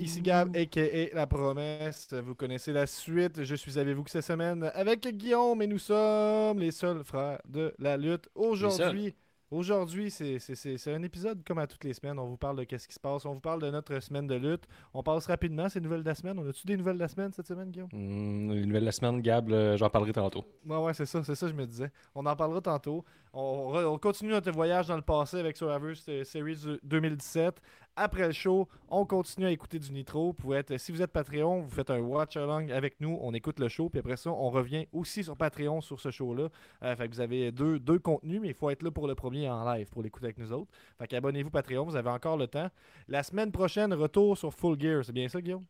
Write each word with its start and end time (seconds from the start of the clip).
ici 0.00 0.22
Gab, 0.22 0.56
a.k.a. 0.56 1.14
La 1.14 1.26
Promesse. 1.26 2.12
Vous 2.24 2.34
connaissez 2.34 2.72
la 2.72 2.86
suite. 2.86 3.44
Je 3.44 3.54
suis 3.54 3.78
avec 3.78 3.94
vous 3.94 4.04
cette 4.06 4.24
semaine 4.24 4.70
avec 4.74 5.06
Guillaume 5.06 5.60
et 5.62 5.66
nous 5.66 5.78
sommes 5.78 6.58
les 6.58 6.70
seuls 6.70 7.04
frères 7.04 7.40
de 7.46 7.74
la 7.78 7.96
lutte. 7.96 8.28
Aujourd'hui, 8.34 9.14
Aujourd'hui, 9.50 10.12
c'est 10.12 10.94
un 10.94 11.02
épisode 11.02 11.42
comme 11.44 11.58
à 11.58 11.66
toutes 11.66 11.82
les 11.82 11.92
semaines. 11.92 12.20
On 12.20 12.26
vous 12.26 12.36
parle 12.36 12.56
de 12.58 12.62
qu'est-ce 12.62 12.86
qui 12.86 12.94
se 12.94 13.00
passe. 13.00 13.26
On 13.26 13.34
vous 13.34 13.40
parle 13.40 13.60
de 13.60 13.68
notre 13.68 13.98
semaine 13.98 14.28
de 14.28 14.36
lutte. 14.36 14.62
On 14.94 15.02
passe 15.02 15.26
rapidement 15.26 15.68
ces 15.68 15.80
nouvelles 15.80 16.04
de 16.04 16.08
la 16.08 16.14
semaine. 16.14 16.38
On 16.38 16.48
a-tu 16.48 16.64
des 16.68 16.76
nouvelles 16.76 16.94
de 16.94 17.00
la 17.00 17.08
semaine 17.08 17.32
cette 17.32 17.48
semaine, 17.48 17.68
Guillaume? 17.68 17.88
Hmm, 17.92 18.52
Les 18.52 18.64
nouvelles 18.64 18.82
de 18.82 18.86
la 18.86 18.92
semaine, 18.92 19.20
Gab, 19.20 19.52
j'en 19.76 19.90
parlerai 19.90 20.12
tantôt. 20.12 20.44
Ouais, 20.64 20.76
ouais, 20.76 20.94
c'est 20.94 21.04
ça. 21.04 21.24
C'est 21.24 21.34
ça, 21.34 21.48
je 21.48 21.52
me 21.52 21.66
disais. 21.66 21.90
On 22.14 22.24
en 22.26 22.36
parlera 22.36 22.60
tantôt. 22.60 23.04
On, 23.32 23.72
on, 23.74 23.98
continue 23.98 24.30
notre 24.30 24.52
voyage 24.52 24.86
dans 24.86 24.94
le 24.96 25.02
passé 25.02 25.40
avec 25.40 25.56
Survivor 25.56 25.96
Series 25.96 26.78
2017. 26.84 27.60
Après 27.96 28.26
le 28.26 28.32
show, 28.32 28.68
on 28.88 29.04
continue 29.04 29.46
à 29.46 29.50
écouter 29.50 29.78
du 29.78 29.92
Nitro. 29.92 30.34
Vous 30.38 30.54
être, 30.54 30.76
si 30.78 30.90
vous 30.92 31.02
êtes 31.02 31.10
Patreon, 31.12 31.60
vous 31.60 31.70
faites 31.70 31.90
un 31.90 31.98
watch 32.00 32.36
along 32.36 32.70
avec 32.70 33.00
nous. 33.00 33.18
On 33.20 33.34
écoute 33.34 33.58
le 33.58 33.68
show. 33.68 33.88
Puis 33.90 33.98
après 33.98 34.16
ça, 34.16 34.30
on 34.30 34.48
revient 34.50 34.86
aussi 34.92 35.22
sur 35.22 35.36
Patreon 35.36 35.80
sur 35.80 36.00
ce 36.00 36.10
show-là. 36.10 36.48
Euh, 36.82 36.96
fait 36.96 37.08
que 37.08 37.14
vous 37.14 37.20
avez 37.20 37.52
deux, 37.52 37.78
deux 37.78 37.98
contenus, 37.98 38.40
mais 38.40 38.48
il 38.48 38.54
faut 38.54 38.70
être 38.70 38.82
là 38.82 38.90
pour 38.90 39.06
le 39.06 39.14
premier 39.14 39.50
en 39.50 39.64
live 39.72 39.88
pour 39.90 40.02
l'écouter 40.02 40.26
avec 40.26 40.38
nous 40.38 40.52
autres. 40.52 40.70
Fait 40.98 41.06
qu'abonnez-vous 41.08 41.50
Patreon. 41.50 41.84
Vous 41.84 41.96
avez 41.96 42.10
encore 42.10 42.36
le 42.36 42.46
temps. 42.46 42.70
La 43.08 43.22
semaine 43.22 43.52
prochaine, 43.52 43.92
retour 43.92 44.38
sur 44.38 44.54
Full 44.54 44.80
Gear. 44.80 45.04
C'est 45.04 45.12
bien 45.12 45.28
ça, 45.28 45.40
Guillaume? 45.40 45.64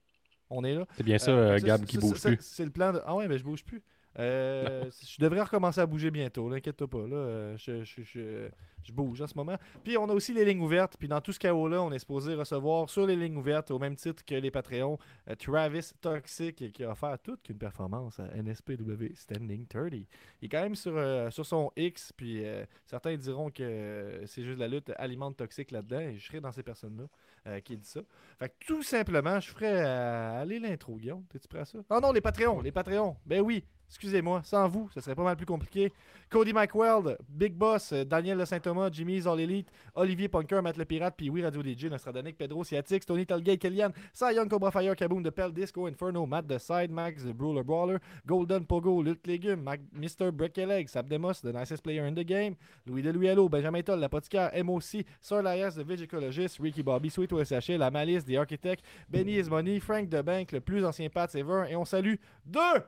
On 0.50 0.64
est 0.64 0.74
là? 0.74 0.84
C'est 0.96 1.04
bien 1.04 1.18
ça, 1.18 1.30
euh, 1.30 1.58
Gab, 1.58 1.84
qui 1.84 1.96
bouge 1.98 2.20
plus. 2.20 2.38
C'est 2.40 2.64
le 2.64 2.70
plan 2.70 2.92
de. 2.92 3.00
Ah 3.06 3.14
ouais, 3.14 3.28
mais 3.28 3.38
je 3.38 3.44
bouge 3.44 3.64
plus. 3.64 3.82
Euh, 4.18 4.90
je 4.90 5.20
devrais 5.20 5.42
recommencer 5.42 5.80
à 5.80 5.86
bouger 5.86 6.10
bientôt, 6.10 6.50
inquiète-toi 6.52 6.88
pas. 6.88 7.06
Là, 7.06 7.16
euh, 7.16 7.56
je, 7.56 8.92
bouge 8.92 9.22
en 9.22 9.28
ce 9.28 9.36
moment. 9.36 9.56
Puis 9.84 9.96
on 9.96 10.08
a 10.08 10.12
aussi 10.12 10.32
les 10.32 10.44
lignes 10.44 10.62
ouvertes. 10.62 10.96
Puis 10.98 11.06
dans 11.06 11.20
tout 11.20 11.32
ce 11.32 11.38
chaos-là, 11.38 11.80
on 11.80 11.92
est 11.92 12.00
supposé 12.00 12.34
recevoir 12.34 12.90
sur 12.90 13.06
les 13.06 13.14
lignes 13.14 13.36
ouvertes, 13.36 13.70
au 13.70 13.78
même 13.78 13.94
titre 13.94 14.24
que 14.24 14.34
les 14.34 14.50
Patreons, 14.50 14.98
euh, 15.28 15.36
Travis 15.36 15.92
Toxic 16.00 16.72
qui 16.72 16.84
a 16.84 16.90
offert 16.90 17.16
toute 17.22 17.48
une 17.48 17.58
performance 17.58 18.18
à 18.18 18.26
NSPW 18.34 19.14
Standing 19.14 19.66
30. 19.68 19.92
Il 19.92 20.06
est 20.42 20.48
quand 20.48 20.62
même 20.62 20.74
sur, 20.74 20.98
sur 21.32 21.46
son 21.46 21.70
X. 21.76 22.12
Puis 22.12 22.42
certains 22.84 23.16
diront 23.16 23.50
que 23.50 24.22
c'est 24.26 24.42
juste 24.42 24.58
la 24.58 24.66
lutte 24.66 24.90
alimente 24.96 25.36
toxique 25.36 25.70
là-dedans. 25.70 26.00
Et 26.00 26.18
je 26.18 26.26
serai 26.26 26.40
dans 26.40 26.52
ces 26.52 26.64
personnes-là 26.64 27.60
qui 27.60 27.76
dit 27.76 27.88
ça. 27.88 28.00
Fait 28.40 28.48
que 28.48 28.66
tout 28.66 28.82
simplement, 28.82 29.38
je 29.38 29.50
ferais 29.50 29.80
aller 29.80 30.58
l'intro, 30.58 30.96
Guillaume. 30.96 31.24
T'es-tu 31.28 31.46
prêt 31.46 31.60
à 31.60 31.64
ça? 31.64 31.78
Oh 31.88 32.00
non, 32.02 32.12
les 32.12 32.20
Patreons, 32.20 32.60
les 32.60 32.72
Patreons. 32.72 33.16
Ben 33.24 33.40
oui, 33.40 33.64
Excusez-moi, 33.90 34.40
sans 34.44 34.68
vous, 34.68 34.88
ce 34.94 35.00
serait 35.00 35.16
pas 35.16 35.24
mal 35.24 35.36
plus 35.36 35.46
compliqué. 35.46 35.92
Cody 36.30 36.52
McWeld, 36.52 37.18
Big 37.28 37.52
Boss, 37.54 37.92
euh, 37.92 38.04
Daniel 38.04 38.38
Le 38.38 38.44
Saint-Thomas, 38.44 38.88
Jimmy's 38.92 39.26
All 39.26 39.40
Elite, 39.40 39.68
Olivier 39.96 40.28
Punker, 40.28 40.62
Matt 40.62 40.76
Le 40.76 40.84
Pirate, 40.84 41.14
puis 41.16 41.28
oui, 41.28 41.42
Radio 41.42 41.60
DJ, 41.60 41.86
Nostradanic, 41.86 42.38
Pedro 42.38 42.62
Siatix, 42.62 43.04
Tony 43.04 43.26
Talgay, 43.26 43.58
Kellyanne, 43.58 43.92
Cy 44.14 44.34
Young, 44.36 44.48
Cobra 44.48 44.70
Fire, 44.70 44.94
Kaboom, 44.94 45.24
The 45.24 45.32
Pell 45.32 45.52
Disco, 45.52 45.88
Inferno, 45.88 46.24
Matt 46.26 46.46
The 46.46 46.58
Side, 46.58 46.92
Max, 46.92 47.24
The 47.24 47.32
Brawler 47.34 47.64
Brawler, 47.64 47.98
Golden 48.24 48.64
Pogo, 48.64 49.02
Lutte 49.02 49.26
Légume, 49.26 49.64
Mr. 49.92 50.30
Break-a-Leg, 50.30 50.88
Sabdemos, 50.88 51.42
The 51.42 51.52
Nicest 51.52 51.82
Player 51.82 52.06
in 52.06 52.14
the 52.14 52.24
Game, 52.24 52.54
Louis 52.86 53.02
de 53.02 53.10
Hello, 53.10 53.48
Benjamin 53.48 53.82
Toll, 53.82 53.98
L'Apothicaire, 53.98 54.52
MOC, 54.62 55.04
Sir 55.20 55.42
Laias, 55.42 55.74
The 55.74 55.84
Vigicologist, 55.84 56.60
Ricky 56.60 56.84
Bobby, 56.84 57.10
Sweet 57.10 57.32
OSH, 57.32 57.70
La 57.70 57.90
Malice, 57.90 58.24
The 58.24 58.36
Architect, 58.36 58.84
Benny 59.08 59.36
Is 59.38 59.50
Money, 59.50 59.80
Frank 59.80 60.08
The 60.08 60.22
Bank, 60.22 60.52
le 60.52 60.60
plus 60.60 60.84
ancien 60.84 61.08
Pat 61.08 61.34
ever, 61.34 61.66
et 61.68 61.74
on 61.74 61.84
salue 61.84 62.14
deux 62.46 62.84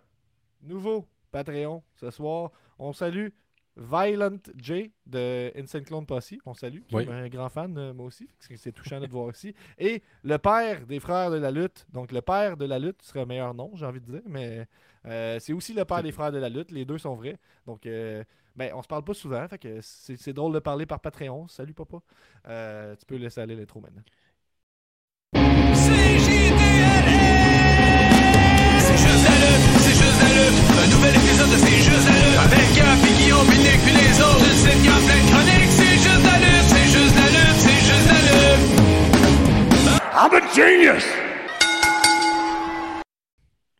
nouveaux 0.62 1.06
Patreon 1.30 1.82
ce 1.94 2.10
soir. 2.10 2.50
On 2.78 2.92
salue 2.92 3.28
Violent 3.76 4.38
J 4.56 4.92
de 5.06 5.50
Insane 5.56 5.84
Clone 5.84 6.04
Posse. 6.04 6.34
On 6.44 6.54
salue, 6.54 6.80
qui 6.86 6.96
est 6.96 7.08
un 7.08 7.28
grand 7.28 7.48
fan, 7.48 7.76
euh, 7.78 7.94
moi 7.94 8.06
aussi. 8.06 8.28
C'est 8.38 8.72
touchant 8.72 9.00
de 9.00 9.06
te 9.06 9.10
voir 9.10 9.30
ici. 9.30 9.54
Et 9.78 10.02
le 10.22 10.36
père 10.36 10.86
des 10.86 11.00
frères 11.00 11.30
de 11.30 11.36
la 11.36 11.50
lutte. 11.50 11.86
Donc, 11.90 12.12
le 12.12 12.20
père 12.20 12.56
de 12.56 12.66
la 12.66 12.78
lutte 12.78 13.02
serait 13.02 13.20
un 13.20 13.26
meilleur 13.26 13.54
nom, 13.54 13.70
j'ai 13.74 13.86
envie 13.86 14.00
de 14.00 14.12
dire. 14.12 14.22
Mais 14.26 14.66
euh, 15.06 15.38
c'est 15.40 15.54
aussi 15.54 15.72
le 15.72 15.84
père 15.84 16.02
des 16.02 16.12
frères 16.12 16.32
de 16.32 16.38
la 16.38 16.50
lutte. 16.50 16.70
Les 16.70 16.84
deux 16.84 16.98
sont 16.98 17.14
vrais. 17.14 17.38
Donc, 17.66 17.86
euh, 17.86 18.22
ben, 18.54 18.72
on 18.74 18.82
se 18.82 18.88
parle 18.88 19.04
pas 19.04 19.14
souvent. 19.14 19.48
Fait 19.48 19.58
que 19.58 19.80
c'est 19.80 20.34
drôle 20.34 20.52
de 20.52 20.58
parler 20.58 20.84
par 20.84 21.00
Patreon. 21.00 21.48
Salut, 21.48 21.74
papa. 21.74 21.98
tu 22.98 23.06
peux 23.06 23.16
laisser 23.16 23.40
aller 23.40 23.56
l'intro 23.56 23.80
maintenant. 23.80 24.02
Un 30.32 30.88
nouvel 30.88 31.14
épisode 31.16 31.50
de 31.50 31.56
C'est 31.56 31.76
juste 31.76 32.08
la 32.08 32.16
lutte 32.16 32.38
Avec 32.40 32.68
Gap 32.74 32.98
et 33.04 33.12
Guillaume, 33.22 33.46
puis 33.46 33.58
Nick, 33.58 33.80
puis 33.84 33.92
les 33.92 34.20
autres 34.20 34.40
Une 34.40 34.56
sitcom 34.56 35.02
pleine 35.04 35.26
chronique 35.28 35.70
C'est 35.70 35.96
juste 36.00 36.24
la 36.24 36.36
lutte, 36.40 36.68
c'est 36.72 36.88
juste 36.88 37.16
la 37.20 37.28
lutte, 37.28 37.58
c'est 37.60 37.82
juste 37.84 38.08
la 38.08 38.20
lutte 38.24 38.32
I'm 40.14 40.32
a 40.34 40.40
genius! 40.54 41.04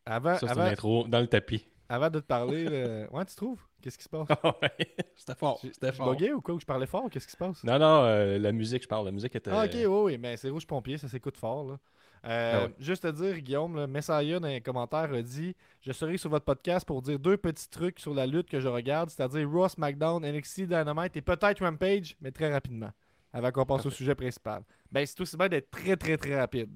Avant, 0.05 0.35
Ça, 0.35 0.41
c'est 0.41 0.51
avant, 0.51 0.65
l'intro 0.65 1.07
dans 1.09 1.21
le 1.21 1.27
tapis. 1.27 1.65
Avant 1.89 2.11
de 2.11 2.21
te 2.21 2.25
parler, 2.27 2.65
le... 2.65 3.07
ouais, 3.13 3.25
tu 3.25 3.35
trouves? 3.37 3.61
Qu'est-ce 3.81 3.97
qui 3.97 4.05
se 4.05 4.09
passe? 4.09 4.27
C'était 5.17 5.39
fort. 5.39 5.61
C'était 5.63 5.93
fort. 5.93 6.11
bugué 6.11 6.33
ou 6.33 6.41
quoi? 6.41 6.57
Je 6.61 6.67
parlais 6.67 6.87
fort? 6.87 7.09
Qu'est-ce 7.11 7.27
qui 7.27 7.33
se 7.33 7.37
passe? 7.37 7.63
Non, 7.65 7.79
non, 7.79 8.05
euh, 8.05 8.39
la 8.39 8.53
musique, 8.53 8.83
je 8.83 8.89
parle. 8.89 9.07
La 9.07 9.13
musique 9.13 9.35
était. 9.35 9.51
Ah, 9.51 9.65
ok, 9.65 9.73
oui, 9.75 9.87
oui, 9.87 10.19
mais 10.19 10.37
c'est 10.37 10.51
Rouge 10.51 10.67
Pompier, 10.67 10.99
ça 10.99 11.09
s'écoute 11.09 11.37
fort, 11.37 11.65
là. 11.65 11.79
Euh, 12.25 12.69
ah 12.69 12.73
juste 12.79 13.03
te 13.03 13.11
dire, 13.11 13.41
Guillaume, 13.41 13.87
Messiah 13.87 14.39
dans 14.39 14.47
les 14.47 14.61
commentaires 14.61 15.13
a 15.13 15.23
dit 15.23 15.57
Je 15.81 15.93
serai 15.93 16.17
sur 16.17 16.31
votre 16.31 16.45
podcast 16.45 16.87
pour 16.87 17.03
dire 17.03 17.19
deux 17.19 17.37
petits 17.37 17.69
trucs 17.69 17.99
sur 17.99 18.15
la 18.15 18.27
lutte 18.27 18.49
que 18.49 18.61
je 18.61 18.69
regarde, 18.69 19.11
c'est-à-dire 19.11 19.51
Ross 19.51 19.77
McDown, 19.77 20.25
NXT 20.25 20.63
Dynamite 20.63 21.17
et 21.17 21.23
peut-être 21.23 21.65
Rampage, 21.65 22.17
mais 22.21 22.31
très 22.31 22.53
rapidement, 22.53 22.91
avant 23.33 23.51
qu'on 23.51 23.67
passe 23.67 23.87
au 23.87 23.91
sujet 23.91 24.15
principal. 24.15 24.63
Ben, 24.91 25.05
c'est 25.05 25.21
aussi 25.21 25.37
bien 25.37 25.49
d'être 25.49 25.71
très, 25.71 25.97
très, 25.97 26.17
très 26.17 26.39
rapide. 26.39 26.71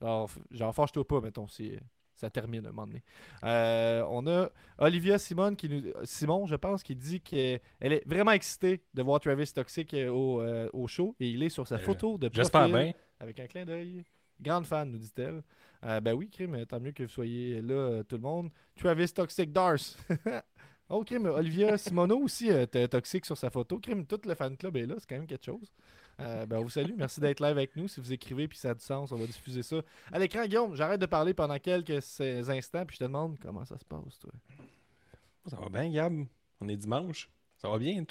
Alors, 0.00 0.30
genre, 0.50 0.74
fâche-toi 0.74 1.06
pas, 1.06 1.20
mettons, 1.20 1.48
si 1.48 1.78
ça 2.14 2.28
termine 2.28 2.66
à 2.66 2.68
un 2.68 2.72
moment 2.72 2.86
donné. 2.86 3.02
Euh, 3.44 4.04
on 4.10 4.26
a 4.26 4.50
Olivia 4.78 5.18
Simon, 5.18 5.54
qui 5.54 5.68
nous, 5.70 5.82
Simon, 6.04 6.46
je 6.46 6.56
pense, 6.56 6.82
qui 6.82 6.94
dit 6.94 7.20
qu'elle 7.20 7.60
est 7.80 8.06
vraiment 8.06 8.32
excitée 8.32 8.82
de 8.92 9.02
voir 9.02 9.20
Travis 9.20 9.50
Toxic 9.54 9.94
euh, 9.94 10.10
au, 10.10 10.42
au 10.82 10.86
show 10.86 11.16
et 11.18 11.30
il 11.30 11.42
est 11.42 11.48
sur 11.48 11.66
sa 11.66 11.78
photo 11.78 12.18
de 12.18 12.28
profil 12.28 12.94
avec 13.20 13.40
un 13.40 13.46
clin 13.46 13.64
d'œil. 13.64 14.04
Grande 14.42 14.66
fan, 14.66 14.90
nous 14.90 14.98
dit-elle. 14.98 15.42
Euh, 15.84 16.00
ben 16.00 16.14
oui, 16.14 16.28
Crime, 16.28 16.64
tant 16.66 16.80
mieux 16.80 16.92
que 16.92 17.02
vous 17.04 17.08
soyez 17.08 17.60
là, 17.62 17.74
euh, 17.74 18.02
tout 18.02 18.16
le 18.16 18.22
monde. 18.22 18.50
Travis 18.76 19.12
Toxic 19.12 19.52
Dars. 19.52 19.78
oh, 20.88 21.04
Crime, 21.04 21.26
Olivia 21.26 21.78
Simono 21.78 22.18
aussi 22.18 22.50
euh, 22.50 22.66
toxique 22.66 23.26
sur 23.26 23.36
sa 23.36 23.50
photo. 23.50 23.78
Crime, 23.78 24.06
tout 24.06 24.20
le 24.24 24.34
fan 24.34 24.56
club 24.56 24.76
est 24.76 24.86
là, 24.86 24.94
c'est 24.98 25.08
quand 25.08 25.16
même 25.16 25.26
quelque 25.26 25.44
chose. 25.44 25.72
ben, 26.18 26.58
on 26.58 26.62
vous 26.62 26.70
salue, 26.70 26.92
merci 26.96 27.20
d'être 27.20 27.40
live 27.40 27.56
avec 27.56 27.74
nous. 27.76 27.88
Si 27.88 28.00
vous 28.00 28.12
écrivez 28.12 28.46
puis 28.46 28.58
ça 28.58 28.70
a 28.70 28.74
du 28.74 28.84
sens, 28.84 29.10
on 29.12 29.16
va 29.16 29.26
diffuser 29.26 29.62
ça 29.62 29.76
à 30.12 30.18
l'écran. 30.18 30.44
Guillaume, 30.44 30.74
j'arrête 30.76 31.00
de 31.00 31.06
parler 31.06 31.34
pendant 31.34 31.58
quelques 31.58 32.20
instants 32.20 32.84
puis 32.86 32.94
je 32.94 32.98
te 32.98 33.04
demande 33.04 33.38
comment 33.40 33.64
ça 33.64 33.78
se 33.78 33.84
passe, 33.84 34.18
toi. 34.20 34.32
Ça 35.46 35.56
va 35.56 35.68
bien, 35.68 35.90
Gab? 35.90 36.24
On 36.60 36.68
est 36.68 36.76
dimanche. 36.76 37.28
Ça 37.56 37.68
va 37.68 37.78
bien, 37.78 38.04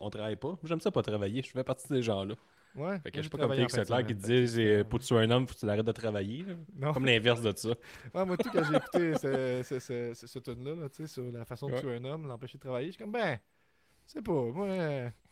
on 0.00 0.10
travaille 0.10 0.36
pas? 0.36 0.56
J'aime 0.64 0.80
ça 0.80 0.90
pas 0.90 1.02
travailler, 1.02 1.42
je 1.42 1.50
fais 1.50 1.62
partie 1.64 1.88
des 1.88 2.02
gens-là. 2.02 2.34
Ouais. 2.78 2.98
Fait 3.00 3.10
que 3.10 3.16
je 3.16 3.22
suis 3.22 3.30
pas 3.30 3.38
comme 3.38 3.52
Félix 3.52 3.76
Leclerc 3.76 4.06
qui 4.06 4.14
disait 4.14 4.84
pour 4.84 5.00
tuer 5.00 5.18
un 5.18 5.30
homme, 5.30 5.46
faut 5.46 5.54
que 5.54 5.60
tu 5.60 5.68
arrêtes 5.68 5.86
de 5.86 5.92
travailler. 5.92 6.44
Comme 6.94 7.06
l'inverse 7.06 7.42
de 7.42 7.52
ça. 7.56 7.70
Ouais, 8.14 8.24
moi, 8.24 8.36
tout, 8.36 8.50
quand 8.50 8.62
j'ai 8.64 8.76
écouté 8.76 9.14
ce, 9.18 9.62
ce, 9.64 10.14
ce, 10.14 10.26
ce 10.26 10.38
tune-là, 10.38 10.88
tu 10.88 10.96
sais, 10.96 11.06
sur 11.06 11.30
la 11.32 11.44
façon 11.44 11.68
de 11.68 11.78
tuer 11.78 11.96
un 11.96 12.04
homme, 12.04 12.26
l'empêcher 12.26 12.58
de 12.58 12.62
travailler, 12.62 12.88
je 12.88 12.92
suis 12.92 13.02
comme, 13.02 13.12
ben, 13.12 13.38
c'est 14.06 14.22
pas, 14.22 14.32
moi. 14.32 14.66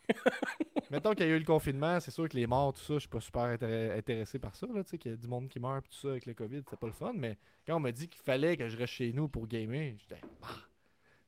Mettons 0.91 1.13
qu'il 1.13 1.27
y 1.27 1.29
a 1.29 1.35
eu 1.35 1.39
le 1.39 1.45
confinement, 1.45 1.99
c'est 1.99 2.11
sûr 2.11 2.29
que 2.29 2.37
les 2.37 2.47
morts, 2.47 2.73
tout 2.73 2.81
ça, 2.81 2.93
je 2.93 2.99
suis 2.99 3.09
pas 3.09 3.19
super 3.19 3.43
intéressé 3.43 4.39
par 4.39 4.55
ça, 4.55 4.67
tu 4.67 4.83
sais, 4.85 4.97
qu'il 4.97 5.11
y 5.11 5.13
a 5.13 5.17
du 5.17 5.27
monde 5.27 5.49
qui 5.49 5.59
meurt, 5.59 5.85
tout 5.89 5.97
ça, 5.97 6.09
avec 6.09 6.25
le 6.25 6.33
COVID, 6.33 6.61
c'est 6.69 6.79
pas 6.79 6.87
le 6.87 6.93
fun, 6.93 7.13
mais 7.15 7.37
quand 7.65 7.75
on 7.75 7.79
m'a 7.79 7.91
dit 7.91 8.07
qu'il 8.07 8.21
fallait 8.21 8.55
que 8.55 8.67
je 8.69 8.77
reste 8.77 8.93
chez 8.93 9.11
nous 9.11 9.27
pour 9.27 9.47
gamer, 9.47 9.95
j'étais, 9.97 10.21
bah, 10.41 10.47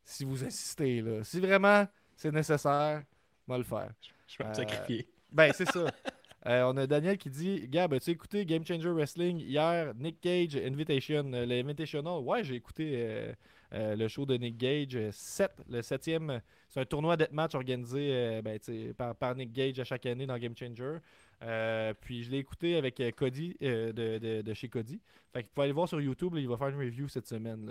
si 0.04 0.24
vous 0.24 0.44
insistez, 0.44 1.01
là, 1.01 1.24
si 1.24 1.39
vraiment 1.39 1.88
c'est 2.16 2.31
nécessaire, 2.31 3.04
va 3.48 3.57
le 3.57 3.63
faire. 3.63 3.92
Je 4.27 4.38
vais 4.38 4.50
me 4.50 4.54
sacrifier. 4.54 5.07
Ben, 5.31 5.51
c'est 5.54 5.69
ça. 5.69 5.86
Euh, 6.46 6.64
on 6.64 6.78
a 6.78 6.88
Daniel 6.88 7.18
qui 7.18 7.30
dit 7.30 7.68
Gab, 7.68 7.94
as-tu 7.94 8.12
écouté 8.12 8.46
Game 8.46 8.66
Changer 8.66 8.90
Wrestling 8.90 9.40
hier? 9.40 9.94
Nick 9.96 10.24
Gage 10.24 10.56
Invitation, 10.56 11.34
euh, 11.34 11.46
l'Invitational 11.46 12.22
Ouais, 12.24 12.44
j'ai 12.46 12.56
écouté 12.56 12.94
euh, 13.74 13.96
le 13.96 14.08
show 14.08 14.26
de 14.26 14.36
Nick 14.38 14.58
Gage 14.58 14.98
7, 15.12 15.52
le 15.70 15.82
septième. 15.82 16.42
C'est 16.70 16.80
un 16.80 16.86
tournoi 16.86 17.18
match 17.32 17.56
organisé 17.56 18.42
ben, 18.42 18.58
par, 18.98 19.16
par, 19.16 19.36
Nick 19.36 19.52
Gage 19.52 19.80
à 19.80 19.84
chaque 19.84 20.06
année 20.06 20.26
dans 20.26 20.38
Game 20.38 20.56
Changer. 20.56 21.00
puis 22.00 22.24
je 22.24 22.32
l'ai 22.32 22.38
écouté 22.38 22.78
avec 22.78 23.02
Cody 23.16 23.58
de, 23.60 24.42
de, 24.42 24.54
chez 24.54 24.70
Cody. 24.70 25.02
Fait 25.34 25.44
qu'il 25.44 25.52
faut 25.54 25.62
aller 25.62 25.74
voir 25.74 25.90
sur 25.90 26.00
YouTube, 26.00 26.36
il 26.38 26.48
va 26.48 26.58
faire 26.58 26.70
une 26.70 26.80
review 26.80 27.08
cette 27.10 27.28
semaine. 27.28 27.70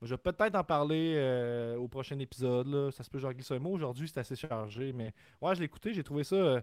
Je 0.00 0.14
vais 0.14 0.18
peut-être 0.18 0.54
en 0.54 0.64
parler 0.64 1.74
au 1.78 1.88
prochain 1.88 2.18
épisode. 2.18 2.90
Ça 2.92 3.02
se 3.02 3.10
peut 3.10 3.18
que 3.18 3.22
j'en 3.22 3.32
glisse 3.32 3.50
un 3.50 3.58
mot. 3.58 3.72
Aujourd'hui, 3.72 4.08
c'est 4.08 4.20
assez 4.20 4.36
chargé. 4.36 4.92
Mais 4.92 5.12
ouais, 5.42 5.54
je 5.54 5.60
l'ai 5.60 5.66
écouté, 5.66 5.92
j'ai 5.92 6.04
trouvé 6.04 6.24
ça 6.24 6.62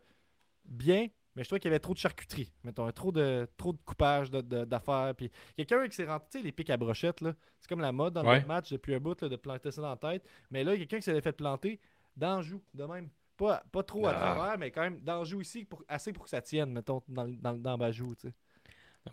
bien, 0.65 1.07
mais 1.35 1.43
je 1.43 1.49
trouvais 1.49 1.59
qu'il 1.59 1.69
y 1.69 1.73
avait 1.73 1.79
trop 1.79 1.93
de 1.93 1.99
charcuterie. 1.99 2.51
Mettons, 2.63 2.91
trop 2.91 3.11
de, 3.11 3.47
trop 3.57 3.73
de 3.73 3.79
coupage 3.85 4.29
d'affaires. 4.31 5.13
Puis 5.15 5.31
quelqu'un 5.55 5.87
qui 5.87 5.95
s'est 5.95 6.05
rentré, 6.05 6.27
tu 6.31 6.37
sais, 6.39 6.43
les 6.43 6.51
pics 6.51 6.69
à 6.69 6.77
brochette, 6.77 7.21
là. 7.21 7.33
C'est 7.59 7.67
comme 7.69 7.81
la 7.81 7.91
mode 7.91 8.13
dans 8.13 8.23
le 8.23 8.45
match 8.45 8.71
depuis 8.71 8.93
un 8.95 8.99
bout 8.99 9.15
de 9.15 9.35
planter 9.35 9.71
ça 9.71 9.81
dans 9.81 9.89
la 9.89 9.97
tête. 9.97 10.25
Mais 10.51 10.63
là, 10.63 10.75
quelqu'un 10.77 10.97
qui 10.97 11.03
s'est 11.03 11.21
fait 11.21 11.31
planter 11.31 11.79
dans 12.15 12.37
le 12.37 12.43
joue, 12.43 12.61
de 12.73 12.83
même. 12.85 13.09
Pas, 13.35 13.63
pas 13.71 13.81
trop 13.81 14.05
à 14.05 14.11
Ah. 14.11 14.35
travers, 14.35 14.57
mais 14.59 14.69
quand 14.69 14.81
même 14.81 14.99
d'enjeu 14.99 15.41
ici, 15.41 15.65
pour, 15.65 15.83
assez 15.87 16.13
pour 16.13 16.25
que 16.25 16.29
ça 16.29 16.41
tienne, 16.41 16.71
mettons, 16.71 17.01
dans, 17.07 17.23
le- 17.23 17.35
dans, 17.37 17.51
le- 17.53 17.57
dans 17.57 17.77
ma 17.77 17.91
joue, 17.91 18.13
tu 18.15 18.27
sais. 18.27 18.33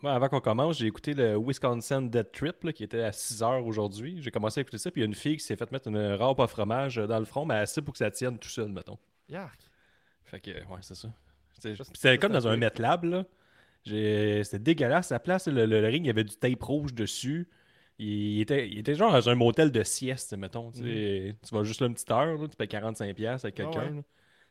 Moi, 0.02 0.12
avant 0.12 0.28
qu'on 0.28 0.40
commence, 0.40 0.78
j'ai 0.78 0.86
écouté 0.86 1.14
le 1.14 1.36
Wisconsin 1.36 2.02
Dead 2.02 2.30
Trip 2.30 2.62
là, 2.62 2.72
qui 2.72 2.84
était 2.84 3.00
à 3.02 3.10
6 3.12 3.40
h 3.40 3.62
aujourd'hui. 3.64 4.22
J'ai 4.22 4.30
commencé 4.30 4.60
à 4.60 4.62
écouter 4.62 4.78
ça, 4.78 4.90
puis 4.90 5.00
il 5.00 5.04
y 5.04 5.06
a 5.06 5.08
une 5.08 5.14
fille 5.16 5.36
qui 5.38 5.42
s'est 5.44 5.56
fait 5.56 5.72
mettre 5.72 5.88
une 5.88 5.98
râpe 6.14 6.38
à 6.38 6.46
fromage 6.46 6.96
dans 6.96 7.18
le 7.18 7.24
front, 7.24 7.44
mais 7.46 7.54
assez 7.56 7.82
pour 7.82 7.92
que 7.94 7.98
ça 7.98 8.10
tienne 8.10 8.38
tout 8.38 8.48
seul, 8.50 8.68
mettons. 8.68 8.98
Yark. 9.28 9.58
Fait 10.22 10.38
que, 10.38 10.50
ouais, 10.50 10.78
c'est 10.82 10.94
ça. 10.94 11.08
C'était 11.94 12.18
comme 12.18 12.32
dans 12.32 12.48
un. 12.48 12.56
MetLab, 12.56 13.24
C'était 13.84 14.58
dégueulasse. 14.58 15.12
À 15.12 15.16
la 15.16 15.20
place, 15.20 15.48
le, 15.48 15.66
le- 15.66 15.80
le 15.80 15.86
ring, 15.88 16.04
il 16.04 16.08
y 16.08 16.10
avait 16.10 16.24
du 16.24 16.36
tape 16.36 16.62
rouge 16.62 16.94
dessus. 16.94 17.48
Il 17.98 18.40
était, 18.40 18.66
il 18.68 18.78
était 18.78 18.94
genre 18.94 19.12
dans 19.12 19.28
un 19.28 19.34
motel 19.34 19.70
de 19.72 19.82
sieste, 19.82 20.34
mettons. 20.36 20.70
Tu. 20.72 21.34
Tu 21.46 21.54
vas 21.54 21.64
juste 21.64 21.80
là 21.80 21.86
une 21.86 21.94
petite 21.94 22.10
heure, 22.10 22.36
là, 22.38 22.48
tu 22.48 22.56
payes 22.56 22.66
45$ 22.68 23.14
piastres 23.14 23.44
avec 23.46 23.60
Ah 23.60 23.64
quelqu'un. 23.64 23.94
ouais. 23.96 24.02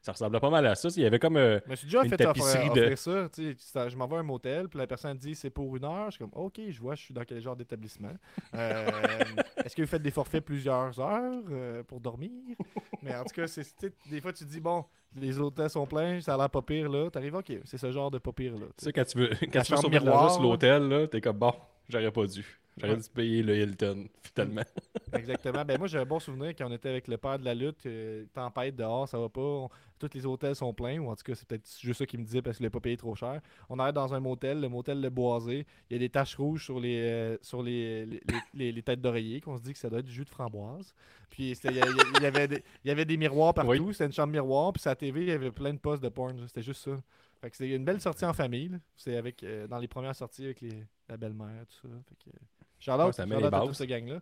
Ça 0.02 0.14
ressemblait 0.14 0.40
pas 0.40 0.50
mal 0.50 0.66
à 0.66 0.76
ça. 0.76 0.88
Il 0.96 1.04
y 1.04 1.06
avait 1.06 1.20
comme. 1.20 1.36
euh, 1.36 1.60
Je 1.66 1.72
me 1.72 1.76
suis 1.76 1.86
déjà 1.88 2.04
Une 2.04 2.10
fait 2.10 2.26
offrir, 2.26 2.28
tapisserie 2.46 2.70
offrir 2.70 2.90
de- 2.90 3.56
ça. 3.58 3.90
Je 3.90 3.98
m'en 3.98 4.08
vais 4.08 4.16
à 4.16 4.20
un 4.20 4.24
motel, 4.24 4.70
puis 4.70 4.80
la 4.80 4.88
personne 4.88 5.18
dit 5.18 5.36
c'est 5.36 5.50
pour 5.50 5.76
une 5.76 5.84
heure. 5.84 6.06
Je 6.06 6.12
suis 6.12 6.20
comme, 6.20 6.32
OK, 6.42 6.58
je 6.70 6.80
vois, 6.80 6.96
je 6.96 7.02
suis 7.02 7.14
dans 7.14 7.26
quel 7.26 7.42
genre 7.42 7.56
d'établissement. 7.58 8.14
Euh, 8.54 8.88
Est-ce 9.66 9.76
que 9.76 9.82
vous 9.82 9.88
faites 9.90 10.02
des 10.02 10.12
forfaits 10.12 10.46
plusieurs 10.46 10.98
heures 11.02 11.44
euh, 11.52 11.84
pour 11.84 12.00
dormir? 12.00 12.32
Mais 13.02 13.14
en 13.14 13.24
tout 13.26 13.36
cas, 13.36 13.48
c'est, 13.48 13.66
des 14.10 14.22
fois, 14.22 14.32
tu 14.32 14.46
te 14.46 14.50
dis, 14.50 14.62
bon, 14.62 14.86
les 15.16 15.40
hôtels 15.40 15.70
sont 15.70 15.86
pleins, 15.86 16.22
ça 16.22 16.36
a 16.36 16.38
l'air 16.38 16.50
pas 16.50 16.62
pire 16.62 16.90
là. 16.90 17.10
T'arrives, 17.10 17.36
OK, 17.36 17.52
c'est 17.66 17.78
ce 17.78 17.92
genre 17.92 18.12
de 18.12 18.18
pas 18.18 18.32
pire 18.32 18.54
là. 18.54 18.68
Tu 18.78 18.86
sais, 18.86 18.94
quand 18.94 19.06
tu 19.06 19.18
veux, 19.18 19.30
quand 19.54 19.62
tu 19.62 19.74
veux 19.74 19.90
miroir, 19.90 20.32
sur 20.32 20.42
l'hôtel, 20.42 20.88
là, 20.88 21.08
t'es 21.08 21.22
comme 21.22 21.38
bon, 21.38 21.54
j'aurais 21.88 22.12
pas 22.12 22.26
dû. 22.26 22.59
J'aurais 22.80 22.98
dû 22.98 23.10
payer 23.14 23.44
le 23.44 23.58
Hilton, 23.58 24.08
finalement. 24.22 24.62
Exactement. 25.14 25.66
Ben 25.66 25.78
moi, 25.78 25.88
j'ai 25.88 25.98
un 25.98 26.06
bon 26.06 26.20
souvenir 26.20 26.50
quand 26.56 26.68
on 26.70 26.72
était 26.74 26.90
avec 26.90 27.08
le 27.08 27.18
père 27.18 27.38
de 27.40 27.46
la 27.46 27.54
lutte. 27.54 27.86
euh, 27.86 28.26
tempête 28.34 28.76
dehors, 28.76 29.08
ça 29.08 29.18
va 29.20 29.30
pas. 29.30 29.42
on- 29.42 29.70
tous 30.00 30.10
les 30.14 30.26
hôtels 30.26 30.56
sont 30.56 30.74
pleins. 30.74 30.98
Ou 31.00 31.10
en 31.10 31.16
tout 31.16 31.24
cas, 31.24 31.36
c'est 31.36 31.46
peut-être 31.46 31.70
juste 31.82 32.00
ça 32.00 32.06
qu'il 32.06 32.20
me 32.22 32.26
disait 32.26 32.42
parce 32.42 32.56
qu'il 32.58 32.66
n'a 32.66 32.70
pas 32.70 32.80
payé 32.80 32.96
trop 32.96 33.16
cher. 33.16 33.42
On 33.68 33.78
arrive 33.80 33.94
dans 33.94 34.14
un 34.14 34.20
motel, 34.22 34.62
le 34.62 34.70
motel 34.70 35.02
Le 35.02 35.10
Boisé. 35.10 35.66
Il 35.90 35.94
y 35.94 35.96
a 35.98 36.00
des 36.00 36.10
taches 36.10 36.36
rouges 36.38 36.64
sur 36.64 36.80
les, 36.80 37.02
euh, 37.02 37.38
sur 37.42 37.62
les, 37.62 38.06
les, 38.06 38.22
les- 38.28 38.40
les- 38.54 38.72
les 38.72 38.82
têtes 38.82 39.02
d'oreiller 39.02 39.42
qu'on 39.42 39.58
se 39.58 39.62
dit 39.64 39.74
que 39.74 39.80
ça 39.80 39.90
doit 39.90 40.00
être 40.00 40.06
du 40.06 40.14
jus 40.14 40.24
de 40.24 40.30
framboise. 40.30 40.94
Puis 41.30 41.52
il 41.52 41.72
y, 42.22 42.26
avait 42.26 42.48
des, 42.48 42.64
y 42.86 42.90
avait 42.92 43.06
des 43.06 43.18
miroirs 43.18 43.54
partout. 43.54 43.72
Oui. 43.72 43.94
C'était 43.94 44.06
une 44.06 44.14
chambre 44.14 44.32
miroir. 44.32 44.72
Puis 44.72 44.82
sa 44.82 44.96
TV, 44.96 45.22
il 45.22 45.28
y 45.28 45.32
avait 45.32 45.52
plein 45.52 45.74
de 45.74 45.80
postes 45.80 46.02
de 46.02 46.10
porn. 46.10 46.48
C'était 46.48 46.64
juste 46.64 46.84
ça. 46.86 46.98
Fait 47.42 47.50
que 47.50 47.58
c'était 47.58 47.76
une 47.76 47.86
belle 47.86 48.00
sortie 48.02 48.26
en 48.26 48.34
famille. 48.34 48.72
C'est 48.96 49.16
avec 49.18 49.44
euh, 49.44 49.68
dans 49.68 49.80
les 49.80 49.88
premières 49.88 50.16
sorties 50.16 50.46
avec 50.46 50.62
les, 50.62 50.84
la 51.10 51.18
belle-mère, 51.18 51.66
tout 51.68 51.88
ça. 51.88 51.94
Fait 52.08 52.16
que, 52.32 52.38
Charlotte, 52.80 53.14
ça 53.14 53.26
met 53.26 53.36
les 53.36 53.42
Charlotte 53.42 53.68
bases. 53.68 53.78
cette 53.78 53.90
gang-là. 53.90 54.20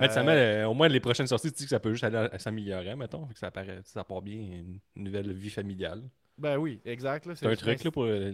Mais 0.00 0.08
ça 0.08 0.20
Euh, 0.20 0.24
met, 0.24 0.62
euh, 0.62 0.68
au 0.68 0.74
moins, 0.74 0.86
les 0.88 1.00
prochaines 1.00 1.26
sorties, 1.26 1.50
tu 1.50 1.58
dis 1.58 1.64
que 1.64 1.70
ça 1.70 1.80
peut 1.80 1.90
juste 1.92 2.04
aller 2.04 2.28
s'améliorer, 2.38 2.94
mettons. 2.94 3.26
Que 3.26 3.38
ça, 3.38 3.50
paraît, 3.50 3.80
ça 3.84 4.04
part 4.04 4.22
bien 4.22 4.36
une, 4.36 4.78
nouvelle 4.96 5.32
vie 5.32 5.50
familiale. 5.50 6.02
Ben 6.38 6.56
oui, 6.58 6.80
exact. 6.84 7.26
là. 7.26 7.34
C'est 7.34 7.46
un 7.46 7.54
truc, 7.56 7.82
là, 7.82 7.90
pour. 7.90 8.04
euh, 8.04 8.32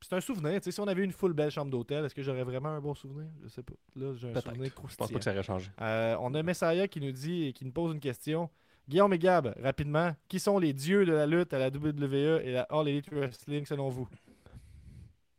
C'est 0.00 0.14
un 0.16 0.20
souvenir. 0.20 0.54
tu 0.54 0.64
sais, 0.64 0.70
si 0.72 0.80
on 0.80 0.86
avait 0.88 1.04
une 1.04 1.12
full 1.12 1.32
belle 1.32 1.50
chambre 1.50 1.70
d'hôtel, 1.70 2.04
est-ce 2.04 2.14
que 2.14 2.22
j'aurais 2.22 2.42
vraiment 2.42 2.70
un 2.70 2.80
bon 2.80 2.94
souvenir? 2.94 3.28
Je 3.42 3.48
sais 3.48 3.62
pas. 3.62 3.74
Là, 3.94 4.14
j'ai 4.16 4.30
un 4.30 4.40
souvenir 4.40 4.64
Je 4.64 4.70
pense 4.70 4.74
croustillant. 4.74 5.08
pas 5.08 5.18
que 5.18 5.24
ça 5.24 5.30
aurait 5.32 5.42
changé. 5.44 5.70
Euh, 5.80 6.16
on 6.20 6.34
a 6.34 6.42
Messiah 6.42 6.88
qui 6.88 7.00
nous 7.00 7.12
dit 7.12 7.44
et 7.46 7.52
qui 7.52 7.64
nous 7.64 7.72
pose 7.72 7.94
une 7.94 8.00
question. 8.00 8.50
Guillaume 8.88 9.12
et 9.14 9.18
Gab, 9.18 9.54
rapidement, 9.62 10.12
qui 10.28 10.38
sont 10.38 10.58
les 10.58 10.72
dieux 10.72 11.04
de 11.06 11.12
la 11.12 11.26
lutte 11.26 11.52
à 11.54 11.58
la 11.58 11.68
WWE 11.70 12.40
et 12.44 12.52
la 12.52 12.62
All 12.70 12.86
Elite 12.88 13.10
Wrestling 13.12 13.64
selon 13.64 13.88
vous? 13.88 14.08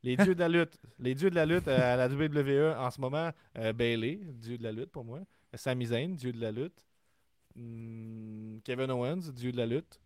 Les 0.07 0.17
dieux 0.17 0.35
de 0.35 0.39
la 0.39 0.49
lutte. 0.49 0.77
Les 0.99 1.15
dieux 1.15 1.29
de 1.29 1.35
la 1.35 1.45
lutte 1.45 1.67
à 1.67 1.95
la 1.95 2.07
WWE 2.07 2.75
en 2.77 2.89
ce 2.91 2.99
moment, 3.01 3.31
euh, 3.57 3.73
Bailey, 3.73 4.19
dieu 4.33 4.57
de 4.57 4.63
la 4.63 4.71
lutte 4.71 4.91
pour 4.91 5.03
moi. 5.05 5.19
Sami 5.53 5.85
Zayn, 5.87 6.15
dieu 6.15 6.31
de 6.31 6.39
la 6.41 6.51
lutte. 6.51 6.85
Hmm, 7.55 8.59
Kevin 8.63 8.91
Owens, 8.91 9.31
dieu 9.33 9.51
de 9.51 9.57
la 9.57 9.65
lutte. 9.65 9.99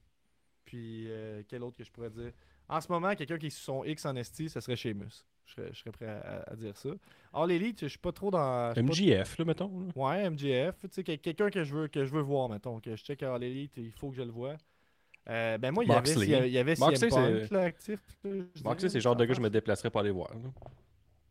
Puis, 0.65 1.05
euh, 1.09 1.43
quel 1.47 1.63
autre 1.63 1.77
que 1.77 1.83
je 1.83 1.91
pourrais 1.91 2.09
dire? 2.09 2.31
En 2.69 2.79
ce 2.79 2.89
moment, 2.91 3.13
quelqu'un 3.15 3.37
qui 3.37 3.47
est 3.47 3.49
sur 3.49 3.63
son 3.63 3.83
X 3.83 4.05
en 4.05 4.15
esti, 4.15 4.49
ça 4.49 4.61
serait 4.61 4.75
Sheamus. 4.77 5.25
Je 5.45 5.53
serais, 5.53 5.69
je 5.73 5.79
serais 5.79 5.91
prêt 5.91 6.07
à, 6.07 6.43
à 6.49 6.55
dire 6.55 6.77
ça. 6.77 6.89
All 7.33 7.51
Elite, 7.51 7.81
je 7.81 7.87
suis 7.87 7.97
pas 7.99 8.13
trop 8.13 8.31
dans. 8.31 8.73
pas 8.73 8.81
MJF, 8.81 9.37
là, 9.39 9.45
mettons. 9.45 9.79
là. 9.81 9.87
Ouais, 9.95 10.29
MJF. 10.29 10.79
Tu 10.83 10.87
sais, 10.91 11.03
quel- 11.03 11.19
quelqu'un 11.19 11.49
que 11.49 11.63
je 11.65 11.75
veux 11.75 11.87
que 11.89 12.05
je 12.05 12.11
veux 12.13 12.21
voir, 12.21 12.47
mettons. 12.47 12.79
Que 12.79 12.95
je 12.95 13.03
check 13.03 13.21
All 13.23 13.43
Elite, 13.43 13.73
il 13.77 13.91
faut 13.91 14.09
que 14.11 14.15
je 14.15 14.21
le 14.21 14.31
voie. 14.31 14.55
Euh, 15.29 15.57
ben 15.57 15.71
moi, 15.71 15.83
il 15.83 15.89
y 15.89 15.91
avait, 15.91 15.99
Moxley. 16.09 16.25
il 16.25 16.31
y 16.31 16.35
avait, 16.35 16.47
il 16.49 16.53
y 16.53 16.57
avait 16.57 16.75
CM 16.75 16.87
Moxley, 16.89 17.09
Punk 17.09 17.41
c'est- 17.47 17.53
là, 17.53 17.61
actif. 17.61 17.99
là, 18.23 18.31
je 18.31 18.63
Moxley, 18.63 18.75
dirais, 18.75 18.89
c'est 18.89 18.97
le 18.97 19.01
genre 19.01 19.15
de 19.15 19.23
gars 19.25 19.29
que 19.33 19.37
je 19.37 19.41
me 19.41 19.49
déplacerais 19.49 19.89
pour 19.89 19.99
aller 20.01 20.09
voir. 20.11 20.31
là. 20.33 20.39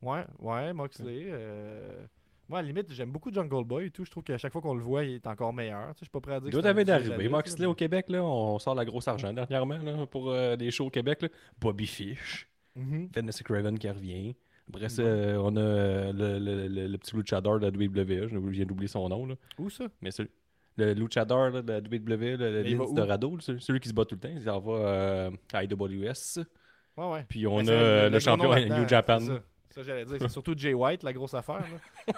Ouais, 0.02 0.24
ouais, 0.38 0.72
Moxley. 0.72 1.24
euh, 1.28 2.04
Moi, 2.48 2.58
à 2.58 2.62
la 2.62 2.68
limite, 2.68 2.92
j'aime 2.92 3.10
beaucoup 3.12 3.32
Jungle 3.32 3.64
Boy 3.64 3.86
et 3.86 3.90
tout. 3.90 4.04
Je 4.04 4.10
trouve 4.10 4.24
qu'à 4.24 4.36
chaque 4.38 4.52
fois 4.52 4.60
qu'on 4.60 4.74
le 4.74 4.82
voit, 4.82 5.04
il 5.04 5.14
est 5.16 5.26
encore 5.28 5.52
meilleur. 5.52 5.88
Tu 5.88 5.92
sais, 5.92 5.96
je 6.00 6.04
suis 6.06 6.10
pas 6.10 6.20
prêt 6.20 6.34
à 6.34 6.40
dire 6.40 6.50
de 6.50 6.56
la 6.56 6.84
d'arriver. 6.84 7.28
Moxley 7.28 7.66
au 7.66 7.74
Québec, 7.74 8.06
là, 8.08 8.24
on 8.24 8.58
sort 8.58 8.74
la 8.74 8.84
grosse 8.84 9.06
argent 9.06 9.32
dernièrement 9.32 9.78
là, 9.78 10.06
pour 10.06 10.30
euh, 10.30 10.56
des 10.56 10.70
shows 10.72 10.86
au 10.86 10.90
Québec. 10.90 11.22
Là. 11.22 11.28
Bobby 11.60 11.86
Fish, 11.86 12.48
Mhm. 12.74 13.08
Vanessa 13.14 13.44
Craven 13.44 13.78
qui 13.78 13.88
revient. 13.88 14.34
Après 14.68 14.88
ça, 14.88 15.02
on 15.02 15.54
a 15.56 16.12
le, 16.12 16.38
le, 16.38 16.68
le, 16.68 16.86
le 16.88 16.98
petit 16.98 17.14
luchador 17.16 17.58
de 17.60 17.66
la 17.66 17.70
WWE. 17.70 18.28
Je 18.28 18.38
viens 18.38 18.64
d'oublier 18.64 18.88
son 18.88 19.08
nom. 19.08 19.26
Là. 19.26 19.34
Où 19.58 19.68
ça? 19.70 19.86
Mais 20.00 20.10
celui, 20.12 20.30
le 20.80 20.92
luchador 20.94 21.50
là, 21.50 21.62
de 21.62 21.72
la 21.72 21.78
WWE, 21.78 22.36
le, 22.36 22.80
où? 22.80 22.94
Dorado, 22.94 23.38
celui, 23.40 23.80
qui 23.80 23.88
se 23.88 23.94
bat 23.94 24.04
tout 24.04 24.16
le 24.16 24.20
temps, 24.20 24.28
il 24.32 24.40
va 24.40 24.72
euh, 24.72 25.30
à 25.52 25.64
IWS. 25.64 26.44
Ouais, 26.96 27.12
ouais. 27.12 27.24
Puis 27.28 27.46
on 27.46 27.58
a 27.60 27.70
euh, 27.70 28.10
le, 28.10 28.18
champion 28.18 28.54
New 28.54 28.88
Japan. 28.88 29.20
c'est 29.20 29.26
Ça, 29.26 29.40
Ça, 29.70 29.82
j'allais 29.82 30.04
dire. 30.04 30.16
C'est 30.20 30.28
surtout 30.28 30.54
Jay 30.56 30.74
White, 30.74 31.02
la 31.02 31.12
grosse 31.12 31.34
affaire. 31.34 31.64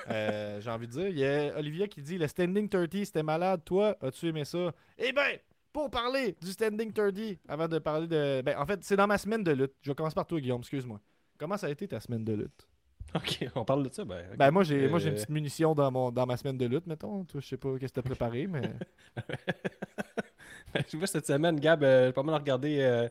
Euh, 0.08 0.58
J'ai 0.60 0.70
envie 0.70 0.86
de 0.86 0.92
dire. 0.92 1.08
Il 1.08 1.18
y 1.18 1.26
a 1.26 1.58
Olivia 1.58 1.86
qui 1.86 2.00
dit 2.00 2.16
Le 2.16 2.26
Standing 2.26 2.66
30, 2.66 3.04
c'était 3.04 3.22
malade. 3.22 3.60
Toi, 3.62 3.94
as-tu 4.00 4.28
aimé 4.28 4.46
ça? 4.46 4.72
Eh 4.96 5.12
ben, 5.12 5.36
pour 5.70 5.90
parler 5.90 6.34
du 6.40 6.50
Standing 6.50 6.92
30, 6.92 7.14
avant 7.46 7.68
de 7.68 7.78
parler 7.78 8.06
de. 8.06 8.40
Ben, 8.40 8.56
en 8.56 8.64
fait, 8.64 8.82
c'est 8.82 8.96
dans 8.96 9.06
ma 9.06 9.18
semaine 9.18 9.44
de 9.44 9.52
lutte. 9.52 9.74
Je 9.82 9.90
vais 9.90 9.94
commencer 9.94 10.14
par 10.14 10.26
toi, 10.26 10.40
Guillaume, 10.40 10.60
excuse-moi. 10.60 10.98
Comment 11.36 11.58
ça 11.58 11.66
a 11.66 11.70
été 11.70 11.86
ta 11.86 12.00
semaine 12.00 12.24
de 12.24 12.32
lutte? 12.32 12.66
Ok, 13.14 13.46
on 13.56 13.64
parle 13.64 13.88
de 13.88 13.92
ça. 13.92 14.04
Ben. 14.04 14.24
Ben, 14.38 14.50
moi, 14.50 14.62
j'ai 14.64 14.88
moi, 14.88 14.98
j'ai 14.98 15.08
une 15.08 15.14
Euh, 15.14 15.16
petite 15.16 15.28
munition 15.28 15.74
dans, 15.74 15.90
mon, 15.90 16.10
dans 16.10 16.24
ma 16.26 16.36
semaine 16.36 16.56
de 16.56 16.64
lutte, 16.66 16.86
mettons. 16.86 17.24
Toi, 17.24 17.40
je 17.42 17.46
sais 17.46 17.56
pas 17.58 17.68
qu'est-ce 17.78 17.92
que 17.92 18.00
t'as 18.00 18.06
préparé, 18.08 18.46
mais. 18.46 18.62
Je 20.90 20.96
vois 20.96 21.06
cette 21.06 21.26
semaine, 21.26 21.58
Gab, 21.60 21.82
euh, 21.82 22.06
j'ai 22.06 22.12
pas 22.12 22.22
mal 22.22 22.36
regardé 22.36 22.78
euh, 22.80 23.08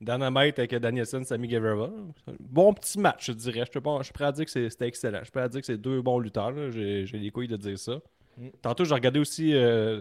Dynamite 0.00 0.58
avec 0.58 0.72
Danielson, 0.76 1.24
Sammy 1.24 1.48
Guevara. 1.48 1.90
Bon 2.38 2.72
petit 2.74 2.98
match, 2.98 3.26
je 3.26 3.32
dirais. 3.32 3.64
Je 3.66 3.70
suis 3.72 3.80
pas- 3.80 3.98
je 3.98 4.04
suis 4.04 4.12
prêt 4.12 4.26
à 4.26 4.32
dire 4.32 4.44
que 4.44 4.50
c'était 4.50 4.86
excellent. 4.86 5.18
Je 5.18 5.24
suis 5.24 5.32
prêt 5.32 5.42
à 5.42 5.48
dire 5.48 5.60
que 5.60 5.66
c'est 5.66 5.78
deux 5.78 6.00
bons 6.00 6.18
lutteurs. 6.20 6.52
J'ai 6.70 7.04
les 7.04 7.30
couilles 7.30 7.48
de 7.48 7.56
dire 7.56 7.78
ça. 7.78 8.00
Mm. 8.38 8.48
Tantôt, 8.62 8.84
j'ai 8.84 8.94
regardé 8.94 9.18
aussi 9.18 9.52
euh, 9.54 10.00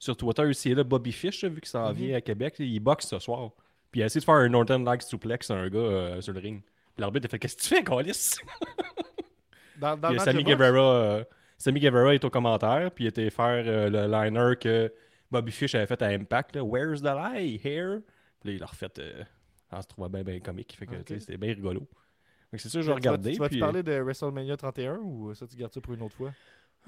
sur 0.00 0.16
Twitter 0.16 0.42
aussi 0.42 0.74
là, 0.74 0.82
Bobby 0.82 1.12
Fish, 1.12 1.44
vu 1.44 1.60
qu'il 1.60 1.68
s'en 1.70 1.90
Mhm. 1.90 1.94
vient 1.94 2.16
à 2.16 2.20
Québec. 2.20 2.56
Il 2.58 2.80
boxe 2.80 3.06
ce 3.06 3.18
soir. 3.20 3.50
Puis 3.92 4.00
il 4.00 4.02
a 4.02 4.06
essayé 4.06 4.20
de 4.20 4.24
faire 4.24 4.34
un 4.34 4.48
Northern 4.48 4.84
Like 4.84 5.02
suplex 5.02 5.48
à 5.50 5.54
un 5.54 5.68
gars 5.68 6.20
sur 6.20 6.32
le 6.32 6.40
ring. 6.40 6.62
L'arbitre 6.98 7.26
a 7.26 7.28
fait 7.28 7.38
Qu'est-ce 7.38 7.56
que 7.56 7.62
tu 7.62 7.68
fais, 7.68 7.82
Calis 7.82 8.36
Dans, 9.78 9.96
dans 9.96 10.12
match 10.12 10.24
Sammy 10.24 10.44
Guevara, 10.44 10.94
euh, 10.94 11.24
Sammy 11.58 11.80
Guevara 11.80 12.14
est 12.14 12.24
au 12.24 12.30
commentaire, 12.30 12.90
puis 12.92 13.04
il 13.04 13.06
était 13.08 13.30
faire 13.30 13.64
euh, 13.66 13.88
le 13.90 14.06
liner 14.06 14.56
que 14.60 14.92
Bobby 15.30 15.50
Fish 15.50 15.74
avait 15.74 15.86
fait 15.86 16.00
à 16.02 16.06
Impact. 16.08 16.56
Là, 16.56 16.62
Where's 16.62 17.00
the 17.02 17.06
lie? 17.06 17.60
Here? 17.64 18.00
Puis 18.40 18.50
là, 18.50 18.54
il 18.54 18.58
l'a 18.58 18.66
refait 18.66 18.90
euh, 18.98 19.24
en 19.72 19.82
se 19.82 19.88
trouvant 19.88 20.08
bien, 20.08 20.22
bien 20.22 20.38
comique. 20.40 20.76
Fait 20.78 20.86
que 20.86 20.94
c'était 21.18 21.36
bien 21.36 21.54
rigolo. 21.54 21.88
C'est 22.54 22.68
ça 22.68 22.78
que 22.80 22.84
vas- 22.84 22.94
regardé. 22.94 23.32
Tu 23.32 23.38
vas-tu 23.38 23.52
puis, 23.52 23.60
parler 23.60 23.82
de 23.82 23.92
WrestleMania 24.00 24.56
31 24.56 24.98
ou 24.98 25.34
ça, 25.34 25.46
tu 25.46 25.56
gardes 25.56 25.72
ça 25.72 25.80
pour 25.80 25.94
une 25.94 26.02
autre 26.02 26.14
fois? 26.14 26.32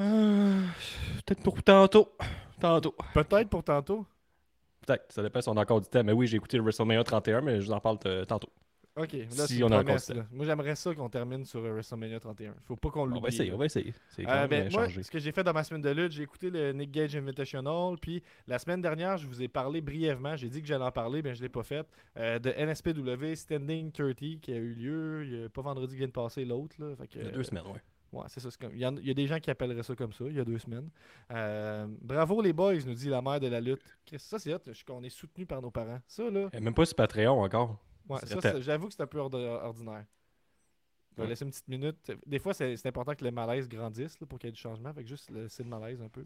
Euh, 0.01 0.61
Peut-être 1.25 1.43
pour 1.43 1.63
tantôt. 1.63 2.15
Tantôt. 2.61 2.95
Peut-être 3.15 3.49
pour 3.49 3.65
tantôt. 3.65 4.07
Peut-être. 4.87 5.11
Ça 5.11 5.23
dépend 5.23 5.41
si 5.41 5.49
on 5.49 5.57
a 5.57 5.63
encore 5.63 5.81
du 5.81 5.89
temps. 5.89 6.05
Mais 6.05 6.13
oui, 6.13 6.27
j'ai 6.27 6.37
écouté 6.37 6.59
le 6.59 6.63
WrestleMania 6.63 7.03
31, 7.03 7.41
mais 7.41 7.61
je 7.61 7.67
vous 7.67 7.73
en 7.73 7.81
parle 7.81 7.99
tantôt. 8.27 8.51
Ok, 8.97 9.13
là, 9.13 9.47
Si 9.49 9.61
on 9.65 9.67
a 9.73 9.79
un 9.79 9.83
promesse, 9.83 10.09
là. 10.11 10.25
Moi, 10.31 10.47
j'aimerais 10.47 10.77
ça 10.77 10.95
qu'on 10.95 11.09
termine 11.09 11.45
sur 11.45 11.59
euh, 11.65 11.73
WrestleMania 11.73 12.21
31. 12.21 12.55
Faut 12.65 12.77
pas 12.77 12.91
qu'on 12.91 13.01
On 13.03 13.07
va 13.07 13.15
l'oublie. 13.15 13.29
essayer, 13.35 13.53
on 13.53 13.57
va 13.57 13.65
essayer. 13.65 13.93
C'est 14.11 14.23
Euh, 14.29 14.47
ben, 14.47 14.69
euh, 14.69 14.71
moi, 14.71 14.89
ce 14.89 15.11
que 15.11 15.19
j'ai 15.19 15.33
fait 15.33 15.43
dans 15.43 15.53
ma 15.53 15.65
semaine 15.65 15.83
de 15.83 15.91
lutte, 15.91 16.13
j'ai 16.13 16.23
écouté 16.23 16.49
le 16.49 16.73
Nick 16.73 16.93
Gage 16.93 17.17
Invitational. 17.17 17.97
Puis 18.01 18.23
la 18.47 18.59
semaine 18.61 18.81
dernière, 18.81 19.17
je 19.19 19.27
vous 19.27 19.43
ai 19.43 19.49
parlé 19.49 19.81
brièvement. 19.81 20.37
J'ai 20.37 20.49
dit 20.49 20.61
que 20.63 20.69
j'allais 20.69 20.85
en 20.85 20.93
parler, 20.93 21.23
mais 21.23 21.35
je 21.35 21.43
l'ai 21.43 21.49
pas 21.49 21.65
fait. 21.65 21.85
euh, 22.17 22.39
de 22.39 22.51
NSPW 22.51 23.35
Standing 23.35 23.91
30 23.91 24.41
qui 24.41 24.53
a 24.53 24.57
eu 24.57 24.75
lieu. 24.75 25.25
Il 25.27 25.41
y 25.41 25.45
a 25.45 25.49
pas 25.49 25.63
vendredi 25.63 25.95
qui 25.95 25.99
vient 25.99 26.07
de 26.07 26.13
passer, 26.13 26.45
l'autre. 26.45 26.77
Il 26.79 27.21
y 27.21 27.25
a 27.25 27.29
euh, 27.29 27.33
deux 27.33 27.43
semaines, 27.43 27.67
ouais. 27.67 27.83
Ouais, 28.13 28.27
c'est 28.29 28.39
ça. 28.39 28.49
comme- 28.61 28.71
Il 28.75 28.79
y, 28.81 28.87
en- 28.87 28.97
il 28.97 29.09
y 29.09 29.11
a 29.11 29.15
des 29.15 29.27
gens 29.27 29.41
qui 29.41 29.51
appelleraient 29.51 29.83
ça 29.83 29.97
comme 29.97 30.13
ça, 30.13 30.23
il 30.29 30.37
y 30.37 30.39
a 30.41 30.45
deux 30.45 30.59
semaines. 30.59 30.89
Euh, 31.33 31.87
bravo 32.01 32.41
les 32.41 32.53
boys, 32.53 32.75
nous 32.87 32.95
dit 32.95 33.09
la 33.09 33.21
mère 33.21 33.41
de 33.41 33.49
la 33.49 33.61
lutte. 33.61 33.83
Chris, 34.07 34.21
Ça, 34.21 34.39
c'est 34.39 34.55
hot. 34.55 34.59
qu'on 34.87 35.03
est 35.03 35.09
soutenu 35.09 35.47
par 35.47 35.61
nos 35.61 35.73
parents. 35.73 35.99
Ça, 36.07 36.31
là, 36.31 36.49
Et 36.53 36.61
même 36.61 36.75
pas 36.75 36.85
sur 36.85 36.95
Patreon 36.95 37.43
encore. 37.43 37.77
Ouais, 38.09 38.19
Ça 38.27 38.61
j'avoue 38.61 38.89
que 38.89 38.95
c'est 38.95 39.03
un 39.03 39.07
peu 39.07 39.19
ordi- 39.19 39.37
ordinaire. 39.63 40.05
Je 41.17 41.23
vais 41.23 41.29
laisser 41.29 41.45
une 41.45 41.51
petite 41.51 41.69
minute. 41.69 41.97
Des 42.27 42.39
fois, 42.41 42.55
c'est 42.55 42.77
c'est 42.77 42.89
important 42.89 43.15
que 43.15 43.25
le 43.25 43.31
malaise 43.31 43.69
grandisse 43.69 44.19
là, 44.21 44.27
pour 44.27 44.39
qu'il 44.39 44.49
y 44.49 44.51
ait 44.51 44.53
du 44.53 44.61
changement. 44.61 44.93
Fait 44.93 45.03
que 45.03 45.09
juste 45.09 45.31
laisser 45.31 45.63
le 45.63 45.69
malaise 45.69 46.03
un 46.03 46.09
peu. 46.09 46.25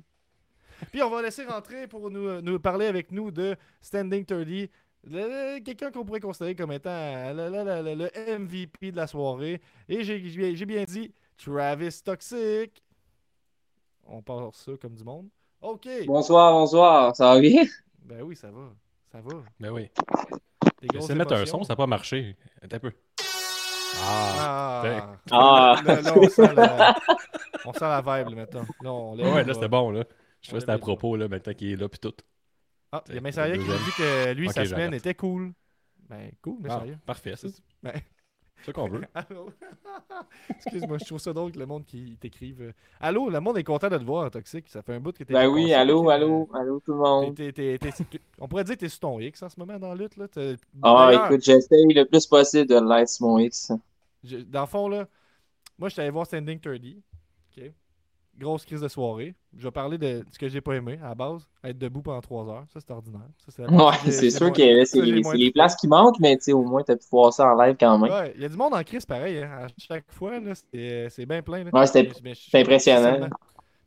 Puis 0.93 1.03
on 1.03 1.11
va 1.11 1.21
laisser 1.23 1.45
rentrer 1.45 1.87
pour 1.87 2.11
nous, 2.11 2.41
nous 2.41 2.59
parler 2.59 2.87
avec 2.87 3.13
nous 3.13 3.31
de 3.31 3.57
Standing 3.81 4.25
30. 4.25 4.39
Le- 4.47 4.69
le- 5.05 5.61
Quelqu'un 5.61 5.91
qu'on 5.91 6.05
pourrait 6.05 6.21
considérer 6.21 6.55
comme 6.55 6.73
étant 6.73 6.89
euh, 6.91 7.33
le, 7.33 7.51
le- 7.51 7.95
le- 7.95 8.11
le 8.27 8.39
MVP 8.39 8.93
de 8.93 8.97
la 8.97 9.07
soirée. 9.07 9.61
Et 9.89 10.03
j'ai 10.05 10.67
bien 10.67 10.85
dit 10.85 11.13
Travis 11.37 12.01
Toxic. 12.03 12.83
On 14.05 14.23
part 14.23 14.55
ça 14.55 14.73
comme 14.81 14.95
du 14.95 15.05
monde. 15.05 15.29
OK. 15.61 15.87
Bonsoir, 16.07 16.53
bonsoir, 16.53 17.15
ça 17.15 17.35
va 17.35 17.41
bien? 17.41 17.65
Ben 18.05 18.23
oui, 18.23 18.35
ça 18.37 18.51
va. 18.51 18.73
Ça 19.13 19.21
Ça 19.21 19.21
va. 19.21 19.43
Ben 19.61 19.71
oui. 19.71 19.91
J'essaie 20.93 21.13
de 21.15 21.19
mettre 21.19 21.35
un 21.35 21.45
son, 21.47 21.65
ça 21.65 21.73
n'a 21.73 21.77
pas 21.77 21.87
marché. 21.87 22.37
Un 22.63 22.79
peu. 22.79 22.93
Ah. 24.01 24.83
Ah. 24.91 25.17
Ah. 25.31 25.83
Là, 25.85 26.01
là, 26.03 26.13
on, 26.17 26.29
sent 26.29 26.55
la... 26.55 26.97
on 27.65 27.73
sent 27.73 27.81
la 27.81 28.01
vibe, 28.01 28.29
là, 28.31 28.35
maintenant. 28.37 28.63
Là, 28.83 28.93
on 28.93 29.15
lève 29.17 29.35
Ouais, 29.35 29.45
là, 29.45 29.55
c'était 29.55 29.69
bon, 29.69 29.91
là. 29.91 30.05
Je 30.41 30.47
sais 30.49 30.53
pas 30.53 30.59
si 30.59 30.61
c'était 30.61 30.73
à 30.73 30.79
propos, 30.79 31.17
là, 31.17 31.27
maintenant 31.29 31.53
qu'il 31.53 31.73
est 31.73 31.77
là, 31.77 31.89
puis 31.89 31.99
tout. 31.99 32.15
Ah, 32.93 33.03
il 33.09 33.17
y 33.17 33.19
a 33.19 33.21
Messaria 33.21 33.55
qui 33.59 33.65
deuxième. 33.65 33.85
dit 33.85 33.93
que 33.93 34.33
lui, 34.35 34.49
sa 34.51 34.65
semaine 34.65 34.95
était 34.95 35.15
cool. 35.15 35.53
Ben, 36.09 36.31
cool, 36.43 36.59
Ah, 36.61 36.63
Messaria. 36.69 36.95
parfait, 37.05 37.37
ça. 37.37 37.49
Ben, 37.83 37.93
C'est 38.61 38.67
ça 38.67 38.73
qu'on 38.73 38.89
veut. 38.89 39.03
Allô? 39.15 39.51
Excuse-moi, 40.51 40.99
je 40.99 41.05
trouve 41.05 41.19
ça 41.19 41.33
drôle 41.33 41.53
que 41.53 41.59
le 41.59 41.67
monde 41.67 41.85
qui 41.85 42.17
t'écrive. 42.21 42.61
euh, 42.63 42.73
Allô, 43.01 43.31
le 43.31 43.41
monde 43.41 43.59
est 43.59 43.65
content 43.65 43.89
de 43.89 43.99
te 43.99 44.05
voir, 44.05 44.31
Toxic. 44.31 44.69
Ça 44.69 44.83
fait 44.83 44.95
un 44.95 45.01
bout 45.01 45.13
que 45.13 45.25
t'es 45.25 45.33
Ben 45.33 45.47
oui, 45.49 45.63
passé, 45.65 45.75
allô, 45.75 46.05
que- 46.05 46.11
allô, 46.11 46.49
allô 46.55 46.81
tout 46.81 46.93
le 46.93 46.99
monde. 46.99 47.35
T'es- 47.37 47.53
t'es- 47.53 47.79
t'es- 47.79 47.93
t'es- 47.93 48.21
On 48.39 48.49
pourrait 48.49 48.65
dire 48.65 48.75
que 48.75 48.81
t'es 48.81 48.89
sur 48.89 49.01
ton 49.01 49.21
X 49.21 49.43
en 49.43 49.49
ce 49.49 49.59
moment 49.59 49.79
dans 49.79 49.89
la 49.91 49.95
lutte. 49.95 50.17
Là. 50.17 50.27
Ah, 50.37 50.41
D'ailleurs, 51.09 51.27
écoute, 51.33 51.45
j'essaye 51.45 51.87
le 51.95 52.05
plus 52.05 52.27
possible 52.27 52.67
de 52.69 52.75
l'être 52.75 53.09
sur 53.09 53.27
mon 53.27 53.39
X. 53.39 53.73
je- 54.25 54.39
Dans 54.39 54.63
le 54.63 54.67
fond, 54.67 54.89
là, 54.89 55.07
moi, 55.79 55.89
je 55.89 55.93
suis 55.95 56.01
allé 56.03 56.11
voir 56.11 56.27
Standing 56.27 56.59
30. 56.61 56.97
OK? 57.57 57.73
Grosse 58.39 58.65
crise 58.65 58.81
de 58.81 58.89
soirée. 58.89 59.35
Je 59.57 59.65
vais 59.65 59.71
parler 59.71 59.99
de 59.99 60.25
ce 60.31 60.39
que 60.39 60.49
j'ai 60.49 60.61
pas 60.61 60.75
aimé 60.75 60.99
à 61.03 61.09
la 61.09 61.15
base. 61.15 61.49
Être 61.65 61.79
debout 61.79 62.03
pendant 62.03 62.21
3 62.21 62.49
heures. 62.49 62.65
Ça, 62.73 62.79
c'est 62.81 62.93
ordinaire. 62.93 63.29
Ça, 63.49 63.63
Ouais, 63.65 63.93
c'est 64.11 64.31
sûr 64.31 64.53
que 64.53 64.85
c'est 64.85 65.01
les, 65.01 65.51
places 65.51 65.75
qui 65.77 65.89
manquent, 65.89 66.21
mais 66.21 66.37
tu 66.37 66.45
sais, 66.45 66.53
au 66.53 66.63
moins, 66.63 66.83
t'as 66.83 66.97
pu 66.97 67.05
voir 67.11 67.33
ça 67.33 67.53
en 67.53 67.61
live 67.61 67.77
quand 67.79 67.99
même. 67.99 68.11
Ouais, 68.11 68.33
il 68.37 68.43
y 68.43 68.45
a 68.45 68.49
du 68.49 68.57
monde 68.57 68.75
en 68.75 68.83
crise 68.85 69.05
pareil. 69.05 69.39
Hein. 69.39 69.51
À 69.65 69.67
chaque 69.77 70.05
fois, 70.13 70.39
là, 70.39 70.53
c'est 70.55 71.09
c'est 71.11 71.27
bien 71.27 71.43
plein. 71.43 71.65
là. 71.65 71.71
Ouais, 71.73 71.87
c'était 71.87 72.13
impressionnant. 72.55 73.29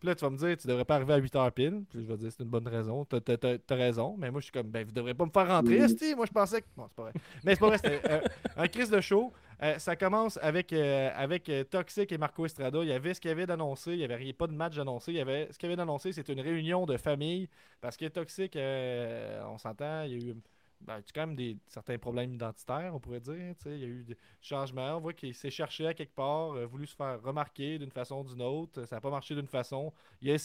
Puis 0.02 0.08
là, 0.08 0.16
tu 0.16 0.26
vas 0.26 0.32
me 0.32 0.38
dire, 0.38 0.58
tu 0.58 0.66
devrais 0.66 0.84
pas 0.84 0.96
arriver 0.96 1.14
à 1.14 1.20
8h 1.20 1.52
pile. 1.52 1.84
Puis 1.88 2.02
je 2.02 2.08
vais 2.08 2.18
dire, 2.18 2.32
c'est 2.32 2.42
une 2.42 2.50
bonne 2.50 2.68
raison. 2.68 3.06
T'as 3.06 3.20
t'as 3.20 3.76
raison. 3.76 4.16
Mais 4.18 4.32
moi, 4.32 4.42
je 4.42 4.46
suis 4.46 4.52
comme, 4.52 4.66
ben, 4.66 4.84
vous 4.84 4.92
devrez 4.92 5.14
pas 5.14 5.28
me 5.28 5.30
faire 5.30 5.48
rentrer. 5.48 5.80
Oui. 5.80 6.16
Moi, 6.16 6.26
je 6.26 6.32
pensais 6.32 6.64
que. 6.64 6.68
Bon, 6.76 6.88
c'est 6.88 6.96
pas 6.96 7.04
vrai. 7.04 7.14
Mais 7.44 7.54
c'est 7.54 7.60
pas 7.60 7.68
vrai. 7.68 7.78
C'était 7.78 8.02
euh, 8.10 8.22
un 8.58 8.68
crise 8.68 8.90
de 8.90 9.00
show. 9.00 9.32
Euh, 9.62 9.78
ça 9.78 9.96
commence 9.96 10.40
avec, 10.42 10.74
euh, 10.74 11.12
avec 11.16 11.52
Toxic 11.70 12.12
et 12.12 12.18
Marco 12.18 12.44
Estrada. 12.48 12.80
Il 12.82 12.88
y 12.88 12.94
avait 12.94 13.14
ce 13.14 13.22
qu'il 13.22 13.30
y 13.30 13.32
avait 13.32 13.46
d'annoncé. 13.46 13.92
Il 13.92 14.00
n'y 14.00 14.04
avait 14.04 14.34
pas 14.34 14.48
de 14.48 14.54
match 14.54 14.76
d'annoncé. 14.76 15.12
Il 15.12 15.18
y 15.18 15.22
avait 15.22 15.50
ce 15.52 15.60
qu'il 15.60 15.70
y 15.70 15.72
avait 15.72 15.78
d'annoncé, 15.78 16.12
c'est 16.14 16.28
une 16.30 16.42
réunion 16.42 16.88
de 16.88 16.98
famille. 16.98 17.48
Parce 17.80 17.96
que 17.96 18.08
Toxic, 18.08 18.58
on 18.58 19.60
s'entend, 19.60 20.02
il 20.02 20.14
y 20.14 20.16
a 20.16 20.32
eu. 20.32 20.36
Ben, 20.84 20.96
il 20.96 21.02
y 21.02 21.02
a 21.02 21.04
quand 21.14 21.28
même 21.28 21.36
des, 21.36 21.58
certains 21.68 21.98
problèmes 21.98 22.34
identitaires, 22.34 22.92
on 22.96 23.00
pourrait 23.00 23.20
dire. 23.20 23.54
Il 23.66 23.78
y 23.78 23.84
a 23.84 23.88
eu 23.88 24.04
des 24.04 24.18
changements. 24.42 24.98
On 24.98 25.00
voit 25.00 25.14
qu'il 25.14 25.34
s'est 25.36 25.52
cherché 25.52 25.86
à 25.88 25.94
quelque 25.94 26.16
part, 26.16 26.54
euh, 26.54 26.66
voulu 26.66 26.88
se 26.88 26.96
faire 26.96 27.22
remarquer 27.22 27.78
d'une 27.78 27.92
façon 27.92 28.22
ou 28.22 28.24
d'une 28.24 28.42
autre. 28.42 28.84
Ça 28.86 28.96
n'a 28.98 29.02
pas 29.02 29.10
marché 29.12 29.36
d'une 29.36 29.48
façon. 29.48 29.94
Il 30.22 30.32
a 30.32 30.36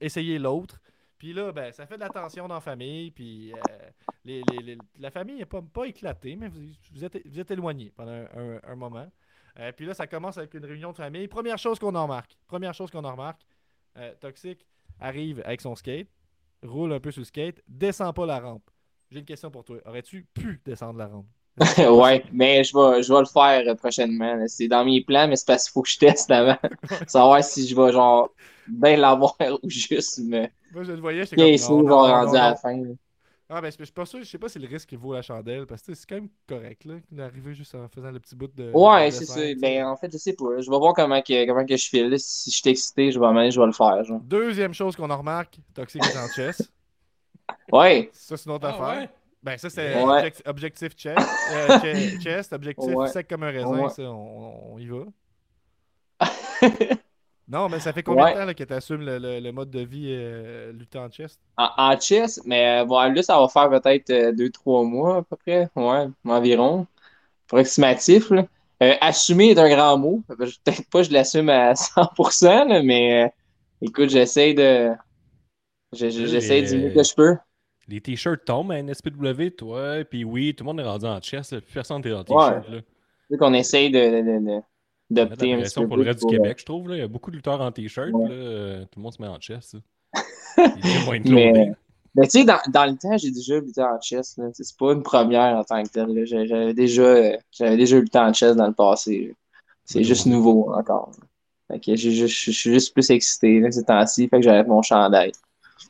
essayé, 0.00 0.38
l'autre. 0.38 0.80
Puis 1.18 1.32
là, 1.32 1.52
ben, 1.52 1.72
ça 1.72 1.86
fait 1.86 1.94
de 1.94 2.00
la 2.00 2.08
tension 2.08 2.46
dans 2.48 2.54
la 2.56 2.60
famille. 2.60 3.10
Puis 3.12 3.52
euh, 3.52 3.56
les- 4.24 4.42
les- 4.62 4.78
la 4.98 5.10
famille 5.10 5.36
n'est 5.36 5.46
pas, 5.46 5.62
pas 5.62 5.84
éclatée, 5.86 6.36
mais 6.36 6.48
vous, 6.48 6.66
vous 6.92 7.04
êtes, 7.04 7.26
vous 7.26 7.40
êtes 7.40 7.50
éloignés 7.50 7.90
pendant 7.94 8.12
un, 8.12 8.60
un- 8.64 8.76
moment. 8.76 9.10
Euh, 9.58 9.72
puis 9.72 9.86
là, 9.86 9.94
ça 9.94 10.06
commence 10.06 10.36
avec 10.36 10.52
une 10.54 10.64
réunion 10.66 10.90
de 10.92 10.96
famille. 10.96 11.28
Première 11.28 11.58
chose 11.58 11.78
qu'on 11.78 11.94
en 11.94 12.02
remarque. 12.02 12.36
Première 12.46 12.74
chose 12.74 12.90
qu'on 12.90 13.04
en 13.04 13.12
remarque. 13.12 13.42
Toxic 14.20 14.66
arrive 15.00 15.40
avec 15.44 15.62
son 15.62 15.74
skate, 15.74 16.08
roule 16.62 16.92
un 16.92 17.00
peu 17.00 17.10
sur 17.10 17.20
le 17.20 17.24
skate, 17.24 17.62
descend 17.66 18.14
pas 18.14 18.26
la 18.26 18.40
rampe. 18.40 18.70
J'ai 19.10 19.20
une 19.20 19.24
question 19.24 19.50
pour 19.50 19.64
toi. 19.64 19.78
Aurais-tu 19.86 20.26
pu 20.34 20.60
descendre 20.64 20.98
la 20.98 21.06
rampe? 21.06 21.26
ouais, 21.78 22.22
mais 22.32 22.64
je 22.64 22.76
vais, 22.76 23.02
je 23.02 23.12
vais 23.12 23.20
le 23.20 23.26
faire 23.26 23.62
euh, 23.66 23.74
prochainement. 23.74 24.44
C'est 24.46 24.68
dans 24.68 24.84
mes 24.84 25.02
plans, 25.02 25.26
mais 25.26 25.36
c'est 25.36 25.46
parce 25.46 25.64
qu'il 25.64 25.72
faut 25.72 25.82
que 25.82 25.88
je 25.88 25.98
teste 25.98 26.30
avant. 26.30 26.58
Savoir 27.06 27.42
si 27.42 27.66
je 27.66 27.74
vais, 27.74 27.92
genre, 27.92 28.30
bien 28.68 28.96
l'avoir 28.96 29.34
ou 29.62 29.70
juste 29.70 30.18
me 30.18 30.48
Moi, 30.72 30.82
je 30.82 30.92
le 30.92 31.00
voyais, 31.00 31.24
j'étais 31.24 31.36
piécer, 31.36 31.68
comme, 31.68 31.82
non, 31.84 31.88
genre, 31.88 32.08
non, 32.08 32.14
rendu 32.14 32.36
à 32.36 32.50
la 32.50 32.56
fin. 32.56 32.76
là. 32.76 32.94
Ah, 33.48 33.60
ben, 33.60 33.70
je 33.70 33.84
suis 33.84 33.92
pas 33.92 34.04
sûr, 34.04 34.18
je 34.18 34.24
sais 34.24 34.38
pas 34.38 34.48
si 34.48 34.58
le 34.58 34.66
risque 34.66 34.92
vaut 34.94 35.14
la 35.14 35.22
chandelle, 35.22 35.66
parce 35.66 35.80
que 35.80 35.94
c'est 35.94 36.04
quand 36.04 36.16
même 36.16 36.28
correct, 36.48 36.84
là, 36.84 36.94
d'arriver 37.12 37.54
juste 37.54 37.76
en 37.76 37.88
faisant 37.88 38.10
le 38.10 38.18
petit 38.18 38.34
bout 38.34 38.52
de. 38.52 38.72
Ouais, 38.74 39.10
c'est 39.12 39.24
ça. 39.24 39.40
Ben, 39.58 39.86
en 39.86 39.96
fait, 39.96 40.12
je 40.12 40.18
sais 40.18 40.32
pas. 40.32 40.60
Je 40.60 40.68
vais 40.68 40.76
voir 40.76 40.94
comment, 40.94 41.22
que, 41.22 41.46
comment 41.46 41.64
que 41.64 41.76
je 41.76 41.88
file. 41.88 42.18
Si 42.18 42.50
je 42.50 42.56
suis 42.56 42.70
excité, 42.70 43.12
je 43.12 43.20
vais, 43.20 43.26
aller, 43.26 43.52
je 43.52 43.60
vais 43.60 43.66
le 43.66 43.72
faire. 43.72 44.02
Genre. 44.02 44.20
Deuxième 44.20 44.74
chose 44.74 44.96
qu'on 44.96 45.06
remarque, 45.16 45.58
Toxic 45.74 46.02
chess. 46.34 46.70
Ouais, 47.72 48.10
Ça, 48.12 48.36
c'est 48.36 48.46
une 48.48 48.56
autre 48.56 48.66
Ah 48.68 48.74
affaire. 48.74 49.00
ouais? 49.02 49.08
Ben, 49.42 49.58
ça, 49.58 49.70
c'est 49.70 49.94
Ouais. 49.94 50.02
object- 50.02 50.42
objectif 50.46 50.92
chest. 50.96 51.18
euh, 51.52 51.68
che- 51.78 52.20
chest, 52.20 52.52
objectif 52.52 52.94
Ouais. 52.94 53.08
sec 53.08 53.28
comme 53.28 53.42
un 53.44 53.50
raisin, 53.50 53.68
Ouais. 53.84 53.88
ça, 53.90 54.02
on, 54.02 54.74
on 54.74 54.78
y 54.78 54.86
va. 54.86 55.04
Non, 57.48 57.68
mais 57.68 57.78
ça 57.78 57.92
fait 57.92 58.02
combien 58.02 58.24
Ouais. 58.24 58.32
de 58.34 58.38
temps 58.40 58.44
là, 58.44 58.54
que 58.54 58.64
tu 58.64 58.72
assumes 58.72 59.02
le, 59.02 59.18
le- 59.18 59.38
le 59.38 59.52
mode 59.52 59.70
de 59.70 59.78
vie 59.80 60.08
euh, 60.10 60.72
luttant 60.72 61.04
en 61.04 61.10
chest? 61.10 61.38
en, 61.56 61.68
en 61.76 62.00
chess, 62.00 62.40
mais 62.44 62.80
euh, 62.80 62.84
bon, 62.84 62.98
là, 63.14 63.22
ça 63.22 63.38
va 63.38 63.46
faire 63.46 63.70
peut-être 63.70 64.10
2-3 64.34 64.84
mois 64.84 65.18
à 65.18 65.22
peu 65.22 65.36
près. 65.36 65.68
Ouais, 65.76 66.08
environ. 66.24 66.88
Approximatif. 67.46 68.30
Là. 68.30 68.46
Euh, 68.82 68.94
assumer 69.00 69.50
est 69.50 69.58
un 69.60 69.68
grand 69.68 69.96
mot. 69.96 70.22
Peut-être 70.26 70.90
pas 70.90 70.98
que 71.02 71.04
je 71.04 71.12
l'assume 71.12 71.48
à 71.48 71.74
100%, 71.76 72.64
là, 72.64 72.82
mais 72.82 73.26
euh, 73.26 73.28
écoute, 73.80 74.08
j'essaie 74.10 74.52
de. 74.52 74.90
Je- 75.92 76.10
je- 76.10 76.26
J'essaie 76.26 76.62
du 76.62 76.76
mieux 76.78 76.90
que 76.90 77.02
je 77.02 77.14
peux. 77.14 77.36
Les 77.88 78.00
t-shirts 78.00 78.44
tombent 78.44 78.72
à 78.72 78.78
NSPW, 78.78 79.50
toi, 79.56 80.04
puis 80.08 80.24
oui, 80.24 80.54
tout 80.54 80.64
le 80.64 80.66
monde 80.66 80.80
est 80.80 80.84
rendu 80.84 81.06
en 81.06 81.20
chest, 81.20 81.52
là, 81.52 81.60
plus 81.60 81.72
personne 81.72 82.02
n'est 82.02 82.12
en 82.12 82.18
Ouais. 82.18 82.24
t-shirt. 82.24 82.68
là. 82.68 82.78
C'est 83.30 83.38
qu'on 83.38 83.54
essaye 83.54 83.90
de, 83.90 83.98
de, 83.98 84.04
de- 84.22 84.38
de- 84.44 84.62
Mettre 85.08 85.28
d'opter 85.30 85.54
un 85.54 85.60
petit 85.62 85.74
peu 85.80 85.86
pour 85.86 85.96
le 85.96 86.02
reste 86.04 86.18
du 86.18 86.22
pour, 86.22 86.32
euh, 86.32 86.36
Québec, 86.36 86.56
je 86.58 86.64
trouve. 86.64 86.88
Là. 86.88 86.96
Il 86.96 86.98
y 86.98 87.02
a 87.02 87.08
beaucoup 87.08 87.30
de 87.30 87.36
lutteurs 87.36 87.60
en 87.60 87.70
t-shirt, 87.70 88.10
Ouais. 88.12 88.28
euh, 88.30 88.80
tout 88.84 88.98
le 88.98 89.02
monde 89.02 89.12
se 89.12 89.22
met 89.22 89.28
en 89.28 89.38
chest. 89.38 89.76
moins 91.06 91.20
de 91.20 91.30
Mais- 91.32 91.74
tu 92.24 92.30
sais, 92.30 92.44
dans, 92.44 92.58
dans 92.72 92.86
le 92.90 92.96
temps, 92.96 93.16
j'ai 93.18 93.30
déjà 93.30 93.60
lutté 93.60 93.82
en 93.82 94.00
chess. 94.00 94.36
là. 94.38 94.46
C'est 94.52 94.76
pas 94.78 94.92
une 94.94 95.02
première 95.02 95.56
en 95.56 95.64
tant 95.64 95.82
que 95.82 95.88
telle. 95.88 96.24
J'avais 96.26 96.72
déjà, 96.74 97.02
euh, 97.02 97.36
j'avais 97.52 97.76
déjà 97.76 98.00
lutté 98.00 98.18
en 98.18 98.32
chess 98.32 98.56
dans 98.56 98.66
le 98.66 98.72
passé. 98.72 99.34
C'est 99.84 99.98
Ouais, 99.98 100.04
juste 100.04 100.24
ouais. 100.26 100.32
nouveau 100.32 100.72
encore. 100.72 101.12
Fait 101.68 101.78
que 101.78 101.94
je 101.94 102.26
suis 102.26 102.52
juste 102.52 102.94
plus 102.94 103.10
excité 103.10 103.60
là, 103.60 103.70
ces 103.70 103.84
temps-ci. 103.84 104.28
Fait 104.28 104.38
que 104.38 104.42
j'arrête 104.42 104.66
mon 104.66 104.82
chandail. 104.82 105.32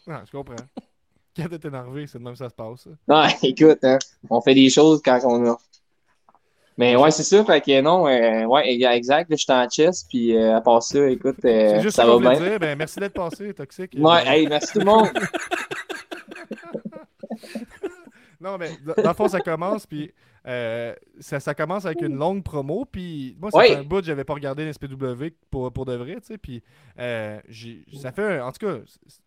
Non, 0.06 0.20
je 0.24 0.30
comprends. 0.30 0.56
Quand 1.36 1.48
t'es 1.48 1.68
énervé, 1.68 2.06
c'est 2.06 2.18
de 2.18 2.24
même 2.24 2.32
que 2.32 2.38
ça 2.38 2.48
se 2.48 2.54
passe. 2.54 2.88
Non, 3.06 3.24
écoute, 3.42 3.78
hein, 3.82 3.98
on 4.30 4.40
fait 4.40 4.54
des 4.54 4.70
choses 4.70 5.02
quand 5.04 5.20
on 5.24 5.50
a. 5.50 5.58
Mais 6.78 6.94
ouais, 6.96 7.10
c'est 7.10 7.22
ça. 7.22 7.44
Fait 7.44 7.60
que 7.60 7.80
non, 7.80 8.06
euh, 8.06 8.44
ouais, 8.44 8.70
exact. 8.94 9.30
Je 9.30 9.36
suis 9.36 9.52
en 9.52 9.68
chess. 9.68 10.04
Puis 10.08 10.36
euh, 10.36 10.56
à 10.56 10.60
part 10.60 10.82
ça, 10.82 11.08
écoute, 11.08 11.36
euh, 11.44 11.70
C'est 11.76 11.80
juste 11.80 11.96
ça 11.96 12.06
va 12.06 12.18
bien. 12.18 12.38
dire. 12.38 12.58
Ben, 12.58 12.76
merci 12.76 13.00
d'être 13.00 13.14
passé, 13.14 13.52
Toxic. 13.54 13.92
Ouais, 13.98 14.26
hey, 14.26 14.46
merci 14.46 14.72
tout 14.72 14.80
le 14.80 14.84
monde. 14.84 15.08
Non, 18.38 18.58
mais 18.58 18.70
dans 19.02 19.10
le 19.10 19.14
fond, 19.14 19.28
ça 19.28 19.40
commence, 19.40 19.86
puis 19.86 20.12
euh, 20.46 20.94
ça, 21.20 21.40
ça 21.40 21.54
commence 21.54 21.86
avec 21.86 22.02
une 22.02 22.16
longue 22.16 22.42
promo, 22.42 22.84
puis 22.84 23.36
moi, 23.40 23.50
ça 23.50 23.58
Oui. 23.60 23.66
fait 23.66 23.74
un 23.76 23.84
bout 23.84 24.00
que 24.00 24.06
j'avais 24.06 24.24
pas 24.24 24.34
regardé 24.34 24.64
l'SPW 24.64 25.34
pour, 25.50 25.72
pour 25.72 25.84
de 25.86 25.94
vrai, 25.94 26.16
tu 26.16 26.26
sais, 26.28 26.38
puis 26.38 26.62
euh, 26.98 27.40
j'ai- 27.48 27.84
ça 28.00 28.12
fait, 28.12 28.38
un- 28.38 28.46
en 28.46 28.52
tout 28.52 28.64
cas, 28.66 28.76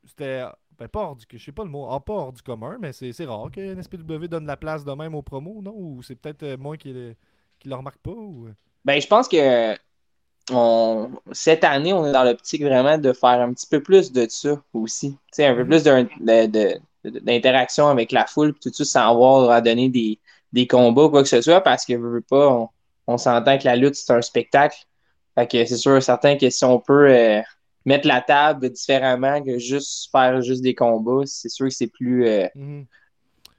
c'était, 0.06 0.44
ben 0.78 0.88
pas 0.88 1.02
hors 1.02 1.16
du, 1.18 1.26
je 1.32 1.38
sais 1.44 1.52
pas 1.52 1.64
le 1.64 1.70
mot, 1.70 1.88
ah, 1.92 2.00
pas 2.00 2.14
hors 2.14 2.34
du 2.34 2.42
commun, 2.42 2.78
mais 2.80 2.94
c'est 2.94 3.12
c'est 3.12 3.26
rare 3.26 3.50
que 3.52 3.60
l'SPW 3.60 4.28
donne 4.30 4.46
la 4.46 4.56
place 4.58 4.86
de 4.86 4.92
même 4.94 5.14
aux 5.16 5.22
promos, 5.22 5.62
non? 5.62 5.74
Ou 5.76 6.02
c'est 6.04 6.16
peut-être 6.16 6.44
euh, 6.44 6.58
moi 6.58 6.78
qui, 6.78 6.94
le- 6.94 7.16
qui 7.60 7.68
le 7.70 7.76
remarque 7.76 8.00
pas, 8.00 8.12
ou... 8.12 8.48
Ben, 8.86 9.02
je 9.02 9.08
pense 9.08 9.28
que 9.28 9.76
on, 10.52 11.12
cette 11.32 11.64
année, 11.64 11.94
on 11.94 12.06
est 12.06 12.12
dans 12.12 12.24
l'optique 12.24 12.64
vraiment 12.64 12.98
de 12.98 13.14
faire 13.14 13.42
un 13.42 13.54
petit 13.54 13.68
peu 13.68 13.82
plus 13.84 14.12
de 14.12 14.28
ça 14.30 14.62
aussi. 14.74 15.12
Tu 15.12 15.18
sais, 15.34 15.46
un 15.46 15.56
peu 15.56 15.66
plus 15.66 15.84
de- 15.84 16.48
de- 16.48 17.20
d'interaction 17.20 17.88
avec 17.88 18.12
la 18.12 18.26
foule, 18.26 18.54
puis 18.54 18.62
tout 18.72 18.74
ça, 18.74 18.86
sans 18.86 19.12
avoir 19.12 19.52
à 19.52 19.62
donner 19.62 19.90
des, 19.90 20.20
des 20.54 20.68
combats 20.68 21.04
ou 21.06 21.10
quoi 21.10 21.24
que 21.24 21.30
ce 21.30 21.42
soit, 21.42 21.62
parce 21.62 21.86
que 21.86 22.20
pas, 22.30 22.50
on, 22.50 22.70
on 23.08 23.18
s'entend 23.18 23.58
que 23.58 23.66
la 23.66 23.76
lutte, 23.76 23.96
c'est 23.96 24.14
un 24.14 24.22
spectacle. 24.22 24.78
Fait 25.36 25.48
que 25.48 25.66
c'est 25.66 25.78
sûr, 25.78 26.02
certain 26.02 26.38
que 26.38 26.50
si 26.50 26.64
on 26.66 26.80
peut 26.80 27.08
euh, 27.10 27.42
mettre 27.86 28.08
la 28.08 28.22
table 28.22 28.70
différemment 28.72 29.42
que 29.44 29.58
juste 29.60 30.10
faire 30.12 30.42
juste 30.42 30.62
des 30.64 30.76
combats, 30.76 31.24
c'est 31.26 31.50
sûr 31.50 31.68
que 31.68 31.74
c'est 31.74 31.88
plus. 31.88 32.28
euh, 32.28 32.48
Mhm. 32.56 32.86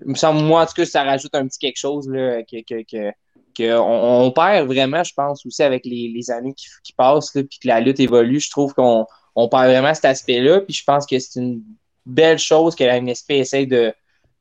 il 0.04 0.08
me 0.10 0.14
semble, 0.14 0.42
moi, 0.42 0.62
en 0.62 0.66
tout 0.66 0.74
cas, 0.74 0.84
ça 0.86 1.04
rajoute 1.04 1.34
un 1.34 1.46
petit 1.46 1.58
quelque 1.58 1.78
chose 1.78 2.08
là, 2.08 2.42
que, 2.42 2.62
que, 2.62 2.82
que, 2.90 3.12
que 3.56 3.78
on, 3.78 4.24
on 4.26 4.30
perd 4.32 4.66
vraiment, 4.66 5.04
je 5.04 5.12
pense, 5.14 5.44
aussi 5.46 5.62
avec 5.62 5.84
les, 5.84 6.08
les 6.14 6.30
années 6.30 6.54
qui, 6.54 6.66
qui 6.82 6.92
passent, 6.92 7.30
puis 7.32 7.58
que 7.62 7.68
la 7.68 7.80
lutte 7.80 8.00
évolue. 8.00 8.40
Je 8.40 8.50
trouve 8.50 8.74
qu'on 8.74 9.06
on 9.36 9.48
perd 9.48 9.66
vraiment 9.66 9.94
cet 9.94 10.06
aspect-là, 10.06 10.60
puis 10.60 10.74
je 10.74 10.84
pense 10.84 11.06
que 11.06 11.18
c'est 11.18 11.38
une 11.40 11.62
belle 12.06 12.38
chose 12.38 12.74
que 12.74 12.84
la 12.84 13.00
MSP 13.00 13.30
essaye 13.32 13.66
de, 13.66 13.92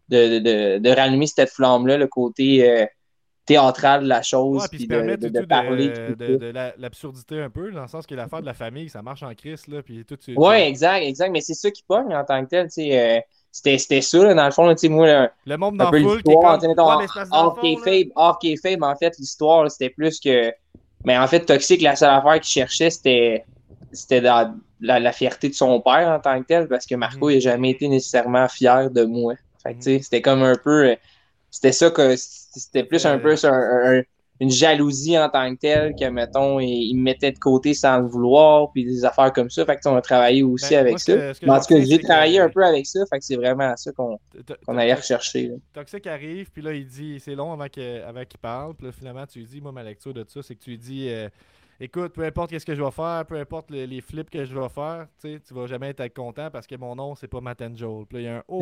de, 0.09 0.39
de, 0.39 0.77
de 0.79 0.89
rallumer 0.89 1.27
cette 1.27 1.49
flamme-là, 1.49 1.97
le 1.97 2.07
côté 2.07 2.69
euh, 2.69 2.85
théâtral 3.45 4.03
de 4.03 4.07
la 4.07 4.21
chose, 4.21 4.61
Ouais, 4.63 4.67
puis 4.69 4.87
de, 4.87 5.15
de, 5.15 5.41
parler. 5.41 5.89
de, 5.89 6.53
l'absurdité 6.77 7.41
un 7.41 7.49
peu, 7.49 7.71
dans 7.71 7.81
le 7.81 7.87
sens 7.87 8.05
que 8.05 8.13
l'affaire 8.15 8.41
de 8.41 8.45
la 8.45 8.53
famille, 8.53 8.89
ça 8.89 9.01
marche 9.01 9.23
en 9.23 9.33
crise, 9.33 9.67
là, 9.67 9.81
puis 9.81 10.05
tout... 10.05 10.17
tu- 10.17 10.37
Ouais, 10.37 10.61
tu- 10.63 10.67
exact, 10.69 11.01
exact, 11.03 11.31
mais 11.31 11.41
c'est 11.41 11.55
ça 11.55 11.71
qui 11.71 11.83
pogne 11.83 12.13
en 12.15 12.23
tant 12.23 12.43
que 12.43 12.49
tel, 12.49 12.65
tu 12.67 12.73
sais. 12.73 13.17
euh, 13.17 13.19
c'était 13.51 14.01
ça, 14.01 14.23
là, 14.23 14.35
dans 14.35 14.45
le 14.45 14.51
fond, 14.51 14.69
tu 14.73 14.77
sais, 14.77 14.89
moi, 14.89 15.07
là, 15.07 15.31
Le 15.45 15.57
monde 15.57 15.77
dans 15.77 15.89
peu 15.89 15.97
est 15.97 16.01
l'histoire, 16.01 16.59
comme... 16.59 16.69
Ouais, 16.69 18.09
hors 18.15 18.37
kayfabe, 18.39 18.83
en 18.83 18.95
fait, 18.95 19.17
l'histoire, 19.17 19.69
c'était 19.71 19.89
plus 19.89 20.19
que. 20.19 20.51
Mais 21.03 21.17
en 21.17 21.25
fait, 21.27 21.45
Toxic, 21.45 21.81
la 21.81 21.95
seule 21.95 22.11
affaire 22.11 22.33
qu'il 22.35 22.43
cherchait, 22.51 22.89
c'était 22.91 23.45
c'était 23.91 24.21
la, 24.21 24.53
la 24.81 25.11
fierté 25.11 25.49
de 25.49 25.55
son 25.55 25.81
père 25.81 26.07
en 26.09 26.19
tant 26.19 26.39
que 26.41 26.45
tel, 26.45 26.67
parce 26.67 26.85
que 26.85 26.93
Marco, 26.93 27.31
n'a 27.31 27.39
jamais 27.39 27.71
été 27.71 27.87
nécessairement 27.87 28.47
fier 28.47 28.91
de 28.91 29.03
moi. 29.03 29.33
Fait 29.63 29.73
que, 29.73 29.77
tu 29.79 29.83
sais, 29.83 29.99
c'était 30.01 30.21
comme 30.21 30.43
un 30.43 30.55
peu. 30.55 30.89
euh, 30.91 30.95
C'était 31.51 31.71
ça 31.71 31.89
que. 31.91 32.15
C'était 32.15 32.83
plus 32.83 33.05
un 33.05 33.17
peu 33.19 33.35
sur 33.35 33.51
un- 33.51 33.99
un- 33.99 34.03
une 34.41 34.49
jalousie 34.51 35.17
en 35.17 35.29
tant 35.29 35.53
que 35.53 35.59
telle, 35.59 35.93
que, 35.95 36.05
mettons, 36.05 36.59
il, 36.61 36.95
me 36.95 37.01
mettait 37.01 37.31
de 37.33 37.39
côté 37.39 37.73
sans 37.73 37.99
le 37.99 38.07
vouloir, 38.07 38.71
puis 38.71 38.85
des 38.85 39.03
affaires 39.03 39.33
comme 39.33 39.49
ça. 39.49 39.65
Fait 39.65 39.75
que, 39.75 39.87
on 39.89 39.95
a 39.97 40.01
travaillé 40.01 40.43
aussi 40.43 40.73
Ben, 40.73 40.79
avec 40.79 40.91
moi, 40.91 40.99
ce 40.99 41.33
ça. 41.33 41.53
en 41.53 41.59
tout 41.59 41.65
cas, 41.65 41.81
j'ai 41.81 41.99
travaillé 41.99 42.37
que- 42.37 42.43
un 42.43 42.49
peu 42.49 42.63
avec 42.63 42.85
ça. 42.85 43.01
Fait 43.11 43.19
que 43.19 43.25
c'est 43.25 43.35
vraiment 43.35 43.75
ça 43.75 43.91
qu'on 43.91 44.17
qu'on 44.65 44.77
allait 44.77 44.93
rechercher. 44.93 45.51
Toxic 45.73 46.07
arrive, 46.07 46.51
puis 46.51 46.61
là, 46.61 46.73
il 46.73 46.85
dit, 46.85 47.19
c'est 47.19 47.35
long 47.35 47.51
avant 47.51 47.67
qu'il 47.67 48.39
parle. 48.41 48.75
Puis 48.75 48.85
là, 48.87 48.91
finalement, 48.93 49.25
tu 49.25 49.39
lui 49.39 49.45
dis, 49.45 49.59
moi, 49.59 49.71
ma 49.73 49.83
lecture 49.83 50.13
de 50.13 50.25
ça, 50.27 50.41
c'est 50.41 50.55
que 50.55 50.63
tu 50.63 50.69
lui 50.69 50.77
dis, 50.77 51.09
euh, 51.09 51.27
écoute, 51.81 52.13
peu 52.13 52.23
importe 52.23 52.49
qu'est-ce 52.51 52.65
que 52.65 52.75
je 52.75 52.81
vais 52.83 52.91
faire, 52.91 53.25
peu 53.27 53.35
importe 53.35 53.71
le- 53.71 53.85
les 53.85 53.99
flips 54.01 54.29
que 54.29 54.45
je 54.45 54.57
vais 54.57 54.69
faire, 54.69 55.07
tu 55.21 55.53
vas 55.53 55.67
jamais 55.67 55.89
être 55.89 56.13
content 56.13 56.49
parce 56.49 56.65
que 56.65 56.75
mon 56.75 56.95
nom, 56.95 57.15
c'est 57.15 57.27
pas 57.27 57.41
Matt 57.41 57.61
Angel. 57.61 58.05
Puis 58.07 58.17
là, 58.17 58.21
il 58.21 58.25
y 58.25 58.27
a 58.29 58.37
un 58.37 58.43
oh 58.47 58.61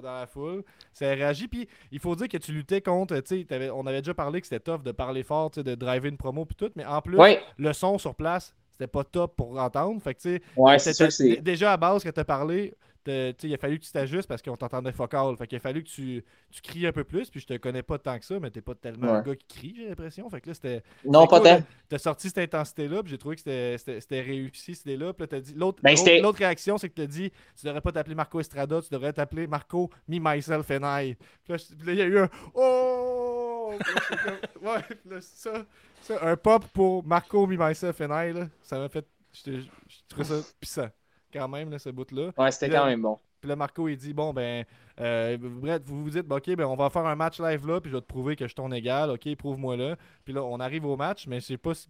dans 0.00 0.18
la 0.20 0.26
foule. 0.26 0.62
Ça 0.92 1.10
a 1.10 1.14
réagi. 1.14 1.48
Puis 1.48 1.68
il 1.90 1.98
faut 1.98 2.14
dire 2.16 2.28
que 2.28 2.36
tu 2.38 2.52
luttais 2.52 2.80
contre, 2.80 3.18
tu 3.20 3.44
t'avais- 3.44 3.70
on 3.70 3.86
avait 3.86 4.00
déjà 4.00 4.14
parlé 4.14 4.40
que 4.40 4.46
c'était 4.46 4.60
tough 4.60 4.82
de 4.82 4.92
parler 4.92 5.22
fort, 5.22 5.50
tu 5.50 5.62
de 5.62 5.74
driver 5.74 6.08
une 6.08 6.16
promo, 6.16 6.44
puis 6.44 6.56
tout. 6.56 6.70
Mais 6.76 6.84
en 6.84 7.00
plus, 7.02 7.18
Ouais, 7.18 7.42
le 7.58 7.72
son 7.72 7.98
sur 7.98 8.14
place, 8.14 8.54
c'était 8.70 8.86
pas 8.86 9.04
top 9.04 9.36
pour 9.36 9.58
entendre. 9.58 10.00
Fait 10.02 10.14
que, 10.14 10.20
tu 10.20 10.28
sais, 10.36 10.42
ouais, 10.56 10.78
sûr 10.94 11.06
que 11.08 11.12
Déjà 11.40 11.72
à 11.72 11.76
base, 11.76 12.02
quand 12.02 12.12
t'as 12.12 12.24
parlé, 12.24 12.74
il 13.06 13.54
a 13.54 13.56
fallu 13.58 13.78
que 13.78 13.84
tu 13.84 13.90
t'ajustes 13.92 14.28
parce 14.28 14.42
qu'on 14.42 14.56
t'entendait 14.56 14.92
focal. 14.92 15.36
Fait 15.36 15.46
qu'il 15.46 15.56
a 15.56 15.60
fallu 15.60 15.82
que 15.82 15.88
tu, 15.88 16.24
tu 16.50 16.60
cries 16.62 16.86
un 16.86 16.92
peu 16.92 17.04
plus. 17.04 17.30
Puis 17.30 17.40
je 17.40 17.46
te 17.46 17.56
connais 17.56 17.82
pas 17.82 17.98
tant 17.98 18.18
que 18.18 18.24
ça, 18.24 18.38
mais 18.40 18.50
t'es 18.50 18.60
pas 18.60 18.74
tellement 18.74 19.14
un 19.14 19.22
gars 19.22 19.36
qui 19.36 19.46
crie, 19.46 19.74
j'ai 19.76 19.88
l'impression. 19.88 20.28
Fait 20.30 20.40
que 20.40 20.48
là, 20.48 20.54
c'était. 20.54 20.82
Non, 21.04 21.26
pas 21.26 21.38
tant. 21.40 21.44
là. 21.56 21.60
T'as 21.88 21.98
sorti 21.98 22.28
cette 22.28 22.38
intensité-là, 22.38 23.02
puis 23.02 23.10
j'ai 23.10 23.18
trouvé 23.18 23.36
que 23.36 23.42
c'était- 23.42 24.20
réussi, 24.20 24.74
cette 24.74 24.86
idée-là. 24.86 25.12
Puis 25.12 25.22
là, 25.22 25.26
t'as 25.28 25.40
dit. 25.40 25.54
L'autre 25.54 25.80
Ben, 25.82 25.94
l'autre- 26.20 26.38
réaction, 26.38 26.78
c'est 26.78 26.88
que 26.88 26.94
t'as 26.94 27.06
dit 27.06 27.30
tu 27.58 27.66
devrais 27.66 27.80
pas 27.80 27.92
t'appeler 27.92 28.14
Marco 28.14 28.40
Estrada, 28.40 28.80
tu 28.82 28.88
devrais 28.90 29.12
t'appeler 29.12 29.46
Marco 29.46 29.90
Me, 30.08 30.18
Myself 30.20 30.70
and 30.70 30.82
I. 31.00 31.14
Puis 31.44 31.52
là, 31.52 31.56
je- 31.56 31.86
là, 31.86 31.92
il 31.92 31.98
y 31.98 32.02
a 32.02 32.06
eu 32.06 32.18
un 32.18 32.28
Oh 32.54 33.72
là, 33.78 33.78
comme- 33.80 34.32
Ouais, 34.70 34.82
puis 34.88 35.10
là, 35.10 35.20
ça, 35.20 35.66
ça, 36.02 36.18
un 36.28 36.36
pop 36.36 36.64
pour 36.72 37.04
Marco 37.04 37.46
Me, 37.46 37.56
Myself 37.56 38.00
and 38.00 38.10
I, 38.22 38.32
là, 38.32 38.48
ça 38.62 38.78
m'a 38.78 38.88
fait. 38.88 39.06
j'étais- 39.32 39.60
Je 39.88 39.96
trouvais 40.08 40.24
ça 40.24 40.48
puissant, 40.60 40.88
quand 41.32 41.48
même, 41.48 41.70
là, 41.70 41.78
ce 41.78 41.88
bout-là. 41.90 42.30
Ouais, 42.38 42.50
c'était 42.50 42.70
quand 42.70 42.86
même 42.86 43.02
bon. 43.02 43.18
Puis 43.40 43.48
là, 43.48 43.56
Marco, 43.56 43.88
il 43.88 43.96
dit 43.96 44.12
Bon, 44.12 44.32
ben, 44.32 44.64
euh, 45.00 45.36
bref, 45.40 45.82
vous 45.84 46.04
vous 46.04 46.10
dites, 46.10 46.22
ben, 46.28 46.36
OK, 46.36 46.54
ben, 46.54 46.64
on 46.64 46.76
va 46.76 46.90
faire 46.90 47.04
un 47.06 47.16
match 47.16 47.40
live 47.40 47.66
là, 47.66 47.80
puis 47.80 47.90
je 47.90 47.96
vais 47.96 48.00
te 48.00 48.06
prouver 48.06 48.36
que 48.36 48.44
je 48.44 48.50
suis 48.50 48.54
ton 48.54 48.70
égal. 48.70 49.10
OK, 49.10 49.34
prouve-moi 49.34 49.76
là. 49.76 49.96
Puis 50.24 50.32
là, 50.32 50.44
on 50.44 50.60
arrive 50.60 50.86
au 50.86 50.96
match, 50.96 51.26
mais 51.26 51.40
je 51.40 51.46
sais 51.46 51.56
pas 51.56 51.74
si 51.74 51.88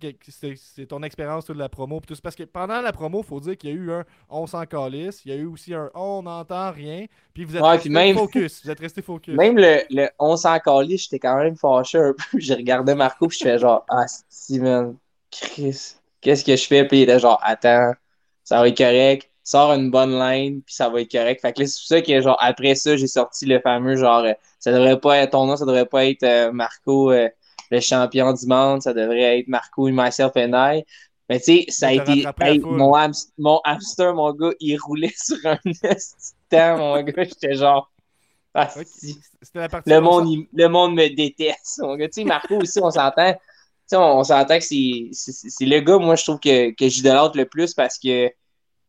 c'est 0.57 0.87
ton 0.87 1.03
expérience 1.03 1.45
de 1.45 1.53
la 1.53 1.69
promo. 1.69 2.01
Puis 2.01 2.15
tout, 2.15 2.21
parce 2.23 2.35
que 2.37 2.45
pendant 2.45 2.81
la 2.81 2.91
promo, 2.91 3.23
faut 3.23 3.39
dire 3.39 3.59
qu'il 3.59 3.69
y 3.69 3.73
a 3.75 3.77
eu 3.77 3.93
un 3.93 4.05
On 4.31 4.47
s'en 4.47 4.65
calisse. 4.65 5.23
Il 5.27 5.31
y 5.31 5.35
a 5.35 5.37
eu 5.37 5.45
aussi 5.45 5.75
un 5.75 5.91
On 5.95 6.23
n'entend 6.23 6.71
rien. 6.73 7.05
Puis 7.35 7.45
vous 7.45 7.55
êtes 7.55 7.63
Ouais, 7.63 7.73
resté 7.73 7.91
même- 7.91 8.17
focus. 8.17 8.65
Vous 8.65 8.71
êtes 8.71 8.81
resté 8.81 9.03
focus. 9.03 9.37
Même 9.37 9.57
le, 9.59 9.83
le 9.91 10.09
on 10.19 10.37
s'en 10.37 10.59
calait, 10.59 10.97
j'étais 10.97 11.19
quand 11.19 11.37
même 11.37 11.57
fâché 11.57 11.99
un 11.99 12.15
peu. 12.15 12.39
J'ai 12.39 12.55
regardé 12.55 12.95
Marco, 12.95 13.29
puis 13.29 13.37
je 13.39 13.45
fais 13.45 13.59
genre, 13.59 13.85
ah, 13.91 14.07
man, 14.53 14.97
Chris, 15.31 15.97
qu'est-ce 16.23 16.45
que 16.47 16.57
je 16.57 16.67
fais? 16.67 16.87
Puis 16.89 17.01
il 17.01 17.03
était 17.03 17.19
genre, 17.19 17.39
attends, 17.43 17.93
ça 18.43 18.59
va 18.61 18.69
être 18.69 18.79
correct. 18.79 19.29
Sors 19.45 19.73
une 19.73 19.91
bonne 19.91 20.19
line, 20.19 20.63
puis 20.63 20.75
ça 20.75 20.89
va 20.89 21.01
être 21.01 21.11
correct. 21.11 21.41
Fait 21.41 21.53
que 21.53 21.61
là, 21.61 21.67
c'est 21.67 21.79
pour 21.81 21.87
ça 21.89 22.03
que, 22.03 22.21
genre, 22.21 22.37
après 22.41 22.75
ça, 22.77 22.97
j'ai 22.97 23.07
sorti 23.09 23.47
le 23.47 23.61
fameux, 23.61 23.97
genre, 23.97 24.21
euh, 24.25 24.33
ça 24.61 24.73
devrait 24.73 25.01
pas 25.01 25.19
être 25.19 25.33
ton 25.33 25.47
nom, 25.47 25.57
ça 25.57 25.65
devrait 25.65 25.87
pas 25.87 26.07
être 26.07 26.23
euh, 26.23 26.53
Marco, 26.53 27.11
euh, 27.11 27.29
le 27.71 27.81
champion 27.81 28.33
du 28.33 28.47
monde, 28.47 28.83
ça 28.83 28.93
devrait 28.95 29.41
être 29.41 29.49
Marco, 29.49 29.89
myself 29.91 30.33
and 30.37 30.53
I. 30.55 30.85
Mais 31.29 31.39
tu 31.41 31.45
sais, 31.45 31.65
ça 31.69 31.89
a 31.89 31.93
été. 31.93 32.25
hey, 32.41 32.61
mon, 32.69 32.93
hamst- 32.95 33.33
mon 33.39 33.61
hamster, 33.65 34.15
mon 34.15 34.33
gars, 34.33 34.53
il 34.61 34.77
roulait 34.79 35.13
sur 35.17 35.37
un 35.45 35.59
temps, 36.51 36.79
mon 36.79 37.03
gars. 37.03 37.25
J'étais 37.25 37.55
genre. 37.55 37.91
Ah, 38.55 38.69
la 39.55 39.69
partie 39.69 39.91
Le 39.91 39.99
On 39.99 40.03
monde, 40.03 40.29
il- 40.29 40.47
le 40.53 40.69
monde 40.69 40.95
me 40.95 41.09
déteste. 41.15 41.81
mon 41.81 41.97
gars. 41.97 42.09
Tu 42.09 42.21
sais, 42.23 42.25
Marco 42.25 42.57
aussi, 42.57 42.79
on 42.83 42.91
s'entend. 42.91 43.33
Tu 43.33 43.39
sais, 43.87 43.97
on, 43.97 44.19
on 44.19 44.25
s'entend 44.25 44.59
que 44.59 44.65
c'est 44.65 45.11
le 45.67 45.81
gars, 45.81 45.99
moi, 45.99 46.17
je 46.17 46.25
trouve 46.25 46.39
que, 46.41 46.71
que 46.75 46.89
j'idolâtre 46.89 47.37
le 47.37 47.47
plus 47.47 47.75
parce 47.75 47.99
que, 47.99 48.31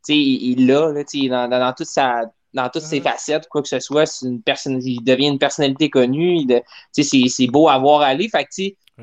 il 0.09 0.59
il 0.59 0.67
l'a, 0.67 0.91
dans, 1.29 1.47
dans, 1.49 1.59
dans 1.59 1.73
toute 1.73 1.87
sa, 1.87 2.23
dans 2.53 2.69
toutes 2.69 2.83
ses 2.83 3.01
facettes, 3.01 3.47
quoi 3.49 3.61
que 3.61 3.67
ce 3.67 3.79
soit, 3.79 4.05
c'est 4.05 4.27
une 4.27 4.41
personne, 4.41 4.79
il 4.83 5.03
devient 5.03 5.27
une 5.27 5.39
personnalité 5.39 5.89
connue. 5.89 6.45
c'est- 6.91 7.27
c'est 7.29 7.47
beau 7.47 7.67
à 7.69 7.77
voir 7.79 8.01
aller. 8.01 8.29
Fait 8.29 8.45
que, 8.45 8.49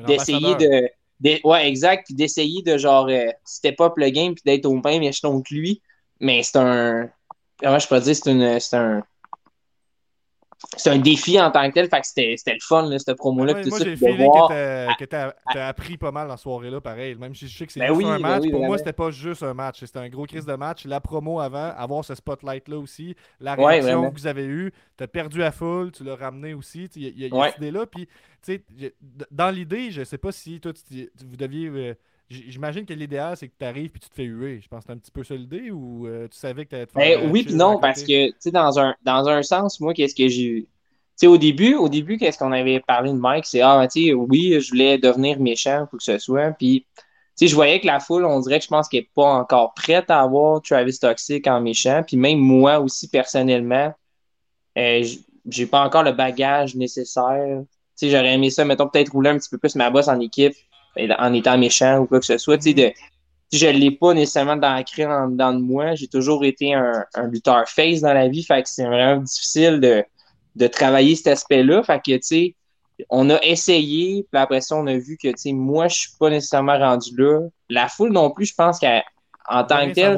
d'essayer 0.05 0.55
de, 0.55 0.89
de- 1.19 1.39
Ouais, 1.43 1.67
exact. 1.67 2.05
Puis 2.05 2.15
d'essayer 2.15 2.61
de, 2.63 2.77
genre, 2.77 3.07
euh, 3.09 3.27
step 3.45 3.79
up 3.81 3.93
le 3.97 4.09
game 4.09 4.33
puis 4.35 4.43
d'être 4.45 4.65
au 4.65 4.75
même 4.83 5.03
échelon 5.03 5.41
que 5.41 5.53
lui. 5.53 5.81
Mais 6.19 6.43
c'est 6.43 6.57
un. 6.57 7.09
Comment 7.59 7.79
je 7.79 7.87
peux 7.87 7.99
dire? 7.99 8.15
C'est 8.15 8.31
une. 8.31 8.59
C'est 8.59 8.77
un. 8.77 9.03
C'est 10.77 10.89
un 10.91 10.99
défi 10.99 11.39
en 11.41 11.49
tant 11.51 11.67
que 11.67 11.73
tel. 11.73 11.89
Fait 11.89 12.01
que 12.01 12.07
c'était 12.07 12.35
c'était 12.37 12.53
le 12.53 12.59
fun, 12.61 12.87
là, 12.87 12.99
cette 12.99 13.17
promo-là. 13.17 13.53
Ouais, 13.53 13.61
puis 13.61 13.69
tout 13.69 13.75
moi, 13.77 13.79
j'ai 13.85 13.95
feeling 13.95 14.25
voir- 14.25 14.49
que 14.97 15.05
t'as- 15.05 15.33
t'as 15.51 15.67
appris 15.67 15.97
pas 15.97 16.11
mal 16.11 16.29
ce 16.31 16.37
soirée-là, 16.37 16.79
pareil. 16.81 17.15
Même 17.15 17.33
si 17.33 17.47
je 17.47 17.57
sais 17.57 17.65
que 17.65 17.73
c'est 17.73 17.79
Ben 17.79 17.87
juste 17.87 17.97
oui, 17.97 18.05
un 18.05 18.15
ben 18.15 18.21
match, 18.21 18.43
oui, 18.43 18.51
pour 18.51 18.63
moi, 18.65 18.77
c'était 18.77 18.93
pas 18.93 19.09
juste 19.11 19.43
un 19.43 19.53
match. 19.53 19.79
C'était 19.83 19.99
un 19.99 20.09
gros 20.09 20.25
crise 20.25 20.45
de 20.45 20.53
match. 20.53 20.85
La 20.85 21.01
promo 21.01 21.39
avant, 21.39 21.71
avoir 21.75 22.05
ce 22.05 22.13
spotlight-là 22.15 22.77
aussi, 22.77 23.15
la 23.39 23.57
Ouais, 23.59 23.79
réaction 23.79 24.11
que 24.11 24.15
vous 24.19 24.27
avez 24.27 24.45
eue, 24.45 24.71
t'as 24.97 25.07
perdu 25.07 25.39
la 25.39 25.51
foule, 25.51 25.91
tu 25.91 26.03
l'as 26.03 26.15
ramené 26.15 26.53
aussi. 26.53 26.89
Il 26.95 27.03
y 27.03 27.05
a, 27.07 27.09
y 27.09 27.23
a- 27.25 27.27
y 27.27 27.31
a 27.31 27.35
Ouais. 27.35 27.47
cette 27.49 27.57
idée-là. 27.57 27.85
Puis, 27.87 28.07
dans 29.31 29.49
l'idée, 29.49 29.91
je 29.91 30.03
sais 30.03 30.17
pas 30.17 30.31
si 30.31 30.59
toi, 30.59 30.73
tu, 30.73 31.09
vous 31.25 31.37
deviez. 31.37 31.67
euh, 31.69 31.93
J'imagine 32.31 32.85
que 32.85 32.93
l'idéal, 32.93 33.35
c'est 33.35 33.49
que 33.49 33.53
tu 33.59 33.65
arrives 33.65 33.89
puis 33.89 33.99
tu 33.99 34.09
te 34.09 34.15
fais 34.15 34.23
huer. 34.23 34.61
Je 34.63 34.67
pense 34.69 34.79
que 34.79 34.85
c'est 34.87 34.93
un 34.93 34.97
petit 34.97 35.11
peu 35.11 35.23
ça 35.23 35.35
l'idée 35.35 35.69
ou 35.69 36.07
euh, 36.07 36.27
tu 36.29 36.37
savais 36.37 36.63
que 36.63 36.69
tu 36.69 36.75
allais 36.75 36.85
te 36.85 36.93
faire. 36.93 37.19
Ben, 37.19 37.29
oui, 37.29 37.43
puis 37.43 37.55
non, 37.55 37.77
parce 37.77 38.03
que, 38.03 38.29
tu 38.29 38.35
sais, 38.39 38.51
dans 38.51 38.79
un, 38.79 38.95
dans 39.03 39.27
un 39.27 39.43
sens, 39.43 39.79
moi, 39.81 39.93
qu'est-ce 39.93 40.15
que 40.15 40.29
j'ai. 40.29 40.61
Tu 40.61 40.67
sais, 41.17 41.27
au 41.27 41.37
début, 41.37 41.75
au 41.75 41.89
début, 41.89 42.17
qu'est-ce 42.17 42.37
qu'on 42.37 42.53
avait 42.53 42.79
parlé 42.79 43.11
de 43.11 43.17
Mike, 43.17 43.45
c'est, 43.45 43.61
ah, 43.61 43.85
tu 43.91 44.07
sais, 44.07 44.13
oui, 44.13 44.59
je 44.61 44.69
voulais 44.69 44.97
devenir 44.97 45.39
méchant, 45.39 45.85
pour 45.89 45.97
que 45.99 46.05
ce 46.05 46.17
soit. 46.19 46.51
Puis, 46.51 46.85
tu 46.95 47.03
sais, 47.35 47.47
je 47.47 47.55
voyais 47.55 47.81
que 47.81 47.87
la 47.87 47.99
foule, 47.99 48.23
on 48.23 48.39
dirait 48.39 48.59
que 48.59 48.65
je 48.65 48.69
pense 48.69 48.87
qu'elle 48.87 49.01
n'est 49.01 49.09
pas 49.13 49.33
encore 49.33 49.73
prête 49.73 50.09
à 50.09 50.21
avoir 50.21 50.61
Travis 50.61 50.97
Toxic 50.97 51.45
en 51.47 51.59
méchant. 51.59 52.01
Puis, 52.07 52.15
même 52.15 52.39
moi 52.39 52.79
aussi, 52.79 53.09
personnellement, 53.09 53.93
euh, 54.77 55.03
j'ai 55.49 55.65
pas 55.65 55.83
encore 55.83 56.03
le 56.03 56.13
bagage 56.13 56.75
nécessaire. 56.75 57.61
Tu 57.97 58.07
sais, 58.07 58.09
j'aurais 58.09 58.33
aimé 58.33 58.49
ça, 58.49 58.63
mettons, 58.63 58.87
peut-être 58.87 59.11
rouler 59.11 59.31
un 59.31 59.37
petit 59.37 59.49
peu 59.49 59.57
plus 59.57 59.75
ma 59.75 59.89
bosse 59.89 60.07
en 60.07 60.19
équipe, 60.19 60.55
en 60.97 61.33
étant 61.33 61.57
méchant 61.57 61.99
ou 61.99 62.05
quoi 62.05 62.19
que 62.19 62.25
ce 62.25 62.37
soit. 62.37 62.57
Tu 62.57 62.69
sais, 62.69 62.73
de 62.73 62.91
je 63.53 63.67
ne 63.67 63.73
l'ai 63.73 63.91
pas 63.91 64.13
nécessairement 64.13 64.59
ancré 64.65 65.05
en 65.05 65.27
dedans 65.27 65.53
de 65.53 65.59
moi. 65.59 65.93
J'ai 65.95 66.07
toujours 66.07 66.45
été 66.45 66.73
un, 66.73 67.03
un 67.15 67.27
lutteur 67.27 67.67
face 67.67 67.99
dans 67.99 68.13
la 68.13 68.29
vie. 68.29 68.43
Fait 68.43 68.63
que 68.63 68.69
c'est 68.69 68.85
vraiment 68.85 69.21
difficile 69.21 69.81
de, 69.81 70.05
de 70.55 70.67
travailler 70.67 71.15
cet 71.15 71.27
aspect-là. 71.27 71.83
Fait 71.83 71.99
que, 71.99 72.11
tu 72.11 72.19
sais, 72.21 72.55
on 73.09 73.29
a 73.29 73.41
essayé, 73.41 74.25
puis 74.31 74.41
après 74.41 74.61
ça, 74.61 74.75
on 74.77 74.87
a 74.87 74.97
vu 74.97 75.17
que, 75.17 75.27
tu 75.27 75.33
sais, 75.37 75.51
moi, 75.51 75.87
je 75.87 75.95
suis 75.95 76.11
pas 76.17 76.29
nécessairement 76.29 76.77
rendu 76.77 77.09
là. 77.17 77.41
La 77.69 77.89
foule 77.89 78.11
non 78.11 78.31
plus, 78.31 78.45
je 78.45 78.55
pense 78.55 78.79
qu'en 78.79 79.63
tant 79.65 79.87
que 79.87 79.93
telle, 79.93 80.17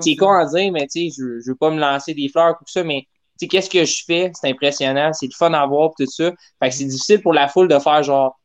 c'est 0.00 0.16
con 0.16 0.30
à 0.30 0.44
dire, 0.46 0.70
mais 0.72 0.86
tu 0.86 1.10
sais, 1.10 1.16
je, 1.18 1.40
je 1.40 1.50
veux 1.50 1.56
pas 1.56 1.70
me 1.70 1.80
lancer 1.80 2.14
des 2.14 2.28
fleurs 2.28 2.50
ou 2.60 2.64
tout 2.64 2.70
ça, 2.70 2.84
mais 2.84 3.02
tu 3.02 3.08
sais, 3.38 3.48
qu'est-ce 3.48 3.70
que 3.70 3.84
je 3.84 4.04
fais? 4.04 4.30
C'est 4.34 4.50
impressionnant, 4.50 5.12
c'est 5.12 5.26
le 5.26 5.34
fun 5.36 5.52
à 5.52 5.66
voir, 5.66 5.90
tout 5.98 6.06
ça. 6.06 6.30
Fait 6.62 6.68
que 6.68 6.74
c'est 6.74 6.84
difficile 6.84 7.22
pour 7.22 7.32
la 7.32 7.48
foule 7.48 7.66
de 7.66 7.78
faire 7.78 8.02
genre, 8.02 8.38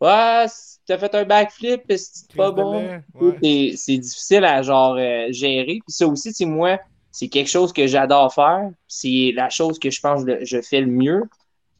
ouais, 0.00 0.46
t'as 0.86 0.98
fait 0.98 1.14
un 1.14 1.24
backflip, 1.24 1.82
c'est 1.88 2.34
pas 2.36 2.52
bon? 2.52 2.90
ouais. 3.14 3.42
C'est- 3.42 3.74
C'est 3.76 3.98
difficile 3.98 4.44
à 4.44 4.62
genre 4.62 4.96
euh, 4.98 5.28
gérer. 5.32 5.82
Puis 5.86 5.92
ça 5.94 6.06
aussi, 6.06 6.32
tu 6.32 6.46
moi, 6.46 6.78
c'est 7.10 7.28
quelque 7.28 7.48
chose 7.50 7.72
que 7.72 7.86
j'adore 7.86 8.32
faire. 8.34 8.70
C'est 8.88 9.32
la 9.34 9.50
chose 9.50 9.78
que 9.78 9.90
je 9.90 10.00
pense 10.00 10.24
que 10.24 10.44
je 10.44 10.60
fais 10.62 10.80
le 10.80 10.86
mieux. 10.88 11.22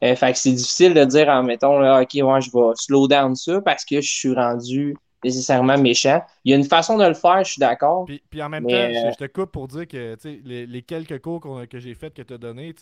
Euh, 0.03 0.15
fait 0.15 0.33
que 0.33 0.39
c'est 0.39 0.51
difficile 0.53 0.93
de 0.93 1.05
dire, 1.05 1.29
en 1.29 1.43
mettons, 1.43 1.79
là, 1.79 2.01
OK, 2.01 2.11
ouais, 2.15 2.41
je 2.41 2.51
vais 2.51 2.73
slow 2.75 3.07
down 3.07 3.35
ça 3.35 3.61
parce 3.61 3.85
que 3.85 4.01
je 4.01 4.09
suis 4.11 4.33
rendu 4.33 4.95
nécessairement 5.25 5.77
méchant. 5.77 6.21
Il 6.45 6.51
y 6.51 6.53
a 6.53 6.57
une 6.57 6.65
façon 6.65 6.97
de 6.97 7.05
le 7.05 7.13
faire, 7.13 7.43
je 7.43 7.51
suis 7.53 7.59
d'accord. 7.59 8.05
Puis, 8.05 8.21
puis 8.29 8.41
en 8.43 8.49
même 8.49 8.65
Mais, 8.65 8.67
temps, 8.67 8.93
je- 8.93 9.07
euh, 9.07 9.09
je, 9.09 9.15
te 9.15 9.25
coupe 9.25 9.51
pour 9.51 9.67
dire 9.67 9.87
que 9.87 10.15
les, 10.45 10.67
les 10.67 10.81
quelques 10.83 11.19
cours 11.21 11.39
qu'on- 11.41 11.65
que 11.65 11.79
j'ai 11.79 11.95
fait, 11.95 12.13
que 12.13 12.21
tu 12.21 12.33
as 12.33 12.37
donné, 12.37 12.73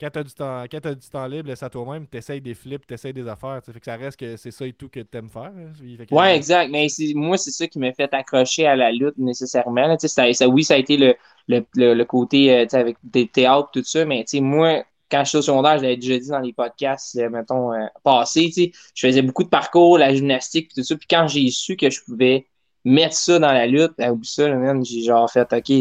quand 0.00 0.10
tu 0.10 0.18
as 0.18 0.24
du 0.24 0.32
temps, 0.34 0.64
quand 0.70 0.80
t'as 0.80 0.94
du 0.94 1.08
temps 1.08 1.26
libre, 1.26 1.48
laisse 1.48 1.62
à 1.62 1.70
toi-même, 1.70 2.06
tu 2.08 2.18
essayes 2.18 2.40
des 2.40 2.54
flips, 2.54 2.84
tu 2.86 2.94
essayes 2.94 3.12
des 3.12 3.28
affaires. 3.28 3.60
Fait 3.64 3.78
que 3.78 3.84
ça 3.84 3.96
reste 3.96 4.18
que 4.18 4.36
c'est 4.36 4.50
ça 4.50 4.66
et 4.66 4.72
tout 4.72 4.88
que 4.88 5.00
tu 5.00 5.16
aimes 5.18 5.28
faire. 5.30 5.52
hein. 5.56 5.72
Que- 6.08 6.14
Ouais, 6.14 6.36
exact. 6.36 6.70
Mais 6.70 6.86
moi, 7.14 7.38
c'est 7.38 7.50
ça 7.50 7.66
qui 7.66 7.78
m'a 7.78 7.92
fait 7.92 8.12
accrocher 8.12 8.66
à 8.66 8.76
la 8.76 8.92
lutte 8.92 9.16
nécessairement. 9.18 9.86
là. 9.86 9.96
Ça, 9.98 10.32
ça- 10.34 10.48
oui, 10.48 10.62
ça 10.64 10.74
a 10.74 10.76
été 10.76 10.96
le, 10.98 11.16
le, 11.48 11.64
le, 11.74 11.94
le 11.94 12.04
côté 12.04 12.52
euh, 12.54 12.66
avec 12.72 12.96
des 13.02 13.28
théâtres, 13.28 13.70
tout 13.72 13.82
ça, 13.84 14.04
mais 14.04 14.20
tu 14.24 14.36
sais, 14.38 14.40
moi, 14.40 14.84
quand 15.12 15.24
je 15.24 15.28
suis 15.28 15.38
au 15.38 15.42
secondaire, 15.42 15.78
je 15.78 15.82
l'avais 15.82 15.96
déjà 15.96 16.18
dit 16.18 16.28
dans 16.28 16.40
les 16.40 16.52
podcasts, 16.54 17.16
euh, 17.16 17.30
mettons, 17.30 17.72
euh, 17.72 17.86
passés, 18.02 18.72
je 18.94 19.06
faisais 19.06 19.22
beaucoup 19.22 19.44
de 19.44 19.48
parcours, 19.48 19.98
la 19.98 20.14
gymnastique, 20.14 20.68
puis 20.68 20.82
tout 20.82 20.84
ça. 20.86 20.96
Puis 20.96 21.06
quand 21.08 21.28
j'ai 21.28 21.50
su 21.50 21.76
que 21.76 21.90
je 21.90 22.02
pouvais 22.02 22.48
mettre 22.84 23.14
ça 23.14 23.38
dans 23.38 23.52
la 23.52 23.66
lutte, 23.66 23.92
ben, 23.98 24.10
oublie 24.12 24.28
ça, 24.28 24.48
man, 24.54 24.84
j'ai 24.84 25.02
genre 25.02 25.30
fait, 25.30 25.52
OK, 25.52 25.72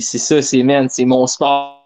c'est 0.00 0.18
ça, 0.18 0.42
c'est, 0.42 0.62
man, 0.62 0.88
c'est 0.90 1.04
mon 1.04 1.26
sport. 1.26 1.76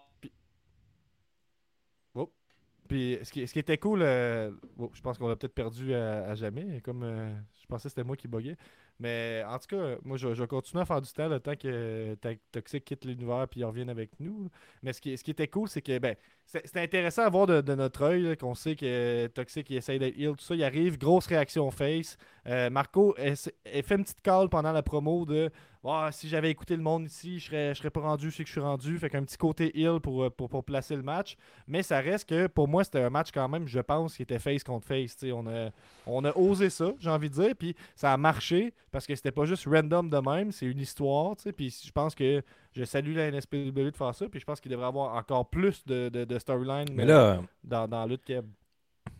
Puis 2.91 3.17
ce 3.23 3.31
qui, 3.31 3.47
ce 3.47 3.53
qui 3.53 3.59
était 3.59 3.77
cool, 3.77 4.01
euh, 4.03 4.51
bon, 4.75 4.89
je 4.93 5.01
pense 5.01 5.17
qu'on 5.17 5.29
l'a 5.29 5.37
peut-être 5.37 5.53
perdu 5.53 5.93
à, 5.93 6.25
à 6.25 6.35
jamais, 6.35 6.81
comme 6.81 7.03
euh, 7.03 7.31
je 7.61 7.65
pensais 7.65 7.83
que 7.83 7.89
c'était 7.91 8.03
moi 8.03 8.17
qui 8.17 8.27
buguais. 8.27 8.57
Mais 9.01 9.43
en 9.47 9.57
tout 9.57 9.75
cas, 9.75 9.95
moi, 10.03 10.15
je, 10.15 10.27
vais 10.27 10.47
continuer 10.47 10.83
à 10.83 10.85
faire 10.85 11.01
du 11.01 11.11
temps 11.11 11.27
le 11.27 11.39
temps 11.39 11.55
que 11.55 11.67
euh, 11.67 12.35
Toxic 12.51 12.85
quitte 12.85 13.03
l'univers 13.03 13.47
puis 13.49 13.61
il 13.61 13.65
revienne 13.65 13.89
avec 13.89 14.11
nous. 14.19 14.47
Mais 14.83 14.93
ce 14.93 15.01
qui, 15.01 15.17
ce 15.17 15.23
qui 15.23 15.31
était 15.31 15.47
cool, 15.47 15.67
c'est 15.67 15.81
que 15.81 15.97
ben, 15.97 16.15
c'était 16.45 16.81
intéressant 16.81 17.23
à 17.23 17.29
voir 17.29 17.47
de, 17.47 17.73
notre 17.73 18.03
œil 18.03 18.37
qu'on 18.37 18.53
sait 18.53 18.75
que 18.75 19.25
Toxic 19.27 19.67
il 19.71 19.77
essaye 19.77 19.97
d'être 19.97 20.15
heal, 20.19 20.35
tout 20.35 20.43
ça. 20.43 20.53
Il 20.53 20.63
arrive, 20.63 20.99
grosse 20.99 21.25
réaction 21.25 21.71
face. 21.71 22.15
Euh, 22.45 22.69
Marco 22.69 23.15
elle, 23.17 23.35
fait 23.35 23.95
une 23.95 24.03
petite 24.03 24.21
call 24.21 24.49
pendant 24.49 24.71
la 24.71 24.83
promo 24.83 25.25
de 25.25 25.49
ah, 25.83 26.09
si 26.11 26.29
j'avais 26.29 26.51
écouté 26.51 26.75
le 26.75 26.83
monde 26.83 27.07
ici, 27.07 27.39
je 27.39 27.47
serais, 27.47 27.73
je 27.73 27.79
serais 27.79 27.89
pas 27.89 28.01
rendu, 28.01 28.29
sais 28.29 28.43
que 28.43 28.47
je 28.47 28.51
suis 28.51 28.61
rendu. 28.61 28.99
Fait 28.99 29.09
qu'un 29.09 29.23
petit 29.23 29.37
côté 29.37 29.75
heal 29.79 29.99
pour, 29.99 30.31
pour, 30.31 30.47
pour, 30.47 30.63
placer 30.63 30.95
le 30.95 31.01
match. 31.01 31.37
Mais 31.67 31.81
ça 31.81 31.99
reste 32.01 32.29
que 32.29 32.45
pour 32.45 32.67
moi, 32.67 32.83
c'était 32.83 33.01
un 33.01 33.09
match 33.09 33.29
quand 33.33 33.49
même, 33.49 33.67
je 33.67 33.79
pense, 33.79 34.15
qui 34.15 34.21
était 34.21 34.37
face 34.37 34.63
contre 34.63 34.85
face. 34.85 35.17
on 35.23 35.47
a, 35.47 35.69
on 36.05 36.23
a 36.23 36.37
osé 36.37 36.69
ça, 36.69 36.93
j'ai 36.99 37.09
envie 37.09 37.31
de 37.31 37.33
dire. 37.33 37.55
Puis 37.57 37.75
ça 37.95 38.13
a 38.13 38.17
marché 38.17 38.75
parce 38.91 39.07
que 39.07 39.15
c'était 39.15 39.31
pas 39.31 39.45
juste 39.45 39.65
random 39.65 40.09
de 40.09 40.17
même, 40.17 40.51
c'est 40.51 40.65
une 40.65 40.79
histoire. 40.79 41.35
Puis 41.55 41.81
je 41.85 41.91
pense 41.91 42.13
que 42.13 42.41
je 42.73 42.83
salue 42.83 43.15
la 43.15 43.31
NSPW 43.31 43.71
de 43.71 43.95
faire 43.95 44.13
ça. 44.13 44.27
Puis 44.27 44.39
je 44.39 44.45
pense 44.45 44.59
qu'il 44.59 44.71
devrait 44.71 44.87
avoir 44.87 45.15
encore 45.15 45.49
plus 45.49 45.85
de, 45.85 46.09
de, 46.09 46.39
storyline 46.39 46.87
euh, 46.99 47.37
dans, 47.63 47.87
dans 47.87 48.01
la 48.01 48.07
lutte 48.07 48.23
Keb. 48.23 48.45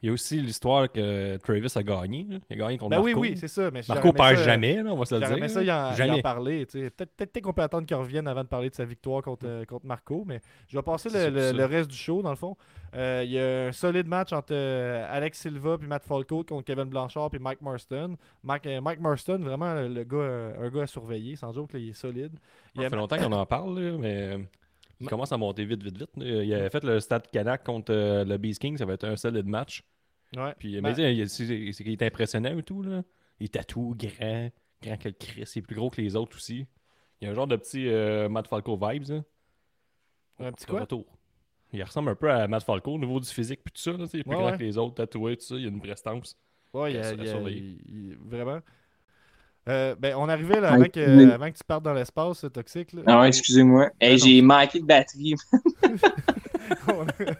Il 0.03 0.07
y 0.07 0.09
a 0.09 0.13
aussi 0.13 0.41
l'histoire 0.41 0.91
que 0.91 1.37
Travis 1.37 1.71
a 1.75 1.83
gagné. 1.83 2.25
Il 2.49 2.55
a 2.55 2.55
gagné 2.55 2.77
contre 2.79 2.89
ben 2.89 3.03
Marco. 3.03 3.19
Oui, 3.19 3.29
oui, 3.29 3.37
c'est 3.37 3.47
ça. 3.47 3.69
Mais 3.69 3.81
Marco 3.87 4.11
perd 4.11 4.37
jamais, 4.37 4.81
on 4.81 4.97
va 4.97 5.05
se 5.05 5.13
le 5.13 5.27
dire. 5.27 5.37
Mais 5.39 5.47
ça, 5.47 5.61
il 5.61 5.71
en, 5.71 5.93
jamais. 5.93 6.23
parler. 6.23 6.65
Peut-être 6.65 7.41
qu'on 7.41 7.53
peut 7.53 7.61
attendre 7.61 7.85
qu'il 7.85 7.95
revienne 7.95 8.27
avant 8.27 8.43
de 8.43 8.47
parler 8.47 8.71
de 8.71 8.75
sa 8.75 8.83
victoire 8.83 9.21
contre, 9.21 9.45
euh, 9.45 9.63
contre 9.65 9.85
Marco. 9.85 10.23
Mais 10.25 10.41
je 10.67 10.75
vais 10.75 10.81
passer 10.81 11.09
le, 11.09 11.51
le, 11.51 11.65
reste 11.65 11.91
du 11.91 11.95
show, 11.95 12.23
dans 12.23 12.31
le 12.31 12.35
fond. 12.35 12.57
Euh, 12.95 13.21
il 13.23 13.31
y 13.31 13.39
a 13.39 13.67
un 13.67 13.71
solide 13.71 14.07
match 14.07 14.33
entre 14.33 14.53
euh, 14.53 15.05
Alex 15.07 15.39
Silva 15.39 15.77
puis 15.77 15.87
Matt 15.87 16.03
Falco 16.03 16.43
contre 16.43 16.65
Kevin 16.65 16.85
Blanchard 16.85 17.29
puis 17.29 17.39
Mike 17.39 17.61
Marston. 17.61 18.17
Mike, 18.43 18.67
Mike 18.81 18.99
Marston, 18.99 19.37
vraiment 19.37 19.75
le 19.75 20.03
gars, 20.03 20.55
un 20.59 20.69
gars 20.69 20.81
à 20.81 20.87
surveiller. 20.87 21.35
Sans 21.35 21.53
doute, 21.53 21.69
il 21.75 21.89
est 21.89 21.93
solide. 21.93 22.33
Ça 22.75 22.89
fait 22.89 22.95
longtemps 22.95 23.17
qu'on 23.17 23.31
en 23.31 23.45
parle, 23.45 23.97
mais 23.99 24.39
il 25.01 25.07
commence 25.07 25.31
à 25.31 25.37
monter 25.37 25.65
vite, 25.65 25.83
vite, 25.83 25.97
vite. 25.97 26.09
Il 26.17 26.53
avait 26.53 26.69
fait 26.69 26.83
le 26.83 26.99
Stade 26.99 27.29
Canac 27.31 27.63
contre 27.63 27.93
euh, 27.93 28.23
le 28.23 28.37
Beast 28.37 28.61
King. 28.61 28.77
Ça 28.77 28.85
va 28.85 28.93
être 28.93 29.05
un 29.05 29.15
solide 29.15 29.47
match. 29.47 29.83
Ouais. 30.35 30.53
Puis, 30.57 30.79
mais 30.81 30.93
ben- 30.93 31.27
c'est 31.27 31.45
qu'il 31.45 31.91
est 31.91 32.03
impressionnant 32.03 32.57
et 32.57 32.63
tout. 32.63 32.81
Là. 32.81 33.03
Il 33.39 33.45
est 33.45 33.49
tatou, 33.49 33.95
grand, 33.97 34.49
grand 34.81 34.97
que 34.97 35.09
le 35.09 35.15
Chris. 35.17 35.51
Il 35.55 35.59
est 35.59 35.61
plus 35.61 35.75
gros 35.75 35.89
que 35.89 36.01
les 36.01 36.15
autres 36.15 36.37
aussi. 36.37 36.65
Il 37.19 37.25
y 37.25 37.27
a 37.27 37.31
un 37.31 37.33
genre 37.33 37.47
de 37.47 37.55
petit 37.55 37.87
euh, 37.87 38.29
Matt 38.29 38.47
Falco 38.47 38.77
vibes. 38.77 39.23
Un 40.39 40.51
petit 40.51 40.65
quoi? 40.65 40.81
Retour. 40.81 41.05
Il 41.73 41.83
ressemble 41.83 42.09
un 42.09 42.15
peu 42.15 42.31
à 42.31 42.47
Matt 42.47 42.63
Falco 42.63 42.93
au 42.93 42.99
niveau 42.99 43.19
du 43.19 43.29
physique 43.29 43.61
puis 43.63 43.71
tout 43.71 43.81
ça. 43.81 43.91
Là, 43.91 44.05
il 44.13 44.19
est 44.19 44.23
plus 44.23 44.31
grand 44.35 44.57
que 44.57 44.63
les 44.63 44.77
autres, 44.77 44.95
tatoué, 44.95 45.37
tout 45.37 45.45
ça. 45.45 45.55
Il 45.55 45.61
y 45.61 45.65
a 45.65 45.69
une 45.69 45.81
prestance. 45.81 46.37
Ouais, 46.73 46.93
il, 46.93 46.95
y 46.95 46.99
a, 46.99 47.13
il, 47.13 48.17
vraiment. 48.21 48.59
Euh, 49.69 49.95
ben, 49.97 50.15
on 50.17 50.27
arrivait 50.27 50.59
là, 50.59 50.73
avant, 50.73 50.85
que, 50.85 51.31
avant 51.31 51.51
que 51.51 51.57
tu 51.57 51.63
partes 51.63 51.83
dans 51.83 51.93
l'espace 51.93 52.45
toxique. 52.51 52.93
Là. 52.93 53.01
Ah 53.05 53.21
ouais, 53.21 53.27
excusez-moi. 53.27 53.89
Hey, 53.99 54.17
j'ai 54.17 54.41
manqué 54.41 54.79
de 54.79 54.85
batterie. 54.85 55.35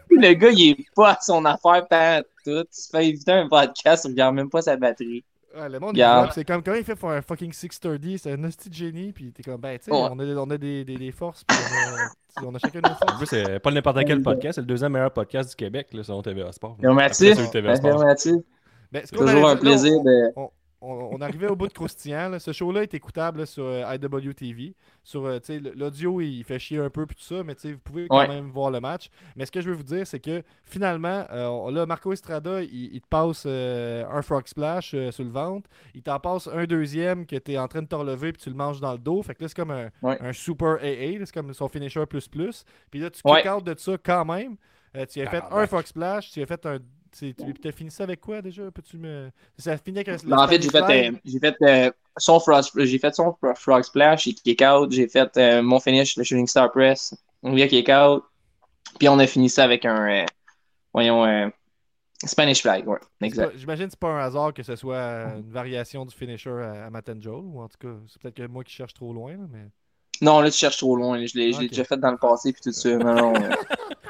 le 0.09 0.33
gars, 0.33 0.51
il 0.51 0.71
est 0.71 0.85
pas 0.95 1.13
à 1.13 1.17
son 1.19 1.43
affaire 1.45 1.87
par 1.87 2.21
tout. 2.45 2.51
Il 2.51 2.65
se 2.69 2.89
fait 2.89 3.07
éviter 3.07 3.31
un 3.31 3.47
podcast, 3.47 4.05
il 4.05 4.11
regarde 4.11 4.35
même 4.35 4.49
pas 4.49 4.61
sa 4.61 4.77
batterie. 4.77 5.23
Ouais, 5.57 5.67
le 5.67 5.79
monde, 5.79 5.99
c'est 6.33 6.45
comme 6.45 6.63
quand 6.63 6.75
il 6.75 6.83
fait 6.83 6.95
pour 6.95 7.11
un 7.11 7.21
fucking 7.21 7.51
630, 7.51 8.17
c'est 8.17 8.31
un 8.31 8.43
hostie 8.43 8.69
de 8.69 8.73
génie, 8.73 9.11
puis 9.11 9.33
t'es 9.33 9.43
comme, 9.43 9.59
ben, 9.59 9.77
tu 9.77 9.85
sais, 9.85 9.91
on 9.91 10.17
a, 10.17 10.23
on 10.23 10.49
a 10.49 10.57
des, 10.57 10.85
des, 10.85 10.95
des 10.95 11.11
forces, 11.11 11.43
puis 11.43 11.57
on 11.57 12.45
a, 12.45 12.47
on 12.51 12.55
a 12.55 12.59
chacun 12.59 12.79
nos 12.79 12.95
forces. 12.95 13.13
En 13.13 13.17
plus, 13.17 13.25
c'est 13.25 13.59
pas 13.59 13.71
n'importe 13.71 14.05
quel 14.05 14.21
podcast, 14.21 14.55
c'est 14.55 14.61
le 14.61 14.67
deuxième 14.67 14.93
meilleur 14.93 15.11
podcast 15.11 15.49
du 15.49 15.55
Québec, 15.57 15.87
là, 15.91 16.03
selon 16.03 16.21
TVA 16.21 16.51
Sport. 16.53 16.77
Affirmatif. 16.79 17.37
Affirmatif. 17.37 18.35
Ben, 18.93 19.03
Toujours 19.11 19.49
un 19.49 19.57
plaisir 19.57 20.01
de 20.03 20.31
on, 20.37 20.49
arrivait 21.21 21.47
au 21.47 21.55
bout 21.55 21.67
de 21.67 21.73
croustillant. 21.73 22.37
Ce 22.39 22.51
show-là 22.51 22.83
est 22.83 22.93
écoutable 22.93 23.45
sur 23.45 23.65
euh, 23.65 23.95
IWTV. 23.95 24.73
Sur, 25.03 25.25
euh, 25.25 25.39
l'audio, 25.75 26.21
il 26.21 26.43
fait 26.43 26.59
chier 26.59 26.79
un 26.79 26.89
peu 26.89 27.05
tout 27.05 27.15
ça, 27.19 27.43
mais 27.43 27.55
vous 27.63 27.77
pouvez 27.77 28.07
quand 28.07 28.27
même 28.27 28.49
voir 28.49 28.71
le 28.71 28.79
match. 28.79 29.09
Mais 29.35 29.45
ce 29.45 29.51
que 29.51 29.61
je 29.61 29.69
veux 29.69 29.75
vous 29.75 29.83
dire, 29.83 30.07
c'est 30.07 30.19
que 30.19 30.43
finalement, 30.63 31.25
euh, 31.31 31.71
là, 31.71 31.85
Marco 31.85 32.11
Estrada, 32.11 32.61
il, 32.63 32.99
te 32.99 33.07
passe 33.07 33.45
un 33.45 34.21
frog 34.21 34.47
splash 34.47 34.95
sur 35.11 35.23
le 35.23 35.31
ventre. 35.31 35.69
Il 35.93 36.01
t'en 36.01 36.19
passe 36.19 36.47
un 36.47 36.65
deuxième 36.65 37.25
que 37.25 37.35
tu 37.35 37.51
es 37.51 37.57
en 37.57 37.67
train 37.67 37.81
de 37.81 37.87
te 37.87 37.95
relever 37.95 38.31
puis 38.31 38.41
tu 38.41 38.49
le 38.49 38.55
manges 38.55 38.79
dans 38.79 38.93
le 38.93 38.99
dos. 38.99 39.21
Fait 39.21 39.35
que 39.35 39.43
là, 39.43 39.47
c'est 39.49 39.57
comme 39.57 39.71
un, 39.71 40.33
super 40.33 40.77
AA. 40.81 41.25
C'est 41.25 41.33
comme 41.33 41.53
son 41.53 41.67
finisher 41.67 42.05
plus 42.05 42.27
plus. 42.27 42.65
Puis 42.89 42.99
là, 42.99 43.09
tu 43.09 43.21
kick 43.21 43.45
out 43.45 43.63
de 43.63 43.75
ça 43.77 43.93
quand 44.03 44.25
même. 44.25 44.55
tu 44.93 45.21
as 45.21 45.29
fait 45.29 45.43
un 45.51 45.67
frog 45.67 45.85
splash, 45.85 46.31
tu 46.31 46.41
as 46.41 46.45
fait 46.45 46.65
un 46.65 46.79
tu 47.11 47.67
as 47.67 47.71
fini 47.71 47.91
ça 47.91 48.03
avec 48.03 48.21
quoi 48.21 48.41
déjà? 48.41 48.69
Peux-tu 48.71 48.97
me. 48.97 49.29
Ça 49.57 49.77
finit 49.77 49.99
avec 49.99 50.09
un. 50.09 50.17
Ben, 50.27 50.39
en 50.39 50.47
fait, 50.47 50.61
j'ai 50.61 50.69
fait, 50.69 51.09
euh, 51.09 51.11
j'ai 51.25 51.39
fait, 51.39 51.55
euh, 51.61 51.91
son 52.17 52.39
frog, 52.39 52.63
j'ai 52.75 52.99
fait 52.99 53.13
son 53.13 53.35
frog 53.55 53.83
splash, 53.83 54.23
j'ai 54.23 54.33
kick 54.33 54.61
out, 54.61 54.91
j'ai 54.91 55.07
fait 55.07 55.35
euh, 55.37 55.61
mon 55.61 55.79
finish, 55.79 56.15
le 56.17 56.23
shooting 56.23 56.47
star 56.47 56.71
press, 56.71 57.15
on 57.43 57.53
vient 57.53 57.67
kick 57.67 57.89
out, 57.89 58.23
puis 58.99 59.09
on 59.09 59.19
a 59.19 59.27
fini 59.27 59.49
ça 59.49 59.63
avec 59.63 59.85
un. 59.85 60.25
voyons, 60.93 61.51
Spanish 62.23 62.61
flag, 62.61 62.87
ouais, 62.87 62.99
exact. 63.21 63.57
J'imagine 63.57 63.85
que 63.85 63.91
c'est 63.91 63.99
pas 63.99 64.09
un 64.09 64.25
hasard 64.25 64.53
que 64.53 64.63
ce 64.63 64.75
soit 64.75 65.35
une 65.37 65.49
variation 65.49 66.05
du 66.05 66.15
finisher 66.15 66.51
à, 66.51 66.85
à 66.85 67.19
Joe, 67.19 67.43
ou 67.43 67.61
en 67.61 67.67
tout 67.67 67.77
cas, 67.79 67.95
c'est 68.07 68.21
peut-être 68.21 68.35
que 68.35 68.47
moi 68.47 68.63
qui 68.63 68.73
cherche 68.73 68.93
trop 68.93 69.13
loin, 69.13 69.35
mais. 69.49 69.67
Non, 70.21 70.39
là, 70.39 70.51
tu 70.51 70.57
cherches 70.57 70.77
trop 70.77 70.95
loin. 70.95 71.25
Je 71.25 71.35
l'ai 71.35 71.67
déjà 71.67 71.83
fait 71.83 71.97
dans 71.97 72.11
le 72.11 72.17
passé, 72.17 72.53
puis 72.53 72.61
tout 72.61 72.71
ça. 72.71 72.95
Non, 72.95 73.15
non, 73.15 73.33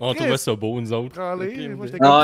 On 0.00 0.14
trouvait 0.14 0.36
ça 0.36 0.54
beau, 0.54 0.80
nous 0.80 0.92
autres. 0.92 1.18
Ah, 1.20 1.36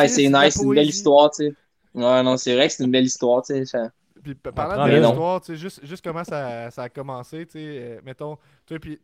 c'est 0.08 0.28
nice, 0.28 0.54
c'est 0.56 0.62
une 0.62 0.74
belle 0.74 0.88
histoire, 0.88 1.30
tu 1.30 1.46
sais. 1.46 1.54
Ouais, 1.94 2.22
non, 2.22 2.36
c'est 2.36 2.54
vrai 2.54 2.68
que 2.68 2.74
c'est 2.74 2.84
une 2.84 2.90
belle 2.90 3.04
histoire, 3.04 3.42
tu 3.42 3.64
sais. 3.66 3.78
Puis 4.24 4.34
parlant 4.34 4.86
de 4.86 4.96
l'histoire, 4.96 5.40
tu 5.40 5.46
sais, 5.46 5.56
juste, 5.56 5.84
juste 5.84 6.02
comment 6.02 6.24
ça, 6.24 6.70
ça 6.70 6.84
a 6.84 6.88
commencé, 6.88 7.44
tu 7.46 7.52
sais, 7.52 7.58
euh, 7.58 8.00
mettons, 8.04 8.38
puis, 8.66 8.98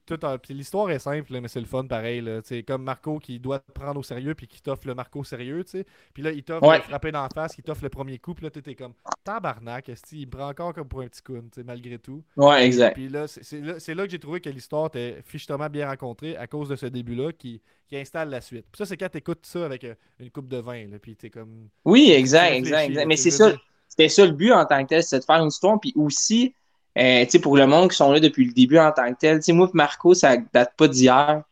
l'histoire 0.48 0.90
est 0.90 0.98
simple, 0.98 1.38
mais 1.40 1.48
c'est 1.48 1.60
le 1.60 1.66
fun 1.66 1.84
pareil, 1.84 2.22
là, 2.22 2.40
comme 2.66 2.82
Marco 2.82 3.18
qui 3.18 3.38
doit 3.38 3.58
te 3.58 3.70
prendre 3.72 4.00
au 4.00 4.02
sérieux 4.02 4.34
puis 4.34 4.46
qui 4.46 4.62
t'offre 4.62 4.86
le 4.86 4.94
Marco 4.94 5.22
sérieux, 5.22 5.62
tu 5.64 5.70
sais, 5.72 5.86
puis 6.14 6.22
là, 6.22 6.32
il 6.32 6.42
t'offre 6.42 6.66
ouais. 6.66 6.80
frapper 6.80 7.12
dans 7.12 7.22
la 7.22 7.28
face, 7.28 7.56
il 7.58 7.62
t'offre 7.62 7.82
le 7.82 7.90
premier 7.90 8.18
coup, 8.18 8.34
puis 8.34 8.44
là, 8.44 8.50
t'es 8.50 8.74
comme, 8.74 8.94
tabarnak, 9.22 9.90
il 10.12 10.26
me 10.26 10.30
prend 10.30 10.48
encore 10.48 10.72
comme 10.72 10.88
pour 10.88 11.02
un 11.02 11.08
petit 11.08 11.22
coup, 11.22 11.36
tu 11.36 11.48
sais, 11.54 11.62
malgré 11.62 11.98
tout. 11.98 12.24
Ouais, 12.36 12.64
exact. 12.64 12.94
Puis 12.94 13.08
là, 13.08 13.26
c'est 13.28 13.60
là, 13.60 13.74
là, 13.74 14.04
que 14.06 14.10
j'ai 14.10 14.18
trouvé 14.18 14.40
que 14.40 14.48
l'histoire 14.48 14.86
était 14.86 15.20
fichement 15.24 15.68
bien 15.68 15.86
racontée 15.86 16.36
à 16.36 16.46
cause 16.46 16.70
de 16.70 16.76
ce 16.76 16.86
début-là 16.86 17.32
qui, 17.32 17.60
qui 17.86 17.96
installe 17.96 18.30
la 18.30 18.40
suite. 18.40 18.66
Puis 18.72 18.78
ça, 18.78 18.86
c'est 18.86 18.96
quand 18.96 19.10
t'écoutes 19.10 19.44
ça 19.44 19.66
avec 19.66 19.84
euh, 19.84 19.94
une 20.18 20.30
coupe 20.30 20.48
de 20.48 20.56
vin, 20.56 20.86
là, 20.88 20.98
puis 20.98 21.16
t'es 21.16 21.28
comme... 21.28 21.68
Oui, 21.84 22.10
exact, 22.10 22.52
exact, 22.54 22.88
exact. 22.88 23.06
Mais 23.06 23.16
c'est 23.16 23.30
ça 23.30 23.52
c'était 23.90 24.08
ça 24.08 24.24
le 24.24 24.32
but 24.32 24.52
en 24.52 24.64
tant 24.64 24.82
que 24.82 24.88
tel, 24.88 25.02
c'est 25.02 25.18
de 25.18 25.24
faire 25.24 25.42
une 25.42 25.48
histoire. 25.48 25.78
Puis 25.80 25.92
aussi, 25.96 26.54
euh, 26.96 27.26
pour 27.42 27.56
le 27.56 27.66
monde 27.66 27.90
qui 27.90 27.96
sont 27.96 28.10
là 28.12 28.20
depuis 28.20 28.46
le 28.46 28.52
début 28.52 28.78
en 28.78 28.92
tant 28.92 29.12
que 29.12 29.18
tel, 29.18 29.40
moi 29.48 29.68
Marco, 29.74 30.14
ça 30.14 30.36
date 30.54 30.72
pas 30.76 30.88
d'hier. 30.88 31.42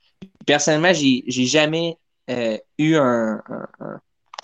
Personnellement, 0.46 0.94
j'ai, 0.94 1.24
j'ai 1.26 1.44
jamais 1.44 1.98
euh, 2.30 2.56
eu 2.78 2.96
un, 2.96 3.42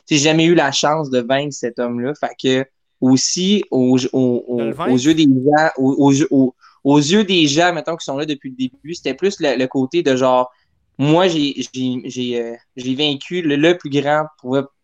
j'ai 0.09 0.18
jamais 0.18 0.44
eu 0.44 0.54
la 0.54 0.72
chance 0.72 1.09
de 1.09 1.20
vaincre 1.20 1.54
cet 1.54 1.78
homme-là. 1.78 2.12
Fait 2.14 2.35
que 2.40 2.68
aussi, 3.00 3.64
aux, 3.70 3.96
yeux 3.96 5.14
des 5.14 5.24
gens, 5.24 5.70
aux, 5.76 6.98
yeux 6.98 7.24
des 7.24 7.46
gens, 7.46 7.72
mettons, 7.72 7.96
qui 7.96 8.04
sont 8.04 8.16
là 8.16 8.26
depuis 8.26 8.50
le 8.50 8.57
début, 8.57 8.94
c'était 8.94 9.14
plus 9.14 9.37
le 9.40 9.66
côté 9.66 10.02
de 10.02 10.16
genre 10.16 10.50
moi, 10.98 11.26
j'ai 11.26 11.54
euh, 12.40 12.57
vaincu 12.76 13.42
le, 13.42 13.76
plus 13.76 13.90
grand, 13.90 14.26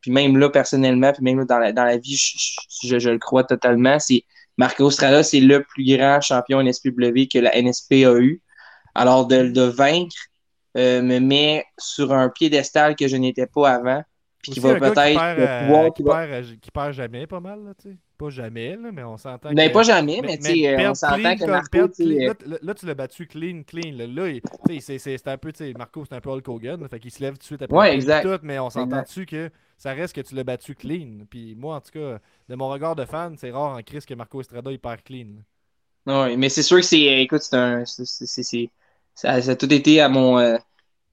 puis 0.00 0.10
même 0.10 0.36
là, 0.38 0.50
personnellement, 0.50 1.12
puis 1.12 1.22
même 1.22 1.44
dans, 1.44 1.58
la, 1.58 1.72
dans 1.72 1.84
la 1.84 1.98
vie, 1.98 2.16
je, 2.16 2.98
je, 2.98 3.10
le 3.10 3.18
crois 3.18 3.44
totalement, 3.44 3.98
c'est 3.98 4.24
Marco 4.56 4.90
Strada, 4.90 5.22
c'est 5.22 5.40
le 5.40 5.62
plus 5.62 5.84
grand 5.84 6.20
champion 6.20 6.62
NSPW 6.62 7.28
que 7.32 7.38
la 7.38 7.60
NSP 7.60 7.92
a 8.04 8.18
eu. 8.18 8.42
Alors, 8.94 9.26
de, 9.26 9.48
de 9.48 9.62
vaincre 9.62 10.16
euh, 10.76 11.00
me 11.00 11.20
met 11.20 11.64
sur 11.78 12.12
un 12.12 12.28
piédestal 12.28 12.96
que 12.96 13.06
je 13.06 13.16
n'étais 13.16 13.46
pas 13.46 13.70
avant, 13.70 14.02
puis 14.42 14.52
qui 14.52 14.60
va 14.60 14.74
peut-être 14.74 15.94
qui, 15.94 16.02
perd, 16.02 16.60
qui, 16.60 16.70
perd, 16.70 16.92
jamais 16.92 17.26
pas 17.26 17.40
mal, 17.40 17.64
là, 17.64 17.72
tu 17.80 17.90
sais. 17.90 17.96
Pas 18.20 18.28
jamais, 18.28 18.76
là, 18.76 18.90
mais 18.92 19.02
on 19.02 19.16
s'entend. 19.16 19.50
Ben, 19.54 19.72
pas 19.72 19.82
jamais, 19.82 20.20
mais, 20.22 20.36
tu 20.36 20.44
sais, 20.44 20.86
on 20.86 20.94
s'entend 20.94 21.36
que 21.36 21.46
Marco. 21.46 21.78
Là, 22.44 22.58
là, 22.60 22.74
tu 22.74 22.84
l'as 22.84 22.94
battu 22.94 23.26
clean, 23.26 23.62
clean. 23.66 23.96
Là, 23.96 24.06
là 24.06 24.38
c'est 24.78 25.28
un 25.28 25.38
peu, 25.38 25.52
tu 25.52 25.64
sais, 25.64 25.72
Marco, 25.72 26.04
c'est 26.04 26.14
un 26.14 26.20
peu 26.20 26.28
Hulk 26.28 26.46
Hogan. 26.46 26.86
fait 26.90 27.00
qu'il 27.00 27.10
se 27.10 27.22
lève 27.22 27.32
tout 27.32 27.38
de 27.38 27.44
suite 27.44 27.62
après. 27.62 27.78
Ouais, 27.78 27.94
exact. 27.94 28.24
Tout, 28.24 28.38
mais 28.42 28.58
on 28.58 28.68
s'entend-tu 28.68 29.24
que 29.24 29.48
ça 29.78 29.94
reste 29.94 30.14
que 30.14 30.20
tu 30.20 30.34
l'as 30.34 30.44
battu 30.44 30.74
clean? 30.74 31.24
Puis 31.30 31.54
moi, 31.54 31.76
en 31.76 31.80
tout 31.80 31.92
cas, 31.92 32.18
de 32.50 32.54
mon 32.54 32.68
regard 32.68 32.94
de 32.94 33.06
fan, 33.06 33.36
c'est 33.38 33.52
rare 33.52 33.78
en 33.78 33.82
crise 33.82 34.04
que 34.04 34.12
Marco 34.12 34.38
Estrada, 34.42 34.70
il 34.70 34.78
perd 34.78 35.02
clean. 35.02 35.28
Oui, 36.06 36.36
mais 36.36 36.50
c'est 36.50 36.62
sûr 36.62 36.76
que 36.76 36.82
c'est. 36.84 37.22
Écoute, 37.22 37.40
c'est 37.40 37.56
un. 37.56 37.84
Ça, 37.86 39.32
a 39.32 39.56
tout 39.56 39.72
été 39.72 40.02
à 40.02 40.10
mon. 40.10 40.38
Euh, 40.38 40.58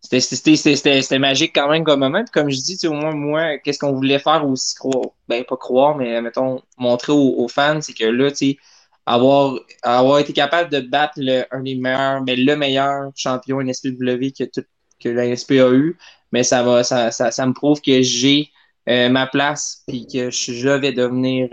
c'était 0.01 1.19
magique 1.19 1.51
quand 1.55 1.69
même 1.69 1.83
comme 1.83 1.99
moment. 1.99 2.23
Puis 2.23 2.31
comme 2.31 2.49
je 2.49 2.62
dis, 2.62 2.77
au 2.88 2.93
moins, 2.93 3.13
moi, 3.13 3.57
qu'est-ce 3.57 3.79
qu'on 3.79 3.93
voulait 3.93 4.19
faire 4.19 4.47
aussi 4.47 4.75
croire, 4.75 5.10
ben 5.27 5.43
pas 5.43 5.57
croire, 5.57 5.95
mais 5.97 6.21
mettons, 6.21 6.62
montrer 6.77 7.13
aux, 7.13 7.47
fans, 7.47 7.81
c'est 7.81 7.93
que 7.93 8.05
là, 8.05 8.31
tu 8.31 8.57
avoir, 9.05 9.60
avoir 9.83 10.19
été 10.19 10.33
capable 10.33 10.69
de 10.69 10.81
battre 10.81 11.13
le, 11.17 11.45
un 11.51 11.62
des 11.62 11.75
meilleurs, 11.75 12.21
mais 12.21 12.36
ben, 12.36 12.45
le 12.45 12.55
meilleur 12.55 13.12
champion 13.15 13.62
NSPW 13.62 14.31
que, 14.38 14.43
tout, 14.43 14.65
que 14.99 15.10
la 15.10 15.27
NSP 15.27 15.51
a 15.51 15.71
eu, 15.71 15.97
mais 16.31 16.43
ça 16.43 16.63
va, 16.63 16.83
ça, 16.83 17.12
ça, 17.12 17.31
ça 17.31 17.45
me 17.45 17.53
prouve 17.53 17.81
que 17.81 18.01
j'ai 18.01 18.49
euh, 18.89 19.10
ma 19.10 19.27
place 19.27 19.83
puis 19.88 20.07
que 20.07 20.29
je 20.29 20.69
vais 20.69 20.91
devenir 20.91 21.49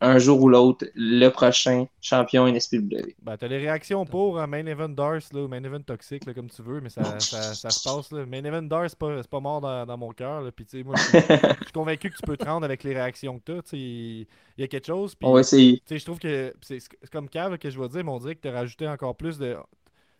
un 0.00 0.18
jour 0.18 0.42
ou 0.42 0.48
l'autre, 0.48 0.86
le 0.94 1.28
prochain 1.28 1.86
champion 2.00 2.46
NSPW. 2.46 3.14
Ben, 3.22 3.36
t'as 3.36 3.48
les 3.48 3.58
réactions 3.58 4.04
pour 4.04 4.38
hein, 4.40 4.46
Main 4.46 4.66
Event 4.66 4.88
Dars, 4.90 5.20
là, 5.32 5.40
ou 5.42 5.48
Main 5.48 5.62
Event 5.64 5.80
Toxic, 5.80 6.26
là, 6.26 6.34
comme 6.34 6.50
tu 6.50 6.62
veux, 6.62 6.80
mais 6.80 6.88
ça, 6.90 7.02
ça, 7.20 7.54
ça 7.54 7.70
se 7.70 7.88
passe. 7.88 8.12
Là. 8.12 8.26
Main 8.26 8.44
Event 8.44 8.62
Dars, 8.62 8.88
c'est 8.90 8.98
pas, 8.98 9.22
pas 9.22 9.40
mort 9.40 9.60
dans, 9.60 9.86
dans 9.86 9.96
mon 9.96 10.10
cœur. 10.12 10.42
là. 10.42 10.52
Puis, 10.52 10.66
tu 10.66 10.78
sais, 10.78 10.84
moi, 10.84 10.94
je 10.96 11.18
suis- 11.18 11.72
convaincu 11.72 12.10
que 12.10 12.16
tu 12.16 12.22
peux 12.22 12.36
te 12.36 12.44
rendre 12.44 12.64
avec 12.64 12.82
les 12.84 12.94
réactions 12.94 13.38
que 13.38 13.60
t'as. 13.60 13.76
Il 13.76 14.26
y 14.58 14.62
a 14.62 14.68
quelque 14.68 14.86
chose. 14.86 15.14
On 15.22 15.32
va 15.32 15.40
essayer. 15.40 15.78
tu 15.78 15.82
sais, 15.86 15.98
je 15.98 16.04
trouve 16.04 16.18
que 16.18 16.54
c'est 16.62 16.78
comme 17.10 17.28
Cave 17.28 17.58
que 17.58 17.70
je 17.70 17.80
vais 17.80 17.88
dire, 17.88 18.04
mais 18.04 18.10
on 18.10 18.18
dirait 18.18 18.34
que 18.36 18.40
tu 18.42 18.48
as 18.48 18.52
rajouté 18.52 18.86
encore 18.88 19.16
plus 19.16 19.38
de. 19.38 19.56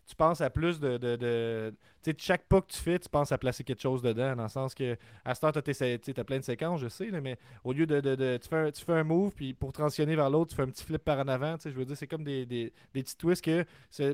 Tu 0.06 0.14
penses 0.16 0.40
à 0.40 0.50
plus 0.50 0.80
de. 0.80 0.98
de, 0.98 1.16
de- 1.16 1.74
tu 1.74 1.93
sais, 2.10 2.16
chaque 2.18 2.44
pas 2.44 2.60
que 2.60 2.66
tu 2.68 2.78
fais, 2.78 2.98
tu 2.98 3.08
penses 3.08 3.32
à 3.32 3.38
placer 3.38 3.64
quelque 3.64 3.80
chose 3.82 4.02
dedans, 4.02 4.34
dans 4.36 4.42
le 4.44 4.48
sens 4.48 4.74
que 4.74 4.96
à 5.24 5.34
cette 5.34 5.44
heure, 5.44 5.52
tu 5.52 5.60
as, 6.20 6.24
plein 6.24 6.38
de 6.38 6.44
séquences, 6.44 6.80
je 6.80 6.88
sais, 6.88 7.06
là, 7.10 7.20
mais 7.20 7.36
au 7.64 7.72
lieu 7.72 7.86
de. 7.86 8.00
de- 8.00 8.14
de- 8.14 8.36
tu, 8.42 8.48
fais 8.48 8.56
un, 8.56 8.70
tu 8.70 8.84
fais 8.84 8.92
un 8.92 9.04
move, 9.04 9.32
puis 9.34 9.54
pour 9.54 9.72
transitionner 9.72 10.16
vers 10.16 10.30
l'autre, 10.30 10.50
tu 10.50 10.56
fais 10.56 10.62
un 10.62 10.68
petit 10.68 10.84
flip 10.84 11.02
par 11.04 11.18
en 11.18 11.28
avant. 11.28 11.56
tu 11.56 11.62
sais, 11.62 11.70
Je 11.70 11.76
veux 11.76 11.84
dire, 11.84 11.96
c'est 11.96 12.06
comme 12.06 12.24
des, 12.24 12.44
des, 12.46 12.72
des 12.92 13.02
petits 13.02 13.16
twists 13.16 13.44
que. 13.44 13.64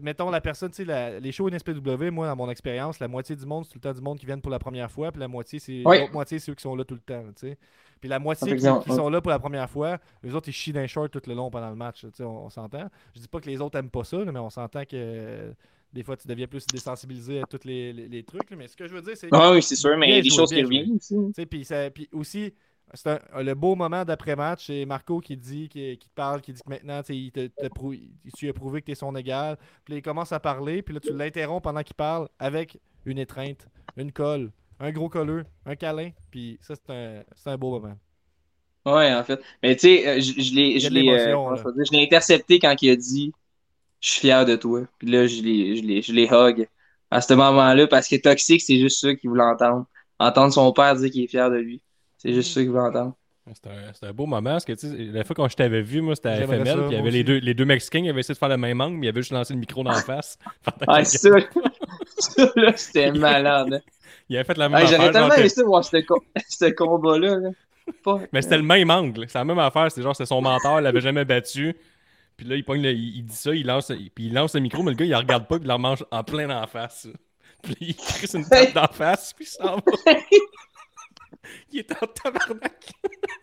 Mettons 0.01 0.31
la 0.31 0.41
personne, 0.41 0.71
tu 0.71 0.77
sais, 0.77 0.85
la- 0.85 1.21
les 1.21 1.33
shows 1.33 1.49
NSPW, 1.51 2.11
moi, 2.11 2.27
dans 2.27 2.37
mon 2.37 2.51
expérience, 2.51 2.99
la 3.01 3.09
moitié 3.09 3.37
du 3.37 3.47
monde, 3.47 3.65
c'est 3.65 3.73
tout 3.73 3.79
le 3.79 3.83
temps 3.83 3.95
du 3.99 4.01
monde 4.03 4.19
qui 4.19 4.27
viennent 4.27 4.43
pour 4.43 4.51
la 4.53 4.59
première 4.59 4.91
fois, 4.91 5.11
puis 5.13 5.21
la 5.21 5.29
moitié, 5.29 5.59
c'est. 5.59 5.83
Oui. 5.85 6.01
L'autre 6.01 6.13
moitié, 6.13 6.39
c'est 6.39 6.47
ceux 6.47 6.55
qui 6.55 6.63
sont 6.63 6.75
là 6.77 6.85
tout 6.85 6.95
le 6.95 7.01
temps, 7.01 7.23
tu 7.37 7.49
sais. 7.49 7.59
Puis 8.01 8.09
la 8.09 8.19
moitié 8.19 8.47
qui, 8.57 8.63
sont 8.97 9.11
là 9.11 9.21
pour 9.21 9.31
la 9.31 9.39
première 9.39 9.69
fois, 9.69 9.99
les 10.23 10.35
autres, 10.35 10.49
ils 10.49 10.53
chient 10.53 10.73
d'un 10.73 10.87
short 10.87 11.11
tout 11.13 11.21
le 11.27 11.35
long 11.35 11.51
pendant 11.51 11.69
le 11.69 11.77
match. 11.77 12.07
On, 12.21 12.25
on 12.25 12.49
s'entend. 12.49 12.89
Je 13.15 13.21
dis 13.21 13.29
pas 13.29 13.41
que 13.41 13.47
les 13.47 13.61
autres 13.61 13.79
aiment 13.79 13.91
pas 13.91 14.05
ça, 14.05 14.17
mais 14.25 14.39
on 14.39 14.49
s'entend 14.49 14.85
que 14.87 15.53
des 15.93 16.03
fois, 16.03 16.17
tu 16.17 16.27
deviens 16.29 16.47
plus 16.47 16.67
désensibilisé 16.67 17.41
à 17.41 17.45
tous 17.47 17.65
les, 17.65 17.93
les- 17.93 18.09
les 18.09 18.23
trucs. 18.23 18.49
là. 18.51 18.57
Mais 18.57 18.69
ce 18.69 18.77
que 18.77 18.87
je 18.87 18.95
veux 18.95 19.03
dire, 19.03 19.17
c'est. 19.17 19.29
Ah 19.33 19.53
oui, 19.53 19.63
c'est 19.63 19.77
sûr, 19.77 19.97
mais 19.97 20.09
il 20.09 20.15
y 20.15 20.19
a 20.19 20.23
des 20.23 20.31
choses 20.31 20.51
qui 20.51 20.63
reviennent 20.63 20.97
aussi. 20.97 21.47
Puis 21.47 21.65
ça- 21.65 21.91
puis 21.91 22.09
aussi, 22.13 22.53
c'est 22.95 23.09
un- 23.33 23.43
le 23.43 23.55
beau 23.55 23.75
moment 23.77 24.05
d'après-match, 24.05 24.67
c'est 24.67 24.85
Marco 24.85 25.21
qui 25.21 25.37
dit, 25.37 25.69
qui, 25.69 25.97
qui 25.99 26.09
te 26.09 26.15
parle, 26.15 26.41
qui 26.41 26.53
dit 26.53 26.61
que 26.63 26.69
maintenant, 26.69 27.01
il 27.09 27.31
te, 27.33 27.47
te 27.49 27.67
prou- 27.69 27.93
il- 27.93 28.13
tu 28.37 28.49
as 28.49 28.53
prouvé 28.53 28.81
que 28.81 28.87
tu 28.87 28.93
es 28.93 28.97
son 28.97 29.15
égal. 29.17 29.57
Puis 29.85 29.97
il 29.97 30.03
commence 30.03 30.33
à 30.33 30.41
parler, 30.41 30.83
puis 30.83 30.95
là, 30.95 31.01
tu 31.01 31.13
l'interromps 31.13 31.63
pendant 31.63 31.83
qu'il 31.83 31.97
parle 31.97 32.29
avec 32.39 32.79
une 33.05 33.19
étreinte, 33.19 33.67
une 33.97 34.13
colle, 34.13 34.51
un 34.79 34.93
gros 34.93 35.09
colleux, 35.09 35.45
un 35.67 35.77
câlin. 35.77 36.11
Puis 36.31 36.59
ça, 36.63 36.75
c'est 36.75 36.93
un, 36.93 37.23
c'est 37.35 37.51
un 37.51 37.57
beau 37.59 37.71
moment. 37.71 37.97
Ouais, 38.87 39.13
en 39.15 39.23
fait. 39.25 39.41
Mais 39.63 39.75
tu 39.77 39.81
sais, 39.83 40.09
euh, 40.09 40.21
je, 40.21 40.33
euh, 41.53 41.85
je 41.85 41.93
l'ai 41.93 42.03
intercepté 42.03 42.59
quand 42.59 42.75
il 42.81 42.91
a 42.91 42.97
dit 42.97 43.33
Je 44.01 44.11
suis 44.11 44.21
fier 44.21 44.45
de 44.47 44.57
toi. 44.57 44.83
Puis 44.99 45.09
là, 45.09 45.27
je 45.27 45.43
l'ai, 45.43 45.77
je 45.77 45.83
l'ai, 45.83 46.03
je 46.03 46.13
l'ai 46.13 46.27
hug 46.31 46.67
à 47.11 47.21
ce 47.21 47.35
moment-là 47.35 47.87
parce 47.87 48.09
que 48.09 48.17
Toxic, 48.17 48.61
c'est 48.61 48.79
juste 48.79 49.01
ça 49.01 49.15
qu'il 49.15 49.31
voulait 49.31 49.43
entendre. 49.45 49.87
Entendre 50.19 50.53
son 50.53 50.73
père 50.73 50.95
dire 50.97 51.11
qu'il 51.11 51.25
est 51.25 51.29
fier 51.29 51.51
de 51.51 51.57
lui. 51.57 51.81
C'est 52.19 52.33
juste 52.33 52.53
ça 52.53 52.61
qu'il 52.61 52.71
voulait 52.71 52.83
entendre. 52.83 53.15
C'était 53.55 53.71
un, 53.71 54.09
un 54.09 54.13
beau 54.13 54.27
moment. 54.27 54.51
Parce 54.51 54.65
que, 54.65 54.73
la 55.13 55.25
fois 55.25 55.35
quand 55.35 55.49
je 55.49 55.57
t'avais 55.57 55.83
vu, 55.83 56.01
moi, 56.03 56.15
c'était 56.15 56.29
à 56.29 56.47
FML. 56.47 56.67
ça, 56.67 56.75
Puis 56.77 56.83
il 56.91 56.93
y 56.97 56.97
avait 57.01 57.11
les 57.11 57.25
deux, 57.25 57.39
les 57.39 57.55
deux 57.55 57.65
Mexicains 57.65 58.03
qui 58.03 58.09
avaient 58.09 58.21
essayé 58.21 58.35
de 58.35 58.39
faire 58.39 58.49
le 58.51 58.57
même 58.59 58.81
angle, 58.81 58.97
mais 58.97 59.07
il 59.07 59.09
avait 59.09 59.23
juste 59.23 59.33
lancé 59.33 59.55
le 59.55 59.59
micro 59.61 59.83
dans 59.83 59.91
la 59.93 60.03
face. 60.03 60.39
Ah, 60.87 61.05
ça, 61.05 61.19
ça 62.19 62.53
là, 62.57 62.73
c'était 62.77 63.11
malade. 63.13 63.75
hein. 63.75 63.81
il 64.29 64.37
avait 64.37 64.45
fait 64.45 64.57
la 64.59 64.69
même 64.69 64.81
Ah. 64.83 64.87
J'aurais 64.87 65.11
tellement 65.11 65.35
aimé 65.35 65.49
ça 65.49 65.65
voir 65.65 65.85
ce, 65.85 65.97
co- 66.03 66.23
ce 66.49 66.71
combat-là. 66.71 67.37
là. 67.39 67.49
Pas- 68.05 68.21
Mais 68.33 68.43
c'était 68.43 68.59
le 68.59 68.63
même 68.63 68.91
angle. 68.91 69.25
C'est 69.29 69.39
la 69.39 69.45
même 69.45 69.59
affaire. 69.59 69.91
C'est 69.91 70.03
genre, 70.03 70.15
c'est 70.15 70.27
son 70.27 70.41
mentor, 70.43 70.79
il 70.81 70.85
l'avait 70.85 71.01
jamais 71.01 71.25
battu. 71.25 71.75
Puis 72.41 72.49
là, 72.49 72.57
il, 72.57 72.65
pogne 72.65 72.81
le- 72.81 72.93
il, 72.93 73.19
il 73.19 73.25
dit 73.27 73.37
ça, 73.37 73.55
il 73.55 73.67
lance, 73.67 73.93
puis 74.15 74.25
il 74.25 74.33
lance 74.33 74.55
le 74.55 74.63
micro, 74.63 74.83
mais 74.83 74.93
le 74.93 74.97
gars, 74.97 75.05
il 75.05 75.15
regarde 75.15 75.47
pas, 75.47 75.57
puis 75.57 75.67
il 75.67 75.69
la 75.69 75.77
mange 75.77 76.07
en 76.11 76.25
plein 76.25 76.49
dans 76.49 76.59
la 76.59 76.67
face. 76.67 77.07
Puis 77.63 77.77
il 77.81 77.95
crisse 77.95 78.33
une 78.33 78.45
dans 78.75 78.81
la 78.81 78.89
face, 78.89 79.35
puis 79.35 79.45
il 79.45 79.49
s'en 79.49 79.77
va. 79.77 79.83
il 81.71 81.81
est 81.81 81.93
en 81.93 82.07
tabarnak. 82.07 82.93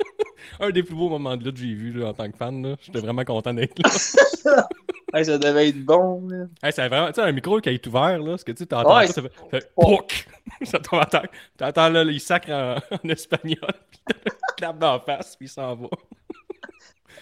Un 0.59 0.71
des 0.71 0.81
plus 0.81 0.95
beaux 0.95 1.09
moments 1.09 1.37
de 1.37 1.45
là 1.45 1.51
que 1.51 1.59
j'ai 1.59 1.75
vu 1.75 1.91
là, 1.91 2.07
en 2.07 2.13
tant 2.15 2.31
que 2.31 2.35
fan. 2.35 2.63
là. 2.67 2.75
J'étais 2.81 2.99
vraiment 3.01 3.23
content 3.23 3.53
d'être 3.53 3.77
là. 3.77 3.89
Ça 3.91 5.37
devait 5.37 5.69
être 5.69 5.85
bon. 5.85 6.27
Là. 6.27 6.45
Hey, 6.63 6.73
c'est 6.73 6.87
vraiment, 6.87 7.09
tu 7.09 7.13
sais, 7.13 7.21
un 7.21 7.31
micro 7.31 7.61
qui 7.61 7.69
est 7.69 7.85
ouvert, 7.85 8.17
là, 8.17 8.35
ce 8.39 8.43
que 8.43 8.51
tu 8.53 8.57
sais, 8.59 8.65
t'entends 8.65 8.97
Ouais, 8.97 9.05
ça, 9.05 9.13
ça 9.13 9.21
fait, 9.21 9.31
ça 9.37 9.45
fait. 9.51 9.71
POC! 9.75 10.27
ça 10.63 10.79
tombe 10.79 10.99
en 11.01 11.05
terre. 11.05 11.27
T'entends 11.55 11.89
là, 11.89 12.01
il 12.01 12.19
sacre 12.19 12.49
en, 12.49 12.77
en 12.77 13.09
espagnol, 13.09 13.73
puis 13.91 14.01
il 14.25 14.31
clappe 14.57 14.79
dans 14.79 14.93
la 14.93 14.99
face, 14.99 15.35
puis 15.35 15.45
il 15.45 15.49
s'en 15.49 15.75
va. 15.75 15.87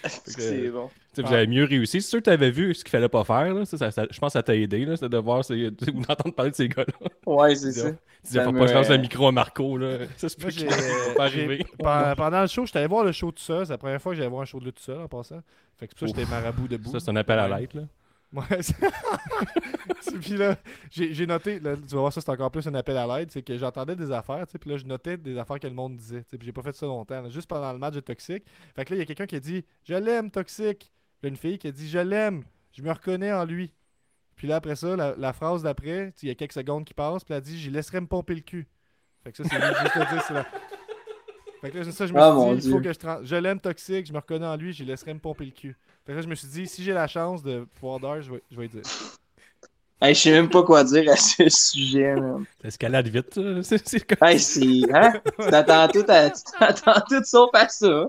C'est 0.08 0.70
bon. 0.70 0.90
Tu 1.14 1.22
sais, 1.22 1.28
vous 1.28 1.34
avez 1.34 1.48
mieux 1.48 1.64
réussi. 1.64 2.02
C'est 2.02 2.10
sûr 2.10 2.20
que 2.20 2.26
tu 2.26 2.30
avais 2.30 2.52
vu 2.52 2.74
ce 2.76 2.84
qu'il 2.84 2.92
fallait 2.92 3.10
pas 3.10 3.24
faire. 3.24 3.54
Là. 3.54 3.66
Ça, 3.66 3.78
ça- 3.78 3.92
ça- 3.92 4.06
je 4.10 4.20
pense 4.20 4.30
que 4.34 4.40
ça 4.40 4.44
t'a 4.44 4.56
aidé. 4.56 4.86
là, 4.86 4.98
C'est 4.98 5.10
de 5.10 5.18
voir 5.18 5.44
ces- 5.46 5.68
ou 5.94 6.02
d'entendre 6.02 6.34
parler 6.36 6.52
de 6.52 6.56
ces 6.56 6.68
gars-là. 6.70 7.10
Ouais, 7.26 7.56
c'est 7.56 7.72
ça. 7.72 7.92
tu 7.92 7.98
disais, 8.26 8.44
faut 8.44 8.52
me- 8.52 8.60
pas 8.60 8.66
que 8.66 8.72
je 8.72 8.76
lance 8.78 8.90
le 8.90 8.98
micro 8.98 9.28
à 9.28 9.32
Marco. 9.32 9.78
Là. 9.78 9.98
Ça 10.18 10.30
se 10.30 10.36
peut 10.36 10.44
Moi, 10.44 10.52
qu'il 10.52 10.60
j'ai- 11.40 11.58
va 11.58 11.64
pas. 11.84 12.04
Pen- 12.16 12.16
Pendant 12.18 12.42
le 12.42 12.48
show, 12.48 12.66
j'étais 12.66 12.80
allé 12.80 12.88
voir 12.88 13.04
le 13.06 13.12
show 13.12 13.32
tout 13.32 13.42
seul. 13.42 13.66
C'est 13.66 13.74
la 13.74 13.78
première 13.78 14.02
fois 14.02 14.12
que 14.12 14.18
j'allais 14.18 14.30
voir 14.30 14.42
un 14.42 14.46
show 14.46 14.60
de 14.60 14.66
lutte 14.66 14.76
tout 14.78 14.84
seul 14.84 15.00
en 15.02 15.08
passant. 15.08 15.42
Fait 15.78 15.88
que 15.88 15.94
c'est 15.94 16.00
pour 16.00 16.08
ça 16.10 16.14
que 16.14 16.20
j'étais 16.22 16.30
marabout 16.32 16.68
debout. 16.68 16.92
Ça, 16.92 17.00
c'est 17.00 17.12
un 17.12 17.16
appel 17.16 17.40
à 17.40 17.48
l'aide. 17.60 17.88
Ouais, 18.36 18.60
puis 20.22 20.36
là, 20.36 20.58
j'ai 20.92 21.26
noté, 21.26 21.60
là, 21.60 21.76
tu 21.78 21.96
vas 21.96 22.02
voir 22.02 22.14
ça, 22.14 22.20
c'est 22.20 22.30
encore 22.30 22.52
plus 22.52 22.68
un 22.68 22.76
appel 22.76 22.98
à 22.98 23.08
l'aide, 23.08 23.32
c'est 23.32 23.42
que 23.42 23.58
j'entendais 23.58 23.96
des 23.96 24.12
affaires, 24.12 24.46
tu 24.46 24.52
sais, 24.52 24.60
puis 24.60 24.70
là, 24.70 24.78
je 24.78 24.86
notais 24.86 25.16
des 25.16 25.38
affaires 25.38 25.60
que 25.60 25.68
le 25.68 25.74
monde 25.74 25.96
disait, 25.96 26.24
puis 26.30 26.40
j'ai 26.42 26.52
pas 26.52 26.62
fait 26.62 26.76
ça 26.76 26.86
longtemps, 26.86 27.22
là, 27.22 27.30
juste 27.30 27.48
pendant 27.48 27.72
le 27.72 27.80
match 27.80 27.94
de 27.94 28.02
Toxic. 28.02 28.44
Fait 28.76 28.84
que 28.84 28.94
là, 28.94 28.98
il 28.98 29.00
y 29.00 29.02
a 29.04 29.06
quelqu'un 29.06 29.26
qui 29.26 29.38
a 29.38 29.40
dit 29.40 29.64
«Je 29.84 29.94
l'aime, 29.94 30.32
Toxic». 30.32 30.80
Puis 30.80 30.90
là, 31.24 31.30
une 31.30 31.38
fille 31.38 31.58
qui 31.58 31.68
a 31.68 31.72
dit 31.72 31.88
«Je 31.90 32.00
l'aime, 32.00 32.44
je 32.74 32.82
me 32.82 32.92
reconnais 32.92 33.32
en 33.32 33.46
lui». 33.46 33.72
Puis 34.36 34.50
là, 34.50 34.58
après 34.58 34.76
ça, 34.76 34.98
la, 34.98 35.16
la 35.16 35.32
phrase 35.32 35.64
d'après, 35.64 36.14
il 36.22 36.28
y 36.28 36.32
a 36.32 36.36
quelques 36.36 36.52
secondes 36.52 36.84
qui 36.84 36.94
passent, 36.94 37.24
puis 37.24 37.34
elle 37.34 37.38
a 37.38 37.42
dit 37.42 37.58
«J'y 37.60 37.70
laisserai 37.70 38.02
me 38.02 38.08
pomper 38.08 38.36
le 38.36 38.42
cul». 38.42 38.68
Fait 39.24 39.32
que 39.32 39.38
ça, 39.38 39.44
c'est 39.50 39.56
juste 39.62 39.94
te 39.94 40.14
dire, 40.14 40.24
c'est 40.28 40.34
la... 40.34 40.46
Fait 41.62 41.72
que 41.72 41.78
là, 41.78 41.84
c'est 41.86 41.92
ça, 41.94 42.06
je 42.06 42.14
me 42.14 42.20
Ah, 42.20 42.32
suis 42.32 42.36
mon 42.36 42.54
dit, 42.54 42.68
il 42.68 42.72
faut 42.72 42.82
que 42.82 42.92
je... 42.92 43.26
Je 43.26 43.36
l'aime, 43.38 43.60
Toxic, 43.60 44.06
je 44.06 44.12
me 44.14 44.20
reconnais 44.20 44.46
en 44.46 44.56
lui, 44.58 44.74
j'y 44.74 44.84
laisserai 44.86 45.14
me 45.14 45.20
pomper 45.20 45.46
le 45.46 45.52
cul. 45.52 45.78
Je 46.08 46.28
me 46.28 46.36
suis 46.36 46.48
dit, 46.48 46.68
si 46.68 46.84
j'ai 46.84 46.94
la 46.94 47.08
chance 47.08 47.42
de 47.42 47.66
pouvoir 47.76 48.00
d'heure, 48.00 48.22
je 48.22 48.32
vais, 48.32 48.44
je 48.52 48.58
vais 48.58 48.66
y 48.66 48.70
dire. 48.70 48.84
Hey, 50.02 50.14
je 50.14 50.20
sais 50.20 50.32
même 50.32 50.50
pas 50.50 50.62
quoi 50.64 50.84
dire 50.84 51.10
à 51.10 51.16
ce 51.16 51.48
sujet. 51.48 52.16
man. 52.16 52.44
Ça 52.62 52.68
escalade 52.68 53.08
vite. 53.08 53.34
ça. 53.64 53.78
C'est 53.86 54.06
comme... 54.06 54.28
Hey. 54.28 54.86
Hein? 54.94 55.14
Tu 55.40 55.50
t'attends 55.50 55.88
tout, 55.88 56.04
à... 56.10 56.30
tout 57.10 57.24
sauf 57.24 57.50
à 57.54 57.70
ça. 57.70 58.06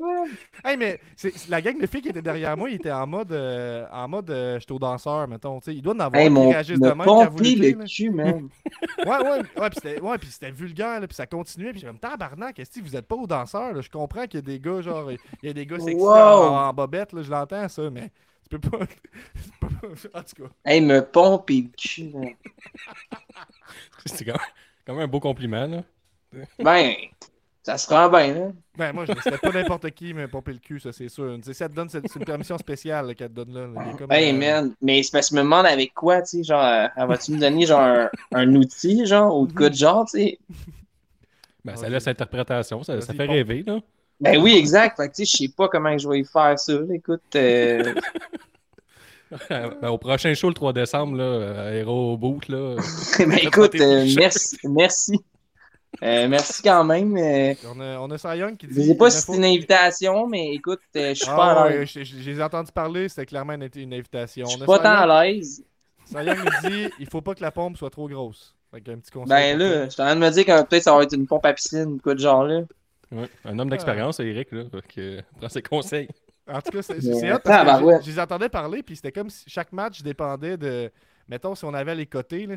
Hey, 0.64 0.76
mais 0.76 1.00
la 1.48 1.62
gang 1.62 1.78
de 1.80 1.86
filles 1.86 2.02
qui 2.02 2.08
était 2.08 2.20
derrière 2.22 2.56
moi, 2.56 2.70
ils 2.70 2.74
étaient 2.76 2.90
en 2.90 3.06
mode, 3.06 3.30
euh, 3.30 3.86
en 3.92 4.08
mode, 4.08 4.28
euh, 4.30 4.58
j'étais 4.58 4.72
au 4.72 4.80
danseur, 4.80 5.28
mettons. 5.28 5.60
tu 5.60 5.66
sais. 5.66 5.76
Ils 5.76 5.82
doivent 5.82 5.96
en 5.96 6.00
avoir 6.00 6.20
Hey, 6.22 6.28
mon. 6.28 6.48
réagissent 6.50 6.80
de 6.80 6.88
Me 6.88 6.94
même 6.94 7.36
luttez, 7.38 7.72
le 7.72 7.84
cul, 7.84 8.10
man. 8.10 8.48
Ouais, 9.06 9.18
ouais, 9.18 9.42
ouais, 9.60 9.70
puis 9.70 9.78
c'était, 9.80 10.00
ouais, 10.00 10.52
vulgaire, 10.52 11.00
là, 11.00 11.06
puis 11.06 11.14
ça 11.14 11.26
continuait, 11.26 11.70
puis 11.70 11.80
j'ai 11.80 11.86
comme 11.86 11.98
tabarnak, 11.98 12.58
est-ce 12.58 12.80
que 12.80 12.84
vous 12.84 12.96
êtes 12.96 13.06
pas 13.06 13.14
au 13.14 13.26
danseur, 13.28 13.72
là? 13.72 13.80
Je 13.80 13.88
comprends 13.90 14.26
qu'il 14.26 14.40
y 14.40 14.42
a 14.42 14.46
des 14.46 14.58
gars, 14.58 14.80
genre, 14.80 15.12
il 15.12 15.18
y 15.44 15.48
a 15.48 15.52
des 15.52 15.66
gars 15.66 15.78
sexy 15.78 15.94
Wow. 15.94 16.10
en, 16.10 16.68
en 16.68 16.72
bobette, 16.72 17.12
là, 17.12 17.22
je 17.22 17.30
l'entends, 17.30 17.68
ça, 17.68 17.88
mais 17.90 18.10
tu 18.48 18.58
peux 18.58 18.70
pas. 18.70 18.86
tu 18.86 19.50
peux 19.60 19.68
pas- 19.68 20.18
en 20.18 20.22
tout 20.22 20.42
cas. 20.44 20.50
Hey, 20.64 20.80
me 20.80 21.00
pomper 21.00 21.62
le 21.62 21.68
cul. 21.76 22.12
C'est 24.06 24.24
quand, 24.24 24.38
quand 24.86 24.94
même 24.94 25.04
un 25.04 25.08
beau 25.08 25.20
compliment. 25.20 25.66
Là. 25.66 25.82
Ben, 26.58 26.94
ça 27.62 27.76
se 27.78 27.88
rend 27.88 28.08
bien, 28.08 28.32
là. 28.34 28.52
Ben, 28.76 28.92
moi, 28.92 29.04
je 29.06 29.12
c'était 29.24 29.38
pas 29.38 29.50
n'importe 29.50 29.90
qui, 29.90 30.14
mais 30.14 30.28
pomper 30.28 30.52
le 30.52 30.58
cul, 30.58 30.78
ça, 30.78 30.92
c'est 30.92 31.08
sûr. 31.08 31.34
Tu 31.38 31.44
sais, 31.44 31.54
ça 31.54 31.68
te 31.68 31.74
donne, 31.74 31.88
une 31.92 32.24
permission 32.24 32.56
spéciale 32.58 33.14
qu'elle 33.14 33.30
te 33.30 33.34
donne 33.34 33.52
là. 33.54 33.92
comme, 33.98 34.12
Hey, 34.12 34.30
euh, 34.30 34.38
man. 34.38 34.74
Mais 34.80 35.02
c'est 35.02 35.10
parce 35.10 35.30
que 35.30 35.34
je 35.34 35.40
me 35.40 35.44
demande 35.44 35.66
avec 35.66 35.92
quoi, 35.94 36.22
tu 36.22 36.38
sais. 36.38 36.44
Genre, 36.44 36.62
euh, 36.62 37.06
vas-tu 37.06 37.32
me 37.32 37.40
donner, 37.40 37.66
genre, 37.66 37.80
un, 37.80 38.10
un 38.32 38.54
outil, 38.54 39.04
genre, 39.06 39.36
ou 39.36 39.46
de 39.46 39.52
quoi 39.52 39.70
de 39.70 39.74
genre, 39.74 40.04
tu 40.04 40.18
sais? 40.18 40.38
Ben, 41.64 41.74
ça 41.74 41.88
laisse 41.88 42.06
interprétation. 42.06 42.82
Ça, 42.84 43.00
ça 43.00 43.12
fait 43.12 43.26
pompe. 43.26 43.30
rêver. 43.30 43.64
Là. 43.66 43.80
Ben 44.20 44.38
oui, 44.38 44.56
exact. 44.56 44.96
Fait 44.96 45.08
que, 45.08 45.14
tu 45.14 45.26
sais, 45.26 45.30
je 45.38 45.44
sais 45.44 45.52
pas 45.54 45.68
comment 45.68 45.96
je 45.98 46.08
vais 46.08 46.20
y 46.20 46.24
faire 46.24 46.58
ça. 46.58 46.72
Écoute, 46.92 47.20
euh, 47.34 47.94
Ben, 49.50 49.88
au 49.88 49.98
prochain 49.98 50.32
show 50.34 50.48
le 50.48 50.54
3 50.54 50.72
décembre, 50.72 51.16
là, 51.16 51.24
euh, 51.24 51.80
Hero 51.80 52.16
Boot, 52.16 52.48
là, 52.48 52.76
ben 53.18 53.32
écoute, 53.38 53.74
euh, 53.74 54.06
merci. 54.16 54.56
Merci. 54.64 55.18
Euh, 56.02 56.28
merci 56.28 56.62
quand 56.62 56.84
même. 56.84 57.16
euh, 57.16 57.54
On 57.66 57.80
a, 57.80 57.98
on 57.98 58.10
a 58.10 58.18
Cy 58.18 58.38
Young 58.38 58.56
qui 58.56 58.66
dit. 58.68 58.74
je 58.74 58.88
sais 58.88 58.94
pas 58.94 59.10
si 59.10 59.16
ne 59.16 59.20
c'est 59.22 59.36
une 59.38 59.44
invitation, 59.44 60.26
mais 60.28 60.52
écoute, 60.52 60.80
euh, 60.94 61.08
je 61.08 61.14
suis 61.14 61.26
Ah, 61.28 61.36
pas 61.36 61.52
à 61.52 61.64
ouais, 61.64 61.78
l'aise. 61.78 61.88
je, 61.92 62.04
je- 62.04 62.16
je 62.22 62.30
les 62.30 62.38
ai 62.38 62.42
entendus 62.42 62.70
parler, 62.72 63.08
c'était 63.08 63.26
clairement 63.26 63.54
une, 63.54 63.68
une 63.74 63.94
invitation. 63.94 64.44
Je 64.44 64.50
suis 64.56 64.64
pas 64.64 64.78
tant 64.78 64.90
à 65.10 65.24
l'aise. 65.24 65.62
Cy 66.04 66.14
Young 66.18 66.38
nous 66.38 66.70
dit 66.70 66.88
il 67.00 67.06
faut 67.06 67.22
pas 67.22 67.34
que 67.34 67.42
la 67.42 67.50
pompe 67.50 67.76
soit 67.78 67.90
trop 67.90 68.08
grosse. 68.08 68.54
Fait 68.70 68.80
qu'un 68.80 68.98
petit 68.98 69.10
conseil. 69.10 69.28
Ben 69.28 69.58
là, 69.58 69.84
je 69.86 69.90
suis 69.90 70.02
en 70.02 70.04
train 70.06 70.14
de 70.16 70.20
me 70.20 70.30
dire 70.30 70.44
que 70.44 70.62
peut-être 70.62 70.84
ça 70.84 70.94
va 70.96 71.02
être 71.02 71.14
une 71.16 71.26
pompe 71.26 71.46
à 71.46 71.52
piscine 71.52 71.94
ou 71.94 71.98
quoi 71.98 72.14
de 72.14 72.20
genre 72.20 72.44
là. 72.44 72.60
Ouais, 73.12 73.28
un 73.44 73.58
homme 73.58 73.70
d'expérience, 73.70 74.20
Eric, 74.20 74.52
là, 74.52 74.64
que, 74.94 75.00
euh, 75.18 75.20
prends 75.38 75.48
ses 75.48 75.62
conseils. 75.62 76.08
En 76.48 76.60
tout 76.60 76.70
cas, 76.70 76.82
c'est 76.82 76.94
Mais 76.94 77.00
c'est 77.00 77.32
hot 77.32 77.38
parce 77.42 77.60
que 77.62 77.66
tabarouette. 77.66 78.00
je, 78.02 78.06
je 78.06 78.10
les 78.12 78.20
entendais 78.20 78.48
parler, 78.48 78.82
puis 78.82 78.94
c'était 78.96 79.10
comme 79.12 79.30
si 79.30 79.48
chaque 79.50 79.72
match 79.72 80.02
dépendait 80.02 80.56
de. 80.56 80.90
Mettons, 81.28 81.56
si 81.56 81.64
on 81.64 81.74
avait 81.74 81.96
les 81.96 82.06
côtés, 82.06 82.46
là, 82.46 82.54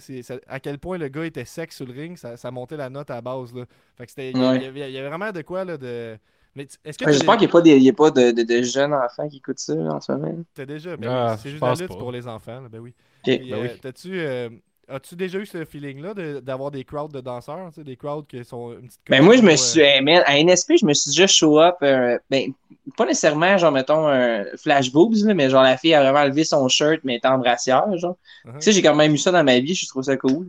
à 0.48 0.60
quel 0.60 0.78
point 0.78 1.00
le 1.00 1.08
gars 1.08 1.26
était 1.26 1.44
sec 1.46 1.72
sur 1.74 1.88
le 1.88 1.94
ring, 1.94 2.16
ça, 2.16 2.38
ça 2.38 2.52
montait 2.52 2.78
la 2.78 2.88
note 2.92 3.10
à 3.10 3.16
la 3.16 3.22
base. 3.22 3.52
Là. 3.52 3.64
Fait 3.98 4.06
que 4.06 4.12
c'était. 4.12 4.30
Il 4.30 4.38
y, 4.38 4.40
Ouais. 4.40 4.58
il 4.58 4.62
y 4.62 4.66
avait- 4.68 4.90
il 4.92 4.94
y 4.94 4.98
avait 5.00 5.08
vraiment 5.10 5.32
de 5.32 5.42
quoi 5.42 5.66
là, 5.66 5.76
de. 5.78 6.18
Mais 6.56 6.68
est-ce 6.86 6.98
que 7.00 7.06
Ouais, 7.06 7.14
J'espère 7.14 7.38
qu'il 7.38 7.48
n'y 7.48 7.50
a 7.50 7.54
pas, 7.54 7.62
des, 7.62 7.80
y 7.80 7.90
a 7.90 7.94
pas 7.94 8.12
de, 8.12 8.32
de, 8.32 8.44
de 8.44 8.62
jeunes 8.62 8.94
enfants 8.94 9.28
qui 9.28 9.38
écoutent 9.38 9.58
ça 9.60 9.74
en 9.74 10.00
ce 10.02 10.12
moment. 10.12 10.38
t'as 10.54 10.66
déjà. 10.68 10.96
Ben 10.98 11.10
Ah, 11.10 11.38
c'est 11.42 11.50
juste 11.50 11.64
la 11.64 11.74
lutte 11.74 11.88
pour 11.88 12.12
les 12.12 12.28
enfants. 12.28 12.62
là, 12.62 12.70
ben 12.70 12.80
oui. 12.80 12.90
Ok. 13.28 13.38
Puis, 13.40 13.50
Ben 13.50 13.58
euh, 13.58 13.62
oui. 13.64 13.80
T'as-tu. 13.82 14.20
euh, 14.20 14.50
As-tu 14.92 15.16
déjà 15.16 15.38
eu 15.38 15.46
ce 15.46 15.64
feeling-là 15.66 16.14
de- 16.14 16.40
d'avoir 16.40 16.72
des 16.72 16.84
crowds 16.84 17.12
de 17.14 17.22
danseurs, 17.22 17.72
des 17.78 17.96
crowds 17.96 18.26
qui 18.28 18.44
sont 18.44 18.74
une 18.74 18.88
petite 18.88 19.00
Ben 19.08 19.24
moi, 19.24 19.38
je 19.38 19.42
me 19.44 19.56
suis. 19.56 19.82
euh, 19.82 20.02
man, 20.02 20.24
à 20.26 20.40
NSP, 20.40 20.78
je 20.80 20.86
me 20.86 20.94
suis 20.94 21.12
déjà 21.12 21.28
show 21.28 21.60
up. 21.60 21.76
euh, 21.84 22.18
ben, 22.30 22.52
pas 22.98 23.06
nécessairement, 23.06 23.58
genre, 23.58 23.72
mettons, 23.72 24.08
un 24.08 24.46
flash 24.58 24.92
boobs, 24.92 25.16
là, 25.26 25.34
mais 25.34 25.50
genre, 25.50 25.64
la 25.64 25.78
fille 25.78 25.94
a 25.94 26.02
vraiment 26.02 26.26
levé 26.26 26.44
son 26.44 26.68
shirt, 26.68 27.02
mais 27.04 27.18
était 27.18 27.28
en 27.28 27.38
brassière, 27.38 27.86
genre. 27.98 28.18
uh-huh. 28.46 28.54
Tu 28.54 28.62
sais, 28.62 28.72
j'ai 28.72 28.82
quand 28.82 28.96
même 28.96 29.14
eu 29.14 29.18
ça 29.18 29.32
dans 29.32 29.44
ma 29.44 29.60
vie, 29.60 29.76
je 29.76 29.88
trouve 29.88 30.04
ça 30.04 30.18
cool. 30.18 30.48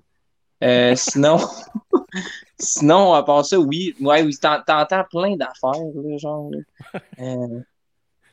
Euh, 0.63 0.95
sinon, 0.97 1.39
sinon, 2.59 3.13
à 3.15 3.23
part 3.23 3.45
ça, 3.45 3.59
oui, 3.59 3.95
ouais, 4.01 4.23
oui, 4.23 4.37
t'en- 4.37 4.63
t'entends 4.67 5.05
plein 5.11 5.37
d'affaires, 5.37 6.19
genre. 6.19 6.51
là. 6.51 6.59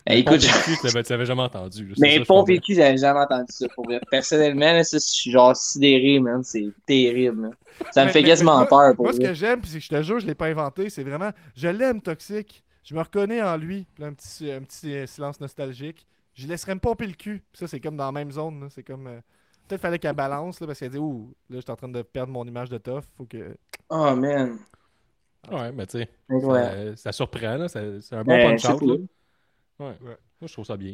Écoute, 0.10 0.40
je- 0.42 0.48
tu 0.90 0.96
l'avais- 1.12 1.26
jamais 1.26 1.42
entendu. 1.44 1.88
là, 1.88 1.96
mais 2.00 2.12
je 2.20 2.24
pompe 2.24 2.50
et 2.50 2.60
cul, 2.60 2.76
j'avais 2.76 2.98
jamais 2.98 3.20
entendu 3.20 3.46
ça. 3.50 3.68
Pour 3.76 3.86
vrai. 3.86 4.00
Personnellement, 4.10 4.74
là, 4.74 4.84
ça, 4.84 4.98
je 4.98 5.04
suis 5.06 5.32
genre 5.32 5.56
sidéré, 5.56 6.20
man. 6.20 6.44
C'est 6.44 6.66
terrible. 6.86 7.42
là. 7.44 7.50
Ça 7.92 8.02
me 8.02 8.06
Mais- 8.08 8.12
fait 8.14 8.22
mais- 8.22 8.28
quasiment 8.30 8.60
mais 8.62 8.68
peur 8.68 8.96
pour 8.96 9.06
Moi, 9.06 9.14
ce 9.14 9.20
que 9.20 9.34
j'aime, 9.34 9.62
puis 9.62 9.70
c'est 9.70 9.78
que 9.80 9.84
je 9.84 9.90
te 9.90 10.02
jure, 10.02 10.20
je 10.20 10.26
l'ai 10.26 10.36
pas 10.36 10.48
inventé, 10.48 10.90
c'est 10.90 11.04
vraiment. 11.04 11.32
Je 11.56 11.68
l'aime 11.68 12.02
toxique. 12.02 12.64
Je 12.84 12.96
me 12.96 13.02
reconnais 13.02 13.42
en 13.42 13.58
lui. 13.58 13.86
Là, 14.00 14.08
un 14.08 14.14
petit, 14.14 14.50
un 14.52 14.62
petit 14.62 14.94
euh, 14.94 15.06
silence 15.08 15.40
nostalgique. 15.42 16.06
Je 16.34 16.48
laisserais 16.48 16.74
me 16.76 16.80
pomper 16.80 17.06
le 17.08 17.14
cul. 17.14 17.44
Puis 17.52 17.60
ça, 17.60 17.68
c'est 17.68 17.80
comme 17.80 17.98
dans 17.98 18.06
la 18.06 18.12
même 18.14 18.32
zone. 18.32 18.62
là. 18.62 18.68
C'est 18.70 18.84
comme. 18.84 19.08
euh, 19.08 19.20
Peut-être 19.68 19.82
fallait 19.82 20.00
qu'elle 20.00 20.14
balance, 20.16 20.62
là, 20.62 20.68
parce 20.68 20.80
qu'elle 20.80 20.92
dit 20.92 20.98
Ouh, 20.98 21.34
là, 21.50 21.58
je 21.58 21.62
suis 21.62 21.72
en 21.72 21.76
train 21.76 21.90
de 21.90 22.02
perdre 22.02 22.32
mon 22.32 22.46
image 22.46 22.70
de 22.70 22.78
tough. 22.78 23.04
Faut 23.18 23.26
que. 23.26 23.58
Oh, 23.90 24.16
man. 24.16 24.58
Ouais, 25.52 25.72
mais 25.74 25.86
tu 25.88 26.00
sais, 26.00 26.10
Ouais. 26.30 26.92
ça, 26.92 26.96
ça 26.96 27.12
surprend, 27.12 27.68
C'est 27.68 28.14
un 28.14 28.24
bon 28.24 28.28
Ben, 28.38 28.52
punch 28.52 28.62
c'est 28.62 28.68
cool. 29.78 29.88
Ouais. 29.88 30.18
Moi, 30.40 30.48
je 30.48 30.54
trouve 30.54 30.66
ça 30.66 30.78
bien. 30.78 30.94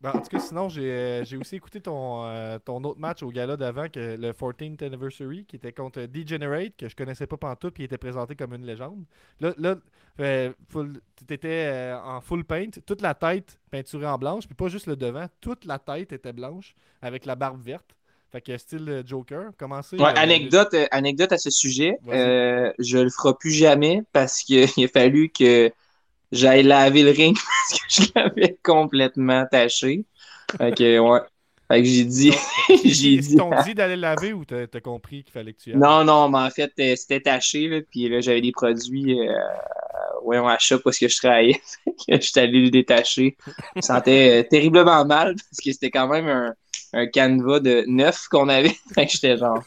Ben, 0.00 0.10
en 0.10 0.20
tout 0.20 0.28
cas, 0.28 0.38
sinon, 0.38 0.68
j'ai 0.68 0.92
euh, 0.92 1.24
j'ai 1.24 1.36
aussi 1.36 1.56
écouté 1.56 1.80
ton, 1.80 2.24
euh, 2.24 2.58
ton 2.60 2.82
autre 2.84 3.00
match 3.00 3.22
au 3.24 3.30
gala 3.30 3.56
d'avant, 3.56 3.88
que 3.88 4.16
le 4.16 4.32
14th 4.32 4.84
Anniversary, 4.84 5.44
qui 5.44 5.56
était 5.56 5.72
contre 5.72 6.02
Degenerate, 6.06 6.76
que 6.76 6.88
je 6.88 6.94
connaissais 6.94 7.26
pas 7.26 7.36
pantoute, 7.36 7.74
puis 7.74 7.82
il 7.82 7.86
était 7.86 7.98
présenté 7.98 8.36
comme 8.36 8.54
une 8.54 8.64
légende. 8.64 9.04
Là, 9.40 9.52
là 9.58 9.74
euh, 10.20 10.52
full- 10.68 11.00
t'étais 11.26 11.66
euh, 11.66 12.00
en 12.00 12.20
full 12.20 12.44
paint, 12.44 12.70
toute 12.86 13.02
la 13.02 13.14
tête 13.14 13.58
peinturée 13.72 14.06
en 14.06 14.18
blanche, 14.18 14.46
puis 14.46 14.54
pas 14.54 14.68
juste 14.68 14.86
le 14.86 14.94
devant, 14.94 15.26
toute 15.40 15.64
la 15.64 15.80
tête 15.80 16.12
était 16.12 16.32
blanche, 16.32 16.76
avec 17.02 17.26
la 17.26 17.34
barbe 17.34 17.60
verte. 17.60 17.96
Fait 18.30 18.40
que 18.42 18.56
style 18.58 19.02
Joker. 19.06 19.50
Commencez. 19.58 19.96
Ouais, 19.96 20.16
anecdote, 20.16 20.74
euh, 20.74 20.86
anecdote 20.90 21.32
à 21.32 21.38
ce 21.38 21.50
sujet. 21.50 21.98
Euh, 22.08 22.70
je 22.78 22.98
le 22.98 23.10
ferai 23.10 23.32
plus 23.34 23.52
jamais 23.52 24.02
parce 24.12 24.42
qu'il 24.42 24.62
a 24.84 24.88
fallu 24.88 25.30
que 25.30 25.72
j'aille 26.32 26.62
laver 26.62 27.02
le 27.02 27.10
ring 27.10 27.36
parce 27.70 27.80
que 27.80 28.04
je 28.04 28.08
l'avais 28.14 28.58
complètement 28.62 29.46
taché. 29.50 30.04
Fait 30.56 30.76
que, 30.76 30.98
ouais. 30.98 31.20
Fait 31.70 31.82
que 31.82 31.88
j'ai 31.88 32.04
dit. 32.04 32.32
j'ai 32.84 33.18
dit. 33.18 33.36
t'ont 33.36 33.50
dit 33.62 33.74
d'aller 33.74 33.96
le 33.96 34.02
laver 34.02 34.32
ou 34.32 34.44
t'as 34.44 34.66
compris 34.80 35.22
qu'il 35.22 35.32
fallait 35.32 35.52
que 35.52 35.60
tu 35.60 35.70
y 35.70 35.72
ailles? 35.74 35.78
Non, 35.78 36.02
non, 36.02 36.30
mais 36.30 36.38
en 36.38 36.50
fait, 36.50 36.72
euh, 36.80 36.96
c'était 36.96 37.20
taché, 37.20 37.68
là, 37.68 37.80
puis 37.90 38.08
là, 38.08 38.20
j'avais 38.20 38.40
des 38.40 38.52
produits, 38.52 39.20
euh, 39.20 39.32
voyons, 40.24 40.48
à 40.48 40.58
shop 40.58 40.78
parce 40.82 40.98
que 40.98 41.08
je 41.08 41.16
travaillais. 41.16 41.60
Que 42.08 42.18
J'étais 42.20 42.40
allé 42.40 42.62
le 42.62 42.70
détacher. 42.70 43.36
Je 43.46 43.52
me 43.76 43.82
sentais 43.82 44.40
euh, 44.40 44.48
terriblement 44.48 45.04
mal 45.04 45.34
parce 45.34 45.58
que 45.62 45.72
c'était 45.72 45.90
quand 45.90 46.08
même 46.08 46.28
un, 46.28 46.54
un 46.92 47.06
canevas 47.06 47.60
de 47.60 47.84
neuf 47.86 48.28
qu'on 48.28 48.48
avait. 48.48 48.76
Fait 48.94 49.04
que 49.06 49.12
j'étais 49.12 49.36
genre. 49.36 49.62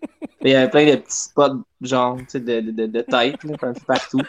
Il 0.42 0.50
y 0.50 0.54
avait 0.54 0.70
plein 0.70 0.86
de 0.86 0.96
petits 0.96 1.16
spots, 1.16 1.64
genre, 1.80 2.16
tu 2.18 2.24
sais, 2.28 2.40
de, 2.40 2.60
de, 2.60 2.70
de, 2.70 2.86
de 2.86 3.00
tête, 3.02 3.42
là, 3.44 3.54
un 3.62 3.72
peu 3.72 3.80
partout. 3.86 4.20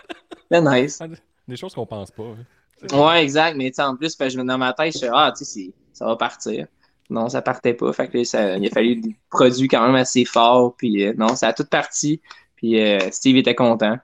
C'était 0.50 0.62
nice. 0.62 1.00
Des 1.48 1.56
choses 1.58 1.74
qu'on 1.74 1.86
pense 1.86 2.12
pas. 2.12 2.24
hein. 2.24 2.46
Ouais, 2.92 3.24
exact, 3.24 3.56
mais 3.58 3.70
tu 3.72 3.76
sais, 3.76 3.82
en 3.84 3.96
plus, 3.96 4.16
fait 4.16 4.30
je, 4.30 4.40
dans 4.40 4.58
ma 4.58 4.74
tête, 4.74 4.94
je 4.94 5.00
suis 5.00 5.08
ah, 5.12 5.34
tu 5.38 5.46
sais, 5.46 5.74
ça 5.94 6.06
va 6.06 6.16
partir. 6.16 6.68
Non, 7.10 7.30
ça 7.30 7.42
partait 7.42 7.74
pas. 7.74 7.92
Fait 7.94 8.08
que 8.10 8.18
là, 8.18 8.26
ça, 8.26 8.58
il 8.58 8.68
a 8.68 8.70
fallu 8.70 8.98
des 8.98 9.16
produits 9.30 9.68
quand 9.68 9.86
même 9.86 9.96
assez 9.96 10.26
forts. 10.26 10.76
Puis 10.76 11.06
euh, 11.06 11.14
non, 11.18 11.36
ça 11.36 11.48
a 11.50 11.54
tout 11.54 11.66
parti. 11.66 12.22
Puis 12.56 12.80
euh, 12.82 13.00
Steve 13.12 13.38
était 13.38 13.56
content. 13.56 13.98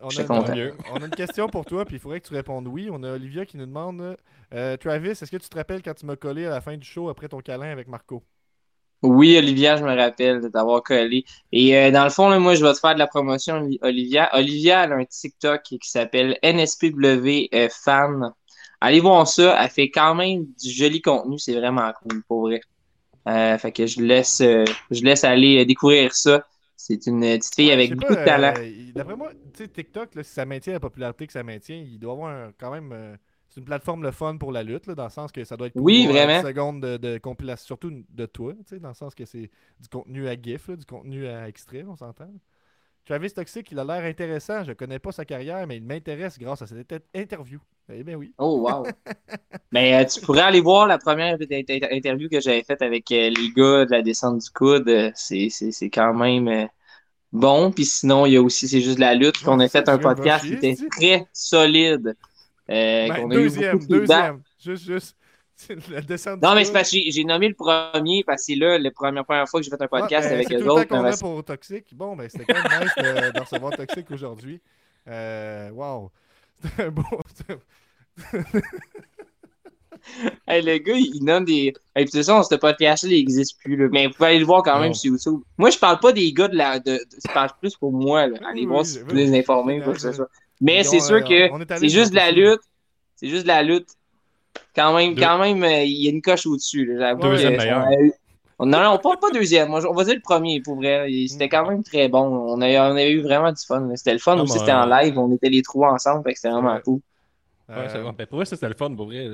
On 0.00 0.08
J'étais 0.08 0.24
a, 0.24 0.26
content. 0.26 0.54
on 0.92 0.96
a 1.02 1.04
une 1.06 1.10
question 1.10 1.48
pour 1.48 1.64
toi, 1.66 1.84
puis 1.84 1.96
il 1.96 1.98
faudrait 2.00 2.20
que 2.20 2.28
tu 2.28 2.34
répondes 2.34 2.66
oui. 2.66 2.88
On 2.90 3.02
a 3.02 3.12
Olivia 3.12 3.44
qui 3.46 3.56
nous 3.58 3.66
demande 3.66 4.16
euh, 4.54 4.76
Travis, 4.78 5.10
est-ce 5.10 5.30
que 5.30 5.36
tu 5.36 5.48
te 5.48 5.56
rappelles 5.56 5.82
quand 5.82 5.94
tu 5.94 6.06
m'as 6.06 6.16
collé 6.16 6.46
à 6.46 6.50
la 6.50 6.60
fin 6.60 6.76
du 6.76 6.86
show 6.86 7.08
après 7.10 7.28
ton 7.28 7.40
câlin 7.40 7.70
avec 7.70 7.88
Marco? 7.88 8.22
Oui, 9.02 9.36
Olivia, 9.38 9.76
je 9.76 9.82
me 9.84 9.94
rappelle 9.96 10.42
de 10.42 10.48
t'avoir 10.48 10.82
collé. 10.82 11.24
Et 11.52 11.76
euh, 11.76 11.90
dans 11.90 12.04
le 12.04 12.10
fond, 12.10 12.28
là, 12.28 12.38
moi, 12.38 12.54
je 12.54 12.62
vais 12.64 12.72
te 12.74 12.78
faire 12.78 12.92
de 12.94 12.98
la 12.98 13.06
promotion, 13.06 13.56
Oli- 13.56 13.78
Olivia. 13.82 14.28
Olivia, 14.36 14.84
elle 14.84 14.92
a 14.92 14.96
un 14.96 15.04
TikTok 15.06 15.62
qui 15.62 15.78
s'appelle 15.82 16.38
NSPW 16.42 17.48
euh, 17.54 17.68
Fan. 17.70 18.32
Allez 18.80 19.00
voir 19.00 19.26
ça. 19.26 19.56
Elle 19.62 19.70
fait 19.70 19.90
quand 19.90 20.14
même 20.14 20.44
du 20.62 20.70
joli 20.70 21.00
contenu. 21.00 21.38
C'est 21.38 21.54
vraiment 21.58 21.90
cool, 22.02 22.22
pour 22.28 22.42
vrai. 22.42 22.60
Euh, 23.28 23.58
fait 23.58 23.72
que 23.72 23.86
je 23.86 24.00
laisse, 24.02 24.40
euh, 24.42 24.64
je 24.90 25.02
laisse 25.04 25.24
aller 25.24 25.64
découvrir 25.66 26.14
ça. 26.14 26.44
C'est 26.76 27.06
une 27.06 27.20
petite 27.22 27.54
fille 27.54 27.72
Ouais, 27.72 27.72
avec 27.72 27.94
beaucoup 27.96 28.14
pas, 28.14 28.16
de 28.16 28.22
talent. 28.22 28.54
D'après 28.94 29.16
moi, 29.16 29.32
TikTok, 29.52 30.14
là, 30.14 30.22
si 30.22 30.32
ça 30.32 30.46
maintient 30.46 30.72
la 30.72 30.80
popularité 30.80 31.26
que 31.26 31.32
ça 31.32 31.42
maintient, 31.42 31.76
il 31.76 31.98
doit 31.98 32.12
avoir 32.14 32.30
un- 32.30 32.52
quand 32.58 32.70
même. 32.70 33.18
C'est 33.50 33.60
une 33.60 33.66
plateforme 33.66 34.02
le 34.04 34.12
fun 34.12 34.36
pour 34.38 34.52
la 34.52 34.62
lutte, 34.62 34.86
là, 34.86 34.94
dans 34.94 35.04
le 35.04 35.10
sens 35.10 35.32
que 35.32 35.44
ça 35.44 35.56
doit 35.56 35.66
être 35.66 35.76
Oui, 35.76 36.06
vraiment. 36.06 36.40
10 36.40 36.46
secondes 36.48 36.80
de, 36.80 36.96
de 36.96 37.18
compilation, 37.18 37.66
surtout 37.66 37.92
de 38.08 38.26
toi, 38.26 38.54
dans 38.80 38.88
le 38.88 38.94
sens 38.94 39.14
que 39.14 39.24
c'est 39.26 39.50
du 39.80 39.88
contenu 39.90 40.28
à 40.28 40.40
GIF, 40.40 40.68
là, 40.68 40.76
du 40.76 40.84
contenu 40.86 41.26
à 41.26 41.48
extrait, 41.48 41.84
on 41.86 41.96
s'entend. 41.96 42.30
Travis 43.06 43.32
Toxic, 43.32 43.68
il 43.72 43.78
a 43.78 43.84
l'air 43.84 44.04
intéressant. 44.04 44.62
Je 44.62 44.72
connais 44.72 44.98
pas 45.00 45.10
sa 45.10 45.24
carrière, 45.24 45.66
mais 45.66 45.78
il 45.78 45.82
m'intéresse 45.82 46.38
grâce 46.38 46.62
à 46.62 46.66
cette 46.68 46.78
inter- 46.92 47.04
interview. 47.14 47.58
Eh 47.92 48.04
bien 48.04 48.14
oui. 48.14 48.32
Oh, 48.38 48.60
wow. 48.68 48.86
Mais 49.72 49.94
euh, 49.94 50.04
tu 50.06 50.20
pourrais 50.20 50.42
aller 50.42 50.60
voir 50.60 50.86
la 50.86 50.98
première 50.98 51.34
inter- 51.34 51.64
inter- 51.68 51.88
interview 51.90 52.28
que 52.28 52.40
j'avais 52.40 52.62
faite 52.62 52.82
avec 52.82 53.10
euh, 53.10 53.30
les 53.30 53.50
gars 53.56 53.84
de 53.84 53.90
la 53.90 54.02
descente 54.02 54.38
du 54.38 54.50
coude. 54.50 54.88
Euh, 54.88 55.10
C'est, 55.14 55.50
quand 55.92 56.14
même 56.14 56.46
euh, 56.46 56.66
bon. 57.32 57.72
Puis 57.72 57.86
sinon, 57.86 58.26
il 58.26 58.34
y 58.34 58.36
a 58.36 58.42
aussi 58.42 58.68
C'est 58.68 58.80
juste 58.80 58.98
la 59.00 59.14
lutte. 59.16 59.42
qu'on 59.42 59.58
a 59.58 59.68
fait 59.68 59.88
un 59.88 59.98
podcast 59.98 60.44
qui 60.46 60.52
était 60.54 60.76
très 60.90 61.26
solide. 61.32 62.16
Euh, 62.70 63.08
Ben, 63.08 63.28
deuxième, 63.28 63.78
deuxième. 63.86 64.42
Juste, 64.62 64.84
juste. 64.84 65.16
La 65.90 66.00
descente 66.00 66.40
Non, 66.42 66.54
mais 66.54 66.64
c'est 66.64 66.72
parce 66.72 66.90
que 66.90 66.98
j'ai, 67.08 67.24
nommé 67.24 67.48
le 67.48 67.54
premier 67.54 68.24
parce 68.24 68.42
que 68.42 68.46
c'est 68.46 68.54
là, 68.54 68.78
la 68.78 68.90
première, 68.90 69.24
première 69.24 69.46
fois 69.48 69.60
que 69.60 69.64
j'ai 69.64 69.70
fait 69.70 69.82
un 69.82 69.88
podcast 69.88 70.24
Ouais, 70.24 70.30
ben, 70.30 70.34
avec 70.36 70.48
c'est 70.48 70.54
eux 70.54 70.70
autres. 70.70 70.84
temps 70.84 71.02
qu'on 71.02 71.04
a 71.04 71.16
pour 71.16 71.44
Toxic. 71.44 71.94
Bon, 71.94 72.16
ben, 72.16 72.30
c'était 72.30 72.46
quand 72.46 72.68
même 72.68 72.82
nice 72.82 72.94
de, 72.96 73.32
de 73.32 73.40
recevoir 73.40 73.76
Toxic 73.76 74.10
aujourd'hui. 74.10 74.60
Euh, 75.08 75.70
wow. 75.70 76.10
C'était 76.62 76.84
un 76.84 76.90
beau. 76.90 77.02
Hey, 80.48 80.62
le 80.62 80.78
gars, 80.78 80.96
il 80.96 81.22
nomme 81.22 81.44
des. 81.44 81.66
Hey, 81.94 82.04
puis 82.04 82.04
de 82.06 82.10
toute 82.10 82.26
façon, 82.26 82.42
ce 82.42 82.54
podcast-là, 82.54 83.10
il 83.12 83.18
n'existe 83.18 83.58
plus. 83.60 83.76
Là. 83.76 83.88
Mais 83.92 84.06
vous 84.06 84.14
pouvez 84.14 84.30
aller 84.30 84.38
le 84.38 84.46
voir 84.46 84.62
quand 84.62 84.80
même 84.80 84.94
sur 84.94 85.12
YouTube. 85.12 85.42
Moi, 85.58 85.68
je 85.70 85.78
parle 85.78 86.00
pas 86.00 86.12
des 86.12 86.32
gars 86.32 86.48
de 86.48 86.56
la. 86.56 86.78
De... 86.78 86.98
Je 87.12 87.32
parle 87.32 87.50
plus 87.60 87.76
pour 87.76 87.92
moi. 87.92 88.26
Là. 88.26 88.38
Allez 88.48 88.62
Oui, 88.62 88.66
voir 88.66 88.80
oui, 88.80 88.86
si 88.86 88.98
vous 88.98 89.06
voulez 89.06 89.26
les 89.26 89.38
informer, 89.38 89.80
quoi 89.82 89.92
que 89.92 90.00
ce 90.00 90.12
soit. 90.12 90.28
Mais 90.60 90.82
c'est 90.84 91.00
sûr 91.00 91.16
euh, 91.16 91.20
que 91.20 91.50
on 91.52 91.78
c'est 91.78 91.88
juste 91.88 92.10
de 92.10 92.16
la 92.16 92.30
lutte. 92.30 92.60
C'est 93.16 93.28
juste 93.28 93.42
de 93.42 93.48
la 93.48 93.62
lutte. 93.62 93.88
Quand 94.74 94.94
même, 94.96 95.14
Deux- 95.14 95.22
quand 95.22 95.38
même, 95.38 95.62
euh, 95.62 95.82
il 95.82 96.04
y 96.04 96.06
a 96.08 96.10
une 96.10 96.22
coche 96.22 96.46
au-dessus. 96.46 96.86
Deuxième 97.20 97.56
meilleur. 97.56 97.80
a 97.86 97.94
eu- 97.94 98.12
Non, 98.58 98.66
non, 98.82 98.98
pas, 98.98 99.16
pas 99.16 99.30
deuxième. 99.30 99.68
Moi, 99.68 99.80
on 99.88 99.94
va 99.94 100.04
dire 100.04 100.14
le 100.14 100.20
premier, 100.20 100.60
pour 100.60 100.76
vrai. 100.76 101.10
Et 101.12 101.28
C'était 101.28 101.48
quand 101.48 101.66
même 101.68 101.82
très 101.82 102.08
bon. 102.08 102.20
On, 102.26 102.60
a, 102.60 102.68
on 102.88 102.92
avait 102.92 103.10
eu 103.12 103.22
vraiment 103.22 103.50
du 103.52 103.64
fun. 103.66 103.90
C'était 103.96 104.12
le 104.12 104.18
fun 104.18 104.36
Ah, 104.38 104.42
aussi. 104.42 104.58
C'était 104.58 104.72
en 104.72 104.90
euh, 104.90 105.02
live. 105.02 105.18
On 105.18 105.32
était 105.34 105.48
les 105.48 105.62
trois 105.62 105.92
ensemble. 105.92 106.30
C'était 106.34 106.50
vraiment 106.50 106.74
Ouais. 106.74 106.82
cool. 106.82 107.00
Ouais, 107.68 107.74
Euh, 107.94 108.02
bon. 108.02 108.12
Ben, 108.16 108.26
pour 108.26 108.36
vrai, 108.36 108.44
ça, 108.44 108.56
c'était 108.56 108.68
le 108.68 108.74
fun, 108.74 108.94
pour 108.94 109.06
vrai. 109.06 109.26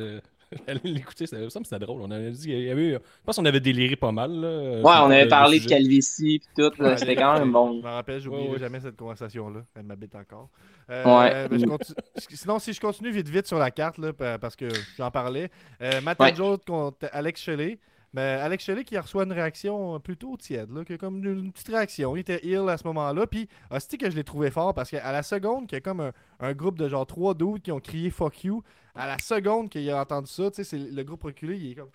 euh, 0.69 0.75
l'écouter, 0.85 1.27
ça 1.27 1.37
me 1.39 1.49
semble 1.49 1.65
que 1.65 1.69
c'était 1.71 1.85
drôle. 1.85 2.01
On 2.03 2.11
avait 2.11 2.31
dit, 2.31 2.49
il 2.51 2.63
y 2.65 2.71
avait, 2.71 2.93
je 2.93 2.99
pense 3.25 3.37
qu'on 3.37 3.45
avait 3.45 3.61
déliré 3.61 3.97
pas 3.97 4.13
mal. 4.13 4.31
Là, 4.33 4.81
Ouais, 4.83 4.95
on 5.07 5.11
avait 5.11 5.29
parlé 5.29 5.61
de 5.61 5.67
calvitie 5.69 6.37
et 6.37 6.41
tout. 6.71 6.83
ouais, 6.83 6.97
C'était 6.97 7.17
quand 7.17 7.35
même 7.35 7.49
Je 7.49 7.53
bon. 7.53 7.75
me 7.83 7.89
rappelle, 7.89 8.21
j'oublierai 8.21 8.49
Ouais, 8.49 8.59
jamais 8.59 8.81
cette 8.81 8.97
conversation-là. 8.97 9.61
Elle 9.75 9.83
m'habite 9.85 10.15
encore. 10.15 10.49
Euh, 10.91 11.05
Ouais. 11.05 11.49
ben, 11.49 11.59
je 11.59 11.67
continue- 11.67 11.97
Sinon, 12.31 12.59
si 12.59 12.73
je 12.73 12.81
continue 12.81 13.11
vite 13.11 13.29
vite 13.29 13.47
sur 13.47 13.59
la 13.59 13.71
carte, 13.71 13.99
là, 13.99 14.13
pa- 14.13 14.39
parce 14.39 14.55
que 14.57 14.69
j'en 14.97 15.11
parlais. 15.11 15.51
Euh, 15.83 16.01
Matt 16.01 16.21
Ouais. 16.21 16.35
Joe 16.35 16.59
contre 16.67 17.09
Alex 17.13 17.41
Shelley. 17.41 17.79
Mais 18.13 18.23
Alex 18.23 18.65
Shelley 18.65 18.85
qui 18.85 18.97
reçoit 18.99 19.25
une 19.25 19.33
réaction 19.33 19.99
plutôt 20.01 20.37
tiède, 20.37 20.71
là, 20.71 20.85
qui 20.85 20.95
a 20.95 20.99
comme 20.99 21.23
une, 21.25 21.53
petite 21.53 21.69
réaction. 21.69 22.17
Il 22.17 22.21
était 22.21 22.45
ill 22.47 22.69
à 22.69 22.79
ce 22.79 22.87
moment-là. 22.87 23.27
Puis, 23.27 23.49
hostie 23.71 23.99
que 23.99 24.11
je 24.11 24.17
l'ai 24.17 24.25
trouvé 24.25 24.51
fort 24.51 24.75
parce 24.75 24.91
qu'à 24.91 25.13
la 25.13 25.23
seconde, 25.23 25.67
qu'il 25.67 25.77
y 25.77 25.79
a 25.79 25.81
comme 25.81 26.13
un, 26.41 26.53
groupe 26.55 26.79
de 26.79 26.89
genre 26.89 27.07
trois 27.07 27.35
dudes 27.35 27.63
qui 27.63 27.73
ont 27.73 27.81
crié 27.81 28.11
fuck 28.11 28.45
you, 28.45 28.63
à 28.95 29.07
la 29.07 29.19
seconde 29.19 29.69
qu'il 29.69 29.89
a 29.91 30.01
entendu 30.01 30.31
ça, 30.31 30.51
tu 30.51 30.65
sais, 30.65 30.79
le 30.79 31.03
groupe 31.03 31.25
reculé, 31.25 31.57
il 31.57 31.73
est 31.73 31.75
comme. 31.75 31.91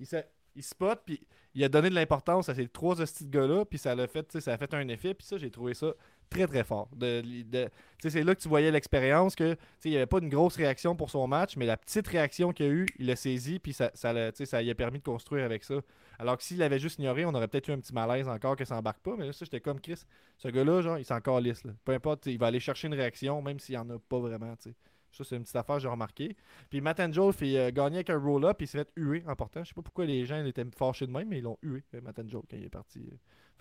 Il, 0.00 0.06
s'est- 0.06 0.28
il 0.54 0.62
spot, 0.62 1.00
puis 1.04 1.20
il 1.54 1.64
a 1.64 1.68
donné 1.68 1.88
de 1.88 1.94
l'importance 1.94 2.48
à 2.48 2.54
ces 2.54 2.68
trois 2.68 3.00
hosties 3.00 3.24
de 3.24 3.30
gars-là, 3.30 3.64
puis 3.64 3.78
ça 3.78 3.94
l'a 3.94 4.06
fait, 4.06 4.40
ça 4.40 4.52
a 4.52 4.58
fait 4.58 4.74
un 4.74 4.86
effet, 4.88 5.14
puis 5.14 5.26
ça, 5.26 5.38
j'ai 5.38 5.50
trouvé 5.50 5.74
ça 5.74 5.92
très 6.34 6.46
très 6.46 6.64
fort. 6.64 6.88
De, 6.96 7.22
de- 7.44 7.70
c'est 7.98 8.22
là 8.22 8.34
que 8.34 8.40
tu 8.40 8.48
voyais 8.48 8.70
l'expérience, 8.70 9.34
que 9.34 9.56
il 9.84 9.92
n'y 9.92 9.96
avait 9.96 10.06
pas 10.06 10.18
une 10.18 10.28
grosse 10.28 10.56
réaction 10.56 10.94
pour 10.94 11.08
son 11.10 11.26
match, 11.26 11.56
mais 11.56 11.64
la 11.64 11.76
petite 11.78 12.06
réaction 12.08 12.52
qu'il 12.52 12.66
a 12.66 12.68
eu, 12.68 12.86
il 12.98 13.06
l'a 13.06 13.16
saisi, 13.16 13.58
puis 13.58 13.72
ça, 13.72 13.90
ça, 13.94 14.12
ça 14.32 14.60
lui 14.62 14.70
a 14.70 14.74
permis 14.74 14.98
de 14.98 15.04
construire 15.04 15.44
avec 15.44 15.64
ça. 15.64 15.76
Alors 16.18 16.36
que 16.36 16.42
s'il 16.44 16.62
avait 16.62 16.78
juste 16.78 16.98
ignoré, 16.98 17.24
on 17.24 17.34
aurait 17.34 17.48
peut-être 17.48 17.68
eu 17.68 17.72
un 17.72 17.78
petit 17.80 17.94
malaise 17.94 18.28
encore 18.28 18.56
que 18.56 18.64
ça 18.64 18.76
embarque 18.76 19.00
pas, 19.00 19.16
mais 19.16 19.26
là, 19.26 19.32
ça, 19.32 19.44
j'étais 19.44 19.60
comme 19.60 19.80
Chris. 19.80 20.02
Ce 20.36 20.48
gars-là, 20.48 20.82
genre, 20.82 20.98
il 20.98 21.04
s'en 21.04 21.20
calisse. 21.20 21.62
Peu 21.84 21.92
importe, 21.92 22.26
il 22.26 22.38
va 22.38 22.48
aller 22.48 22.60
chercher 22.60 22.88
une 22.88 22.94
réaction, 22.94 23.40
même 23.40 23.58
s'il 23.58 23.74
n'y 23.74 23.78
en 23.80 23.88
a 23.90 23.98
pas 23.98 24.18
vraiment. 24.18 24.54
Ça, 25.12 25.22
c'est 25.24 25.36
une 25.36 25.42
petite 25.42 25.56
affaire 25.56 25.78
j'ai 25.78 25.88
remarqué. 25.88 26.36
Puis 26.70 26.80
Matt 26.80 26.98
Angel 27.00 27.32
fait 27.32 27.56
euh, 27.56 27.70
gagner 27.70 27.96
avec 27.98 28.10
un 28.10 28.18
roll-up, 28.18 28.60
il 28.60 28.66
s'est 28.66 28.78
fait 28.78 28.90
huer 28.96 29.22
en 29.28 29.34
portant. 29.36 29.62
Je 29.62 29.68
sais 29.68 29.74
pas 29.74 29.82
pourquoi 29.82 30.04
les 30.06 30.24
gens 30.26 30.44
étaient 30.44 30.66
fâchés 30.76 31.06
de 31.06 31.12
même, 31.12 31.28
mais 31.28 31.38
ils 31.38 31.42
l'ont 31.44 31.56
hué, 31.62 31.84
euh, 31.94 32.00
Matt 32.02 32.18
Angel, 32.18 32.40
quand 32.50 32.56
il 32.56 32.64
est 32.64 32.68
parti. 32.68 33.00
Que 33.00 33.14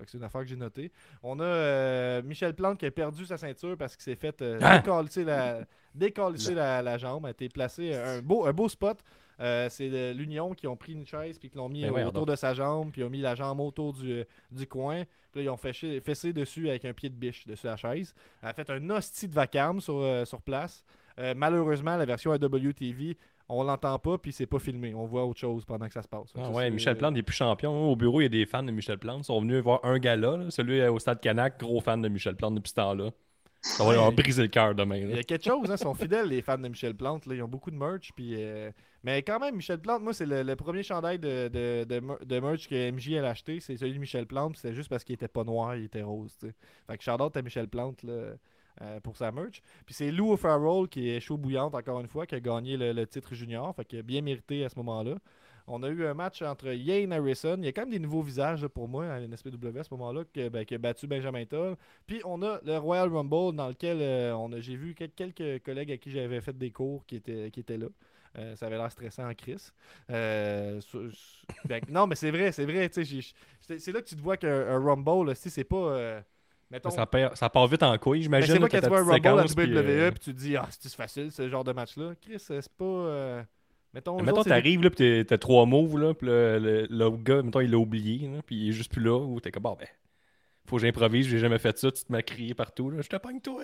c'est 0.10 0.18
une 0.18 0.24
affaire 0.24 0.42
que 0.42 0.48
j'ai 0.48 0.56
notée. 0.56 0.92
On 1.22 1.40
a 1.40 1.44
euh, 1.44 2.22
Michel 2.24 2.54
Plante 2.54 2.80
qui 2.80 2.86
a 2.86 2.92
perdu 2.92 3.26
sa 3.26 3.38
ceinture 3.38 3.78
parce 3.78 3.96
qu'il 3.96 4.04
s'est 4.04 4.16
fait 4.16 4.42
euh, 4.42 4.60
Hein? 4.62 4.82
la, 5.26 5.62
décalisser 5.96 6.54
la, 6.56 6.82
la 6.82 6.98
jambe. 6.98 7.26
A 7.26 7.32
été 7.32 7.50
placé 7.50 7.94
un 7.96 8.22
beau, 8.22 8.46
un 8.46 8.54
beau 8.54 8.70
spot. 8.70 9.00
Euh, 9.40 9.68
c'est 9.70 9.90
de 9.90 10.12
l'Union 10.12 10.54
qui 10.54 10.68
ont 10.68 10.76
pris 10.78 10.94
une 10.94 11.06
chaise 11.08 11.40
puis 11.40 11.50
qui 11.50 11.58
l'ont 11.58 11.68
mis 11.70 11.82
Ben 11.82 11.94
euh, 11.94 12.08
autour 12.08 12.26
donc. 12.26 12.30
de 12.30 12.36
sa 12.36 12.54
jambe, 12.54 12.92
puis 12.92 13.02
ils 13.02 13.04
ont 13.04 13.10
mis 13.10 13.22
la 13.22 13.34
jambe 13.36 13.60
autour 13.60 13.94
du, 13.94 14.24
du 14.52 14.68
coin. 14.68 15.04
Puis 15.32 15.40
là, 15.40 15.44
ils 15.44 15.50
ont 15.50 15.58
fessé, 15.58 16.00
fessé 16.02 16.34
dessus 16.34 16.70
avec 16.70 16.86
un 16.86 16.94
pied 16.94 17.10
de 17.10 17.16
biche 17.16 17.48
dessus 17.48 17.66
la 17.66 17.76
chaise. 17.76 18.14
Elle 18.42 18.50
a 18.50 18.54
fait 18.54 18.70
un 18.70 18.90
hostie 18.92 19.28
de 19.28 19.34
vacarme 19.34 19.82
sur, 19.82 19.98
euh, 19.98 20.26
sur 20.26 20.42
place. 20.42 20.84
Euh, 21.20 21.34
malheureusement, 21.36 21.98
la 21.98 22.06
version 22.06 22.32
AWTV, 22.32 23.18
on 23.50 23.64
l'entend 23.64 23.98
pas, 24.00 24.18
puis 24.18 24.32
c'est 24.32 24.46
pas 24.46 24.60
filmé. 24.60 24.94
On 24.96 25.06
voit 25.06 25.26
autre 25.26 25.40
chose 25.40 25.66
pendant 25.66 25.88
que 25.88 25.94
ça 25.94 26.02
se 26.02 26.08
passe. 26.08 26.32
Ah 26.36 26.46
Ça, 26.46 26.52
ouais, 26.52 26.72
Michel 26.72 26.98
Plante 26.98 27.14
n'est 27.14 27.24
plus 27.24 27.36
champion. 27.36 27.92
Au 27.92 27.96
bureau, 27.96 28.22
il 28.22 28.24
y 28.24 28.28
a 28.28 28.30
des 28.30 28.46
fans 28.46 28.64
de 28.64 28.72
Michel 28.72 28.98
Plante. 28.98 29.22
Ils 29.22 29.26
sont 29.26 29.42
venus 29.42 29.62
voir 29.64 29.80
un 29.84 30.00
gala, 30.00 30.38
là, 30.38 30.50
celui 30.50 30.80
euh, 30.80 30.92
au 30.92 31.00
stade 31.00 31.20
Canac, 31.20 31.60
gros 31.60 31.82
fan 31.82 32.02
de 32.02 32.08
Michel 32.10 32.36
Plante 32.36 32.56
depuis 32.56 32.70
ce 32.70 32.76
temps-là. 32.76 33.12
Ça 33.66 33.86
va 33.86 33.94
leur 33.94 34.12
briser 34.12 34.42
le 34.42 34.50
cœur 34.50 34.76
demain. 34.76 34.98
Il 34.98 35.16
y 35.16 35.20
a 35.20 35.24
quelque 35.24 35.46
chose, 35.46 35.72
hein, 35.72 35.76
ils 35.80 35.82
sont 35.84 35.94
fidèles, 35.94 36.28
les 36.28 36.42
fans 36.42 36.58
de 36.58 36.68
Michel 36.68 36.96
Plante. 36.96 37.26
là. 37.26 37.36
Ils 37.36 37.42
ont 37.44 37.48
beaucoup 37.48 37.72
de 37.72 37.78
merch. 37.78 38.12
Puis, 38.14 38.36
euh, 38.38 38.72
Mais 39.04 39.22
quand 39.22 39.40
même, 39.40 39.56
Michel 39.56 39.80
Plante, 39.80 40.02
moi, 40.02 40.14
c'est 40.14 40.26
le, 40.26 40.44
le 40.44 40.56
premier 40.58 40.84
chandail 40.84 41.18
de, 41.18 41.48
de, 41.48 41.86
de, 41.86 42.00
mer- 42.02 42.18
de 42.26 42.40
merch 42.42 42.68
que 42.68 42.92
MJ 42.92 43.14
a 43.24 43.30
acheté. 43.30 43.62
C'est 43.62 43.78
celui 43.78 43.94
de 43.94 44.00
Michel 44.00 44.26
Plante. 44.26 44.52
puis 44.54 44.60
C'est 44.62 44.74
juste 44.74 44.90
parce 44.90 45.06
qu'il 45.06 45.14
était 45.16 45.30
pas 45.30 45.46
noir, 45.46 45.78
il 45.78 45.86
était 45.86 46.02
rose. 46.02 46.36
tu 46.42 46.48
sais. 46.48 46.54
Fait 46.88 46.98
que 46.98 47.04
shout-out 47.06 47.38
à 47.38 47.42
Michel 47.42 47.70
Plante 47.70 48.04
là, 48.04 48.34
euh, 48.82 49.00
pour 49.00 49.18
sa 49.18 49.32
merch. 49.32 49.62
Puis 49.86 49.94
c'est 49.94 50.12
Lou 50.12 50.32
O'Farrell 50.32 50.88
qui 50.88 51.10
est 51.10 51.20
chaud 51.20 51.38
bouillante, 51.38 51.76
encore 51.76 52.00
une 52.00 52.08
fois, 52.08 52.26
qui 52.26 52.36
a 52.36 52.40
gagné 52.40 52.76
le, 52.76 53.06
titre 53.06 53.36
junior. 53.36 53.76
Fait 53.76 53.86
que 53.86 54.02
bien 54.02 54.22
mérité 54.22 54.66
à 54.66 54.70
ce 54.70 54.76
moment-là. 54.78 55.16
On 55.68 55.82
a 55.84 55.90
eu 55.90 56.06
un 56.06 56.14
match 56.14 56.42
entre 56.42 56.74
Yane 56.74 57.14
Harrison. 57.14 57.56
Il 57.60 57.66
y 57.66 57.68
a 57.68 57.72
quand 57.72 57.84
même 57.84 57.92
des 57.92 58.00
nouveaux 58.00 58.24
visages 58.24 58.68
pour 58.68 58.90
moi 58.90 59.06
à 59.06 59.20
l'NSPW 59.20 59.78
à 59.80 59.84
ce 59.84 59.94
moment-là 59.94 60.24
ben, 60.52 60.66
qui 60.66 60.76
a 60.76 60.78
battu 60.78 61.08
Benjamin 61.08 61.46
Toll. 61.46 61.76
Puis 62.06 62.22
on 62.26 62.42
a 62.42 62.60
le 62.66 62.78
Royal 62.78 63.08
Rumble 63.14 63.56
dans 63.56 63.70
lequel 63.70 64.00
euh, 64.02 64.36
a, 64.36 64.60
j'ai 64.60 64.76
vu 64.76 64.94
quel- 64.96 65.14
quelques 65.14 65.64
collègues 65.64 65.92
à 65.92 65.98
qui 65.98 66.12
j'avais 66.12 66.42
fait 66.42 66.58
des 66.58 66.72
cours 66.72 67.06
qui 67.06 67.18
étaient, 67.18 67.52
qui 67.52 67.60
étaient 67.62 67.78
là. 67.78 67.88
Euh, 68.40 68.56
ça 68.56 68.66
avait 68.66 68.78
l'air 68.78 68.92
stressant 68.92 69.30
en 69.30 69.36
crise. 69.36 69.72
Ben, 70.10 70.82
non, 71.90 72.08
mais 72.08 72.16
c'est 72.16 72.32
vrai, 72.32 72.52
c'est 72.52 72.66
vrai. 72.66 72.90
C'est 72.92 73.92
là 73.92 74.02
que 74.02 74.08
tu 74.08 74.16
te 74.16 74.22
vois 74.22 74.38
qu'un 74.38 74.68
un 74.68 74.80
Rumble, 74.80 75.36
c'est 75.36 75.64
pas. 75.64 76.24
Mettons, 76.74 76.90
Ça, 76.90 77.06
part, 77.06 77.38
ça 77.38 77.50
part 77.50 77.68
vite 77.68 77.84
en 77.84 77.98
couille, 77.98 78.28
mais 78.28 78.42
j'imagine. 78.42 78.54
c'est 78.56 78.60
pas 78.60 78.70
quand 78.70 78.82
tu 78.82 78.88
vois 78.88 79.00
un 79.00 79.04
Rumble 79.04 79.28
à 79.40 79.44
WWE 79.46 79.46
puis, 79.56 79.78
euh, 79.78 80.12
puis 80.12 80.20
tu 80.20 80.34
te 80.34 80.38
dis, 80.38 80.58
ah, 80.58 80.68
c'est 80.70 80.94
facile 80.94 81.32
ce 81.32 81.48
genre 81.48 81.64
de 81.64 81.72
match-là? 81.72 82.14
Chris, 82.22 82.34
euh, 82.52 82.60
c'est 82.62 82.72
pas. 82.74 82.84
euh, 82.86 83.44
Mettons, 83.94 84.22
Mettons, 84.24 84.44
t'arrives, 84.44 84.82
là, 84.82 84.90
pis 84.90 85.24
t'as 85.26 85.38
trois 85.38 85.66
moves, 85.68 86.00
là, 86.00 86.14
pis 86.16 86.26
le, 86.26 86.58
le, 86.60 86.88
l'autre 86.90 87.18
gars, 87.24 87.44
mettons, 87.44 87.60
il 87.62 87.70
l'a 87.70 87.78
oublié, 87.78 88.28
là, 88.28 88.42
pis 88.42 88.56
il 88.56 88.70
est 88.70 88.74
juste 88.74 88.92
plus 88.92 89.04
là, 89.04 89.16
ou 89.18 89.40
t'es 89.40 89.52
comme, 89.52 89.64
bon, 89.64 89.78
ben, 89.80 89.88
faut 90.66 90.78
que 90.78 90.82
j'improvise, 90.84 91.28
j'ai 91.28 91.40
jamais 91.40 91.60
fait 91.60 91.78
ça, 91.78 91.92
tu 91.92 92.04
te 92.04 92.12
m'as 92.12 92.22
crié 92.22 92.54
partout, 92.54 92.90
là, 92.90 93.02
je 93.02 93.10
te 93.10 93.16
pogne 93.18 93.40
toi. 93.42 93.64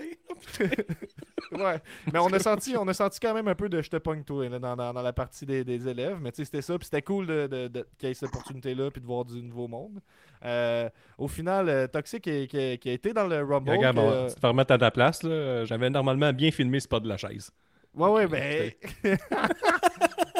Ouais, 1.52 1.80
mais 2.14 2.20
on 2.20 2.28
a 2.28 2.38
senti, 2.38 2.76
on 2.78 2.88
a 2.88 2.93
senti 2.93 3.20
quand 3.20 3.34
même 3.34 3.47
un 3.47 3.56
peu 3.56 3.70
de 3.70 3.82
je 3.82 3.89
te 3.89 3.97
pogne 3.97 4.24
toi 4.24 4.47
là, 4.50 4.60
dans, 4.60 4.76
dans- 4.76 4.93
dans 4.93 5.02
la 5.02 5.14
partie 5.14 5.45
des, 5.47 5.64
des 5.64 5.88
élèves. 5.88 6.20
Mais 6.22 6.32
tu 6.32 6.38
sais, 6.38 6.45
c'était 6.45 6.62
ça, 6.62 6.78
puis 6.78 6.86
c'était 6.86 7.02
cool 7.02 7.26
de, 7.26 7.47
de, 7.47 7.68
de- 7.68 7.88
qu'il 7.97 8.10
y 8.10 8.12
ait 8.12 8.14
cette 8.14 8.30
opportunité-là, 8.30 8.91
puis 8.91 9.02
de 9.02 9.08
voir 9.08 9.26
du 9.26 9.41
nouveau 9.41 9.68
monde. 9.68 10.00
Euh, 10.45 10.88
au 11.18 11.28
final, 11.28 11.68
euh, 11.68 11.88
Toxic 11.88 12.22
qui, 12.24 12.47
qui- 12.47 12.78
qui 12.78 12.89
a 12.89 12.93
été 12.93 13.14
dans 13.14 13.26
le 13.26 13.43
Rumble. 13.43 13.72
Regarde, 13.72 13.95
que- 13.95 14.02
bon, 14.02 14.28
tu 14.28 14.36
te 14.39 14.45
remettre 14.45 14.74
à 14.74 14.78
ta 14.78 14.91
place, 14.91 15.24
là, 15.24 15.66
j'avais 15.66 15.89
normalement 15.89 16.32
bien 16.34 16.52
filmé 16.52 16.80
ce 16.80 16.88
pas 16.88 17.00
de 17.00 17.08
la 17.08 17.18
chaise. 17.18 17.50
Ouais, 17.95 18.10
ouais, 18.10 18.28
ben. 18.28 18.72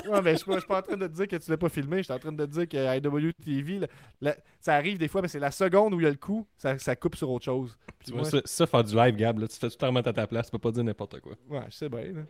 ouais, 0.10 0.22
mais 0.22 0.32
je 0.34 0.38
suis 0.38 0.46
pas, 0.46 0.54
je 0.56 0.60
suis 0.60 0.68
pas 0.68 0.80
en 0.80 0.82
train 0.82 0.98
de 0.98 1.08
te 1.08 1.14
dire 1.14 1.28
que 1.28 1.36
tu 1.36 1.50
l'as 1.52 1.58
pas 1.58 1.70
filmé. 1.70 1.98
Je 1.98 2.04
suis 2.04 2.14
en 2.14 2.20
train 2.20 2.32
de 2.32 2.46
te 2.46 2.50
dire 2.52 2.68
que 2.68 2.98
IWTV, 2.98 3.88
ça 4.60 4.76
arrive 4.76 4.98
des 4.98 5.08
fois, 5.08 5.22
mais 5.22 5.28
c'est 5.28 5.40
la 5.40 5.52
seconde 5.52 5.94
où 5.94 6.00
il 6.00 6.04
y 6.04 6.08
a 6.08 6.10
le 6.12 6.16
coup, 6.18 6.46
ça, 6.58 6.78
ça 6.80 6.96
coupe 6.96 7.16
sur 7.16 7.30
autre 7.30 7.46
chose. 7.46 7.78
Puis 8.00 8.08
Tu 8.08 8.12
vois, 8.12 8.22
moi, 8.22 8.30
ça, 8.30 8.42
ça, 8.46 8.68
faire 8.68 8.84
du 8.84 8.96
live, 8.96 9.16
Gab, 9.16 9.40
là, 9.40 9.48
tu 9.48 9.58
te 9.60 9.68
fais 9.70 9.76
tout 9.76 9.86
remettre 9.86 10.10
à 10.10 10.14
ta 10.14 10.28
place, 10.28 10.48
tu 10.48 10.52
peux 10.52 10.60
pas 10.60 10.72
dire 10.72 10.84
n'importe 10.84 11.20
quoi. 11.22 11.34
Ouais, 11.50 11.64
je 11.70 11.76
sais 11.76 11.90
bien. 11.90 12.02
là. 12.14 12.22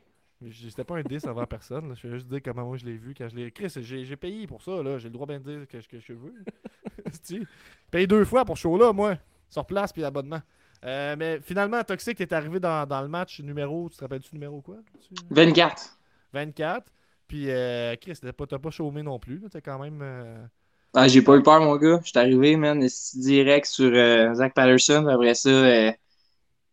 C'était 0.51 0.85
pas 0.85 0.95
un 0.97 1.01
10 1.01 1.25
envers 1.27 1.47
personne. 1.47 1.89
là. 1.89 1.95
Je 2.01 2.07
vais 2.07 2.13
juste 2.13 2.27
dire 2.27 2.39
comment 2.41 2.65
moi 2.65 2.77
je 2.77 2.85
l'ai 2.85 2.95
vu 2.95 3.13
quand 3.13 3.27
je 3.27 3.35
l'ai. 3.35 3.51
Chris, 3.51 3.73
j'ai 3.81 4.15
payé 4.15 4.47
pour 4.47 4.61
ça. 4.61 4.81
là. 4.81 4.97
J'ai 4.97 5.09
le 5.09 5.13
droit 5.13 5.27
bien 5.27 5.37
de 5.39 5.43
dire 5.57 5.67
que, 5.67 5.77
que 5.85 5.99
je 5.99 6.13
veux. 6.13 6.33
Esti. 7.05 7.45
paye 7.91 8.07
deux 8.07 8.23
fois 8.23 8.45
pour 8.45 8.57
ce 8.57 8.61
show-là, 8.61 8.93
moi. 8.93 9.17
Sur 9.49 9.65
place 9.65 9.91
puis 9.91 10.01
l'abonnement. 10.01 10.41
Euh, 10.85 11.15
mais 11.19 11.41
finalement, 11.41 11.83
Toxic 11.83 12.21
est 12.21 12.31
arrivé 12.31 12.61
dans, 12.61 12.87
dans 12.87 13.01
le 13.01 13.09
match 13.09 13.41
numéro. 13.41 13.89
Tu 13.89 13.97
te 13.97 14.01
rappelles-tu 14.01 14.33
numéro 14.33 14.61
quoi? 14.61 14.77
Tu- 15.01 15.13
24. 15.29 15.99
24. 16.31 16.89
Puis, 17.29 17.49
euh, 17.49 17.95
Chris, 17.95 18.15
t'as 18.21 18.33
pas, 18.33 18.45
t'as 18.47 18.59
pas 18.59 18.71
chômé 18.71 19.03
non 19.03 19.19
plus. 19.19 19.41
T'as 19.51 19.61
quand 19.61 19.79
même. 19.79 20.01
euh, 20.01 20.45
Ah, 20.93 21.07
j'ai 21.07 21.21
pas 21.21 21.37
eu 21.37 21.43
peur, 21.43 21.61
mon 21.61 21.77
gars. 21.77 21.99
Je 22.03 22.09
suis 22.09 22.19
arrivé, 22.19 22.57
man, 22.57 22.85
direct 23.15 23.67
sur 23.67 23.91
euh, 23.93 24.33
Zach 24.33 24.53
Patterson. 24.53 25.07
Après 25.07 25.35
ça, 25.35 25.49
euh, 25.49 25.91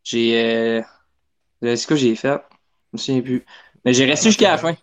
j'ai. 0.02 0.82
C'est 1.62 1.86
quoi 1.86 1.96
j'ai 1.96 2.16
fait? 2.16 2.40
Je 2.92 2.94
me 2.94 2.98
souviens 2.98 3.22
plus. 3.22 3.44
Mais 3.84 3.92
j'ai 3.94 4.06
resté 4.06 4.30
jusqu'à 4.30 4.50
la 4.52 4.58
fin. 4.58 4.74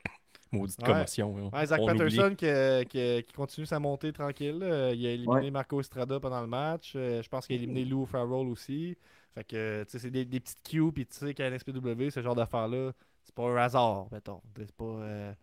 Maudite 0.52 0.80
Ouais. 0.82 0.86
commotion. 0.86 1.36
hein. 1.38 1.58
Ouais, 1.58 1.66
Zach 1.66 1.82
On. 1.82 1.88
Patterson 1.88 2.36
qui, 2.38 2.46
qui- 2.90 3.24
qui 3.24 3.34
continue 3.34 3.66
sa 3.66 3.80
montée 3.80 4.14
tranquille. 4.14 4.60
Il 4.62 5.08
a 5.08 5.12
éliminé 5.12 5.28
Ouais. 5.46 5.52
Marco 5.52 5.82
Estrada 5.82 6.20
pendant 6.20 6.42
le 6.42 6.48
match. 6.48 6.92
Je 6.94 7.28
pense 7.28 7.48
qu'il 7.48 7.56
a 7.56 7.58
éliminé 7.58 7.86
Lou 7.86 8.06
Farrell 8.06 8.48
aussi. 8.48 8.96
Fait 9.34 9.44
que, 9.44 9.84
tu 9.86 9.90
sais, 9.92 10.00
c'est 10.00 10.12
des, 10.12 10.26
des 10.26 10.40
petites 10.40 10.62
cues. 10.64 10.92
Puis, 10.94 11.08
tu 11.08 11.18
sais, 11.18 11.34
qu'à 11.34 11.46
NSPW, 11.48 12.12
ce 12.12 12.22
genre 12.22 12.36
d'affaires-là, 12.36 12.92
c'est 13.24 13.34
pas 13.34 13.44
un 13.50 13.56
hasard, 13.58 14.08
mettons. 14.12 14.42
C'est 14.56 14.72
pas. 14.76 15.34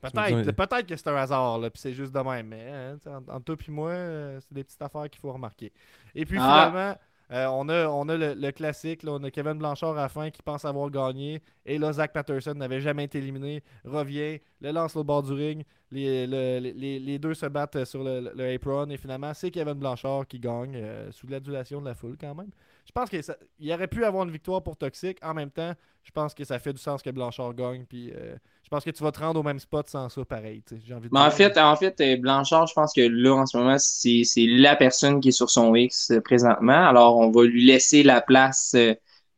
Peut-être, 0.00 0.52
peut-être 0.52 0.86
que 0.86 0.96
c'est 0.96 1.08
un 1.08 1.16
hasard, 1.16 1.58
là, 1.58 1.70
puis 1.70 1.80
c'est 1.80 1.92
juste 1.92 2.12
de 2.12 2.20
même. 2.20 2.46
Mais 2.48 2.70
hein, 2.70 2.98
entre, 3.06 3.32
entre 3.32 3.44
toi 3.44 3.56
et 3.66 3.70
moi, 3.70 3.90
euh, 3.90 4.38
c'est 4.40 4.52
des 4.54 4.64
petites 4.64 4.80
affaires 4.82 5.08
qu'il 5.10 5.20
faut 5.20 5.32
remarquer. 5.32 5.72
Et 6.14 6.24
puis 6.24 6.38
Ah. 6.40 6.70
finalement, 6.70 6.98
euh, 7.32 7.46
on 7.52 7.68
a, 7.68 7.88
on 7.88 8.08
a 8.08 8.16
le, 8.16 8.34
le 8.34 8.50
classique. 8.52 9.02
là, 9.02 9.12
on 9.12 9.24
a 9.24 9.30
Kevin 9.30 9.54
Blanchard 9.54 9.98
à 9.98 10.02
la 10.02 10.08
fin 10.08 10.30
qui 10.30 10.40
pense 10.42 10.64
avoir 10.64 10.88
gagné. 10.90 11.42
Et 11.66 11.78
là, 11.78 11.92
Zach 11.92 12.12
Patterson 12.12 12.54
n'avait 12.54 12.80
jamais 12.80 13.04
été 13.04 13.18
éliminé. 13.18 13.62
Revient, 13.84 14.38
le 14.60 14.70
lance 14.70 14.94
au 14.96 15.02
bord 15.04 15.22
du 15.24 15.32
ring. 15.32 15.64
Les, 15.90 16.26
le- 16.26 16.58
les- 16.60 16.98
les 17.00 17.18
deux 17.18 17.34
se 17.34 17.46
battent 17.46 17.84
sur 17.84 18.02
le, 18.04 18.30
le 18.34 18.54
apron. 18.54 18.88
Et 18.90 18.96
finalement, 18.96 19.34
c'est 19.34 19.50
Kevin 19.50 19.74
Blanchard 19.74 20.26
qui 20.26 20.38
gagne 20.38 20.76
euh, 20.76 21.10
sous 21.12 21.26
l'adulation 21.26 21.80
de 21.80 21.86
la 21.86 21.94
foule 21.94 22.16
quand 22.20 22.34
même. 22.34 22.50
Je 22.88 22.92
pense 22.92 23.10
qu'il 23.10 23.72
aurait 23.72 23.86
pu 23.86 24.02
avoir 24.04 24.24
une 24.24 24.30
victoire 24.30 24.62
pour 24.62 24.76
Toxic. 24.76 25.18
En 25.22 25.34
même 25.34 25.50
temps, 25.50 25.74
je 26.04 26.10
pense 26.10 26.32
que 26.32 26.42
ça 26.42 26.58
fait 26.58 26.72
du 26.72 26.80
sens 26.80 27.02
que 27.02 27.10
Blanchard 27.10 27.52
gagne. 27.52 27.84
Puis 27.84 28.10
euh, 28.14 28.34
je 28.64 28.68
pense 28.70 28.82
que 28.82 28.90
tu 28.90 29.02
vas 29.02 29.12
te 29.12 29.20
rendre 29.20 29.38
au 29.40 29.42
même 29.42 29.58
spot 29.58 29.88
sans 29.88 30.08
ça, 30.08 30.24
pareil. 30.24 30.62
envie 30.94 31.08
de 31.08 31.12
Mais 31.12 31.20
en 31.20 31.30
fait, 31.30 31.56
en 31.58 31.76
fait, 31.76 32.00
euh, 32.00 32.16
Blanchard, 32.16 32.66
je 32.66 32.74
pense 32.74 32.94
que 32.94 33.00
là, 33.00 33.34
en 33.34 33.46
ce 33.46 33.56
moment, 33.56 33.76
c'est 33.78 34.24
la 34.46 34.74
personne 34.74 35.20
qui 35.20 35.28
est 35.28 35.32
sur 35.32 35.50
son 35.50 35.74
X 35.74 36.10
euh, 36.10 36.20
présentement. 36.20 36.86
Alors, 36.86 37.18
on 37.18 37.30
va 37.30 37.44
lui 37.44 37.64
laisser 37.64 38.02
la 38.02 38.22
place. 38.22 38.74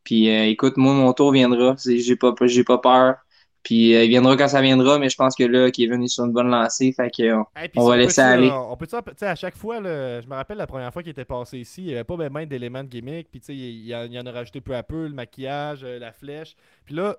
puis, 0.03 0.29
euh, 0.29 0.45
écoute, 0.47 0.77
moi, 0.77 0.93
mon 0.93 1.11
tour 1.13 1.33
viendra. 1.33 1.75
J'ai 1.85 2.15
pas, 2.15 2.33
j'ai 2.43 2.63
pas 2.63 2.77
peur. 2.77 3.15
Puis, 3.63 3.95
euh, 3.95 4.03
il 4.03 4.09
viendra 4.09 4.35
quand 4.35 4.47
ça 4.47 4.59
viendra, 4.61 4.97
mais 4.97 5.09
je 5.09 5.15
pense 5.15 5.35
que 5.35 5.43
là, 5.43 5.69
Kevin 5.69 6.01
est 6.01 6.07
sur 6.07 6.25
une 6.25 6.31
bonne 6.31 6.49
lancée. 6.49 6.91
Fait 6.93 7.11
que, 7.11 7.21
euh, 7.23 7.43
Hey, 7.55 7.69
On 7.75 7.81
si 7.83 7.89
va 7.89 7.97
laisser 7.97 8.21
aller. 8.21 8.49
On 8.51 8.75
peut 8.75 8.87
ça, 8.89 9.01
tu 9.03 9.11
sais, 9.17 9.27
à 9.27 9.35
chaque 9.35 9.55
fois, 9.55 9.79
là, 9.79 10.19
je 10.19 10.27
me 10.27 10.33
rappelle 10.33 10.57
la 10.57 10.65
première 10.65 10.91
fois 10.91 11.03
qu'il 11.03 11.11
était 11.11 11.25
passé 11.25 11.59
ici, 11.59 11.81
il 11.83 11.87
n'y 11.87 11.93
avait 11.93 12.03
pas 12.03 12.17
bien 12.17 12.45
d'éléments 12.47 12.83
de 12.83 12.89
gimmick. 12.89 13.29
Puis, 13.29 13.39
tu 13.39 13.45
sais, 13.47 13.55
il, 13.55 13.85
il 13.87 14.19
en- 14.19 14.25
a 14.25 14.31
rajouté 14.31 14.61
peu 14.61 14.75
à 14.75 14.81
peu, 14.81 15.05
le 15.07 15.13
maquillage, 15.13 15.81
euh, 15.83 15.99
la 15.99 16.11
flèche. 16.11 16.55
Puis 16.85 16.95
là, 16.95 17.17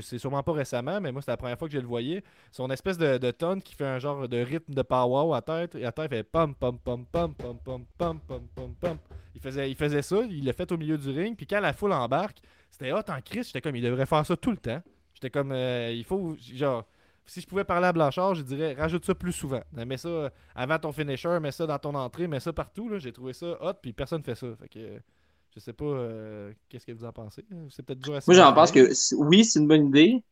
c'est 0.00 0.18
sûrement 0.18 0.42
pas 0.42 0.52
récemment, 0.52 1.00
mais 1.00 1.12
moi, 1.12 1.20
c'est 1.22 1.30
la 1.30 1.36
première 1.36 1.58
fois 1.58 1.68
que 1.68 1.74
je 1.74 1.78
le 1.80 1.86
voyais. 1.86 2.22
Son 2.52 2.70
espèce 2.70 2.96
de, 2.96 3.18
de 3.18 3.30
tonne 3.30 3.60
qui 3.60 3.74
fait 3.74 3.84
un 3.86 3.98
genre 3.98 4.26
de 4.28 4.38
rythme 4.38 4.72
de 4.72 4.82
power 4.82 5.36
à 5.36 5.42
tête. 5.42 5.74
Et 5.74 5.84
à 5.84 5.92
tête, 5.92 6.06
il 6.10 6.16
fait 6.16 6.22
pam, 6.22 6.54
pam, 6.54 6.78
pam, 6.78 7.04
pam, 7.12 7.34
pam, 7.34 7.56
pam, 7.64 7.84
pam, 7.98 8.18
pam, 8.26 8.40
pam, 8.56 8.74
pam. 8.80 8.96
Il 9.34 9.40
faisait, 9.40 9.70
il 9.70 9.76
faisait 9.76 10.02
ça, 10.02 10.16
il 10.30 10.44
l'a 10.44 10.52
fait 10.54 10.70
au 10.72 10.76
milieu 10.78 10.96
du 10.96 11.10
ring. 11.10 11.36
Puis 11.36 11.46
quand 11.46 11.60
la 11.60 11.72
foule 11.74 11.92
embarque, 11.92 12.38
c'était 12.70 12.92
hot 12.92 13.00
en 13.08 13.20
crise. 13.24 13.46
J'étais 13.48 13.60
comme, 13.60 13.76
il 13.76 13.82
devrait 13.82 14.06
faire 14.06 14.24
ça 14.24 14.36
tout 14.36 14.50
le 14.50 14.56
temps. 14.56 14.80
J'étais 15.22 15.30
comme, 15.30 15.52
euh, 15.52 15.92
il 15.92 16.02
faut, 16.02 16.36
genre, 16.52 16.84
si 17.26 17.40
je 17.40 17.46
pouvais 17.46 17.62
parler 17.62 17.86
à 17.86 17.92
Blanchard, 17.92 18.34
je 18.34 18.42
dirais, 18.42 18.74
rajoute 18.74 19.04
ça 19.04 19.14
plus 19.14 19.30
souvent. 19.30 19.60
Mets 19.72 19.96
ça 19.96 20.08
euh, 20.08 20.30
avant 20.52 20.80
ton 20.80 20.90
finisher, 20.90 21.38
mets 21.40 21.52
ça 21.52 21.64
dans 21.64 21.78
ton 21.78 21.94
entrée, 21.94 22.26
mets 22.26 22.40
ça 22.40 22.52
partout. 22.52 22.90
J'ai 22.98 23.12
trouvé 23.12 23.32
ça 23.32 23.56
hot, 23.60 23.74
puis 23.80 23.92
personne 23.92 24.24
fait 24.24 24.34
ça. 24.34 24.48
Fait 24.60 24.68
que, 24.68 24.80
je 25.54 25.60
sais 25.60 25.72
pas, 25.72 25.84
euh, 25.84 26.52
qu'est-ce 26.68 26.84
que 26.84 26.90
vous 26.90 27.04
en 27.04 27.12
pensez. 27.12 27.44
C'est 27.70 27.84
peut-être 27.84 28.00
dur 28.00 28.16
à 28.16 28.20
moi, 28.26 28.34
j'en 28.34 28.52
pense 28.52 28.72
que 28.72 28.90
oui, 29.14 29.44
c'est 29.44 29.60
une 29.60 29.68
bonne 29.68 29.86
idée, 29.86 30.24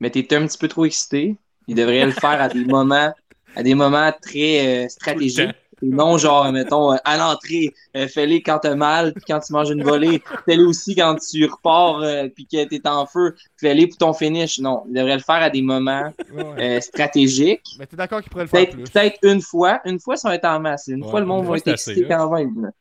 mais 0.00 0.10
t'es 0.10 0.34
un 0.34 0.48
petit 0.48 0.58
peu 0.58 0.66
trop 0.66 0.84
excité. 0.84 1.36
Il 1.68 1.76
devrait 1.76 2.04
le 2.04 2.10
faire 2.10 2.40
à 2.40 2.48
des 2.48 2.64
moments, 2.64 3.14
à 3.54 3.62
des 3.62 3.76
moments 3.76 4.10
très 4.20 4.86
euh, 4.86 4.88
stratégiques. 4.88 5.54
Et 5.82 5.86
non, 5.86 6.18
genre, 6.18 6.50
mettons, 6.52 6.92
euh, 6.92 6.96
à 7.04 7.16
l'entrée, 7.16 7.72
euh, 7.96 8.08
fais-les 8.08 8.42
quand 8.42 8.58
t'as 8.58 8.74
mal, 8.74 9.12
puis 9.14 9.24
quand 9.28 9.38
tu 9.40 9.52
manges 9.52 9.70
une 9.70 9.82
volée. 9.84 10.20
Fais-les 10.44 10.64
aussi 10.64 10.96
quand 10.96 11.14
tu 11.16 11.44
repars, 11.46 12.00
euh, 12.02 12.28
puis 12.28 12.46
que 12.46 12.64
t'es 12.64 12.86
en 12.88 13.06
feu. 13.06 13.34
Fais-les 13.56 13.86
pour 13.86 13.96
ton 13.98 14.12
finish. 14.12 14.58
Non, 14.58 14.82
il 14.88 14.94
devrait 14.94 15.14
le 15.16 15.22
faire 15.22 15.36
à 15.36 15.50
des 15.50 15.62
moments 15.62 16.12
Ouais, 16.34 16.42
ouais. 16.44 16.76
euh, 16.78 16.80
stratégiques. 16.80 17.76
Mais 17.78 17.86
t'es 17.86 17.96
d'accord 17.96 18.20
qu'il 18.22 18.30
pourrait 18.30 18.44
le 18.44 18.48
faire 18.48 18.60
Peut-être 18.66 18.74
plus. 18.74 18.84
peut-être 18.90 19.18
une 19.22 19.40
fois. 19.40 19.80
Une 19.84 20.00
fois, 20.00 20.16
ça 20.16 20.28
va 20.30 20.34
être 20.34 20.44
en 20.46 20.58
masse. 20.60 20.88
Une 20.88 21.04
Ouais, 21.04 21.10
fois, 21.10 21.20
le 21.20 21.26
monde 21.26 21.46
va 21.46 21.56
être 21.56 21.68
excité 21.68 22.02
là. 22.04 22.16
quand 22.16 22.30
même. 22.32 22.72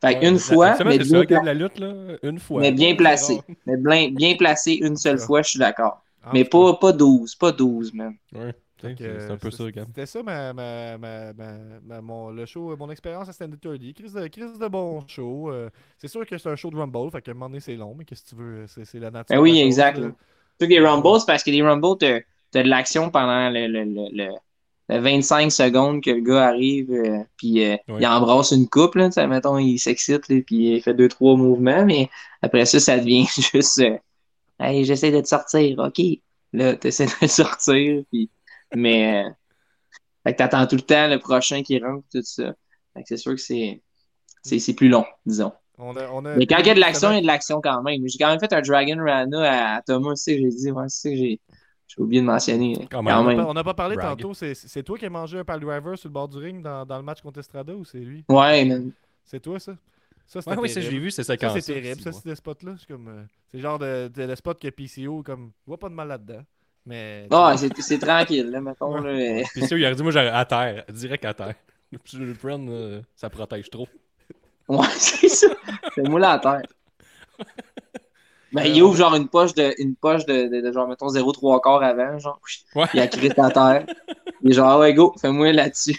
Fait 0.00 0.08
Ouais, 0.18 0.26
une 0.26 0.34
la- 0.34 0.38
fois, 0.40 0.74
mais 0.84 0.98
c'est 0.98 1.04
bien, 1.10 1.24
pla- 1.24 1.42
la 1.44 1.54
lutte, 1.54 1.78
là, 1.78 1.92
une 2.24 2.38
fois. 2.40 2.60
mais 2.60 2.72
bien 2.72 2.94
placé. 2.96 3.40
Mais 3.66 3.76
bien, 3.76 4.10
bien 4.10 4.34
placé 4.36 4.72
une 4.72 4.96
seule 4.96 5.16
Ouais. 5.18 5.24
fois, 5.24 5.42
je 5.42 5.50
suis 5.50 5.58
d'accord. 5.60 6.02
En 6.26 6.32
Mais 6.32 6.44
pas, 6.44 6.74
pas 6.74 6.92
12, 6.92 7.34
pas 7.36 7.50
12, 7.52 7.92
man. 7.94 8.14
Ouais, 8.34 8.52
fait 8.52 8.61
c'est 8.82 8.94
que, 8.94 9.18
c'est 9.20 9.30
un 9.30 9.38
peu 9.38 9.50
c'est- 9.50 9.56
ça, 9.64 9.70
Gab. 9.70 9.86
C'était 9.86 10.06
ça 10.06 10.22
ma, 10.22 10.52
ma, 10.52 10.98
ma, 10.98 11.32
ma- 11.32 11.80
ma- 11.82 12.00
mon, 12.00 12.30
le 12.30 12.46
show, 12.46 12.76
mon 12.76 12.90
expérience 12.90 13.28
à 13.28 13.32
Standard 13.32 13.60
30. 13.60 13.78
Chris 13.94 14.10
de, 14.12 14.26
Chris 14.28 14.58
de 14.58 14.68
bon 14.68 15.06
show. 15.06 15.50
euh, 15.50 15.70
c'est 15.98 16.08
sûr 16.08 16.26
que 16.26 16.38
c'est 16.38 16.48
un 16.48 16.56
show 16.56 16.70
de 16.70 16.76
Rumble, 16.76 17.10
fait 17.10 17.22
qu'à 17.22 17.30
un 17.32 17.34
moment 17.34 17.48
donné 17.48 17.60
c'est 17.60 17.76
long, 17.76 17.94
mais 17.96 18.04
qu'est-ce 18.04 18.24
que 18.24 18.28
tu 18.30 18.34
veux, 18.36 18.66
c'est 18.66 18.84
c'est 18.84 18.98
la 18.98 19.10
nature. 19.10 19.36
Ben 19.36 19.40
oui, 19.42 19.60
exact. 19.60 19.96
Surtout 19.96 20.14
que 20.60 20.66
les 20.66 20.80
Rumbles, 20.80 21.20
c'est 21.20 21.26
parce 21.26 21.42
que 21.44 21.50
les 21.50 21.62
Rumbles, 21.62 21.96
t'as 21.98 22.20
t'as 22.50 22.62
de 22.62 22.68
l'action 22.68 23.10
pendant 23.10 23.48
le, 23.50 23.66
le, 23.66 23.84
le, 23.84 24.08
le- 24.12 24.34
le 24.88 24.98
25 24.98 25.50
secondes 25.50 26.02
que 26.02 26.10
le 26.10 26.20
gars 26.20 26.48
arrive, 26.48 26.90
euh, 26.92 27.20
puis 27.38 27.64
euh, 27.64 27.76
il 27.98 28.06
embrasse 28.06 28.50
une 28.50 28.68
coupe, 28.68 28.96
là, 28.96 29.08
tu 29.10 29.26
mettons, 29.26 29.56
il 29.58 29.78
s'excite, 29.78 30.28
là, 30.28 30.36
puis 30.46 30.74
il 30.76 30.82
fait 30.82 30.92
deux, 30.94 31.08
trois 31.08 31.36
mouvements, 31.36 31.84
mais 31.86 32.10
après 32.42 32.66
ça, 32.66 32.78
ça 32.80 32.98
devient 32.98 33.26
juste 33.52 33.78
euh, 33.80 33.96
Hey, 34.60 34.84
j'essaie 34.84 35.10
de 35.10 35.20
te 35.20 35.28
sortir, 35.28 35.78
ok. 35.78 36.00
Là, 36.52 36.76
t'essaies 36.76 37.06
de 37.06 37.12
te 37.20 37.26
sortir, 37.26 38.04
puis. 38.10 38.30
Mais. 38.74 39.24
euh, 39.26 39.30
Fait 40.24 40.32
que 40.32 40.38
t'attends 40.38 40.66
tout 40.66 40.76
le 40.76 40.82
temps 40.82 41.08
le 41.08 41.18
prochain 41.18 41.62
qui 41.62 41.78
rentre, 41.80 42.06
tout 42.12 42.22
ça. 42.22 42.54
Fait 42.94 43.02
que 43.02 43.08
c'est 43.08 43.16
sûr 43.16 43.32
que 43.32 43.40
c'est. 43.40 43.82
C'est 44.42 44.58
c'est 44.60 44.74
plus 44.74 44.88
long, 44.88 45.06
disons. 45.26 45.52
On 45.78 45.96
a, 45.96 46.08
on 46.10 46.24
a- 46.26 46.38
Mais 46.38 46.46
quand 46.46 46.58
il 46.58 46.66
y 46.66 46.70
a 46.70 46.74
de 46.74 46.80
l'action, 46.80 47.10
il 47.10 47.14
y 47.16 47.18
a 47.18 47.20
de 47.22 47.26
l'action 47.26 47.60
quand 47.60 47.82
même. 47.82 48.06
J'ai 48.08 48.18
quand 48.18 48.28
même 48.28 48.40
fait 48.40 48.52
un 48.52 48.60
Dragon 48.62 48.96
Rana 49.04 49.76
à, 49.76 49.82
Thomas, 49.82 50.14
tu 50.14 50.22
sais, 50.22 50.38
j'ai 50.40 50.48
dit, 50.48 50.70
ouais, 50.70 50.88
c'est 50.88 51.08
ça 51.08 51.10
que 51.10 51.16
j'ai 51.16 51.40
j'ai 51.88 52.02
oublié 52.02 52.22
de 52.22 52.26
mentionner. 52.26 52.88
Quand 52.90 53.02
Quand 53.06 53.16
même. 53.16 53.20
On 53.20 53.24
n'a 53.24 53.30
même. 53.30 53.36
pas- 53.44 53.46
on 53.46 53.54
n'a 53.54 53.64
pas 53.64 53.74
parlé 53.74 53.98
tantôt, 53.98 54.34
c'est 54.34 54.54
c'est 54.54 54.82
toi 54.82 54.98
qui 54.98 55.06
as 55.06 55.10
mangé 55.10 55.38
un 55.38 55.44
pal 55.44 55.60
driver 55.60 55.98
sur 55.98 56.08
le 56.08 56.12
bord 56.12 56.28
du 56.28 56.38
ring 56.38 56.62
dans, 56.62 56.86
dans 56.86 56.96
le 56.96 57.02
match 57.02 57.20
contre 57.20 57.40
Estrada 57.40 57.74
ou 57.74 57.84
c'est 57.84 58.00
lui? 58.00 58.24
Ouais, 58.28 58.64
man. 58.64 58.92
C'est 59.24 59.40
toi 59.40 59.58
ça? 59.60 59.76
Ça, 60.26 60.40
Ouais, 60.46 60.56
oui, 60.58 60.68
ça, 60.68 60.80
j'ai 60.80 60.98
vu, 60.98 61.10
c'est 61.10 61.24
Ça, 61.36 61.48
c'est 61.50 61.62
terrible, 61.62 62.00
ça, 62.00 62.12
c'est 62.12 62.28
des 62.28 62.34
spots-là. 62.36 62.76
C'est 62.78 62.86
comme. 62.88 63.08
euh, 63.08 63.24
c'est 63.50 63.58
le 63.58 63.62
genre 63.62 63.78
de, 63.78 64.08
de, 64.14 64.26
de 64.26 64.34
spot 64.34 64.58
que 64.60 64.68
PCO, 64.70 65.22
comme. 65.22 65.52
Je 65.62 65.66
vois 65.70 65.78
pas 65.78 65.88
de 65.88 65.94
mal 65.94 66.08
là-dedans. 66.08 66.42
Mais. 66.86 67.26
Ah, 67.30 67.54
c'est 67.56 67.70
c'est 67.80 67.98
tranquille, 67.98 68.50
là, 68.50 68.60
mettons. 68.60 68.96
Là. 68.96 69.42
Puis 69.52 69.66
ça, 69.66 69.76
il 69.76 69.84
aurait 69.84 69.94
dit, 69.94 70.02
moi, 70.02 70.16
à 70.16 70.44
terre, 70.44 70.84
direct 70.90 71.24
à 71.24 71.34
terre. 71.34 71.54
Le 72.14 72.34
prendre, 72.34 72.72
euh, 72.72 73.02
ça 73.14 73.30
protège 73.30 73.70
trop. 73.70 73.86
Ouais, 74.68 74.86
c'est 74.98 75.28
ça. 75.28 75.48
Fais-moi 75.94 76.20
la 76.20 76.38
terre. 76.38 76.62
Ben, 78.52 78.64
il 78.64 78.82
ouvre 78.82 78.98
genre 78.98 79.14
une 79.14 79.28
poche 79.28 79.54
de, 79.54 79.72
une 79.78 79.96
poche 79.96 80.26
de, 80.26 80.46
de, 80.46 80.60
de 80.60 80.72
genre, 80.72 80.86
mettons, 80.86 81.08
0,3 81.08 81.62
quart 81.62 81.82
avant, 81.82 82.18
genre. 82.18 82.38
Ouais. 82.74 82.84
Il 82.92 83.00
a 83.00 83.06
créé 83.08 83.32
à 83.40 83.50
terre. 83.50 83.86
Il 84.42 84.50
est 84.50 84.52
genre, 84.52 84.68
ah 84.68 84.78
ouais, 84.78 84.92
go, 84.92 85.14
fais-moi 85.18 85.52
là-dessus. 85.52 85.98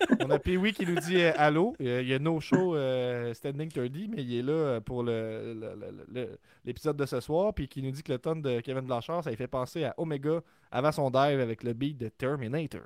On 0.24 0.30
a 0.30 0.38
Pee-Wee 0.38 0.72
qui 0.72 0.86
nous 0.86 0.96
dit 0.96 1.20
euh, 1.20 1.32
allô? 1.36 1.74
Euh, 1.80 2.00
Il 2.02 2.08
y 2.08 2.14
a 2.14 2.18
No 2.18 2.40
Show 2.40 2.74
euh, 2.76 3.32
Standing 3.34 3.70
30, 3.70 3.90
mais 4.10 4.22
il 4.22 4.38
est 4.38 4.42
là 4.42 4.80
pour 4.80 5.02
le- 5.02 5.54
le- 5.54 5.74
le- 5.74 6.04
le- 6.12 6.38
l'épisode 6.64 6.96
de 6.96 7.06
ce 7.06 7.20
soir. 7.20 7.52
Puis 7.54 7.68
qui 7.68 7.82
nous 7.82 7.90
dit 7.90 8.02
que 8.02 8.12
le 8.12 8.18
ton 8.18 8.36
de 8.36 8.60
Kevin 8.60 8.82
Blanchard, 8.86 9.24
ça 9.24 9.30
lui 9.30 9.36
fait 9.36 9.46
penser 9.48 9.84
à 9.84 9.94
Omega 9.98 10.40
avant 10.70 10.92
son 10.92 11.10
dive 11.10 11.40
avec 11.40 11.62
le 11.62 11.72
beat 11.72 11.98
de 11.98 12.08
Terminator. 12.08 12.82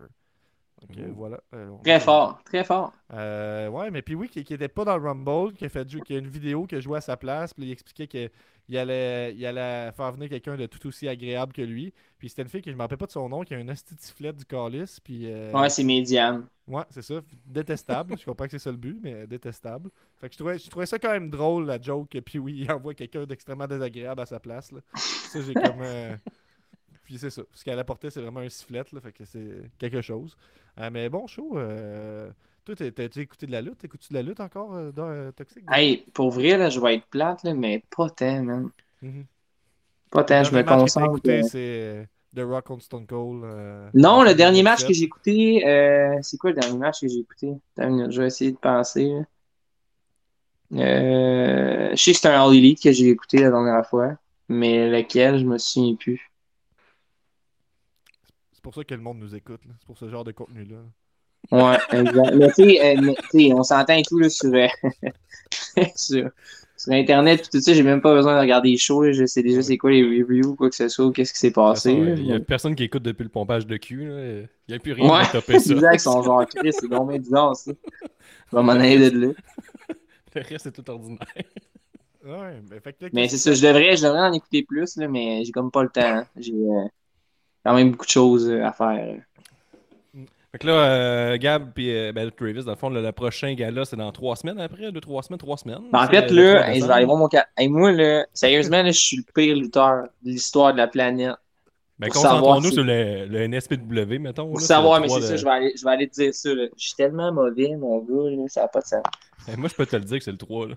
Donc 0.81 0.99
euh, 0.99 1.13
voilà. 1.15 1.39
Euh, 1.55 1.69
on- 1.69 1.79
Très 1.79 2.01
fort, 2.01 2.43
très 2.45 2.65
fort. 2.65 2.93
Euh, 3.13 3.69
ouais, 3.69 3.91
mais 3.91 4.03
puis 4.03 4.15
oui, 4.17 4.29
qui, 4.29 4.43
qui 4.43 4.55
était 4.55 4.69
pas 4.69 4.85
dans 4.85 4.97
le 4.99 5.03
Rumble, 5.07 5.53
qui 5.53 5.65
a 5.65 5.69
fait 5.69 5.87
qui 5.87 6.15
a 6.15 6.19
une 6.19 6.27
vidéo 6.27 6.67
qui 6.67 6.75
a 6.75 6.81
joué 6.81 6.99
à 6.99 7.01
sa 7.01 7.17
place, 7.17 7.55
puis 7.55 7.67
il 7.67 7.71
expliquait 7.73 8.31
qu'il 8.67 8.77
allait, 8.79 9.35
il 9.35 9.45
allait 9.45 9.91
faire 9.93 10.13
venir 10.13 10.29
quelqu'un 10.29 10.57
de 10.57 10.67
tout 10.67 10.87
aussi 10.87 11.09
agréable 11.09 11.53
que 11.53 11.63
lui. 11.63 11.93
Puis 12.19 12.29
c'était 12.29 12.43
une 12.43 12.49
fille 12.49 12.63
qui 12.63 12.71
je 12.71 12.77
me 12.77 12.81
rappelle 12.83 12.99
pas 12.99 13.07
de 13.07 13.11
son 13.13 13.29
nom, 13.29 13.43
qui 13.43 13.55
a 13.55 13.59
un 13.59 13.69
asti 13.69 13.95
de 13.95 14.01
sifflet 14.01 14.33
du 14.33 14.45
calice, 14.45 15.01
puis 15.01 15.23
euh, 15.27 15.51
Ouais, 15.53 15.69
c'est 15.69 15.83
médiane. 15.85 16.47
ouais, 16.69 16.85
c'est 16.91 17.03
ça, 17.03 17.21
détestable. 17.47 18.17
je 18.19 18.25
comprends 18.25 18.45
que 18.45 18.53
c'est 18.53 18.59
ça 18.61 18.71
le 18.71 18.77
but, 18.77 18.99
mais 19.03 19.27
détestable. 19.27 19.91
Fait 20.21 20.29
que 20.29 20.35
je 20.35 20.39
trouvais, 20.39 20.59
je 20.59 20.71
trouvais 20.71 20.87
ça 20.87 20.99
quand 20.99 21.11
même 21.13 21.31
drôle 21.31 21.67
la 21.67 21.81
joke 21.81 22.09
que 22.11 22.19
puis 22.19 22.39
oui, 22.39 22.59
il 22.61 22.71
envoie 22.73 22.95
quelqu'un 22.95 23.25
d'extrêmement 23.27 23.67
désagréable 23.67 24.21
à 24.21 24.27
sa 24.27 24.39
place. 24.39 24.71
Là. 24.73 24.81
Ça 24.95 25.41
j'ai 25.41 25.55
comme 25.55 25.81
euh, 25.83 26.17
puis 27.05 27.19
c'est 27.19 27.31
ça. 27.31 27.43
Ce 27.53 27.65
qu'elle 27.65 27.79
apportait, 27.81 28.11
c'est 28.11 28.21
vraiment 28.21 28.41
un 28.41 28.49
sifflet, 28.49 28.85
là, 28.93 29.01
fait 29.01 29.13
que 29.13 29.25
c'est 29.25 29.71
quelque 29.79 30.01
chose. 30.01 30.37
Euh, 30.79 30.89
mais 30.93 31.09
bon, 31.09 31.27
show. 31.27 31.59
Euh... 32.63 32.67
Toi, 32.67 32.77
t'as- 32.77 32.93
t'as-tu 32.93 33.21
écouté 33.21 33.47
de 33.47 33.53
la 33.53 33.63
lutte? 33.63 33.85
Écoutes-tu 33.85 34.09
de 34.13 34.15
la 34.15 34.23
lutte 34.23 34.41
encore 34.41 34.75
euh, 34.75 34.93
dans 34.93 35.09
euh, 35.09 35.33
Toxic? 35.33 35.65
Hey, 35.71 36.05
pour 36.15 36.31
vrai, 36.31 36.57
là, 36.57 36.71
je 36.71 36.81
vais 36.81 36.97
être 36.97 37.07
plate, 37.07 37.43
là, 37.43 37.55
mais 37.55 37.83
pas 37.97 38.11
tant, 38.11 38.43
man. 38.43 38.71
Mhm. 39.03 39.27
Pas 40.11 40.25
tant, 40.25 40.45
je 40.45 40.55
me 40.55 40.63
que 40.63 40.69
concentre. 40.69 41.07
écouté, 41.07 41.31
euh. 41.31 41.43
c'est 41.43 41.59
euh, 41.59 42.05
The 42.37 42.41
Rock 42.41 42.67
contre 42.67 42.85
Stone 42.85 43.07
Cold. 43.07 43.45
euh, 43.45 43.91
Non, 43.95 44.23
le 44.23 44.35
dernier 44.35 44.63
match 44.63 44.81
2017. 44.81 44.89
que 44.89 44.93
j'ai 44.93 45.05
écouté, 45.05 45.67
euh, 45.67 46.19
c'est 46.23 46.37
quoi 46.37 46.51
le 46.51 46.61
dernier 46.61 46.79
match 46.79 47.01
que 47.01 47.09
j'ai 47.09 47.19
écouté? 47.19 47.53
Je 47.79 48.21
vais 48.21 48.27
essayer 48.27 48.53
de 48.53 48.57
penser. 48.59 49.11
Euh, 50.75 51.91
je 51.91 51.97
sais 52.03 52.13
que 52.13 52.19
c'est 52.19 52.29
un 52.29 52.43
All 52.43 52.55
Elite 52.55 52.83
que 52.83 52.93
j'ai 52.93 53.09
écouté 53.09 53.39
la 53.39 53.51
dernière 53.51 53.87
fois, 53.87 54.17
mais 54.49 54.89
lequel, 54.91 55.39
je 55.39 55.45
me 55.45 55.59
souviens 55.59 55.95
plus. 55.97 56.31
C'est 58.53 58.63
pour 58.63 58.75
ça 58.75 58.83
que 58.85 58.95
le 58.95 59.03
monde 59.03 59.19
nous 59.19 59.35
écoute. 59.35 59.61
C'est 59.79 59.87
pour 59.87 59.99
ce 59.99 60.09
genre 60.09 60.25
de 60.25 60.33
contenu-là. 60.33 60.83
Ouais, 61.51 61.76
exact. 61.93 62.34
Mais 62.34 62.49
tu 62.49 62.55
sais, 62.64 62.97
euh, 63.51 63.55
on 63.57 63.62
s'entend 63.62 63.95
et 63.95 64.03
tout 64.03 64.18
là, 64.18 64.28
sur, 64.30 64.53
euh, 64.55 64.66
sur, 65.97 66.30
sur 66.76 66.93
Internet, 66.93 67.40
puis 67.43 67.51
tout 67.51 67.61
ça, 67.61 67.74
j'ai 67.74 67.82
même 67.82 68.01
pas 68.01 68.14
besoin 68.14 68.36
de 68.36 68.40
regarder 68.40 68.70
les 68.70 68.78
shows, 68.78 69.03
là, 69.03 69.12
je 69.12 69.26
sais 69.26 69.43
déjà 69.43 69.62
c'est 69.62 69.76
quoi 69.76 69.90
les 69.90 70.03
reviews, 70.03 70.55
quoi 70.57 70.70
que 70.70 70.76
ce 70.76 70.88
soit, 70.88 71.12
qu'est-ce 71.12 71.32
qui 71.32 71.38
s'est 71.40 71.51
passé. 71.53 71.93
Il 71.93 72.26
y 72.26 72.32
a 72.32 72.40
personne 72.40 72.74
qui 72.74 72.84
écoute 72.84 73.03
depuis 73.03 73.24
le 73.24 73.28
pompage 73.28 73.66
de 73.66 73.76
cul. 73.76 74.07
là. 74.09 74.24
Il 74.30 74.49
n'y 74.70 74.74
a 74.74 74.78
plus 74.78 74.93
rien 74.93 75.11
Ouais, 75.11 75.20
à 75.20 75.26
topper 75.26 75.59
ça. 75.59 75.74
exact, 75.74 75.99
sont 76.01 76.22
genre 76.22 76.47
Chris, 76.47 76.72
c'est 76.72 76.88
bien 76.88 77.05
bizarre 77.05 77.55
ça. 77.57 77.72
Je 78.51 78.57
vais 78.57 78.62
m'en 78.62 78.72
aller 78.72 79.11
de 79.11 79.26
là. 79.26 79.32
Le 80.34 80.40
reste, 80.43 80.61
c'est 80.64 80.72
tout 80.72 80.88
ordinaire. 80.90 81.18
Ouais, 82.24 82.62
mais 82.70 82.80
fait 82.80 82.93
que 82.93 83.05
là, 83.05 83.11
Mais 83.12 83.28
c'est 83.28 83.36
ça, 83.36 83.53
je 83.53 83.62
devrais, 83.66 83.97
je 83.97 84.05
devrais 84.05 84.20
en 84.20 84.32
écouter 84.32 84.62
plus, 84.62 84.97
là, 84.97 85.09
mais 85.09 85.45
j'ai 85.45 85.53
comme 85.53 85.70
pas 85.70 85.82
le 85.82 85.88
temps. 85.90 86.01
hein. 86.03 86.26
J'ai 86.36 86.53
euh, 86.55 86.86
quand 87.64 87.74
même 87.74 87.90
beaucoup 87.93 88.07
de 88.07 88.11
choses 88.11 88.49
euh, 88.49 88.64
à 88.64 88.72
faire. 88.72 89.22
Fait 90.53 90.59
que 90.59 90.67
là, 90.67 90.73
euh, 90.75 91.39
Gab 91.39 91.79
et 91.79 91.91
euh, 92.09 92.13
ben, 92.13 92.31
Travis, 92.31 92.63
dans 92.65 92.73
le 92.73 92.77
fond, 92.77 92.91
le, 92.91 93.01
le 93.01 93.13
prochain 93.13 93.55
gala, 93.55 93.87
c'est 93.87 93.97
dans 93.97 94.13
trois 94.13 94.37
semaines 94.37 94.61
après, 94.61 94.93
deux, 94.93 95.01
trois 95.01 95.23
semaines, 95.23 95.39
trois 95.39 95.57
semaines. 95.57 95.79
Ben, 95.91 96.05
en 96.05 96.07
fait, 96.07 96.31
là, 96.31 96.55
3 96.57 96.67
hey, 96.67 96.67
je 96.69 96.73
décembre. 96.75 96.87
vais 96.89 96.95
aller 96.95 97.07
voir 97.07 97.17
mon 97.19 97.29
cas. 97.29 97.47
Moi, 97.59 97.93
là, 97.93 98.27
sérieusement, 98.35 98.83
là, 98.83 98.91
je 98.91 98.99
suis 98.99 99.17
le 99.17 99.25
pire 99.35 99.57
lutteur 99.57 100.03
de 100.23 100.31
l'histoire 100.31 100.73
de 100.75 100.79
la 100.79 100.89
planète. 100.89 101.37
Ben, 101.99 102.09
concentrons-nous 102.11 102.69
si- 102.69 102.75
sur 102.75 102.85
le, 102.85 103.25
le 103.27 103.49
NSPW, 103.49 104.19
mettons. 104.19 104.49
Pour 104.49 104.61
là, 104.61 104.67
savoir, 104.67 105.01
mais 105.01 105.07
3 105.07 105.21
c'est 105.21 105.23
de- 105.25 105.29
ça, 105.31 105.37
je 105.37 105.45
vais, 105.45 105.51
aller, 105.51 105.73
je 105.79 105.85
vais 105.85 105.91
aller 105.91 106.09
te 106.09 106.15
dire 106.17 106.35
ça. 106.35 106.55
Là. 106.55 106.65
Je 106.77 106.85
suis 106.85 106.95
tellement 106.97 107.33
mauvais, 107.33 107.75
mon 107.77 107.99
gars, 108.01 108.31
là, 108.31 108.45
ça 108.49 108.63
n'a 108.63 108.69
pas 108.69 108.81
de 108.81 108.87
sens. 108.87 109.03
Ben, 109.47 109.57
moi, 109.57 109.71
je 109.71 109.75
peux 109.75 109.87
te 109.87 109.97
le 109.97 110.03
dire 110.05 110.19
que 110.19 110.25
c'est 110.25 110.33
le 110.33 110.37
3. 110.37 110.69
Là. 110.69 110.75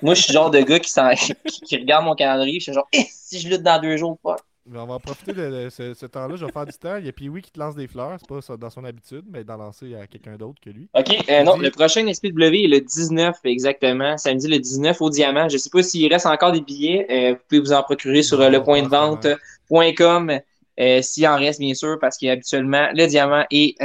Moi, 0.00 0.14
je 0.14 0.22
suis 0.22 0.32
le 0.32 0.38
genre 0.38 0.50
de 0.50 0.60
gars 0.60 0.78
qui, 0.78 0.90
qui, 1.46 1.60
qui 1.60 1.76
regarde 1.76 2.06
mon 2.06 2.14
calendrier, 2.14 2.58
je 2.58 2.64
suis 2.64 2.72
genre, 2.72 2.88
Eh, 2.94 3.04
si 3.10 3.38
je 3.38 3.48
lutte 3.48 3.62
dans 3.62 3.78
deux 3.82 3.98
jours, 3.98 4.16
fuck. 4.22 4.38
Mais 4.66 4.78
on 4.78 4.86
va 4.86 4.94
en 4.94 5.00
profiter 5.00 5.34
de, 5.34 5.64
de 5.64 5.70
ce, 5.70 5.94
ce 5.94 6.06
temps-là. 6.06 6.36
Je 6.36 6.44
vais 6.46 6.52
faire 6.52 6.66
du 6.66 6.72
temps. 6.72 6.96
Il 6.96 7.04
y 7.06 7.08
a 7.08 7.12
Pee-Wee 7.12 7.42
qui 7.42 7.50
te 7.50 7.58
lance 7.58 7.74
des 7.74 7.86
fleurs. 7.86 8.16
C'est 8.18 8.26
pas 8.28 8.40
ça- 8.40 8.56
dans 8.56 8.70
son 8.70 8.84
habitude, 8.84 9.24
mais 9.28 9.44
d'en 9.44 9.56
lancer 9.58 9.94
à 9.94 10.06
quelqu'un 10.06 10.36
d'autre 10.36 10.60
que 10.60 10.70
lui. 10.70 10.88
Ok, 10.94 11.08
euh, 11.28 11.42
non, 11.42 11.56
le 11.56 11.70
prochain 11.70 12.06
SPW 12.06 12.64
est 12.64 12.68
le 12.68 12.80
19 12.80 13.36
exactement, 13.44 14.16
samedi 14.16 14.46
le 14.46 14.58
19 14.60 15.00
au 15.02 15.10
Diamant. 15.10 15.48
Je 15.48 15.58
sais 15.58 15.70
pas 15.70 15.82
s'il 15.82 16.10
reste 16.12 16.26
encore 16.26 16.52
des 16.52 16.60
billets, 16.60 17.06
euh, 17.10 17.32
vous 17.32 17.40
pouvez 17.48 17.60
vous 17.60 17.72
en 17.72 17.82
procurer 17.82 18.22
sur 18.22 18.40
euh, 18.40 18.48
Non, 18.48 18.50
le 18.50 18.62
point 18.62 18.82
de 18.82 18.88
pas 18.88 18.88
vente.com 18.88 20.40
euh, 20.80 21.02
s'il 21.02 21.26
en 21.26 21.36
reste 21.36 21.58
bien 21.60 21.74
sûr 21.74 21.98
parce 22.00 22.16
qu'habituellement 22.16 22.88
le 22.94 23.06
Diamant 23.06 23.44
est 23.50 23.76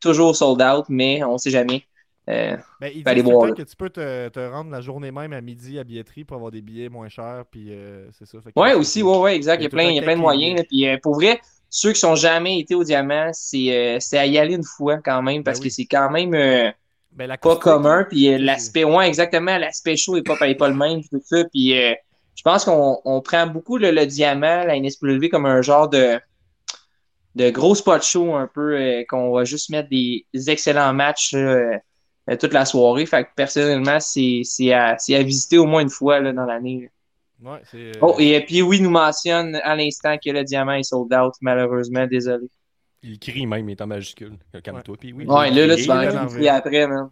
toujours 0.00 0.36
sold 0.36 0.60
out, 0.62 0.84
mais 0.90 1.24
on 1.24 1.38
sait 1.38 1.50
jamais. 1.50 1.84
Euh, 2.30 2.56
Ben, 2.80 2.92
il 2.94 3.02
dit 3.02 3.10
aller 3.10 3.22
voir, 3.22 3.52
que 3.54 3.62
tu 3.62 3.74
peux 3.74 3.90
te, 3.90 4.28
te 4.28 4.38
rendre 4.40 4.70
la 4.70 4.80
journée 4.80 5.10
même 5.10 5.32
à 5.32 5.40
midi 5.40 5.78
à 5.78 5.84
billetterie 5.84 6.24
pour 6.24 6.36
avoir 6.36 6.52
des 6.52 6.62
billets 6.62 6.88
moins 6.88 7.08
chers. 7.08 7.44
Puis 7.50 7.68
euh, 7.72 8.08
c'est 8.12 8.26
ça. 8.26 8.38
Ouais, 8.54 8.74
aussi, 8.74 9.02
ouais, 9.02 9.18
ouais, 9.18 9.36
exact. 9.36 9.60
Il 9.60 9.64
y 9.64 9.66
a 9.66 9.70
plein, 9.70 9.84
il 9.88 9.96
y 9.96 9.98
a 9.98 10.02
plein 10.02 10.14
de 10.16 10.20
moyens. 10.20 10.58
là. 10.58 10.64
Puis 10.64 10.86
euh, 10.88 10.98
pour 11.02 11.14
vrai, 11.16 11.40
ceux 11.68 11.92
qui 11.92 12.06
n'ont 12.06 12.14
jamais 12.14 12.60
été 12.60 12.74
au 12.76 12.84
Diamant, 12.84 13.30
c'est 13.32 13.96
euh, 13.96 14.18
à 14.18 14.26
y 14.26 14.38
aller 14.38 14.54
une 14.54 14.62
fois 14.62 14.98
quand 14.98 15.20
même 15.22 15.42
parce 15.42 15.58
Ben 15.58 15.64
oui. 15.64 15.68
que 15.68 15.74
c'est 15.74 15.86
quand 15.86 16.10
même 16.10 16.30
Ben, 16.30 17.26
la 17.26 17.36
pas 17.38 17.56
commun. 17.56 18.04
Puis 18.08 18.38
l'aspect, 18.38 18.84
ouais, 18.84 19.08
exactement, 19.08 19.58
l'aspect 19.58 19.96
chaud 19.96 20.16
est 20.16 20.22
pas, 20.22 20.36
pas 20.36 20.68
le 20.68 20.74
même, 20.74 21.02
tout 21.02 21.20
ça. 21.24 21.44
Puis 21.52 21.74
je 21.74 22.42
pense 22.44 22.64
qu'on 22.64 23.00
on 23.04 23.20
prend 23.20 23.48
beaucoup 23.48 23.78
le, 23.78 23.90
le 23.90 24.06
diamant, 24.06 24.62
la 24.64 24.78
NSPW, 24.78 25.28
comme 25.28 25.44
un 25.46 25.60
genre 25.60 25.88
de, 25.88 26.20
de 27.34 27.50
gros 27.50 27.74
spot 27.74 28.02
show 28.04 28.34
un 28.36 28.46
peu, 28.46 29.04
qu'on 29.08 29.32
va 29.32 29.44
juste 29.44 29.70
mettre 29.70 29.88
des 29.88 30.24
excellents 30.46 30.94
matchs 30.94 31.34
toute 32.40 32.52
la 32.52 32.64
soirée. 32.64 33.06
Fait 33.06 33.24
que 33.24 33.28
personnellement, 33.36 33.98
c'est 34.00 34.42
c'est 34.44 34.72
à, 34.72 34.96
c'est 34.98 35.14
à 35.16 35.22
visiter 35.22 35.58
au 35.58 35.66
moins 35.66 35.82
une 35.82 35.90
fois 35.90 36.20
là, 36.20 36.32
dans 36.32 36.44
l'année. 36.44 36.90
Ouais, 37.42 37.60
c'est. 37.70 37.78
euh, 37.96 38.00
Oh, 38.00 38.14
et 38.18 38.40
puis 38.44 38.62
oui, 38.62 38.80
nous 38.80 38.90
mentionne 38.90 39.56
à 39.64 39.74
l'instant 39.74 40.16
que 40.16 40.30
le 40.30 40.44
diamant 40.44 40.74
est 40.74 40.84
sold 40.84 41.12
out, 41.12 41.34
malheureusement, 41.40 42.06
désolé. 42.06 42.46
Il 43.02 43.18
crie 43.18 43.46
même, 43.46 43.68
il 43.68 43.72
est 43.72 43.80
en 43.80 43.88
majuscule. 43.88 44.34
Calme-toi, 44.62 44.96
puis 45.00 45.12
oui. 45.12 45.24
Ouais, 45.26 45.50
il 45.50 45.56
là, 45.56 45.66
là, 45.66 45.74
tu 45.76 45.82
vas 45.86 46.04
énervé. 46.04 46.34
crier 46.36 46.48
après, 46.50 46.86
man. 46.86 47.10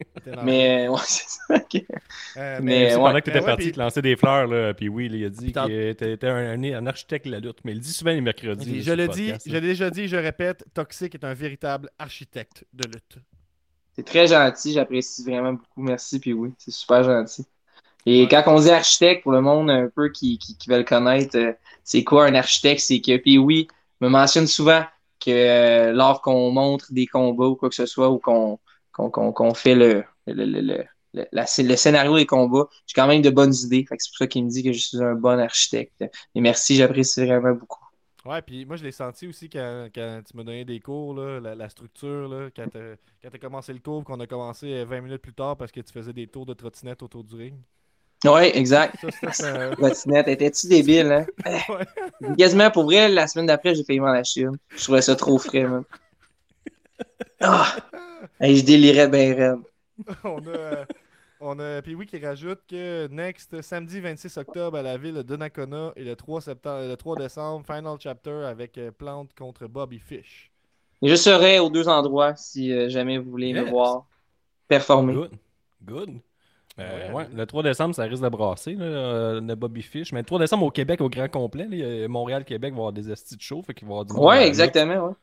énervé. 0.26 0.42
Mais 0.44 0.88
ouais, 0.88 0.98
c'est 1.06 1.28
ça. 1.28 1.54
ok. 1.54 1.82
Euh, 2.36 2.58
mais- 2.62 2.90
C'est 2.90 2.96
ouais. 2.96 3.02
pendant 3.02 3.18
que 3.20 3.24
tu 3.24 3.30
étais 3.30 3.38
ouais, 3.40 3.44
parti 3.46 3.62
puis- 3.64 3.72
te 3.72 3.78
lancer 3.80 4.02
des 4.02 4.16
fleurs, 4.16 4.46
là, 4.48 4.74
puis 4.74 4.90
oui, 4.90 5.08
là, 5.08 5.16
il 5.16 5.24
a 5.24 5.28
dit 5.30 5.50
qu'il 5.52 5.72
était 5.72 6.12
était 6.12 6.26
un, 6.28 6.62
un 6.62 6.86
architecte 6.86 7.24
de 7.26 7.30
la 7.32 7.40
lutte. 7.40 7.58
Mais 7.64 7.72
il 7.72 7.76
le 7.76 7.80
dit 7.80 7.92
souvent 7.92 8.10
les 8.10 8.20
mercredis. 8.20 8.70
Là, 8.76 8.82
je 8.82 8.92
le 8.92 9.08
dis, 9.08 9.32
je 9.46 9.50
l'ai 9.52 9.60
déjà 9.62 9.88
dit, 9.88 10.08
je 10.08 10.16
répète, 10.16 10.62
Toxic 10.74 11.14
est 11.14 11.24
un 11.24 11.32
véritable 11.32 11.88
architecte 11.98 12.66
de 12.74 12.84
lutte. 12.84 13.16
C'est 13.96 14.04
très 14.06 14.26
gentil, 14.28 14.72
j'apprécie 14.72 15.24
vraiment 15.24 15.54
beaucoup. 15.54 15.82
Merci, 15.82 16.20
puis 16.20 16.32
oui, 16.32 16.54
c'est 16.58 16.70
super 16.70 17.02
gentil. 17.04 17.44
Et 18.06 18.22
Ouais. 18.24 18.28
quand 18.30 18.44
on 18.48 18.60
dit 18.60 18.70
architecte, 18.70 19.24
pour 19.24 19.32
le 19.32 19.42
monde 19.42 19.70
un 19.70 19.88
peu 19.88 20.10
qui, 20.10 20.38
qui, 20.38 20.56
qui 20.58 20.70
veut 20.70 20.78
le 20.78 20.84
connaître, 20.84 21.36
euh, 21.38 21.54
c'est 21.84 22.04
quoi 22.04 22.26
un 22.26 22.34
architecte? 22.36 22.82
C'est 22.82 23.00
que, 23.02 23.16
puis 23.18 23.38
oui, 23.38 23.68
me 24.02 24.08
mentionne 24.08 24.48
souvent 24.48 24.84
que 25.20 25.30
euh, 25.32 25.92
lors 25.92 26.22
qu'on 26.22 26.50
montre 26.52 26.92
des 26.92 27.06
combats 27.06 27.46
ou 27.48 27.56
quoi 27.56 27.70
que 27.70 27.76
ce 27.76 27.86
soit, 27.86 28.10
ou 28.10 28.18
qu'on 28.20 29.54
fait 29.54 29.74
le, 29.76 30.04
le, 30.26 30.34
le, 30.34 30.60
le, 30.62 30.84
le, 31.14 31.26
la- 31.32 31.46
le 31.58 31.76
scénario 31.76 32.16
des 32.16 32.26
combats, 32.26 32.68
j'ai 32.86 32.94
quand 32.94 33.06
même 33.08 33.22
de 33.22 33.30
bonnes 33.30 33.54
idées. 33.54 33.86
C'est 33.90 34.10
pour 34.10 34.18
ça 34.18 34.26
qu'il 34.28 34.44
me 34.44 34.50
dit 34.50 34.62
que 34.64 34.72
je 34.72 34.80
suis 34.80 35.02
un 35.02 35.14
bon 35.14 35.38
architecte. 35.40 36.04
Et 36.34 36.40
merci, 36.42 36.76
j'apprécie 36.76 37.26
vraiment 37.26 37.54
beaucoup. 37.54 37.84
Ouais, 38.26 38.42
puis 38.42 38.66
moi 38.66 38.76
je 38.76 38.84
l'ai 38.84 38.92
senti 38.92 39.26
aussi 39.26 39.48
quand, 39.48 39.88
quand 39.94 40.20
tu 40.28 40.36
m'as 40.36 40.44
donné 40.44 40.64
des 40.64 40.78
cours, 40.78 41.14
là, 41.14 41.40
la, 41.40 41.54
la 41.54 41.68
structure, 41.70 42.28
là, 42.28 42.50
quand 42.54 42.66
quand 43.22 43.30
t'as 43.30 43.38
commencé 43.38 43.72
le 43.72 43.78
cours, 43.78 44.04
qu'on 44.04 44.20
a 44.20 44.26
commencé 44.26 44.66
euh, 44.74 44.84
20 44.84 45.00
minutes 45.00 45.22
plus 45.22 45.32
tard 45.32 45.56
parce 45.56 45.72
que 45.72 45.80
tu 45.80 45.92
faisais 45.92 46.12
des 46.12 46.26
tours 46.26 46.44
de 46.44 46.52
trottinette 46.52 47.02
autour 47.02 47.24
du 47.24 47.34
ring. 47.34 47.54
Ouais, 48.24 48.56
exact. 48.56 48.96
Ça, 49.22 49.32
ça. 49.32 49.70
Trottinette, 49.76 50.28
étais-tu 50.28 50.68
débile, 50.68 51.10
hein? 51.12 51.26
Ouais. 51.68 52.36
Quasiment 52.38 52.70
pour 52.70 52.84
vrai, 52.84 53.08
la 53.08 53.26
semaine 53.26 53.46
d'après, 53.46 53.74
j'ai 53.74 53.84
failli 53.84 54.00
m'en 54.00 54.08
acheter 54.08 54.42
une. 54.42 54.58
Je 54.76 54.82
trouvais 54.82 55.00
ça 55.00 55.16
trop 55.16 55.38
frais, 55.38 55.64
man. 55.64 55.84
Ah! 57.40 57.76
Hey, 58.38 58.56
je 58.56 58.64
délirais 58.64 59.08
bien 59.08 59.34
raide. 59.34 59.60
on 60.24 60.38
a, 60.46 60.50
euh, 60.50 60.84
on 61.40 61.58
a 61.58 61.82
puis 61.82 61.94
oui 61.94 62.06
qui 62.06 62.18
rajoute 62.24 62.60
que 62.68 63.08
next 63.08 63.60
samedi 63.62 64.00
26 64.00 64.36
octobre 64.36 64.76
à 64.78 64.82
la 64.82 64.96
ville 64.98 65.14
de 65.14 65.22
Donnacona 65.22 65.92
et 65.96 66.04
le 66.04 66.14
3 66.16 66.40
septembre 66.40 66.86
le 66.86 66.96
3 66.96 67.16
décembre 67.16 67.64
final 67.66 67.96
chapter 67.98 68.44
avec 68.46 68.76
euh, 68.78 68.90
Plante 68.90 69.32
contre 69.34 69.66
Bobby 69.66 69.98
Fish. 69.98 70.50
Je 71.02 71.14
serai 71.14 71.58
aux 71.58 71.70
deux 71.70 71.88
endroits 71.88 72.36
si 72.36 72.72
euh, 72.72 72.88
jamais 72.90 73.18
vous 73.18 73.30
voulez 73.30 73.52
me 73.54 73.62
voir 73.62 74.06
performer. 74.68 75.14
Good. 75.14 75.30
Good. 75.84 76.20
Euh, 76.78 77.08
Ouais, 77.08 77.14
ouais, 77.14 77.14
ouais. 77.14 77.28
le 77.34 77.46
3 77.46 77.62
décembre, 77.62 77.94
ça 77.94 78.04
risque 78.04 78.22
de 78.22 78.28
brasser, 78.28 78.74
là, 78.74 79.40
le 79.40 79.54
Bobby 79.54 79.82
Fish. 79.82 80.12
Mais 80.12 80.20
le 80.20 80.26
3 80.26 80.38
décembre 80.38 80.64
au 80.66 80.70
Québec, 80.70 81.00
au 81.00 81.08
grand 81.08 81.28
complet, 81.28 81.66
Montréal-Québec 82.08 82.72
va 82.72 82.78
avoir 82.78 82.92
des 82.92 83.10
estis 83.10 83.36
de 83.36 83.42
show, 83.42 83.62
fait 83.62 83.74
qu'il 83.74 83.86
va 83.88 83.92
y 83.92 83.94
avoir 83.94 84.04
du 84.06 84.14
monde 84.14 84.30
à 84.30 84.36
la 84.36 84.40
Ouais, 84.40 84.40
lutte. 84.44 84.48
exactement, 84.48 85.08
ouais. 85.08 85.14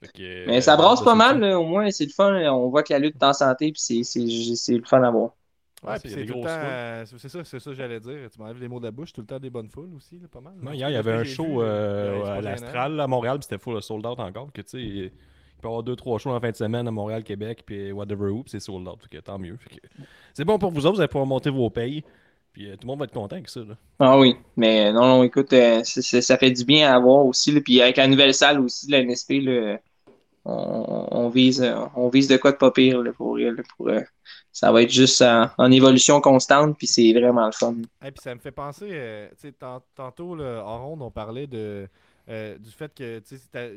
Fait 0.00 0.08
que, 0.12 0.46
Mais 0.46 0.60
ça 0.60 0.76
brasse 0.76 1.02
pas 1.02 1.14
mal, 1.14 1.40
là, 1.40 1.58
au 1.60 1.64
moins, 1.64 1.90
c'est 1.90 2.04
le 2.06 2.10
fun. 2.12 2.32
On 2.52 2.68
voit 2.68 2.82
que 2.82 2.92
la 2.92 2.98
lutte 2.98 3.16
est 3.16 3.24
en 3.24 3.32
santé, 3.32 3.72
puis 3.72 3.80
c'est- 3.80 4.02
c'est 4.04 4.56
c'est 4.56 4.76
le 4.76 4.84
fun 4.84 5.02
à 5.02 5.10
voir. 5.10 5.32
Ouais, 5.82 5.98
puis 5.98 6.10
c'est 6.10 6.24
tout 6.24 6.34
le 6.34 6.40
temps 6.42 6.46
euh, 6.48 7.04
c'est 7.06 7.28
ça, 7.28 7.44
c'est 7.44 7.58
ça 7.58 7.70
que 7.70 7.76
j'allais 7.76 7.98
dire. 8.00 8.30
Tu 8.30 8.38
m'enlèves 8.40 8.60
les 8.60 8.68
mots 8.68 8.78
de 8.78 8.84
la 8.84 8.90
bouche, 8.92 9.12
tout 9.12 9.20
le 9.20 9.26
temps 9.26 9.40
des 9.40 9.50
bonnes 9.50 9.68
foules 9.68 9.94
aussi, 9.96 10.18
là, 10.18 10.28
pas 10.30 10.40
mal. 10.40 10.54
Non, 10.62 10.70
là. 10.70 10.76
hier, 10.76 10.90
il 10.90 10.92
y 10.92 10.96
avait 10.96 11.12
un 11.12 11.24
show 11.24 11.44
vu, 11.44 11.58
euh, 11.60 12.22
euh, 12.22 12.38
à 12.38 12.40
l'Astral 12.40 13.00
à 13.00 13.06
Montréal, 13.06 13.38
puis 13.38 13.48
c'était 13.50 13.62
full 13.62 13.82
sold 13.82 14.06
out 14.06 14.20
encore. 14.20 14.52
Que, 14.52 14.62
tu 14.62 14.68
sais, 14.68 14.80
il 14.80 15.10
peut 15.10 15.64
y 15.64 15.66
avoir 15.66 15.82
deux, 15.82 15.96
trois 15.96 16.18
shows 16.18 16.30
en 16.30 16.40
fin 16.40 16.50
de 16.50 16.56
semaine 16.56 16.86
à 16.86 16.90
Montréal, 16.92 17.24
Québec, 17.24 17.64
puis 17.66 17.90
whatever 17.90 18.30
où, 18.30 18.42
puis 18.44 18.50
c'est 18.52 18.60
sold 18.60 18.86
out. 18.86 18.98
Fait 19.02 19.16
que, 19.18 19.22
tant 19.22 19.38
mieux. 19.38 19.56
Fait 19.56 19.70
que, 19.70 19.80
c'est 20.34 20.44
bon 20.44 20.58
pour 20.58 20.70
vous 20.70 20.86
autres, 20.86 20.94
vous 20.96 21.00
allez 21.00 21.08
pouvoir 21.08 21.26
monter 21.26 21.50
vos 21.50 21.68
payes. 21.70 22.04
Puis 22.52 22.68
euh, 22.70 22.72
tout 22.74 22.80
le 22.82 22.88
monde 22.88 22.98
va 22.98 23.06
être 23.06 23.14
content 23.14 23.34
avec 23.36 23.48
ça. 23.48 23.60
Là. 23.60 23.76
Ah 23.98 24.18
oui, 24.18 24.36
mais 24.56 24.92
non, 24.92 25.00
non, 25.06 25.22
écoute, 25.24 25.52
euh, 25.54 25.80
c'est- 25.84 26.02
c'est- 26.02 26.20
ça 26.20 26.36
fait 26.36 26.50
du 26.50 26.64
bien 26.66 26.92
à 26.94 26.98
voir 26.98 27.24
aussi. 27.24 27.58
Puis 27.62 27.80
avec 27.80 27.96
la 27.96 28.06
nouvelle 28.06 28.34
salle 28.34 28.60
aussi 28.60 28.86
de 28.86 28.92
la 28.92 28.98
NSP, 28.98 29.40
là, 29.40 29.78
on, 30.44 31.06
on 31.10 31.28
vise, 31.30 31.64
on 31.96 32.08
vise 32.10 32.28
de 32.28 32.36
quoi 32.36 32.52
de 32.52 32.56
pas 32.58 32.70
pire 32.70 33.02
là, 33.02 33.12
pour, 33.12 33.38
pour, 33.76 33.88
euh, 33.88 34.00
ça 34.52 34.70
va 34.70 34.82
être 34.82 34.90
juste 34.90 35.22
en, 35.22 35.70
évolution 35.70 36.20
constante, 36.20 36.76
puis 36.76 36.86
c'est 36.86 37.12
vraiment 37.12 37.46
le 37.46 37.52
fun. 37.52 37.74
Et 38.04 38.10
puis 38.10 38.22
ça 38.22 38.34
me 38.34 38.40
fait 38.40 38.52
penser, 38.52 38.88
euh, 38.90 39.28
tu 39.30 39.48
sais, 39.48 39.52
tant- 39.52 39.82
tantôt, 39.94 40.34
là, 40.34 40.62
en 40.64 40.86
ronde, 40.86 41.02
on 41.02 41.10
parlait 41.10 41.46
de, 41.46 41.88
euh, 42.28 42.56
du 42.58 42.70
fait 42.70 42.94
que 42.94 43.20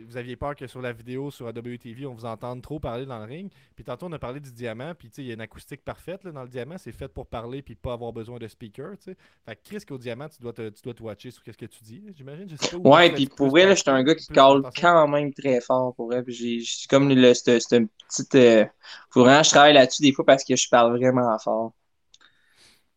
vous 0.06 0.18
aviez 0.18 0.36
peur 0.36 0.56
que 0.56 0.68
sur 0.68 0.82
la 0.82 0.93
vidéo, 0.93 1.32
sur 1.32 1.48
WTV, 1.48 2.06
on 2.06 2.14
vous 2.14 2.26
entende 2.26 2.62
trop 2.62 2.80
parler 2.80 3.06
dans 3.06 3.18
le 3.20 3.26
ring. 3.26 3.52
Puis 3.76 3.84
tantôt, 3.84 4.06
on 4.08 4.12
a 4.12 4.20
parlé 4.20 4.39
du 4.39 4.52
diamant, 4.52 4.93
puis 4.93 5.10
il 5.18 5.26
y 5.26 5.32
a 5.32 5.34
une 5.34 5.41
acoustique 5.41 5.84
parfaite 5.84 6.24
là, 6.24 6.32
dans 6.32 6.43
le 6.43 6.50
diamant. 6.50 6.78
C'est 6.78 6.91
fait 6.91 7.08
pour 7.08 7.26
parler, 7.28 7.62
puis 7.62 7.76
pas 7.76 7.93
avoir 7.93 8.14
besoin 8.14 8.38
de 8.38 8.48
speaker, 8.48 8.98
tu 8.98 9.12
sais. 9.12 9.18
Fait 9.46 9.56
que 9.56 9.62
Chris, 9.64 9.86
qu'au 9.88 9.98
diamant, 9.98 10.30
tu 10.30 10.41
dois 10.41 10.54
te, 10.54 10.70
tu 10.70 10.82
dois 10.84 10.93
te 10.93 11.04
watcher 11.04 11.32
sur 11.32 11.43
qu'est-ce 11.43 11.58
que 11.58 11.66
tu 11.66 11.84
dis, 11.84 12.04
j'imagine. 12.16 12.48
Ouais, 12.84 13.12
puis 13.12 13.28
pour 13.28 13.50
vrai, 13.50 13.76
j'étais 13.76 13.89
un 13.89 14.04
gars 14.04 14.16
qui 14.16 14.32
attention. 14.32 14.72
quand 14.82 15.08
même 15.08 15.34
très 15.34 15.62
fort 15.62 15.96
pour 15.96 16.08
vrai. 16.08 16.24
Puis 16.24 16.34
j'ai 16.62 16.88
comme 16.89 17.10
le, 17.10 17.34
cette, 17.34 17.62
cette 17.62 17.88
petite. 18.08 18.36
euh, 18.36 18.66
faut 19.10 19.22
vraiment 19.22 19.41
que 19.41 19.46
je 19.48 19.52
travaille 19.52 19.74
là-dessus 19.74 20.02
des 20.02 20.14
fois 20.14 20.26
parce 20.26 20.43
que 20.43 20.56
je 20.56 20.70
parle 20.70 20.98
vraiment 20.98 21.38
fort. 21.39 21.74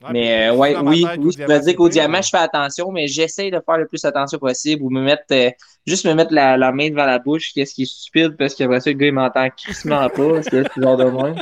Ouais, 0.00 0.10
mais 0.12 0.48
euh, 0.48 0.54
ouais, 0.54 0.76
oui, 0.80 1.12
oui, 1.16 1.32
je 1.32 1.38
pourrais 1.38 1.60
dire 1.60 1.74
qu'au 1.74 1.88
diamant, 1.88 2.22
je 2.22 2.28
fais 2.28 2.36
attention, 2.38 2.92
mais 2.92 3.08
j'essaie 3.08 3.50
de 3.50 3.60
faire 3.60 3.78
le 3.78 3.86
plus 3.88 4.04
attention 4.04 4.38
possible 4.38 4.82
ou 4.84 4.90
me 4.90 5.02
mettre 5.02 5.24
euh, 5.32 5.50
juste 5.86 6.06
me 6.06 6.14
mettre 6.14 6.32
la, 6.32 6.56
la 6.56 6.70
main 6.72 6.88
devant 6.90 7.04
la 7.06 7.18
bouche, 7.18 7.52
qu'est-ce 7.52 7.74
qui 7.74 7.82
est 7.82 7.86
stupide 7.86 8.36
parce 8.36 8.54
qu'après 8.54 8.80
ça, 8.80 8.90
le 8.90 8.96
gars 8.96 9.06
il 9.08 9.12
m'entend 9.12 9.48
crissement 9.50 10.08
pas, 10.08 10.34
parce 10.34 10.48
que 10.48 10.62
c'est 10.62 10.82
genre 10.82 10.96
de 10.96 11.04
moi. 11.04 11.34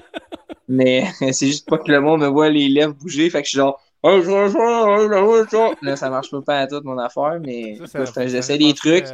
Mais 0.69 1.05
c'est 1.33 1.47
juste 1.49 1.69
pas 1.69 1.79
que 1.79 1.91
le 1.93 2.01
monde 2.01 2.21
me 2.23 2.29
voit 2.29 2.49
les 2.49 2.69
lèvres 2.69 2.95
bouger, 2.95 3.29
fait 3.31 3.41
que 3.43 3.47
je 3.47 3.51
suis 3.51 3.59
genre 3.59 3.81
Ah. 4.57 5.75
Là, 5.83 5.97
ça 5.97 6.09
marche 6.11 6.31
pas 6.47 6.61
à 6.61 6.67
toute 6.67 6.85
mon 6.85 6.99
affaire, 6.99 7.39
mais 7.41 7.81
j'essaie 8.29 8.59
des 8.59 8.73
trucs. 8.75 9.07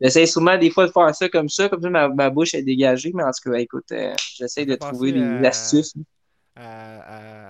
J'essaie 0.00 0.26
souvent 0.26 0.56
des 0.56 0.70
fois 0.70 0.86
de 0.86 0.92
faire 0.92 1.14
ça 1.14 1.28
comme 1.28 1.48
ça, 1.48 1.68
comme 1.68 1.82
ça 1.82 1.90
ma, 1.90 2.08
ma 2.08 2.30
bouche 2.30 2.54
est 2.54 2.62
dégagée, 2.62 3.10
mais 3.14 3.22
en 3.24 3.30
tout 3.30 3.50
cas, 3.50 3.58
écoute, 3.58 3.90
euh, 3.92 4.14
j'essaie 4.36 4.64
de 4.64 4.74
trouver 4.76 5.12
des 5.12 5.20
astuces. 5.46 5.94
À, 6.58 7.00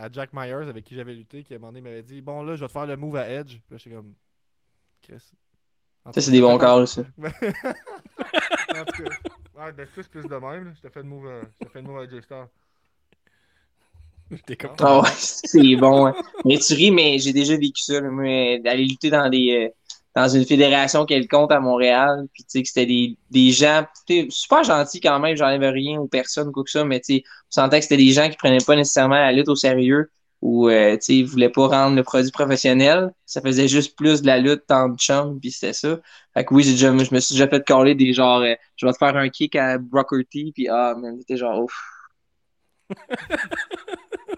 à- 0.01 0.05
à 0.05 0.13
Jack 0.13 0.31
Myers 0.33 0.69
avec 0.69 0.85
qui 0.85 0.95
j'avais 0.95 1.15
lutté, 1.15 1.43
qui 1.43 1.53
à 1.55 1.57
un 1.57 1.61
moment 1.61 1.73
donné 1.73 1.81
m'avait 1.83 2.03
dit 2.03 2.21
Bon, 2.21 2.43
là, 2.43 2.55
je 2.57 2.61
vais 2.61 2.67
te 2.67 2.73
faire 2.73 2.87
le 2.87 2.97
move 2.97 3.17
à 3.17 3.29
Edge. 3.29 3.57
Puis 3.59 3.63
là, 3.71 3.77
j'étais 3.79 3.97
comme 3.97 4.15
Chris. 5.03 5.23
Ça, 6.13 6.21
c'est 6.21 6.31
des 6.31 6.41
bons 6.41 6.59
calls, 6.59 6.87
ça. 6.89 7.03
en 7.03 8.85
tout 8.85 9.03
cas, 9.03 9.11
ouais, 9.57 9.73
ben, 9.73 9.87
plus, 9.87 10.09
plus 10.09 10.23
de 10.23 10.29
même. 10.37 10.65
là. 10.67 10.71
Je 10.77 10.81
t'ai 10.81 10.91
fait 10.91 11.03
le 11.03 11.09
move, 11.09 11.27
euh, 11.27 11.43
je 11.63 11.79
le 11.79 11.83
move 11.83 11.99
avec 11.99 12.11
J-Star. 12.11 12.49
T'es 14.47 14.57
comme 14.57 14.73
Ah 14.81 15.01
ouais, 15.01 15.09
c'est 15.17 15.77
bon. 15.77 16.07
hein. 16.07 16.15
Mais 16.45 16.59
tu 16.59 16.75
ris, 16.75 16.91
mais 16.91 17.19
j'ai 17.19 17.33
déjà 17.33 17.57
vécu 17.57 17.83
ça. 17.83 18.01
moi, 18.03 18.59
d'aller 18.59 18.85
lutter 18.85 19.09
dans 19.11 19.29
des 19.31 19.67
euh, 19.69 19.75
dans 20.15 20.29
une 20.29 20.45
fédération 20.45 21.05
quelconque 21.05 21.53
à 21.53 21.61
Montréal, 21.61 22.27
puis 22.33 22.43
tu 22.43 22.51
sais 22.51 22.63
que 22.63 22.69
c'était 22.69 22.87
des, 22.87 23.17
des 23.31 23.51
gens 23.51 23.85
super 24.31 24.65
gentils 24.65 25.01
quand 25.01 25.19
même, 25.21 25.37
j'enlève 25.37 25.73
rien 25.73 26.01
aux 26.01 26.09
personnes, 26.09 26.53
quoi 26.53 26.65
que 26.65 26.71
ça, 26.71 26.85
mais 26.85 27.01
tu 27.01 27.17
sais, 27.17 27.23
on 27.27 27.55
sentait 27.63 27.79
que 27.79 27.85
c'était 27.85 27.97
des 27.97 28.11
gens 28.11 28.29
qui 28.29 28.37
prenaient 28.37 28.65
pas 28.65 28.77
nécessairement 28.77 29.17
la 29.17 29.33
lutte 29.33 29.49
au 29.49 29.57
sérieux 29.57 30.11
ou 30.41 30.69
euh, 30.69 30.95
tu 30.97 31.03
sais, 31.03 31.15
ils 31.17 31.27
voulaient 31.27 31.49
pas 31.51 31.67
rendre 31.67 31.97
le 31.97 32.03
produit 32.03 32.31
professionnel. 32.31 33.13
Ça 33.27 33.41
faisait 33.41 33.69
juste 33.69 33.97
plus 33.97 34.23
de 34.23 34.27
la 34.27 34.39
lutte 34.39 34.67
tant 34.67 34.89
de 34.89 34.97
chum, 34.99 35.39
puis 35.41 35.51
c'était 35.51 35.73
ça. 35.73 35.99
Fait 36.35 36.45
que 36.45 36.55
oui, 36.55 36.63
j'ai 36.63 36.73
déjà, 36.73 36.97
je 36.97 37.15
me 37.15 37.21
suis 37.21 37.35
déjà 37.35 37.49
fait 37.49 37.65
caller 37.65 37.95
des 37.95 38.13
genre 38.13 38.41
euh, 38.41 38.55
je 38.77 38.87
vais 38.87 38.93
te 38.93 38.99
faire 38.99 39.17
un 39.17 39.29
kick 39.29 39.57
à 39.57 39.79
Brooker 39.79 40.25
T, 40.31 40.53
puis 40.55 40.69
ah, 40.69 40.95
man, 40.97 41.17
c'était 41.19 41.37
genre 41.37 41.63
ouf. 41.63 41.75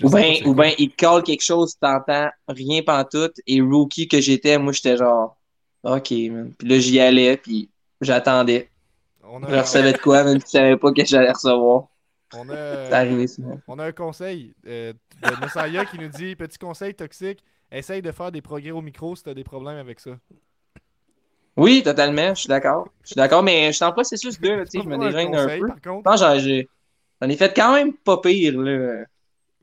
Je 0.00 0.06
Ou 0.06 0.10
bien, 0.10 0.36
ou 0.46 0.54
ben, 0.54 0.72
il 0.78 0.90
te 0.90 1.04
colle 1.04 1.22
quelque 1.22 1.44
chose, 1.44 1.76
t'entends 1.78 2.30
rien 2.48 2.82
pantoute, 2.82 3.36
et 3.46 3.60
rookie 3.60 4.08
que 4.08 4.18
j'étais, 4.20 4.58
moi, 4.58 4.72
j'étais 4.72 4.96
genre, 4.96 5.36
OK, 5.82 6.10
man. 6.10 6.52
Puis 6.58 6.68
là, 6.68 6.78
j'y 6.78 7.00
allais, 7.00 7.36
puis 7.36 7.68
j'attendais. 8.00 8.70
On 9.22 9.40
Je 9.46 9.54
a, 9.54 9.60
recevais 9.60 9.92
de 9.92 9.98
quoi, 9.98 10.24
même 10.24 10.40
si 10.40 10.46
je 10.46 10.50
savais 10.52 10.76
pas 10.78 10.92
que 10.92 11.04
j'allais 11.04 11.30
recevoir. 11.30 11.88
on 12.34 12.46
C'est 12.46 12.92
a, 12.92 12.96
arrivé, 12.96 13.26
on 13.68 13.78
a 13.78 13.84
un 13.84 13.92
conseil 13.92 14.54
euh, 14.66 14.94
de 15.22 15.40
Messiah 15.42 15.84
qui 15.84 15.98
nous 15.98 16.08
dit 16.08 16.34
Petit 16.34 16.58
conseil 16.58 16.94
toxique, 16.94 17.44
essaye 17.70 18.00
de 18.00 18.10
faire 18.10 18.32
des 18.32 18.40
progrès 18.40 18.70
au 18.70 18.80
micro 18.80 19.14
si 19.14 19.22
t'as 19.22 19.34
des 19.34 19.44
problèmes 19.44 19.76
avec 19.76 20.00
ça. 20.00 20.12
Oui, 21.56 21.82
totalement, 21.82 22.34
je 22.34 22.40
suis 22.40 22.48
d'accord. 22.48 22.88
Je 23.02 23.08
suis 23.08 23.16
d'accord, 23.16 23.42
mais 23.42 23.66
je 23.66 23.72
suis 23.76 23.84
en 23.84 23.92
processus 23.92 24.40
de, 24.40 24.48
là, 24.48 24.64
tu 24.64 24.78
sais, 24.78 24.82
je 24.82 24.88
me 24.88 24.96
dégêne 24.96 25.34
un 25.34 25.58
peu. 25.58 25.66
Par 25.66 25.80
contre, 25.82 26.10
Non, 26.10 26.16
j'en 26.16 27.28
ai 27.28 27.36
fait 27.36 27.54
quand 27.54 27.74
même 27.74 27.92
pas 27.92 28.18
pire, 28.18 28.58
là. 28.58 29.04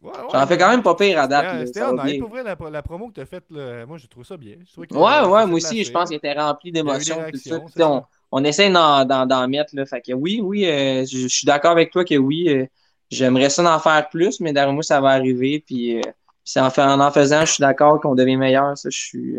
Ouais, 0.07 0.13
ouais, 0.13 0.29
J'en 0.31 0.47
fais 0.47 0.57
quand 0.57 0.69
même 0.69 0.83
pas 0.83 0.95
pire 0.95 1.19
à 1.19 1.27
date, 1.27 1.67
C'était- 1.67 1.81
honnête. 1.81 2.19
Pour 2.19 2.29
vrai, 2.29 2.43
la, 2.43 2.55
la 2.69 2.81
promo 2.81 3.09
que 3.09 3.13
t'as 3.13 3.25
faite, 3.25 3.45
là, 3.49 3.85
moi, 3.85 3.97
je 3.97 4.07
trouve 4.07 4.25
ça 4.25 4.37
bien. 4.37 4.55
Je 4.65 4.79
Ouais, 4.81 4.87
ouais, 4.95 5.45
moi 5.45 5.57
aussi, 5.57 5.83
je 5.83 5.91
pense 5.91 6.09
qu'il 6.09 6.17
était 6.17 6.33
rempli 6.33 6.71
d'émotions. 6.71 7.17
Tu 7.31 7.51
On, 7.81 8.03
on 8.31 8.43
essaie 8.43 8.69
d'en, 8.69 9.47
mettre, 9.47 9.75
là. 9.75 9.85
Fait 9.85 10.01
que 10.01 10.13
oui, 10.13 10.39
oui, 10.41 10.65
euh, 10.65 11.05
je, 11.05 11.17
je 11.19 11.27
suis 11.27 11.45
d'accord 11.45 11.71
avec 11.71 11.91
toi 11.91 12.05
que 12.05 12.15
oui, 12.15 12.47
euh, 12.49 12.65
j'aimerais 13.11 13.49
ça 13.49 13.63
d'en 13.63 13.79
faire 13.79 14.07
plus, 14.09 14.39
mais 14.39 14.53
derrière 14.53 14.73
moi, 14.73 14.83
ça 14.83 15.01
va 15.01 15.09
arriver. 15.09 15.63
Puis, 15.65 15.97
euh, 15.97 16.01
c'est 16.43 16.61
en, 16.61 16.69
fait- 16.69 16.81
en 16.81 16.99
en 17.01 17.11
faisant, 17.11 17.41
je 17.41 17.51
suis 17.53 17.61
d'accord 17.61 17.99
qu'on 17.99 18.15
devient 18.15 18.37
meilleur. 18.37 18.77
Ça, 18.77 18.89
je 18.89 18.97
suis. 18.97 19.35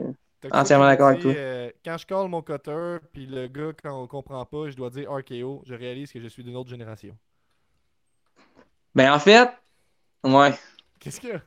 Entièrement 0.53 0.87
d'accord 0.87 1.09
avec 1.09 1.21
toi. 1.21 1.33
quand 1.85 1.99
je 1.99 2.07
call 2.07 2.29
mon 2.29 2.43
cutter, 2.43 2.99
puis 3.13 3.27
le 3.27 3.49
gars, 3.49 3.73
quand 3.83 4.03
on 4.03 4.07
comprend 4.07 4.45
pas, 4.45 4.69
je 4.71 4.77
dois 4.77 4.91
dire 4.91 5.11
RKO, 5.11 5.63
je 5.67 5.75
réalise 5.75 6.13
que 6.13 6.21
je 6.21 6.29
suis 6.29 6.45
d'une 6.45 6.57
autre 6.57 6.71
génération. 6.71 7.17
Ben, 8.95 9.13
en 9.13 9.19
fait, 9.19 9.51
ouais. 10.25 10.55
Qu'est-ce 10.99 11.21
que? 11.21 11.39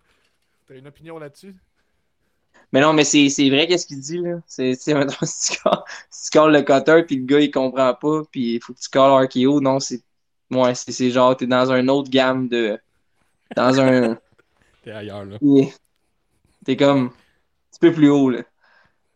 T'as 0.67 0.75
une 0.75 0.87
opinion 0.87 1.19
là-dessus? 1.19 1.55
Mais 2.73 2.79
non, 2.79 2.93
mais 2.93 3.03
c'est, 3.03 3.27
c'est 3.29 3.49
vrai 3.49 3.67
qu'est-ce 3.67 3.85
qu'il 3.85 3.99
dit, 3.99 4.17
là. 4.17 4.39
C'est, 4.47 4.75
mettons, 4.93 5.13
si 5.23 5.51
tu 5.51 5.61
calls, 5.61 5.83
si 6.09 6.25
tu 6.25 6.37
calls 6.37 6.51
le 6.53 6.61
cutter, 6.61 7.03
puis 7.05 7.17
le 7.17 7.25
gars, 7.25 7.39
il 7.39 7.51
comprend 7.51 7.93
pas, 7.93 8.21
puis 8.31 8.55
il 8.55 8.63
faut 8.63 8.73
que 8.73 8.79
tu 8.79 8.89
calls 8.89 9.25
RKO. 9.25 9.59
Non, 9.61 9.79
c'est. 9.79 10.01
Ouais, 10.49 10.75
c'est, 10.75 10.91
c'est 10.91 11.09
genre, 11.11 11.35
t'es 11.35 11.47
dans 11.47 11.71
une 11.71 11.89
autre 11.89 12.09
gamme 12.09 12.47
de. 12.47 12.79
Dans 13.55 13.79
un. 13.79 14.17
T'es 14.83 14.91
ailleurs, 14.91 15.25
là. 15.25 15.37
T'es 16.65 16.75
comme. 16.75 17.05
Un 17.05 17.09
petit 17.71 17.79
peu 17.79 17.93
plus 17.93 18.09
haut, 18.09 18.29
là. 18.29 18.39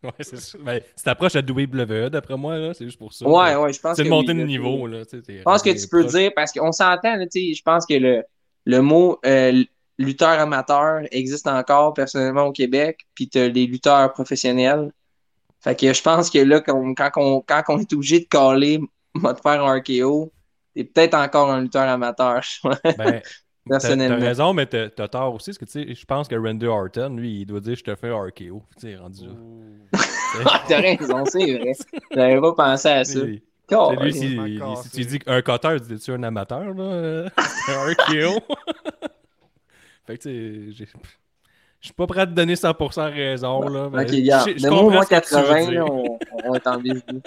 Ouais, 0.02 0.12
c'est 0.20 0.38
sûr. 0.38 0.60
Ben, 0.62 0.80
si 0.94 1.04
t'approches 1.04 1.34
la 1.34 1.40
WWE, 1.40 2.10
d'après 2.10 2.36
moi, 2.36 2.58
là, 2.58 2.74
c'est 2.74 2.84
juste 2.84 2.98
pour 2.98 3.12
ça. 3.12 3.26
Ouais, 3.26 3.56
ouais, 3.56 3.72
je 3.72 3.80
pense 3.80 3.96
C'est 3.96 4.02
que. 4.02 4.08
de 4.08 4.10
monter 4.12 4.32
oui, 4.32 4.38
de 4.38 4.44
niveau, 4.44 4.86
là. 4.86 5.02
Je 5.10 5.42
pense 5.42 5.62
que 5.62 5.70
tu 5.70 5.88
peux 5.88 6.04
dire, 6.04 6.30
parce 6.36 6.52
qu'on 6.52 6.72
s'entend, 6.72 7.16
là, 7.16 7.26
tu 7.26 7.40
sais, 7.40 7.54
je 7.54 7.62
pense 7.62 7.86
que 7.86 7.94
le, 7.94 8.22
le 8.66 8.82
mot, 8.82 9.20
euh, 9.26 9.64
lutteurs 9.98 10.40
amateurs 10.40 11.02
existent 11.12 11.56
encore 11.56 11.94
personnellement 11.94 12.44
au 12.46 12.52
Québec, 12.52 13.06
puis 13.14 13.28
t'as 13.30 13.48
les 13.48 13.66
lutteurs 13.66 14.12
professionnels. 14.12 14.92
Fait 15.60 15.78
que 15.78 15.92
je 15.92 16.02
pense 16.02 16.30
que 16.30 16.38
là, 16.38 16.60
quand, 16.60 16.94
quand, 16.94 17.10
on, 17.16 17.40
quand 17.42 17.62
on 17.68 17.78
est 17.80 17.92
obligé 17.94 18.20
de 18.20 18.26
caler, 18.26 18.80
m'a 19.14 19.32
de 19.34 19.40
faire 19.40 19.64
un 19.64 19.78
RKO, 19.78 20.32
t'es 20.74 20.84
peut-être 20.84 21.14
encore 21.14 21.50
un 21.50 21.62
lutteur 21.62 21.88
amateur. 21.88 22.42
Ben, 22.96 23.22
T'as 23.68 23.78
t'as 24.08 24.18
personnellement. 24.18 24.18
raison, 24.20 24.52
mais 24.54 24.66
t'as 24.66 24.90
t'as 24.90 25.08
tort 25.08 25.34
aussi, 25.34 25.50
parce 25.50 25.58
que 25.58 25.64
tu 25.66 25.72
sais, 25.88 25.94
je 25.94 26.04
pense 26.06 26.28
que 26.28 26.36
Randy 26.36 26.66
Orton, 26.66 27.16
lui, 27.16 27.40
il 27.42 27.46
doit 27.46 27.60
dire 27.60 27.76
je 27.76 27.84
te 27.84 27.94
fais 27.96 28.08
un 28.10 28.24
RKO. 28.26 28.64
Tu 28.78 28.88
sais, 28.88 28.96
rendu 28.96 29.26
là. 29.26 29.34
T'as 30.68 30.80
raison, 30.80 31.24
c'est 31.26 31.58
vrai. 31.58 31.72
J'avais 32.14 32.40
pas 32.40 32.54
pensé 32.54 32.88
à 32.88 33.04
ça. 33.04 33.20
Oh, 33.72 33.92
lui, 34.00 34.12
si, 34.12 34.38
tu 34.94 35.04
dis 35.04 35.18
un 35.26 35.42
cutter, 35.42 35.76
tu 35.80 35.94
dis-tu 35.94 36.12
un 36.12 36.22
amateur, 36.22 36.72
là? 36.72 37.24
un 37.68 37.92
RKO? 37.92 38.40
fait 40.06 40.18
que 40.18 40.22
tu 40.22 40.72
je 41.80 41.88
suis 41.88 41.94
pas 41.94 42.06
prêt 42.06 42.22
à 42.22 42.26
te 42.26 42.32
donner 42.32 42.54
100% 42.54 43.12
raison, 43.12 43.60
là. 43.68 43.88
mais 43.92 44.02
Ok, 44.02 44.08
je 44.10 44.62
donne-moi 44.62 44.92
moins 44.92 45.02
ce 45.02 45.08
que 45.08 45.28
tu 45.28 45.34
veux 45.34 45.40
80, 45.42 45.60
dire. 45.70 45.72
là, 45.72 45.84
on, 45.84 46.18
on 46.44 46.50
va 46.50 46.56
être 46.56 46.66
en 46.66 46.78
vive 46.78 47.02
vie. 47.08 47.20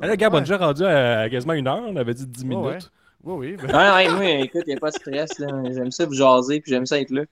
Ah, 0.00 0.06
là, 0.06 0.16
Gab, 0.16 0.34
on 0.34 0.38
est 0.38 0.40
déjà 0.40 0.58
rendu 0.58 0.84
à, 0.84 1.20
à 1.20 1.30
quasiment 1.30 1.54
une 1.54 1.66
heure, 1.66 1.82
on 1.86 1.96
avait 1.96 2.14
dit 2.14 2.26
10 2.26 2.44
minutes. 2.44 2.64
Ouais. 2.64 2.78
Oui, 3.24 3.56
oui. 3.56 3.56
ben, 3.56 3.74
Ouais, 3.74 4.06
ouais, 4.06 4.12
moi, 4.14 4.30
écoute, 4.44 4.64
y 4.66 4.74
a 4.74 4.76
pas 4.78 4.90
de 4.90 4.96
stress, 4.96 5.38
là. 5.38 5.48
J'aime 5.72 5.90
ça 5.90 6.06
vous 6.06 6.14
jaser, 6.14 6.60
puis 6.60 6.70
j'aime 6.70 6.86
ça 6.86 7.00
être 7.00 7.10
là. 7.10 7.22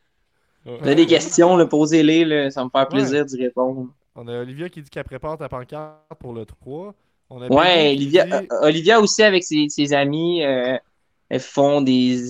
Vous 0.65 0.83
avez 0.83 0.97
des 0.97 1.07
questions, 1.07 1.57
là, 1.57 1.67
posez-les, 1.67 2.25
là. 2.25 2.51
Ça 2.51 2.65
me 2.65 2.71
fait 2.71 2.89
plaisir 2.89 3.25
d'y 3.25 3.43
répondre. 3.43 3.89
On 4.17 4.27
a 4.29 4.41
Olivia 4.41 4.69
qui 4.69 4.83
dit 4.83 4.91
qu'elle 4.91 5.05
prépare 5.05 5.37
ta 5.39 5.49
pancarte 5.49 6.01
pour 6.19 6.33
le 6.33 6.45
3. 6.47 6.95
On 7.31 7.43
a 7.43 7.49
Ouais, 7.49 7.91
Olivia, 7.93 8.25
dit- 8.25 8.33
euh, 8.51 8.61
Olivia 8.63 9.01
aussi, 9.01 9.23
avec 9.23 9.45
ses, 9.45 9.69
ses 9.69 9.93
amis, 9.93 10.43
euh, 10.45 10.77
elles 11.29 11.41
font 11.41 11.81
des 11.81 12.25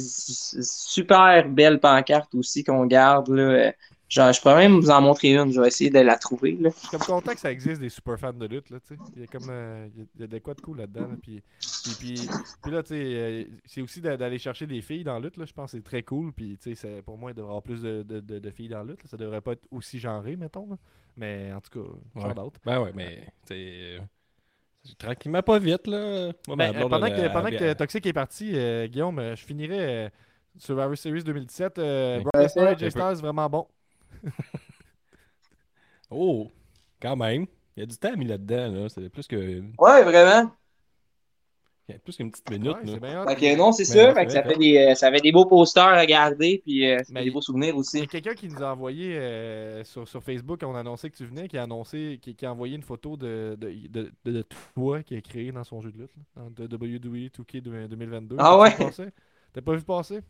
super 0.63 1.49
belles 1.49 1.81
pancartes 1.81 2.35
aussi 2.35 2.65
qu'on 2.65 2.87
garde, 2.87 3.29
là. 3.29 3.73
Genre, 4.09 4.33
je 4.33 4.41
pourrais 4.41 4.57
même 4.57 4.79
vous 4.79 4.91
en 4.91 5.01
montrer 5.03 5.35
une. 5.35 5.53
Je 5.53 5.61
vais 5.61 5.67
essayer 5.67 5.91
de 5.91 5.99
la 5.99 6.17
trouver, 6.17 6.53
là. 6.61 6.71
Je 6.73 6.79
suis 6.79 6.89
comme 6.89 7.01
content 7.01 7.33
que 7.35 7.41
ça 7.41 7.51
existe 7.51 7.81
des 7.81 7.89
super 7.89 8.19
fans 8.19 8.33
de 8.33 8.47
lutte, 8.47 8.71
là. 8.71 8.79
Il 9.17 9.23
y 9.23 9.25
a 9.25 9.27
comme, 9.27 9.49
euh, 9.51 9.89
il 9.95 10.01
y 10.01 10.03
a- 10.03 10.07
il 10.15 10.21
y 10.21 10.25
a 10.25 10.27
de 10.29 10.39
quoi 10.39 10.55
de 10.55 10.61
cool 10.61 10.79
là-dedans, 10.79 11.09
là, 11.09 11.17
puis, 11.21 11.43
puis, 11.83 11.95
puis, 11.99 12.29
puis 12.63 12.73
là, 12.73 12.83
tu 12.85 12.91
sais, 12.91 12.95
euh, 13.03 13.45
c'est 13.65 13.83
aussi 13.83 14.01
d'a- 14.01 14.17
d'aller 14.17 14.39
chercher 14.39 14.67
des 14.69 14.81
filles 14.81 15.03
dans 15.03 15.15
la 15.15 15.21
lutte, 15.21 15.37
là, 15.37 15.45
je 15.45 15.53
pense 15.53 15.73
que 15.73 15.79
c'est 15.79 15.83
très 15.85 16.05
cool, 16.05 16.33
puis, 16.33 16.57
pour 17.05 17.19
moi, 17.19 17.33
il 17.33 17.35
devrait 17.35 17.49
y 17.49 17.51
avoir 17.51 17.63
plus 17.63 17.83
de, 17.83 18.03
de, 18.05 18.21
de, 18.21 18.39
de 18.39 18.51
filles 18.51 18.69
dans 18.69 18.79
la 18.79 18.85
lutte, 18.93 19.01
ça 19.07 19.17
devrait 19.17 19.41
pas 19.41 19.53
être 19.53 19.67
aussi 19.73 19.99
genré, 19.99 20.37
mettons. 20.37 20.79
Mais 21.17 21.53
en 21.53 21.61
tout 21.61 21.71
cas, 21.81 21.89
Ouais. 22.15 22.39
out. 22.39 22.55
Ben 22.65 22.81
ouais, 22.81 22.93
mais 22.95 23.27
c'est 23.45 23.99
tranquillement 24.99 25.43
pas 25.43 25.59
vite, 25.59 25.87
là. 25.87 26.33
Moi, 26.47 26.57
ma 26.57 26.57
Ben, 26.57 26.69
euh, 26.69 26.79
blonde, 26.79 26.91
pendant 26.91 27.07
elle- 27.07 27.29
que, 27.29 27.33
pendant 27.33 27.51
que 27.51 27.73
Toxic 27.73 28.07
est 28.07 28.13
parti, 28.13 28.53
euh, 28.55 28.87
Guillaume, 28.87 29.19
euh, 29.19 29.35
je 29.35 29.45
finirais 29.45 30.07
euh, 30.07 30.09
Survivor 30.59 30.97
Series 30.97 31.25
2017, 31.25 31.79
euh. 31.79 32.21
Brock 32.21 32.35
Lesnar 32.37 32.73
et 32.73 32.79
Jay 32.79 32.89
vraiment 32.91 33.49
bon. 33.51 33.67
Oh, 36.11 36.51
quand 37.01 37.17
même. 37.17 37.47
Il 37.77 37.81
y 37.81 37.83
a 37.83 37.87
du 37.87 37.97
temps 37.99 38.17
mis 38.17 38.27
là-dedans, 38.27 38.73
là. 38.73 38.89
C'est 38.89 39.09
plus 39.11 39.27
que 39.27 39.61
Ouais, 39.79 40.03
vraiment. 40.05 40.51
Il 41.89 41.93
y 41.93 41.95
a 41.95 41.99
plus 41.99 42.17
qu'une 42.17 42.31
petite 42.31 42.49
minute, 42.51 42.77
Ouais, 42.77 42.85
là. 42.85 43.23
hot. 43.23 43.27
Fait 43.29 43.57
non, 43.57 43.73
c'est 43.73 43.85
Fait 44.15 44.27
que 44.27 44.33
c'est 44.33 44.39
ça 44.39 44.43
fait, 44.43 44.57
des, 44.57 44.77
euh, 44.79 44.95
ça 44.95 45.11
fait 45.11 45.21
des 45.21 45.33
beaux 45.33 45.47
posters 45.47 45.85
à 45.87 46.07
garder, 46.07 46.61
puis 46.65 46.87
euh, 46.91 46.99
ça 46.99 47.13
fait 47.13 47.13
Mais 47.13 47.25
des 47.25 47.31
beaux 47.31 47.41
souvenirs 47.41 47.77
Il 47.95 48.01
y 48.01 48.03
aussi. 48.03 48.03
a 48.03 48.07
quelqu'un 48.07 48.35
qui 48.35 48.49
nous 48.49 48.63
a 48.63 48.73
envoyé 48.73 49.17
euh, 49.17 49.85
sur, 49.85 50.07
sur 50.07 50.23
Facebook, 50.23 50.61
on 50.65 50.75
a 50.75 50.81
annoncé 50.81 51.11
que 51.11 51.17
tu 51.17 51.25
venais, 51.25 51.49
qui 51.49 51.57
a 51.57 51.63
annoncé, 51.63 52.19
qui, 52.21 52.35
qui 52.35 52.45
a 52.47 52.53
envoyé 52.53 52.77
une 52.77 52.83
photo 52.83 53.17
de, 53.17 53.57
de, 53.59 53.71
de, 53.89 54.13
de, 54.25 54.33
de 54.33 54.45
toi 54.75 55.03
qui 55.03 55.17
a 55.17 55.21
créé 55.21 55.53
dans 55.53 55.65
son 55.65 55.81
jeu 55.81 55.93
de 55.93 55.99
lutte, 55.99 56.15
là, 56.17 56.23
dans 56.51 56.65
WWE 56.65 57.31
2K 57.31 57.61
de- 57.61 57.87
2022. 57.87 58.37
Ah 58.39 58.59
ouais? 58.59 58.71
vu 58.71 58.75
passer? 58.75 59.07
T'as 59.53 59.63
pas 59.63 59.75
vu 59.77 59.83
passer? 59.83 60.21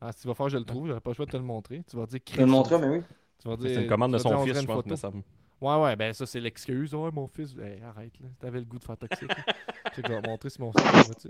Ah, 0.00 0.12
si 0.12 0.22
tu 0.22 0.28
vas 0.28 0.34
faire, 0.34 0.48
je 0.48 0.58
le 0.58 0.64
trouve, 0.64 0.88
j'aurais 0.88 1.00
pas 1.00 1.10
le 1.10 1.14
choix 1.14 1.26
de 1.26 1.30
te 1.30 1.36
le 1.36 1.42
montrer. 1.42 1.82
Tu 1.88 1.96
vas 1.96 2.06
dire 2.06 2.20
Je 2.26 2.36
vais 2.36 2.42
le 2.42 2.46
montrer, 2.46 2.78
mais 2.78 2.88
oui. 2.88 3.02
Tu 3.42 3.48
vas 3.48 3.56
dire, 3.56 3.70
C'est 3.70 3.82
une 3.82 3.86
commande 3.86 4.12
de 4.12 4.18
son 4.18 4.30
on 4.34 4.44
fils, 4.44 4.60
je 4.60 4.66
pense. 4.66 5.06
Ouais, 5.60 5.76
ouais, 5.82 5.96
ben 5.96 6.12
ça, 6.12 6.26
c'est 6.26 6.40
l'excuse. 6.40 6.94
Ouais, 6.94 7.10
mon 7.12 7.26
fils, 7.28 7.54
Hey, 7.58 7.80
arrête, 7.82 8.12
là. 8.20 8.28
T'avais 8.40 8.58
le 8.58 8.64
goût 8.66 8.78
de 8.78 8.84
faire 8.84 8.96
toxique. 8.96 9.28
là. 9.28 9.34
Tu 9.94 10.02
sais, 10.02 10.08
je 10.08 10.12
vais 10.12 10.20
te 10.20 10.28
montrer 10.28 10.50
sur 10.50 10.60
mon 10.64 10.70
vois-tu. 10.70 11.28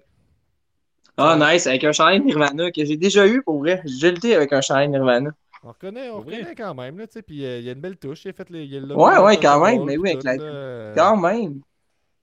Ah, 1.16 1.36
nice. 1.38 1.66
Avec 1.66 1.84
un 1.84 1.92
chandail 1.92 2.20
Nirvana 2.20 2.70
que 2.70 2.84
j'ai 2.84 2.96
déjà 2.96 3.26
eu 3.26 3.42
pour 3.42 3.58
vrai. 3.60 3.80
J'ai 3.84 4.10
lutté 4.10 4.34
avec 4.34 4.52
un 4.52 4.60
chandail 4.60 4.88
Nirvana. 4.88 5.30
On 5.62 5.68
reconnaît, 5.68 6.10
on 6.10 6.18
reconnaît 6.18 6.54
quand 6.54 6.74
même, 6.74 6.98
là, 6.98 7.06
tu 7.06 7.14
sais. 7.14 7.22
Puis 7.22 7.44
euh, 7.44 7.58
il 7.58 7.64
y 7.64 7.68
a 7.68 7.72
une 7.72 7.80
belle 7.80 7.96
touche. 7.96 8.24
Il 8.24 8.28
a 8.28 8.32
fait 8.32 8.50
les, 8.50 8.64
y 8.66 8.76
a 8.76 8.80
le 8.80 8.94
Ouais, 8.94 9.18
ouais, 9.18 9.36
quand 9.38 9.58
Ball, 9.60 9.76
même, 9.78 9.84
mais 9.84 9.96
oui, 9.96 10.10
avec 10.10 10.24
la- 10.24 10.32
euh, 10.40 10.94
Quand 10.94 11.16
même. 11.16 11.60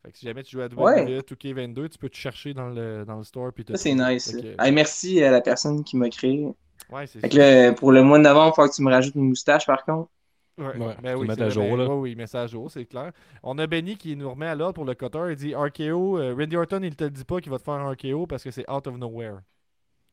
Fait 0.06 0.12
que 0.12 0.18
si 0.18 0.26
jamais 0.26 0.44
tu 0.44 0.52
joues 0.52 0.62
à 0.62 0.68
Ouais. 0.68 1.06
WWE 1.06 1.22
2K22, 1.22 1.90
tu 1.90 1.98
peux 1.98 2.10
te 2.10 2.16
chercher 2.18 2.54
dans 2.54 2.68
le, 2.70 3.06
dans 3.06 3.18
le 3.18 3.24
store. 3.24 3.52
Puis 3.54 3.64
te 3.66 3.72
Ça, 3.74 3.78
c'est 3.78 3.96
nice. 3.96 4.36
Que, 4.36 4.62
Hey, 4.62 4.72
merci 4.72 5.24
à 5.24 5.32
la 5.32 5.42
personne 5.42 5.84
qui 5.84 5.98
m'a 5.98 6.10
créé. 6.10 6.46
ouais, 6.92 7.08
c'est 7.08 7.20
Fait 7.20 7.30
que 7.30 7.38
là, 7.38 7.72
pour 7.74 7.92
le 7.92 8.04
mois 8.04 8.18
de 8.20 8.24
novembre, 8.24 8.54
il 8.54 8.62
faut 8.62 8.70
que 8.70 8.76
tu 8.76 8.82
me 8.84 8.92
rajoutes 8.92 9.16
une 9.16 9.30
moustache, 9.30 9.66
par 9.66 9.84
contre. 9.86 10.10
Ouais, 10.58 10.66
Ouais, 10.78 10.96
ben 11.02 11.16
oui, 11.18 11.28
à 11.32 11.50
jour, 11.50 11.64
ben- 11.64 11.78
là. 11.78 11.88
ouais, 11.88 12.16
oui, 12.16 12.26
à 12.34 12.48
jour, 12.48 12.70
c'est 12.70 12.86
clair. 12.86 13.12
On 13.42 13.58
a 13.58 13.66
Benny 13.66 13.98
qui 13.98 14.16
nous 14.16 14.30
remet 14.30 14.46
à 14.46 14.54
l'ordre 14.56 14.76
pour 14.76 14.86
le 14.86 14.94
cutter. 14.94 15.20
Il 15.32 15.36
dit 15.36 15.56
RKO. 15.56 16.20
euh, 16.20 16.36
Randy 16.38 16.56
Orton, 16.58 16.82
il 16.84 16.96
te 16.96 17.06
le 17.06 17.10
dit 17.10 17.24
pas 17.26 17.42
qu'il 17.42 17.52
va 17.52 17.58
te 17.58 17.64
faire 17.64 17.74
un 17.74 17.92
RKO 17.92 18.28
parce 18.28 18.44
que 18.44 18.52
c'est 18.52 18.70
out 18.70 18.86
of 18.86 18.98
nowhere. 18.98 19.40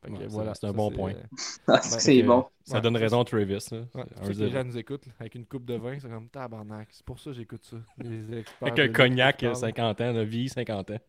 Que 0.03 0.09
Ouais, 0.09 0.25
voilà, 0.27 0.55
c'est 0.55 0.65
un 0.65 0.69
ça, 0.69 0.73
bon 0.73 0.89
point. 0.89 1.13
Ah, 1.67 1.73
Ouais, 1.73 1.79
c'est 1.81 2.23
bon. 2.23 2.47
Ça 2.63 2.75
Ouais, 2.77 2.81
donne 2.81 2.97
raison 2.97 3.21
à 3.21 3.25
Travis, 3.25 3.45
les 3.53 4.33
zéro. 4.33 4.51
gens 4.51 4.63
nous 4.63 4.77
écoutent 4.79 5.05
avec 5.19 5.35
une 5.35 5.45
coupe 5.45 5.65
de 5.65 5.75
vin, 5.75 5.99
c'est 5.99 6.09
comme 6.09 6.27
tabarnak. 6.27 6.87
C'est 6.91 7.05
pour 7.05 7.19
ça 7.19 7.29
que 7.29 7.35
j'écoute 7.35 7.63
ça. 7.63 7.77
Les 7.99 8.39
experts 8.39 8.67
Avec 8.67 8.79
un 8.79 8.91
cognac, 8.91 9.37
qui 9.37 9.45
parlent. 9.45 9.55
50 9.55 10.01
ans, 10.01 10.11
la 10.11 10.23
vie, 10.23 10.49
50 10.49 10.89
ans. 10.89 10.99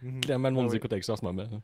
Mhm. 0.00 0.20
Clairement, 0.22 0.48
le 0.48 0.54
monde 0.54 0.64
Ah 0.64 0.66
nous 0.68 0.70
oui. 0.72 0.76
écoute 0.78 0.92
avec 0.92 1.04
ça 1.04 1.12
en 1.12 1.16
ce 1.16 1.24
moment. 1.26 1.42
hein. 1.42 1.60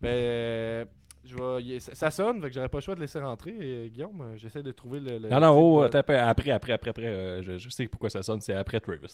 Ben, 0.00 0.08
euh, 0.08 0.84
je 1.24 1.36
vais, 1.36 1.80
ça, 1.80 2.10
sonne, 2.10 2.40
fait 2.40 2.48
que 2.48 2.54
j'aurais 2.54 2.68
pas 2.68 2.78
le 2.78 2.82
choix 2.82 2.94
de 2.94 3.00
laisser 3.00 3.20
rentrer. 3.20 3.84
Et, 3.86 3.90
Guillaume, 3.90 4.20
euh, 4.22 4.36
j'essaie 4.36 4.62
de 4.62 4.72
trouver 4.72 5.00
le. 5.00 5.18
le 5.18 5.28
Non, 5.30 5.40
non, 5.40 5.50
oh, 5.58 5.82
le- 5.82 5.90
après, 5.96 6.18
après, 6.18 6.50
après, 6.50 6.72
après, 6.72 6.90
après, 6.90 7.06
euh, 7.06 7.42
je, 7.42 7.58
je 7.58 7.68
sais 7.70 7.88
pourquoi 7.88 8.10
ça 8.10 8.22
sonne, 8.22 8.40
c'est 8.40 8.54
après 8.54 8.80
Travis. 8.80 9.12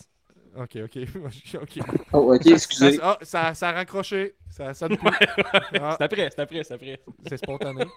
Ok, 0.56 0.76
ok. 0.84 0.96
ok. 1.62 1.78
Oh, 2.12 2.34
ok, 2.34 2.42
Ça, 2.46 2.54
excusez. 2.54 2.98
ah, 3.02 3.18
ça, 3.22 3.54
ça 3.54 3.68
a 3.68 3.72
raccroché. 3.72 4.34
Ça 4.48 4.74
sonne 4.74 4.96
plus. 4.96 5.16
Ah, 5.72 5.98
C'est 5.98 6.04
après, 6.04 6.30
c'est 6.30 6.40
après, 6.40 6.64
c'est 6.64 6.74
après. 6.74 7.00
c'est 7.22 7.36
spontané. 7.36 7.92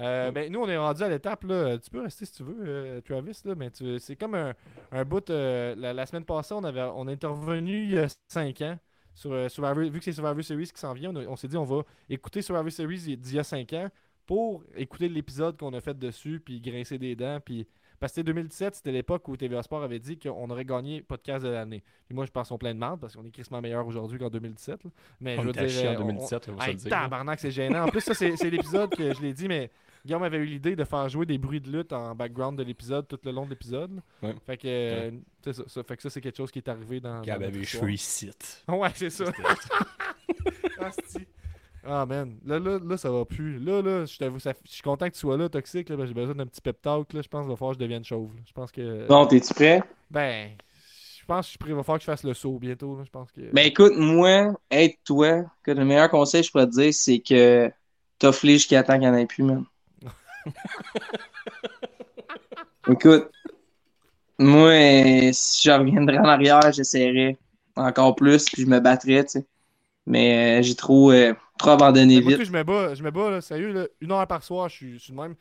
Euh, 0.00 0.30
ben, 0.32 0.52
nous, 0.52 0.60
on 0.60 0.68
est 0.68 0.76
rendu 0.76 1.02
à 1.02 1.08
l'étape. 1.08 1.44
là. 1.44 1.78
Tu 1.78 1.90
peux 1.90 2.02
rester 2.02 2.26
si 2.26 2.32
tu 2.34 2.42
veux, 2.44 2.56
euh, 2.66 3.00
Travis, 3.00 3.40
là, 3.44 3.54
mais 3.56 3.70
tu- 3.70 3.98
c'est 4.00 4.16
comme 4.16 4.34
un, 4.34 4.54
un 4.92 5.04
bout. 5.04 5.28
euh, 5.30 5.74
la, 5.76 5.92
la 5.94 6.06
semaine 6.06 6.24
passée, 6.24 6.54
on, 6.54 6.64
avait, 6.64 6.82
on 6.82 7.08
est 7.08 7.12
intervenu 7.12 7.84
il 7.84 7.90
y 7.92 7.98
a 7.98 8.08
5 8.28 8.60
ans. 8.62 8.78
Sur, 9.14 9.32
euh, 9.32 9.48
Survivor- 9.48 9.88
vu 9.90 9.98
que 9.98 10.04
c'est 10.04 10.12
Survivor 10.12 10.42
Series 10.44 10.66
qui 10.74 10.80
s'en 10.80 10.92
vient, 10.92 11.14
on, 11.14 11.32
on 11.32 11.36
s'est 11.36 11.48
dit 11.48 11.56
on 11.56 11.64
va 11.64 11.82
écouter 12.08 12.42
Survivor 12.42 12.70
Series 12.72 13.16
d'il 13.16 13.34
y 13.34 13.38
a 13.38 13.44
5 13.44 13.72
ans 13.74 13.88
pour 14.26 14.64
écouter 14.76 15.08
l'épisode 15.08 15.56
qu'on 15.58 15.72
a 15.74 15.80
fait 15.80 15.98
dessus, 15.98 16.40
puis 16.44 16.60
grincer 16.60 16.98
des 16.98 17.14
dents. 17.16 17.38
Puis... 17.44 17.66
Parce 18.00 18.12
que 18.12 18.20
2017, 18.22 18.74
c'était 18.74 18.90
l'époque 18.92 19.26
où 19.28 19.36
TVA 19.36 19.62
Sport 19.62 19.82
avait 19.82 20.00
dit 20.00 20.18
qu'on 20.18 20.50
aurait 20.50 20.64
gagné 20.64 21.00
podcast 21.00 21.44
de 21.44 21.48
l'année. 21.50 21.82
Puis 22.06 22.14
moi, 22.14 22.26
je 22.26 22.30
pense 22.32 22.48
qu'on 22.48 22.58
plein 22.58 22.74
de 22.74 22.78
marde 22.78 23.00
parce 23.00 23.14
qu'on 23.14 23.24
est 23.24 23.30
crissement 23.30 23.60
meilleur 23.62 23.86
aujourd'hui 23.86 24.18
qu'en 24.18 24.28
2017. 24.28 24.84
là. 24.84 24.90
Mais 25.20 25.38
On 25.38 25.42
je 25.42 25.46
veux 25.46 25.52
dire, 25.52 25.62
euh, 25.62 25.90
en 25.92 25.94
on- 25.94 26.06
2017, 26.06 26.48
on 26.48 26.54
va 26.56 26.64
se 26.64 26.68
Hey, 26.68 26.74
le 26.74 26.80
dire. 26.80 26.90
là. 26.90 27.02
tabarnak, 27.04 27.40
c'est 27.40 27.50
gênant. 27.52 27.84
En 27.84 27.88
plus, 27.88 28.00
ça, 28.00 28.12
c'est 28.12 28.50
l'épisode 28.50 28.90
que 28.94 29.14
je 29.14 29.22
l'ai 29.22 29.32
dit, 29.32 29.46
mais 29.48 29.70
Guillaume 30.04 30.22
avait 30.22 30.36
eu 30.36 30.44
l'idée 30.44 30.76
de 30.76 30.84
faire 30.84 31.08
jouer 31.08 31.24
des 31.24 31.38
bruits 31.38 31.60
de 31.60 31.70
lutte 31.70 31.92
en 31.92 32.14
background 32.14 32.58
de 32.58 32.62
l'épisode 32.62 33.08
tout 33.08 33.18
le 33.24 33.30
long 33.30 33.46
de 33.46 33.50
l'épisode. 33.50 34.02
Ouais. 34.22 34.34
Fait 34.44 34.58
que, 34.58 34.66
euh, 34.66 35.10
c'est 35.42 35.54
ça, 35.54 35.62
ça. 35.66 35.82
Fait 35.82 35.96
que 35.96 36.02
ça, 36.02 36.10
c'est 36.10 36.20
quelque 36.20 36.36
chose 36.36 36.50
qui 36.50 36.58
est 36.58 36.68
arrivé 36.68 37.00
dans. 37.00 37.22
Gab 37.22 37.42
avait 37.42 37.60
histoire. 37.60 37.82
cheveux 37.82 37.92
ici. 37.92 38.30
Ouais, 38.68 38.90
c'est 38.94 39.10
ça. 39.10 39.24
Asti. 40.80 41.26
Ah, 41.86 42.04
man. 42.06 42.38
Là, 42.44 42.58
là, 42.58 42.78
là, 42.82 42.96
ça 42.96 43.10
va 43.10 43.24
plus. 43.24 43.58
Là, 43.58 43.82
là, 43.82 44.04
je 44.06 44.16
t'avoue, 44.18 44.38
je 44.38 44.52
suis 44.64 44.82
content 44.82 45.06
que 45.08 45.14
tu 45.14 45.20
sois 45.20 45.36
là, 45.36 45.48
Toxique. 45.48 45.88
Là, 45.88 45.96
parce 45.96 46.08
que 46.10 46.14
j'ai 46.14 46.20
besoin 46.20 46.34
d'un 46.34 46.46
petit 46.46 46.60
pep 46.60 46.80
talk. 46.80 47.12
Là. 47.12 47.22
Je 47.22 47.28
pense 47.28 47.42
qu'il 47.42 47.50
va 47.50 47.56
falloir 47.56 47.72
que 47.74 47.80
je 47.80 47.84
devienne 47.84 48.04
chauve. 48.04 48.30
Je 48.46 48.52
pense 48.52 48.72
que. 48.72 49.06
Bon, 49.06 49.26
t'es-tu 49.26 49.54
prêt? 49.54 49.82
Ben. 50.10 50.50
Je 51.20 51.24
pense 51.26 51.56
qu'il 51.56 51.74
va 51.74 51.82
falloir 51.82 51.98
que 51.98 52.02
je 52.02 52.10
fasse 52.10 52.24
le 52.24 52.34
saut 52.34 52.58
bientôt. 52.58 52.96
là. 52.96 53.04
Je 53.04 53.10
pense 53.10 53.32
que. 53.32 53.40
Ben 53.52 53.66
écoute, 53.66 53.94
moi, 53.96 54.54
être 54.70 54.98
toi, 55.04 55.44
que 55.62 55.70
le 55.70 55.84
meilleur 55.84 56.10
conseil 56.10 56.42
que 56.42 56.46
je 56.46 56.52
pourrais 56.52 56.66
te 56.66 56.72
dire, 56.72 56.92
c'est 56.92 57.20
que 57.20 57.70
t'offres 58.18 58.46
jusqu'à 58.46 58.82
temps 58.82 58.94
qu'il 58.94 59.02
n'y 59.02 59.08
en 59.08 59.14
ait 59.14 59.26
plus, 59.26 59.42
man. 59.42 59.64
écoute, 62.90 63.30
moi, 64.38 65.32
si 65.32 65.68
je 65.68 65.72
reviendrais 65.72 66.18
en 66.18 66.24
arrière, 66.24 66.72
j'essaierais 66.72 67.38
encore 67.76 68.14
plus, 68.14 68.44
puis 68.46 68.62
je 68.62 68.68
me 68.68 68.80
battrais, 68.80 69.24
tu 69.24 69.40
sais. 69.40 69.46
Mais 70.06 70.58
euh, 70.58 70.62
j'ai 70.62 70.74
trop, 70.74 71.12
euh, 71.12 71.34
trop 71.58 71.70
abandonné 71.70 72.20
moi, 72.20 72.32
vite. 72.32 72.44
je 72.44 72.52
me 72.52 72.62
bats, 72.62 72.94
je 72.94 73.02
me 73.02 73.10
bats, 73.10 73.30
là, 73.30 73.40
sérieux, 73.40 73.72
là, 73.72 73.86
une 74.00 74.12
heure 74.12 74.26
par 74.26 74.42
soir, 74.42 74.68
je 74.68 74.76
suis, 74.76 74.92
je 74.94 74.98
suis 74.98 75.12
de 75.12 75.18
même. 75.18 75.34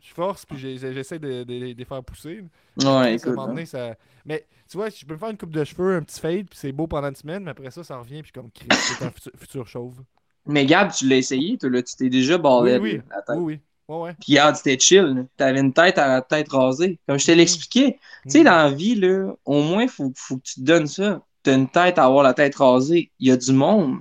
Je 0.00 0.14
force, 0.14 0.46
puis 0.46 0.58
j'essaie 0.58 1.18
de, 1.18 1.42
de- 1.42 1.44
de 1.44 1.74
les 1.74 1.84
faire 1.84 2.02
pousser. 2.02 2.44
Ouais, 2.76 3.16
écoute. 3.16 3.36
ça... 3.66 3.96
Mais 4.24 4.46
tu 4.68 4.76
vois, 4.76 4.88
je 4.88 5.04
peux 5.04 5.14
me 5.14 5.18
faire 5.18 5.30
une 5.30 5.36
coupe 5.36 5.50
de 5.50 5.64
cheveux, 5.64 5.96
un 5.96 6.02
petit 6.02 6.20
fade, 6.20 6.48
puis 6.48 6.58
c'est 6.58 6.72
beau 6.72 6.86
pendant 6.86 7.08
une 7.08 7.16
semaine, 7.16 7.44
mais 7.44 7.50
après 7.50 7.70
ça, 7.70 7.84
ça 7.84 7.98
revient, 7.98 8.22
puis 8.22 8.32
comme 8.32 8.50
c'est 8.54 9.02
un 9.02 9.10
futur, 9.10 9.32
futur 9.36 9.68
chauve. 9.68 10.02
Mais 10.46 10.66
Gab, 10.66 10.92
tu 10.92 11.08
l'as 11.08 11.16
essayé, 11.16 11.58
toi, 11.58 11.70
là, 11.70 11.82
tu 11.82 11.94
t'es 11.96 12.08
déjà 12.08 12.36
Oui, 12.36 12.70
oui. 12.80 13.00
la 13.10 13.22
tête. 13.22 13.36
Oui, 13.38 13.42
oui. 13.54 13.60
Ouais, 13.88 14.02
ouais. 14.02 14.14
Puis 14.14 14.32
regarde, 14.32 14.56
c'était 14.56 14.78
chill. 14.78 15.26
T'avais 15.36 15.60
une 15.60 15.72
tête 15.72 15.96
à 15.98 16.08
la 16.08 16.22
tête 16.22 16.48
rasée. 16.50 16.98
Comme 17.08 17.18
je 17.18 17.26
te 17.26 17.30
Mhm. 17.30 17.38
l'expliquais. 17.38 17.98
Tu 18.24 18.30
sais, 18.30 18.38
Mhm. 18.40 18.44
dans 18.44 18.56
la 18.56 18.70
vie, 18.70 18.94
là, 18.96 19.32
au 19.44 19.62
moins, 19.62 19.86
faut, 19.86 20.12
faut 20.16 20.38
que 20.38 20.42
tu 20.42 20.54
te 20.56 20.60
donnes 20.60 20.86
ça. 20.88 21.22
T'as 21.42 21.54
une 21.54 21.68
tête 21.68 21.98
à 21.98 22.04
avoir 22.04 22.24
la 22.24 22.34
tête 22.34 22.56
rasée. 22.56 23.12
Il 23.20 23.28
y 23.28 23.30
a 23.30 23.36
du 23.36 23.52
monde. 23.52 24.00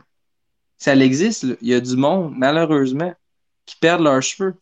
Ça 0.78 0.96
existe, 0.96 1.44
là. 1.44 1.56
Il 1.62 1.68
y 1.70 1.74
a 1.74 1.80
du 1.82 1.96
monde, 1.96 2.34
malheureusement. 2.38 3.14
qui 3.68 3.78
perdent 3.78 4.04
leurs 4.04 4.22
cheveux, 4.22 4.54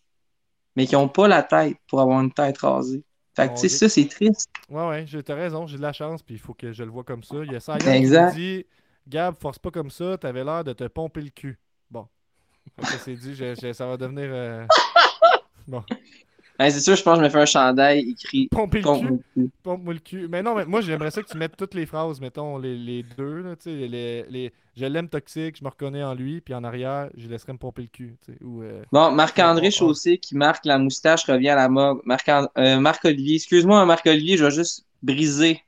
mais 0.77 0.87
qui 0.87 0.95
n'ont 0.95 1.09
pas 1.09 1.27
la 1.27 1.43
tête 1.43 1.75
pour 1.87 1.99
avoir 1.99 2.21
une 2.21 2.31
tête 2.31 2.57
rasée. 2.59 3.03
Fait 3.35 3.49
que, 3.49 3.53
tu 3.55 3.67
sais, 3.67 3.69
ça, 3.69 3.89
c'est 3.89 4.07
triste. 4.07 4.47
Ouais, 4.69 4.87
ouais, 4.87 5.05
j'ai- 5.05 5.21
t'as 5.21 5.35
raison, 5.35 5.67
j'ai 5.67 5.75
de 5.75 5.81
la 5.81 5.91
chance, 5.91 6.23
puis 6.23 6.35
il 6.35 6.39
faut 6.39 6.53
que 6.53 6.71
je 6.71 6.83
le 6.83 6.89
vois 6.89 7.03
comme 7.03 7.21
ça. 7.23 7.35
Il 7.43 7.51
y 7.51 7.55
a 7.55 7.59
ça 7.59 7.77
qui 7.77 7.85
dit 8.33 8.65
Gab, 9.07 9.35
force 9.37 9.59
pas 9.59 9.71
comme 9.71 9.89
ça, 9.91 10.17
t'avais 10.17 10.43
l'air 10.45 10.63
de 10.63 10.71
te 10.71 10.85
pomper 10.85 11.21
le 11.21 11.31
cul. 11.31 11.59
Bon. 11.93 12.07
Que 12.77 12.85
c'est 13.03 13.15
dit, 13.15 13.35
je- 13.35 13.53
je- 13.61 13.73
ça 13.73 13.85
va 13.85 13.97
devenir. 13.97 14.25
euh, 14.29 14.65
Bon. 15.67 15.83
Hein, 16.59 16.69
c'est 16.69 16.81
sûr, 16.81 16.95
je 16.95 17.03
pense 17.03 17.15
que 17.17 17.21
je 17.21 17.25
me 17.25 17.29
fais 17.29 17.41
un 17.41 17.45
chandail 17.45 18.09
écrit 18.11 18.47
Pomper 18.47 18.81
le 18.81 18.83
cul. 19.35 19.49
Pompe-moi 19.63 19.93
le 19.93 19.99
cul. 19.99 20.27
Mais 20.27 20.43
non, 20.43 20.55
mais 20.55 20.65
moi, 20.65 20.81
j'aimerais 20.81 21.09
ça 21.11 21.21
que 21.23 21.27
tu 21.27 21.37
mettes 21.37 21.57
toutes 21.57 21.73
les 21.73 21.85
phrases, 21.85 22.19
mettons, 22.21 22.57
les, 22.57 22.75
les 22.77 23.03
deux, 23.03 23.41
là, 23.41 23.55
les, 23.65 24.23
les, 24.29 24.53
je 24.75 24.85
l'aime 24.85 25.09
toxique, 25.09 25.57
je 25.59 25.63
me 25.63 25.69
reconnais 25.69 26.03
en 26.03 26.13
lui, 26.13 26.41
puis 26.41 26.53
en 26.53 26.63
arrière, 26.63 27.09
je 27.17 27.27
laisserai 27.27 27.53
me 27.53 27.57
pomper 27.57 27.81
le 27.83 27.87
cul, 27.87 28.17
ou... 28.41 28.61
euh, 28.61 28.83
Bon, 28.91 29.11
Marc-André 29.11 29.71
Chaussé 29.71 30.17
qui 30.19 30.35
marque 30.35 30.65
la 30.65 30.77
moustache 30.77 31.25
revient 31.25 31.49
à 31.49 31.55
la 31.55 31.69
mode. 31.69 31.97
Euh, 32.57 32.79
Marc-Olivier, 32.79 33.35
excuse-moi, 33.35 33.83
Marc-Olivier, 33.85 34.37
je 34.37 34.45
vais 34.45 34.51
juste 34.51 34.85
briser, 35.01 35.59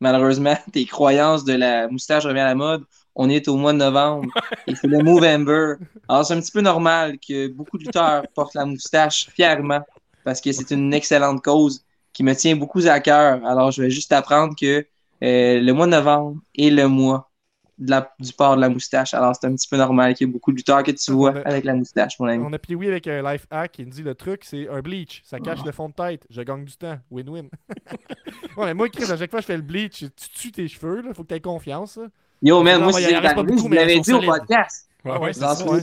malheureusement, 0.00 0.56
tes 0.72 0.84
croyances 0.84 1.44
de 1.44 1.54
la 1.54 1.88
moustache 1.88 2.24
revient 2.26 2.40
à 2.40 2.46
la 2.46 2.54
mode. 2.54 2.84
On 3.16 3.28
est 3.30 3.46
au 3.48 3.56
mois 3.56 3.72
de 3.72 3.78
novembre 3.78 4.28
et 4.66 4.74
c'est 4.74 4.88
le 4.88 4.98
Movember. 5.02 5.74
Alors, 6.08 6.26
c'est 6.26 6.34
un 6.34 6.40
petit 6.40 6.50
peu 6.52 6.60
normal 6.60 7.18
que 7.18 7.48
beaucoup 7.48 7.78
de 7.78 7.84
lutteurs 7.84 8.24
portent 8.34 8.54
la 8.54 8.64
moustache 8.66 9.28
fièrement 9.30 9.82
parce 10.24 10.40
que 10.40 10.50
c'est 10.52 10.70
une 10.72 10.92
excellente 10.92 11.42
cause 11.42 11.84
qui 12.12 12.22
me 12.24 12.34
tient 12.34 12.56
beaucoup 12.56 12.80
à 12.86 13.00
cœur. 13.00 13.44
Alors, 13.46 13.70
je 13.70 13.82
vais 13.82 13.90
juste 13.90 14.12
apprendre 14.12 14.54
que 14.58 14.86
euh, 15.22 15.60
le 15.60 15.72
mois 15.72 15.86
de 15.86 15.92
novembre 15.92 16.40
est 16.56 16.70
le 16.70 16.88
mois 16.88 17.30
de 17.78 17.90
la- 17.90 18.12
du 18.20 18.32
port 18.32 18.56
de 18.56 18.60
la 18.60 18.68
moustache. 18.68 19.14
Alors, 19.14 19.34
c'est 19.34 19.46
un 19.46 19.54
petit 19.54 19.68
peu 19.68 19.76
normal 19.76 20.14
qu'il 20.14 20.26
y 20.26 20.30
ait 20.30 20.32
beaucoup 20.32 20.52
de 20.52 20.56
lutteurs 20.56 20.82
que 20.82 20.92
tu 20.92 21.10
vois 21.12 21.36
a- 21.36 21.48
avec 21.48 21.64
la 21.64 21.74
moustache, 21.74 22.18
mon 22.20 22.26
ami. 22.26 22.44
On 22.46 22.52
a 22.52 22.58
oui 22.70 22.86
avec 22.88 23.06
un 23.08 23.22
life 23.32 23.46
hack 23.50 23.72
qui 23.72 23.84
nous 23.84 23.90
dit 23.90 24.02
le 24.02 24.14
truc, 24.14 24.44
c'est 24.44 24.68
un 24.68 24.80
bleach. 24.80 25.22
Ça 25.24 25.40
cache 25.40 25.64
le 25.64 25.72
fond 25.72 25.88
de 25.88 25.94
tête. 25.94 26.24
Je 26.30 26.42
gagne 26.42 26.64
du 26.64 26.76
temps. 26.76 26.98
Win-win. 27.10 27.48
ouais, 28.56 28.66
mais 28.66 28.74
moi, 28.74 28.88
Chris, 28.88 29.10
à 29.10 29.16
chaque 29.16 29.30
fois 29.30 29.38
que 29.40 29.42
je 29.42 29.46
fais 29.46 29.56
le 29.56 29.62
bleach, 29.62 30.04
tu 30.16 30.28
tues 30.34 30.52
tes 30.52 30.68
cheveux. 30.68 31.02
Là. 31.02 31.14
Faut 31.14 31.22
que 31.22 31.28
tu 31.28 31.34
aies 31.34 31.40
confiance. 31.40 31.96
là. 31.96 32.06
Yo, 32.44 32.62
man, 32.62 32.82
moi, 32.82 32.92
mais 32.94 33.00
c'est 33.00 33.14
arrivé, 33.14 33.56
je 33.56 33.68
l'avais 33.74 34.00
dit 34.00 34.12
au 34.12 34.20
podcast. 34.20 34.86
Ouais, 35.02 35.18
ouais, 35.18 35.32
c'est 35.32 35.40
ça. 35.40 35.56
pas? 35.64 35.80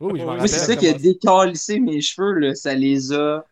Moi, 0.00 0.48
c'est 0.48 0.58
ça 0.58 0.74
qui 0.76 0.88
a 0.88 0.94
décalissé 0.94 1.78
mes 1.78 2.00
cheveux, 2.00 2.32
là. 2.38 2.54
Ça 2.54 2.74
les 2.74 3.12
a. 3.12 3.44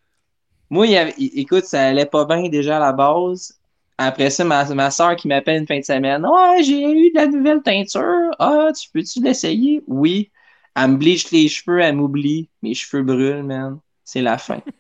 Moi, 0.71 0.87
il 0.87 0.97
avait- 0.97 1.15
écoute, 1.19 1.65
ça 1.65 1.83
allait 1.83 2.07
pas 2.07 2.25
bien 2.25 2.49
déjà 2.49 2.79
à 2.79 2.81
la 2.81 2.93
base. 2.93 3.59
Après 3.99 4.31
ça, 4.31 4.43
ma, 4.45 4.65
ma 4.75 4.91
soeur 4.91 5.17
qui 5.17 5.29
m'appelle 5.29 5.61
une 5.61 5.67
fin 5.67 5.79
de 5.79 5.85
semaine. 5.85 6.25
Ouais, 6.27 6.63
j'ai 6.63 6.83
eu 6.83 7.11
de 7.13 7.17
la 7.17 7.27
nouvelle 7.27 7.63
teinture. 7.63 8.31
Ah, 8.39 8.69
tu 8.79 8.89
peux-tu 8.91 9.23
l'essayer? 9.23 9.83
Oui. 9.87 10.31
Elle 10.75 10.93
me 10.93 10.97
bleach 10.97 11.31
les 11.33 11.49
cheveux, 11.49 11.81
elle 11.81 11.97
m'oublie. 11.97 12.49
Mes 12.63 12.75
cheveux 12.75 13.03
brûlent, 13.03 13.43
man. 13.43 13.79
C'est 14.05 14.23
la 14.23 14.39
fin. 14.39 14.61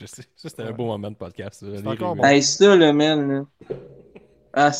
Je 0.00 0.06
sais. 0.06 0.22
Ça, 0.36 0.48
c'était 0.48 0.62
un 0.62 0.72
beau 0.72 0.84
moment 0.86 1.10
de 1.10 1.16
podcast. 1.16 1.60
ça. 1.60 1.90
Encore 1.90 2.14
bon. 2.16 2.24
hey, 2.24 2.42
ça, 2.42 2.76
le 2.76 2.92
man, 2.92 3.28
là. 3.28 3.44
Ah, 4.54 4.70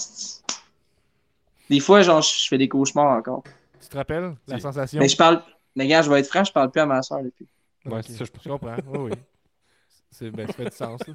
Des 1.70 1.80
fois, 1.80 2.02
genre, 2.02 2.22
je 2.22 2.48
fais 2.48 2.58
des 2.58 2.68
cauchemars 2.68 3.16
encore. 3.18 3.42
Tu 3.80 3.88
te 3.88 3.96
rappelles 3.96 4.34
la 4.46 4.58
sensation? 4.58 5.00
Mais 5.00 5.08
je 5.08 5.16
parle. 5.16 5.42
Mais 5.76 5.86
gars, 5.86 6.02
je 6.02 6.10
vais 6.10 6.20
être 6.20 6.28
franc, 6.28 6.44
je 6.44 6.52
parle 6.52 6.70
plus 6.70 6.80
à 6.80 6.86
ma 6.86 7.02
soeur 7.02 7.22
depuis. 7.22 7.46
Ouais, 7.84 7.98
Ok, 7.98 8.04
c'est 8.06 8.16
ça, 8.16 8.24
je 8.24 8.48
comprends. 8.48 8.76
Oui, 8.88 8.98
oui. 8.98 9.12
C'est, 10.10 10.30
ben, 10.30 10.46
ça 10.46 10.52
fait 10.54 10.64
du 10.70 10.74
sens. 10.76 11.00
là. 11.06 11.14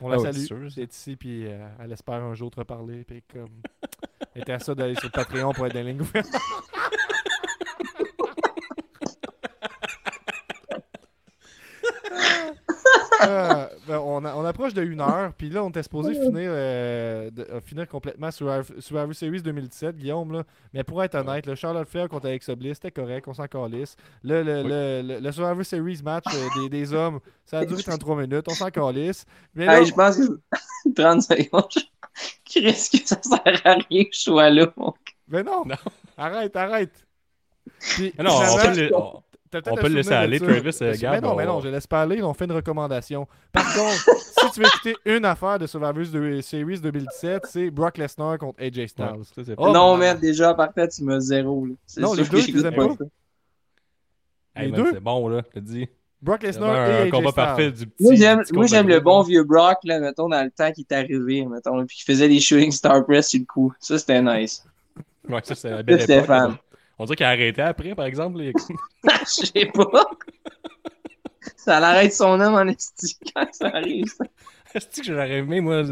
On 0.00 0.06
Ah 0.08 0.12
la 0.12 0.16
ouais, 0.18 0.24
salue. 0.26 0.36
c'est 0.40 0.46
sûr, 0.46 0.58
ça. 0.70 0.74
Elle 0.76 0.82
est 0.84 0.94
ici, 0.94 1.16
puis 1.16 1.46
euh, 1.46 1.66
elle 1.80 1.92
espère 1.92 2.14
un 2.22 2.34
jour 2.34 2.50
te 2.50 2.56
reparler. 2.60 3.02
Puis 3.04 3.22
comme... 3.32 3.50
Elle 4.34 4.42
était 4.42 4.52
à 4.52 4.58
ça 4.60 4.74
d'aller 4.74 4.94
sur 4.94 5.10
Patreon 5.10 5.52
pour 5.52 5.66
être 5.66 5.74
dans 5.74 5.80
les 5.80 5.92
lignes 5.92 6.00
ouvertes. 6.02 6.28
Euh, 13.26 13.66
ben, 13.88 13.98
on, 13.98 14.24
a- 14.24 14.34
on 14.34 14.44
approche 14.44 14.74
de 14.74 14.82
une 14.82 15.00
heure, 15.00 15.32
puis 15.36 15.48
là, 15.50 15.62
on 15.64 15.68
était 15.70 15.82
supposé 15.82 16.12
finir, 16.14 16.50
euh, 16.52 17.30
de- 17.30 17.46
euh, 17.50 17.60
finir 17.60 17.86
complètement 17.88 18.30
Survivor 18.30 19.14
Series 19.14 19.42
2017, 19.42 19.96
Guillaume. 19.96 20.32
Là. 20.32 20.42
Mais 20.72 20.84
pour 20.84 21.02
être 21.02 21.14
honnête, 21.14 21.46
le 21.46 21.54
Charlotte 21.54 21.88
Flair 21.88 22.08
contre 22.08 22.26
Alexa 22.26 22.54
Bliss, 22.54 22.74
c'était 22.74 22.90
correct, 22.90 23.26
on 23.28 23.34
s'en 23.34 23.46
calisse. 23.46 23.96
Le, 24.22 24.42
le, 24.42 24.62
Oui. 24.62 24.68
le, 24.68 25.02
le- 25.14 25.20
le 25.20 25.32
Survivor 25.32 25.64
Series 25.64 26.00
match 26.04 26.24
euh, 26.34 26.60
des, 26.62 26.68
des 26.68 26.92
hommes, 26.92 27.20
ça 27.44 27.58
a 27.58 27.64
duré 27.64 27.82
33 27.84 28.16
minutes, 28.22 28.46
on 28.48 28.54
s'en 28.54 28.70
calisse. 28.70 29.24
Mais 29.54 29.66
là, 29.66 29.80
Hey, 29.80 29.86
je 29.86 29.94
pense 29.94 30.16
que 30.16 30.40
30 30.94 31.22
secondes. 31.22 31.64
Chris, 32.44 32.88
que 32.92 33.08
ça 33.08 33.20
sert 33.22 33.60
à 33.66 33.74
rien 33.74 34.04
que 34.04 34.10
je 34.12 34.20
sois 34.20 34.50
là. 34.50 34.66
mon 34.76 34.92
mais 35.26 35.42
non, 35.42 35.64
Non. 35.64 35.74
arrête, 36.18 36.54
arrête. 36.54 36.92
Puis, 37.80 38.12
Mais 38.18 38.24
non, 38.24 38.30
on 38.34 38.56
le, 38.56 38.72
peut-être 38.72 39.22
On 39.66 39.72
un 39.78 39.80
peut 39.80 39.88
le 39.88 39.94
laisser 39.96 40.12
aller. 40.12 40.38
Travis, 40.38 40.58
euh, 40.58 40.62
Parce 40.62 40.78
que- 40.78 40.96
Gab, 41.00 41.12
Mais 41.14 41.20
non, 41.20 41.34
mais 41.36 41.44
on- 41.44 41.54
non, 41.54 41.60
je 41.60 41.68
laisse 41.68 41.86
pas 41.86 42.02
aller, 42.02 42.22
on 42.22 42.34
fait 42.34 42.44
une 42.46 42.52
recommandation. 42.52 43.26
Par 43.52 43.64
contre, 43.74 44.04
si 44.20 44.50
tu 44.52 44.60
veux 44.60 44.66
écouter 44.66 44.96
une 45.04 45.24
affaire 45.24 45.58
de 45.58 45.66
Survivor 45.66 45.94
de- 45.94 46.40
Series 46.40 46.80
2017, 46.80 47.42
c'est 47.46 47.70
Brock 47.70 47.98
Lesnar 47.98 48.38
contre 48.38 48.62
AJ 48.62 48.86
Styles. 48.88 49.04
Ouais, 49.04 49.24
ça, 49.34 49.42
c'est 49.44 49.54
Oh, 49.56 49.72
non, 49.72 49.96
mais 49.96 50.14
déjà, 50.16 50.54
par 50.54 50.72
contre, 50.72 50.94
tu 50.94 51.04
me 51.04 51.18
zéro. 51.20 51.66
Non, 51.98 52.14
les 52.14 52.24
deux, 52.24 52.42
tu 52.42 52.52
les 52.52 52.70
pas. 52.70 52.88
Hey, 54.56 54.70
les 54.70 54.76
deux? 54.76 54.90
C'est 54.92 55.00
bon, 55.00 55.28
là, 55.28 55.42
je 55.48 55.60
te 55.60 55.64
dis. 55.64 55.88
Brock 56.22 56.42
Lesnar 56.42 56.74
et 56.74 56.78
un 56.78 57.04
AJ 57.04 57.10
combat 57.10 57.30
Styles. 57.30 57.34
parfait 57.44 57.70
du 57.72 57.86
petit. 57.86 58.02
Moi, 58.02 58.14
j'aime, 58.14 58.42
moi, 58.52 58.64
le 58.82 59.00
bon 59.00 59.22
vieux 59.22 59.44
Brock, 59.44 59.78
là, 59.84 60.00
mettons, 60.00 60.28
dans 60.28 60.42
le 60.42 60.50
temps 60.50 60.72
qu'il 60.72 60.86
est 60.88 60.94
arrivé, 60.94 61.44
mettons, 61.44 61.76
là, 61.76 61.84
puis 61.86 61.96
qu'il 61.98 62.04
faisait 62.06 62.28
des 62.28 62.40
shooting 62.40 62.70
star 62.70 63.04
press 63.04 63.28
sur 63.28 63.40
le 63.40 63.46
coup. 63.46 63.74
Ça, 63.78 63.98
c'était 63.98 64.22
nice. 64.22 64.64
Ouais, 65.28 65.40
ça, 65.42 65.54
c'est 65.54 65.70
la 65.70 65.82
belle 65.82 66.00
Ça, 66.00 66.04
époque. 66.14 66.24
Stéphane. 66.24 66.56
On 66.98 67.04
dirait 67.04 67.16
qu'il 67.16 67.26
a 67.26 67.30
arrêté 67.30 67.62
après, 67.62 67.94
par 67.94 68.06
exemple. 68.06 68.38
les- 68.38 68.52
Je 69.04 69.46
sais 69.46 69.66
pas. 69.66 70.04
Ça 71.56 71.78
l'arrête 71.80 72.12
son 72.14 72.40
homme 72.40 72.54
en 72.54 72.66
esti 72.68 73.18
quand 73.34 73.46
ça 73.52 73.68
arrive. 73.68 74.12
Est-ce 74.74 75.00
que 75.00 75.04
j'aurais 75.06 75.30
aimé, 75.38 75.60
moi, 75.60 75.82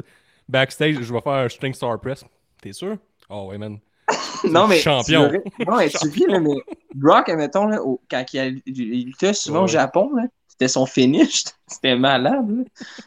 backstage, 0.48 1.00
je 1.02 1.12
vais 1.12 1.20
faire 1.20 1.32
un 1.32 1.48
shooting 1.48 1.74
star 1.74 2.00
press? 2.00 2.24
T'es 2.60 2.72
sûr? 2.72 2.96
Oh, 3.28 3.46
ouais, 3.50 3.58
man. 3.58 3.78
Non, 4.44 4.66
mais. 4.66 4.78
champion. 4.78 5.28
tu 5.30 5.38
Non, 5.66 5.76
mais 5.76 5.88
tu 5.90 6.08
vis, 6.08 6.26
là, 6.26 6.40
mais 6.40 6.56
Brock, 6.94 7.28
mettons, 7.28 7.66
là, 7.66 7.82
au- 7.82 8.00
quand 8.10 8.24
il, 8.32 8.38
a- 8.38 8.46
il 8.66 9.06
luttait 9.06 9.32
souvent 9.34 9.60
Ouais, 9.60 9.64
au. 9.64 9.68
Japon, 9.68 10.10
là, 10.14 10.24
c'était 10.48 10.68
son 10.68 10.86
finish. 10.86 11.44
C'était 11.66 11.96
malade, 11.96 12.50
là. 12.50 12.64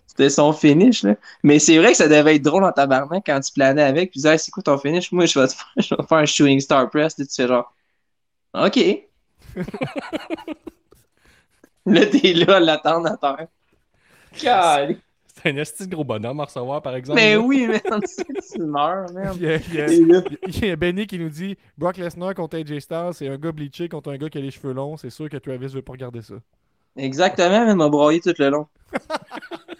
C'était 0.07 0.29
son 0.31 0.51
finish, 0.53 1.03
là. 1.03 1.15
Mais 1.43 1.59
c'est 1.59 1.77
vrai 1.77 1.91
que 1.91 1.97
ça 1.97 2.07
devait 2.07 2.37
être 2.37 2.41
drôle 2.41 2.63
en 2.63 2.71
tabarnak 2.71 3.23
quand 3.27 3.39
tu 3.41 3.51
planais 3.53 3.83
avec, 3.83 4.09
puis 4.11 4.19
tu 4.19 4.19
disais, 4.19 4.33
Hey, 4.33 4.39
c'est 4.39 4.49
quoi 4.51 4.63
ton 4.63 4.77
finish? 4.79 5.11
Moi, 5.11 5.25
je 5.27 5.37
vais, 5.39 5.47
te 5.47 5.53
faire, 5.53 5.67
je 5.77 5.95
vais 5.95 6.03
faire 6.07 6.17
un 6.19 6.25
shooting 6.25 6.59
star 6.59 6.89
press. 6.89 7.15
Tu 7.15 7.25
fais 7.29 7.47
genre, 7.47 7.74
OK. 8.55 8.77
là, 11.85 12.05
t'es 12.05 12.33
là 12.33 12.57
à 12.57 12.59
l'attendre 12.59 13.07
à 13.07 13.17
terre. 13.17 13.47
C'est 14.33 15.49
un 15.49 15.57
esti 15.57 15.87
gros 15.87 16.03
bonhomme 16.03 16.39
à 16.39 16.45
recevoir, 16.45 16.81
par 16.81 16.95
exemple. 16.95 17.19
Mais 17.19 17.33
là. 17.33 17.39
oui, 17.39 17.67
man, 17.67 18.01
tu 18.53 18.59
meurs, 18.61 19.11
man. 19.13 19.33
Il 19.35 19.43
y, 19.43 19.47
a, 19.49 19.55
il 19.57 19.73
y 19.75 19.81
a- 20.15 20.21
il 20.47 20.65
y 20.65 20.71
a 20.71 20.75
Benny 20.75 21.05
qui 21.05 21.19
nous 21.19 21.29
dit 21.29 21.57
Brock 21.77 21.97
Lesnar 21.97 22.33
contre 22.33 22.57
AJ 22.57 22.79
Styles, 22.79 23.11
c'est 23.13 23.27
un 23.27 23.37
gars 23.37 23.51
bleaché 23.51 23.87
contre 23.89 24.11
un 24.11 24.17
gars 24.17 24.29
qui 24.29 24.37
a 24.37 24.41
les 24.41 24.51
cheveux 24.51 24.73
longs. 24.73 24.97
C'est 24.97 25.09
sûr 25.09 25.29
que 25.29 25.37
Travis 25.37 25.67
veut 25.67 25.81
pas 25.81 25.91
regarder 25.91 26.21
ça. 26.21 26.35
Exactement, 26.97 27.65
mais 27.65 27.71
il 27.71 27.77
m'a 27.77 27.89
broyé 27.89 28.21
tout 28.21 28.33
le 28.39 28.49
long. 28.49 28.67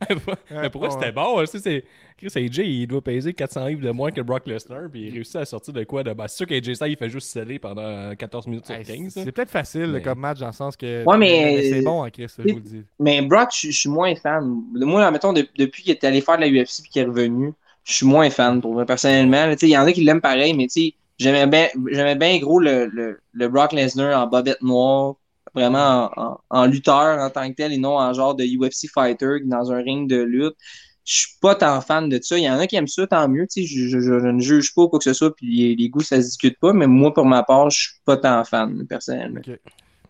Mais 0.50 0.70
pourquoi 0.70 0.88
Ouais, 0.88 0.90
c'était 0.90 1.12
bon? 1.12 1.38
hein? 1.38 1.44
Tu 1.44 1.52
sais, 1.52 1.58
c'est... 1.58 1.84
Chris 2.16 2.32
AJ, 2.34 2.58
il 2.58 2.86
doit 2.86 3.02
peser 3.02 3.34
400 3.34 3.66
livres 3.66 3.82
de 3.82 3.90
moins 3.90 4.10
que 4.10 4.20
Brock 4.22 4.46
Lesnar, 4.46 4.88
puis 4.90 5.08
il 5.08 5.12
réussit 5.12 5.36
à 5.36 5.44
sortir 5.44 5.74
de 5.74 5.84
quoi? 5.84 6.02
De... 6.02 6.12
Ben, 6.14 6.26
c'est 6.28 6.36
sûr 6.38 6.46
qu'AJ 6.46 6.74
Styles, 6.74 6.92
il 6.92 6.96
fait 6.96 7.10
juste 7.10 7.28
sceller 7.28 7.58
pendant 7.58 8.14
14 8.14 8.46
minutes 8.46 8.66
sur 8.66 8.74
Hey, 8.74 8.84
15. 8.84 9.12
c'est 9.12 9.20
hein. 9.20 9.24
peut-être 9.34 9.50
facile 9.50 9.88
Mais- 9.92 10.02
comme 10.02 10.18
match 10.20 10.38
dans 10.38 10.46
le 10.46 10.52
sens 10.52 10.76
que. 10.76 11.04
Ouais, 11.04 11.18
mais- 11.18 11.62
c'est 11.70 11.82
bon, 11.82 12.02
hein, 12.04 12.10
Chris, 12.10 12.26
je 12.38 12.42
vous 12.42 12.54
le 12.56 12.60
dis. 12.60 12.84
Mais 12.98 13.20
Brock, 13.22 13.50
je 13.54 13.70
suis 13.70 13.88
moins 13.90 14.14
fan. 14.14 14.62
Moi, 14.72 15.10
mettons, 15.10 15.32
de- 15.32 15.46
depuis 15.58 15.82
qu'il 15.82 15.92
est 15.92 16.04
allé 16.04 16.20
faire 16.20 16.36
de 16.36 16.42
la 16.42 16.48
UFC 16.48 16.82
et 16.84 16.88
qu'il 16.88 17.02
est 17.02 17.04
revenu, 17.04 17.52
je 17.84 17.92
suis 17.92 18.06
moins 18.06 18.30
fan 18.30 18.60
pour 18.60 18.72
moi, 18.72 18.86
personnellement. 18.86 19.50
Tu 19.52 19.58
sais, 19.58 19.66
Il 19.68 19.70
y 19.72 19.78
en 19.78 19.84
a 19.86 19.92
qui 19.92 20.02
l'aiment 20.02 20.20
pareil, 20.22 20.54
mais 20.54 20.66
tu 20.68 20.80
sais, 20.80 20.94
j'aimais 21.18 21.46
bien 21.46 21.68
j'aimais 21.90 22.14
bien 22.16 22.38
gros 22.38 22.58
le, 22.60 22.86
le, 22.86 23.20
le 23.32 23.48
Brock 23.48 23.72
Lesnar 23.72 24.22
en 24.22 24.26
bobette 24.26 24.62
noire, 24.62 25.16
vraiment 25.56 26.10
en, 26.50 26.66
lutteur 26.66 27.20
en 27.20 27.30
tant 27.30 27.48
que 27.50 27.54
tel 27.56 27.72
et 27.72 27.78
non 27.78 27.98
en 27.98 28.12
genre 28.14 28.34
de 28.36 28.44
UFC 28.44 28.88
fighter 28.88 29.40
dans 29.44 29.72
un 29.72 29.78
ring 29.82 30.08
de 30.08 30.18
lutte. 30.22 30.56
Je 31.04 31.20
suis 31.20 31.38
pas 31.40 31.54
tant 31.54 31.80
fan 31.80 32.08
de 32.08 32.20
ça. 32.22 32.36
Il 32.38 32.44
y 32.44 32.50
en 32.50 32.58
a 32.58 32.66
qui 32.66 32.76
aiment 32.76 32.88
ça, 32.88 33.06
tant 33.06 33.28
mieux. 33.28 33.46
Je, 33.56 33.62
je- 33.64 34.00
je 34.00 34.12
ne 34.28 34.40
juge 34.40 34.74
pas 34.74 34.88
quoi 34.88 34.98
que 34.98 35.04
ce 35.04 35.14
soit, 35.14 35.34
puis 35.36 35.46
les, 35.56 35.76
les 35.76 35.88
goûts, 35.88 36.00
ça 36.02 36.16
se 36.20 36.26
discute 36.26 36.58
pas. 36.60 36.72
Mais 36.72 36.86
moi, 36.88 37.14
pour 37.14 37.26
ma 37.26 37.42
part, 37.44 37.70
je 37.70 37.80
suis 37.80 37.92
pas 38.04 38.16
tant 38.16 38.44
fan, 38.44 38.86
personnellement. 38.88 39.42
Ok. 39.42 39.60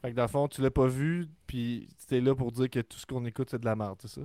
Fait 0.02 0.10
que 0.10 0.16
dans 0.16 0.22
le 0.22 0.28
fond, 0.28 0.48
tu 0.48 0.62
l'as 0.62 0.70
pas 0.70 0.86
vu, 0.86 1.28
puis 1.46 1.88
t'es 2.08 2.20
là 2.20 2.34
pour 2.34 2.52
dire 2.52 2.70
que 2.70 2.80
tout 2.80 2.98
ce 2.98 3.06
qu'on 3.06 3.24
écoute, 3.24 3.50
c'est 3.50 3.58
de 3.60 3.64
la 3.64 3.76
merde, 3.76 3.98
c'est 4.02 4.08
ça? 4.08 4.22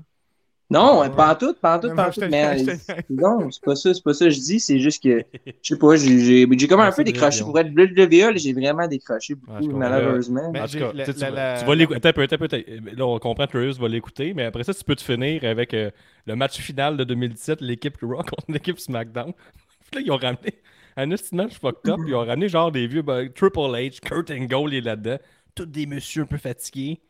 Non, 0.72 1.01
Ouais. 1.01 1.09
pas 1.09 1.34
en 1.34 1.36
tout, 1.36 1.53
pas 1.53 1.78
en 1.78 1.80
tout, 1.80 1.93
pas 1.93 2.07
en 2.07 2.11
tout. 2.11 2.22
Mais 2.30 2.55
non, 3.09 3.51
c'est 3.51 3.61
pas 3.63 3.76
ça, 3.76 3.93
c'est 3.93 4.03
pas 4.03 4.13
ça 4.13 4.26
que 4.26 4.32
je 4.32 4.39
dis. 4.39 4.59
C'est 4.59 4.80
juste 4.80 5.03
que, 5.03 5.24
je 5.45 5.51
sais 5.61 5.78
pas, 5.78 5.95
j'ai 5.97 6.47
comme 6.67 6.80
un 6.80 6.91
peu 6.91 7.03
décroché. 7.03 7.43
Pour 7.43 7.59
être 7.59 7.69
WWE, 7.72 8.38
j'ai 8.38 8.53
vraiment 8.53 8.88
décroché 8.88 9.36
beaucoup, 9.36 9.69
malheureusement. 9.72 10.49
Mais 10.53 10.61
En 10.61 10.67
tout 10.67 10.80
cas, 10.80 10.91
la- 10.93 11.05
tu 11.05 11.11
sais, 11.11 11.17
tu, 11.17 11.22
la- 11.22 11.30
vas- 11.32 11.36
la- 11.53 11.59
tu 11.59 11.65
vas 11.65 11.76
l'écouter. 11.76 12.07
Attends 12.07 12.22
un 12.22 12.38
peu, 12.38 12.47
un. 12.51 12.95
Là, 12.97 13.05
on 13.05 13.19
comprend 13.19 13.45
que 13.47 13.51
Travis 13.51 13.78
va 13.80 13.88
l'écouter, 13.88 14.34
mais 14.34 14.45
après 14.45 14.63
ça, 14.63 14.74
tu 14.74 14.84
peux 14.84 14.95
te 14.95 15.03
finir 15.03 15.43
avec 15.43 15.74
euh, 15.74 15.91
le 16.26 16.36
match 16.36 16.57
final 16.59 16.95
de 16.97 17.03
2017, 17.03 17.61
l'équipe 17.61 17.97
Raw 18.01 18.15
contre 18.24 18.45
l'équipe 18.49 18.80
SmackDown. 18.80 19.34
Puis 19.91 19.99
là, 19.99 20.01
ils 20.05 20.11
ont 20.11 20.17
ramené 20.17 20.53
un 20.95 21.05
match 21.05 21.59
fucked 21.59 21.89
up. 21.91 21.99
Ils 22.07 22.15
ont 22.15 22.26
ramené 22.26 22.47
genre 22.47 22.72
des 22.72 22.88
vieux 22.88 23.01
ben, 23.01 23.28
Triple 23.30 23.59
H, 23.59 23.99
Kurt 23.99 24.32
Angle 24.32 24.74
est 24.74 24.82
là-dedans. 24.82 25.17
Tous 25.53 25.65
des 25.65 25.86
messieurs 25.86 26.24
un 26.24 26.26
peu 26.28 26.38
fatigués. 26.38 27.01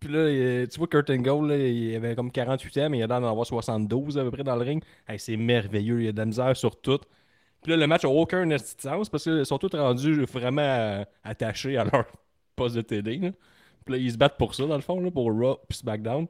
Puis 0.00 0.10
là, 0.12 0.66
tu 0.66 0.78
vois, 0.78 0.86
Kurt 0.86 1.10
Angle, 1.10 1.52
il 1.52 1.94
avait 1.96 2.14
comme 2.14 2.30
48 2.30 2.78
ans, 2.78 2.90
mais 2.90 2.98
il 2.98 3.02
a 3.02 3.06
l'air 3.06 3.20
d'en 3.20 3.30
avoir 3.30 3.46
72 3.46 4.18
à 4.18 4.22
peu 4.22 4.30
près 4.30 4.44
dans 4.44 4.56
le 4.56 4.62
ring. 4.62 4.82
C'est 5.18 5.36
merveilleux, 5.36 6.00
il 6.00 6.06
y 6.06 6.08
a 6.08 6.12
de 6.12 6.18
la 6.18 6.26
misère 6.26 6.56
sur 6.56 6.80
tout. 6.80 7.00
Puis 7.62 7.70
là, 7.70 7.78
le 7.78 7.86
match 7.86 8.04
n'a 8.04 8.10
aucun 8.10 8.46
sens 8.58 9.08
parce 9.08 9.24
qu'ils 9.24 9.46
sont 9.46 9.58
tous 9.58 9.74
rendus 9.74 10.22
vraiment 10.24 10.60
euh, 10.62 11.04
attachés 11.24 11.78
à 11.78 11.84
leur 11.84 12.04
poste 12.56 12.76
de 12.76 12.82
TD. 12.82 13.16
Là. 13.16 13.30
Puis 13.84 13.94
là, 13.94 13.98
ils 13.98 14.12
se 14.12 14.18
battent 14.18 14.36
pour 14.36 14.54
ça, 14.54 14.66
dans 14.66 14.76
le 14.76 14.82
fond, 14.82 15.00
là, 15.00 15.10
pour 15.10 15.32
Raw 15.32 15.58
puis 15.68 15.78
SmackDown. 15.78 16.26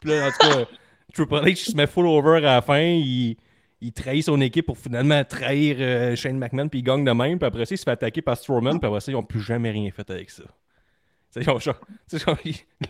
Puis 0.00 0.10
là, 0.10 0.28
en 0.28 0.30
tout 0.30 0.48
cas, 0.48 0.64
Triple 1.14 1.34
H 1.36 1.70
se 1.70 1.76
met 1.76 1.86
full 1.86 2.06
over 2.06 2.36
à 2.36 2.40
la 2.40 2.62
fin. 2.62 2.82
Il, 2.82 3.36
il 3.80 3.92
trahit 3.92 4.24
son 4.24 4.40
équipe 4.42 4.66
pour 4.66 4.76
finalement 4.76 5.24
trahir 5.24 5.76
euh, 5.80 6.16
Shane 6.16 6.38
McMahon, 6.38 6.68
puis 6.68 6.80
il 6.80 6.82
gagne 6.82 7.04
de 7.04 7.12
même. 7.12 7.38
Puis 7.38 7.46
après 7.46 7.64
ça, 7.64 7.74
il 7.74 7.78
se 7.78 7.84
fait 7.84 7.90
attaquer 7.90 8.20
par 8.20 8.36
Strowman, 8.36 8.78
puis 8.78 8.86
après 8.86 9.00
ça, 9.00 9.10
ils 9.10 9.14
n'ont 9.14 9.22
plus 9.22 9.40
jamais 9.40 9.70
rien 9.70 9.90
fait 9.90 10.08
avec 10.10 10.30
ça. 10.30 10.44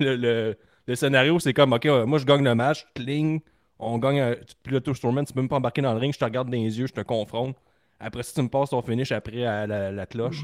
Le, 0.00 0.16
le- 0.16 0.56
le 0.86 0.94
scénario, 0.94 1.38
c'est 1.38 1.54
comme, 1.54 1.72
OK, 1.72 1.86
euh, 1.86 2.04
moi, 2.04 2.18
je 2.18 2.26
gagne 2.26 2.44
le 2.44 2.54
match, 2.54 2.86
cling, 2.94 3.40
on 3.78 3.98
gagne, 3.98 4.20
un- 4.20 4.34
puis 4.62 4.74
là, 4.74 4.80
tu 4.80 4.92
peux 4.92 5.10
même 5.40 5.48
pas 5.48 5.56
embarquer 5.56 5.80
dans 5.82 5.92
le 5.94 5.98
ring, 5.98 6.12
je 6.12 6.18
te 6.18 6.24
regarde 6.24 6.48
dans 6.48 6.52
les 6.56 6.78
yeux, 6.78 6.86
je 6.86 6.92
te 6.92 7.00
confronte. 7.00 7.56
Après 8.00 8.22
ça, 8.22 8.32
tu 8.34 8.42
me 8.42 8.48
passes 8.48 8.70
ton 8.70 8.82
finish 8.82 9.12
après 9.12 9.44
à 9.46 9.66
la, 9.66 9.90
la 9.92 10.06
cloche. 10.06 10.42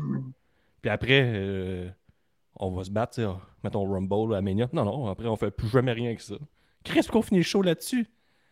Puis 0.81 0.91
après, 0.91 1.23
euh, 1.35 1.89
on 2.57 2.71
va 2.71 2.85
se 2.85 2.91
battre, 2.91 3.15
tu 3.17 3.23
sais, 3.23 3.29
mettons 3.63 3.85
Rumble 3.91 4.35
à 4.35 4.41
Mania. 4.41 4.69
Non, 4.73 4.85
non, 4.85 5.09
après, 5.09 5.27
on 5.27 5.37
fait 5.37 5.51
plus 5.51 5.69
jamais 5.69 5.93
rien 5.93 6.15
que 6.15 6.23
ça. 6.23 6.37
Chris, 6.85 7.01
pourquoi 7.03 7.19
on 7.21 7.23
finit 7.23 7.41
le 7.41 7.45
show 7.45 7.61
là-dessus? 7.61 8.07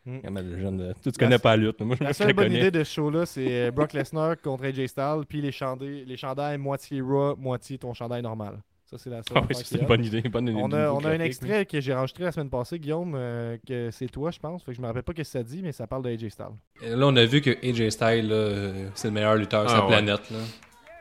Mm. 0.05 0.19
Ah, 0.25 0.43
le 0.43 0.59
jeune, 0.59 0.81
euh, 0.83 0.93
tu, 1.03 1.11
tu 1.13 1.19
connais 1.19 1.39
pas 1.39 1.57
la 1.57 1.65
lutte. 1.65 1.81
Moi, 1.81 1.97
La 2.01 2.13
seule 2.13 2.33
bonne 2.35 2.47
connais. 2.49 2.59
idée 2.59 2.71
de 2.71 2.85
ce 2.85 2.93
show-là, 2.95 3.25
c'est 3.25 3.69
euh, 3.69 3.71
Brock 3.71 3.95
Lesnar 3.95 4.37
contre 4.43 4.65
AJ 4.67 4.87
Styles, 4.89 5.23
puis 5.27 5.41
les, 5.41 5.53
chandais, 5.53 6.05
les 6.07 6.17
chandails 6.19 6.59
moitié 6.59 7.01
Raw, 7.01 7.35
moitié 7.37 7.79
ton 7.79 7.95
chandail 7.95 8.21
normal. 8.23 8.59
Ça, 8.91 8.97
c'est 8.97 9.11
la 9.11 9.23
seule 9.29 9.37
Ah 9.37 9.43
oui, 9.49 9.55
c'est 9.55 9.75
est 9.77 9.81
une 9.81 9.87
bonne 9.87 10.05
idée. 10.05 10.23
Bonne 10.23 10.49
idée 10.49 10.57
On 10.59 10.73
a, 10.73 10.87
nouveau 10.87 11.01
on 11.01 11.05
a 11.05 11.11
un 11.11 11.21
extrait 11.21 11.67
que 11.67 11.79
j'ai 11.81 11.93
enregistré 11.95 12.25
la 12.25 12.33
semaine 12.33 12.49
passée, 12.49 12.79
Guillaume, 12.79 13.15
euh, 13.17 13.57
que 13.67 13.91
c'est 13.91 14.07
toi, 14.09 14.31
je 14.31 14.39
pense. 14.39 14.63
Fait 14.63 14.71
que 14.73 14.77
je 14.77 14.81
me 14.83 14.87
rappelle 14.87 15.03
pas 15.03 15.13
ce 15.13 15.17
que 15.19 15.25
ça 15.25 15.43
dit, 15.43 15.61
mais 15.63 15.73
ça 15.73 15.87
parle 15.87 16.03
de 16.05 16.11
AJ 16.11 16.29
Styles. 16.31 16.47
Et 16.83 16.91
Là, 16.91 17.07
on 17.07 17.17
a 17.17 17.25
vu 17.27 17.41
que 17.43 17.51
AJ 17.51 17.91
Styles, 17.91 18.29
euh, 18.33 18.89
c'est 18.95 19.09
le 19.09 19.15
meilleur 19.15 19.37
lutteur 19.37 19.69
sur 19.69 19.77
Ah 19.77 19.81
la 19.81 19.87
ouais. 19.87 19.93
planète. 20.05 20.31
là. 20.31 20.39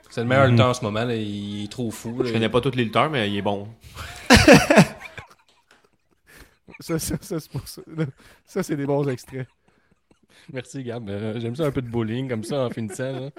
C'est 0.09 0.21
le 0.21 0.27
meilleur 0.27 0.45
Mhm. 0.45 0.51
lutteur 0.51 0.67
en 0.69 0.73
ce 0.73 0.83
moment. 0.83 1.03
là, 1.05 1.15
Il 1.15 1.63
est 1.65 1.71
trop 1.71 1.89
fou. 1.91 2.17
là. 2.21 2.25
Je 2.27 2.33
connais 2.33 2.49
pas 2.49 2.59
tous 2.61 2.75
les 2.75 2.83
lutteurs, 2.85 3.09
mais 3.09 3.29
il 3.29 3.37
est 3.37 3.41
bon. 3.41 3.67
Ça, 6.79 6.99
ça, 6.99 7.15
ça, 7.21 7.39
c'est 7.39 7.51
pour 7.51 7.67
ça. 7.67 7.81
Ça, 8.45 8.61
c'est 8.61 8.75
des 8.75 8.85
bons 8.85 9.07
extraits. 9.09 9.47
Merci, 10.53 10.83
Gab. 10.83 11.09
Euh, 11.09 11.39
J'aime 11.39 11.55
ça 11.55 11.65
un 11.65 11.71
peu 11.71 11.81
de 11.81 11.89
bowling 11.89 12.29
comme 12.29 12.43
ça 12.43 12.65
en 12.65 12.69
finissant. 12.69 13.11
là. 13.13 13.29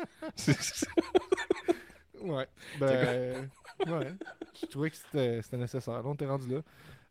Ouais. 2.21 2.47
Ben, 2.81 3.49
ouais. 3.87 4.15
Je 4.61 4.67
trouvais 4.67 4.91
que 4.91 4.97
c'était 4.97 5.41
c'était 5.43 5.57
nécessaire. 5.57 5.95
Là, 5.95 6.03
on 6.05 6.15
t'est 6.17 6.27
rendu 6.27 6.49
là. 6.53 6.61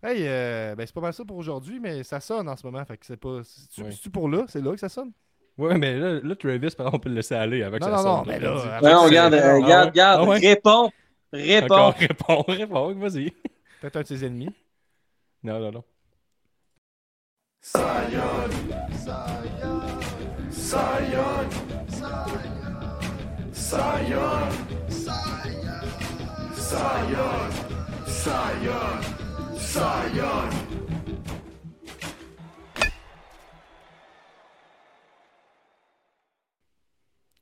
Hey, 0.04 0.28
euh, 0.28 0.76
ben, 0.76 0.86
c'est 0.86 0.94
pas 0.94 1.02
mal 1.02 1.14
ça 1.14 1.26
pour 1.26 1.38
aujourd'hui, 1.38 1.80
mais 1.80 2.04
ça 2.04 2.20
sonne 2.20 2.48
en 2.48 2.56
ce 2.56 2.66
moment. 2.66 2.84
Fait 2.86 2.98
que 2.98 3.06
c'est 3.06 3.18
pas. 3.18 3.42
C'est-tu 3.44 3.82
Ouais. 3.84 3.92
c'est-tu 3.92 4.10
pour 4.10 4.30
là? 4.30 4.46
C'est 4.48 4.62
là 4.62 4.72
que 4.74 4.80
ça 4.80 4.90
sonne? 4.90 5.12
ouais, 5.58 5.78
mais 5.78 5.98
là, 5.98 6.20
là, 6.22 6.36
Travis, 6.36 6.60
par 6.60 6.88
exemple, 6.88 6.96
on 6.96 7.00
peut 7.00 7.10
le 7.10 7.16
laisser 7.16 7.34
aller 7.36 7.64
avec 7.64 7.82
Non, 7.82 7.88
ça. 7.88 7.96
non, 7.96 8.04
non, 8.04 8.18
sonne, 8.20 8.28
mais 8.28 8.40
là, 8.40 8.54
là, 8.54 8.82
Ouais, 8.82 8.94
on 8.94 9.04
regarde, 9.06 9.34
Ah 9.34 9.38
euh, 9.38 9.56
regarde, 9.56 9.90
regarde, 9.90 10.22
Ah 10.22 10.30
ouais? 10.30 10.38
réponds, 10.38 10.92
réponds. 11.34 11.66
Encore, 11.76 11.96
réponds, 11.96 12.42
réponds, 12.48 12.94
vas-y. 12.96 13.32
Peut-être 13.82 13.96
un 13.96 14.02
de 14.02 14.08
ses 14.08 14.26
ennemis. 14.26 14.50
Non, 15.44 15.60
non, 15.60 15.72
non. 15.72 15.84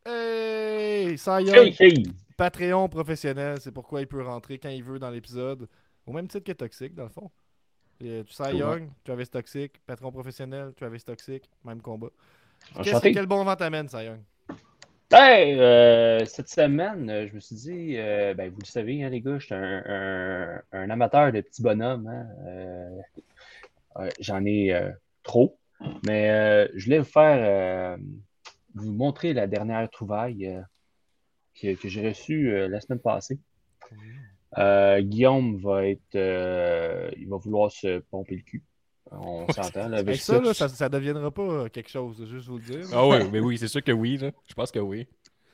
Hey! 0.06 1.18
Ça 1.18 1.42
y 1.42 1.50
Hey, 1.50 1.76
hey. 1.80 2.04
Patreon 2.38 2.90
professionnel, 2.90 3.58
c'est 3.62 3.72
pourquoi 3.72 4.02
il 4.02 4.08
peut 4.08 4.22
rentrer 4.22 4.60
quand 4.60 4.70
il 4.70 4.84
veut 4.84 5.00
dans 5.00 5.10
l'épisode. 5.10 5.68
Au 6.06 6.12
même 6.12 6.28
titre 6.28 6.44
que 6.44 6.52
Toxic, 6.52 6.94
dans 6.94 7.04
le 7.04 7.10
fond. 7.10 7.32
Et, 8.02 8.10
euh, 8.10 8.24
tu 8.24 8.34
sais, 8.34 8.44
Ouais. 8.44 8.58
Young, 8.58 8.90
Travis 9.04 9.28
Toxic, 9.28 9.80
Patreon 9.86 10.12
professionnel, 10.12 10.74
Travis 10.76 11.02
Toxic, 11.02 11.50
même 11.64 11.82
combat. 11.82 12.10
Qu'est-ce- 12.84 13.00
quel 13.14 13.26
bon 13.26 13.44
vent 13.44 13.56
t'amène, 13.56 13.88
ça, 13.88 14.04
Young? 14.04 14.20
Hey, 15.12 15.60
euh, 15.60 16.26
cette 16.26 16.50
semaine, 16.50 17.10
euh, 17.10 17.28
je 17.28 17.36
me 17.36 17.40
suis 17.40 17.56
dit, 17.56 17.96
euh, 17.98 18.34
ben, 18.34 18.50
vous 18.52 18.60
le 18.60 18.66
savez, 18.66 19.04
hein, 19.04 19.10
les 19.10 19.22
gars, 19.22 19.38
je 19.40 19.46
suis 19.46 19.54
un, 19.56 19.84
un- 19.86 20.62
un 20.72 20.90
amateur 20.90 21.32
de 21.32 21.42
petits 21.42 21.62
bonhommes. 21.62 22.08
hein, 22.08 22.28
euh, 23.98 24.10
J'en 24.20 24.46
ai 24.46 24.74
euh, 24.74 24.92
trop. 25.24 25.58
Mais 26.06 26.30
euh, 26.32 26.68
je 26.76 26.86
voulais 26.86 27.00
vous 27.00 27.06
faire, 27.06 27.96
euh, 27.98 27.98
vous 28.76 28.92
montrer 28.94 29.34
la 29.34 29.48
dernière 29.48 29.90
trouvaille 29.90 30.48
euh, 30.48 30.62
que, 31.62 31.76
que 31.76 31.90
j'ai 31.90 32.08
reçue 32.10 32.68
la 32.70 32.82
semaine 32.82 33.00
passée. 33.00 33.40
Euh, 34.58 35.02
Guillaume 35.02 35.58
va 35.58 35.88
être, 35.88 36.16
euh, 36.16 37.10
il 37.18 37.28
va 37.28 37.38
vouloir 37.38 37.72
se 37.72 38.00
pomper 38.00 38.36
le 38.38 38.42
cul. 38.42 38.64
On 39.12 39.48
s'entend 39.54 39.88
là, 39.88 39.98
avec 39.98 40.18
ça, 40.20 40.40
là, 40.42 40.54
ça, 40.54 40.68
ça 40.68 40.90
deviendra 40.90 41.30
pas 41.32 41.42
euh, 41.44 41.70
quelque 41.70 41.90
chose, 41.90 42.26
juste 42.30 42.48
vous 42.48 42.58
le 42.58 42.64
dire. 42.64 42.88
Ah 42.94 43.08
oui, 43.08 43.18
mais 43.32 43.40
oui, 43.40 43.58
c'est 43.58 43.68
sûr 43.68 43.84
que 43.84 43.92
oui. 43.92 44.18
Là. 44.18 44.32
Je 44.48 44.54
pense 44.54 44.72
que 44.72 44.80
oui. 44.80 45.08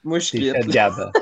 Moi, 0.04 0.20
je 0.20 0.32
quitte. 0.32 0.54
fait, 0.54 0.68
Gab. 0.68 0.94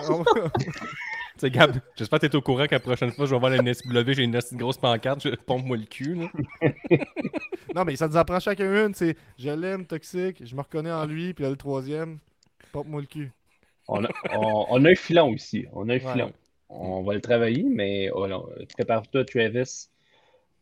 Tu 1.40 1.46
sais, 1.46 1.52
Gab, 1.52 1.72
j'espère 1.96 2.20
que 2.20 2.28
t'es 2.28 2.36
au 2.36 2.42
courant 2.42 2.66
que 2.66 2.72
la 2.76 2.80
prochaine 2.82 3.12
fois, 3.12 3.26
je 3.26 3.34
vais 3.34 3.40
voir 3.40 3.50
la 3.52 3.62
NSW, 3.62 4.12
j'ai 4.12 4.24
une 4.24 4.38
grosse 4.54 4.78
pancarte, 4.78 5.24
je 5.24 5.30
pompe-moi 5.36 5.78
le 5.78 5.86
cul. 5.86 6.16
Là. 6.16 6.28
non, 7.76 7.86
mais 7.86 7.96
ça 7.96 8.10
nous 8.10 8.18
en 8.18 8.26
prend 8.26 8.40
chacun 8.42 8.86
une. 8.88 8.94
C'est 8.94 9.16
je 9.38 9.50
l'aime, 9.50 9.86
toxique, 9.86 10.46
je 10.46 10.54
me 10.54 10.62
reconnais 10.62 10.92
en 10.92 11.06
lui, 11.06 11.34
puis 11.34 11.44
là, 11.46 11.50
le 11.50 11.56
troisième, 11.56 12.20
pompe-moi 12.74 13.02
le 13.02 13.08
cul. 13.08 13.32
On 13.88 14.04
a, 14.04 14.10
on- 14.36 14.66
on 14.70 14.84
a 14.86 14.90
un 14.92 14.96
filon 14.96 15.34
ici. 15.34 15.66
On 15.72 15.88
a 15.88 15.94
un 15.94 16.00
Ouais. 16.00 16.12
filon. 16.12 16.34
On 16.68 17.02
va 17.04 17.14
le 17.14 17.22
travailler, 17.22 17.64
mais 17.64 18.10
oh 18.14 18.28
non, 18.28 18.46
prépare-toi, 18.76 19.24
Travis. 19.24 19.88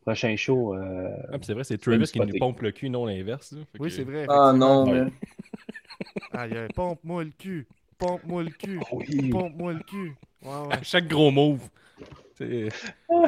Prochain 0.08 0.36
show. 0.38 0.74
euh, 0.74 1.10
Ah, 1.34 1.38
puis 1.38 1.46
c'est 1.48 1.54
vrai, 1.54 1.64
c'est 1.66 1.78
Travis 1.78 2.06
qui 2.06 2.20
nous 2.20 2.40
pompe 2.40 2.62
le 2.62 2.72
cul, 2.72 2.90
non 2.90 3.06
l'inverse. 3.06 3.54
Oui, 3.78 3.90
que- 3.90 3.96
c'est 3.96 4.04
vrai. 4.04 4.26
Ah 4.30 4.54
non, 4.56 4.86
Ouais. 4.90 5.04
mais... 6.34 6.68
Pompe-moi 6.76 7.26
le 7.26 7.32
cul. 7.38 7.68
Pompe-moi 7.98 8.44
le 8.44 8.50
cul. 8.52 8.80
oui. 8.94 9.30
Pompe-moi 9.30 9.74
le 9.74 9.80
cul. 9.80 10.14
Ouais, 10.44 10.50
ouais. 10.68 10.74
À 10.76 10.82
chaque 10.84 11.08
gros 11.10 11.30
move. 11.32 11.60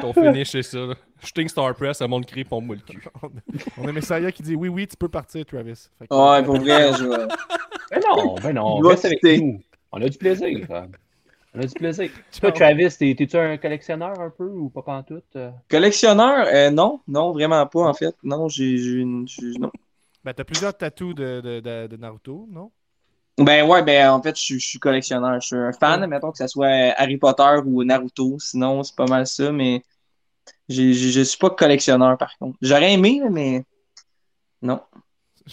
Ton 0.00 0.12
finish, 0.14 0.50
c'est 0.50 0.62
ça. 0.62 0.78
là. 0.78 0.94
Shooting 1.22 1.48
Star 1.48 1.74
Press, 1.74 1.98
ça 1.98 2.08
monte 2.08 2.24
cri, 2.26 2.44
pompe-moi 2.44 2.76
le 2.76 2.82
cul. 2.82 3.02
On 3.78 3.86
a 3.86 3.92
Messiah 3.92 4.32
qui 4.32 4.42
dit 4.42 4.54
oui, 4.54 4.68
oui, 4.70 4.86
tu 4.86 4.96
peux 4.96 5.08
partir, 5.08 5.44
Travis. 5.44 5.88
Que- 6.00 6.14
Ouais, 6.14 6.42
pour 6.44 6.56
vrai, 6.56 6.92
je... 6.94 7.04
Ben 7.90 8.00
non, 8.08 8.36
ben 8.36 8.52
non, 8.54 8.78
Il 8.78 8.84
va 8.84 8.90
reste 8.90 9.04
avec 9.04 9.18
quitter. 9.20 9.38
nous. 9.40 9.60
On 9.92 10.00
a 10.00 10.08
du 10.08 10.16
plaisir. 10.16 10.46
On 11.54 11.60
a 11.60 11.66
du 11.66 11.74
plaisir. 11.74 12.10
Toi, 12.40 12.52
Travis, 12.52 12.96
t'es- 12.96 13.14
t'es-tu 13.16 13.36
un 13.36 13.56
collectionneur 13.56 14.20
un 14.20 14.30
peu 14.30 14.44
ou 14.44 14.68
pas 14.70 14.82
pantoute? 14.82 15.24
euh? 15.36 15.50
Collectionneur, 15.68 16.46
euh, 16.46 16.70
non, 16.70 17.00
non, 17.08 17.32
vraiment 17.32 17.66
pas, 17.66 17.88
en 17.88 17.94
fait. 17.94 18.14
Non, 18.22 18.48
j'ai 18.48 18.70
une... 18.76 19.26
Non. 19.58 19.70
Ben, 20.22 20.32
t'as 20.34 20.44
plusieurs 20.44 20.76
tatous 20.76 21.14
de, 21.14 21.40
de, 21.40 21.60
de, 21.60 21.86
de 21.88 21.96
Naruto, 21.96 22.46
non? 22.50 22.70
Ben 23.38 23.66
ouais, 23.66 23.82
ben 23.82 24.10
en 24.10 24.22
fait, 24.22 24.38
je, 24.38 24.58
suis- 24.58 24.78
collectionneur. 24.78 25.40
Je 25.40 25.46
suis 25.46 25.56
un 25.56 25.72
fan, 25.72 26.06
mettons 26.06 26.30
que 26.30 26.38
ce 26.38 26.46
soit 26.46 26.92
Harry 26.96 27.16
Potter 27.16 27.60
ou 27.64 27.82
Naruto. 27.84 28.38
Sinon, 28.38 28.82
c'est 28.82 28.94
pas 28.94 29.06
mal 29.06 29.26
ça, 29.26 29.50
mais 29.50 29.82
je 30.68 31.22
suis 31.24 31.38
pas 31.38 31.50
collectionneur, 31.50 32.18
par 32.18 32.36
contre. 32.38 32.58
J'aurais 32.60 32.92
aimé, 32.92 33.22
mais 33.30 33.64
non. 34.62 34.80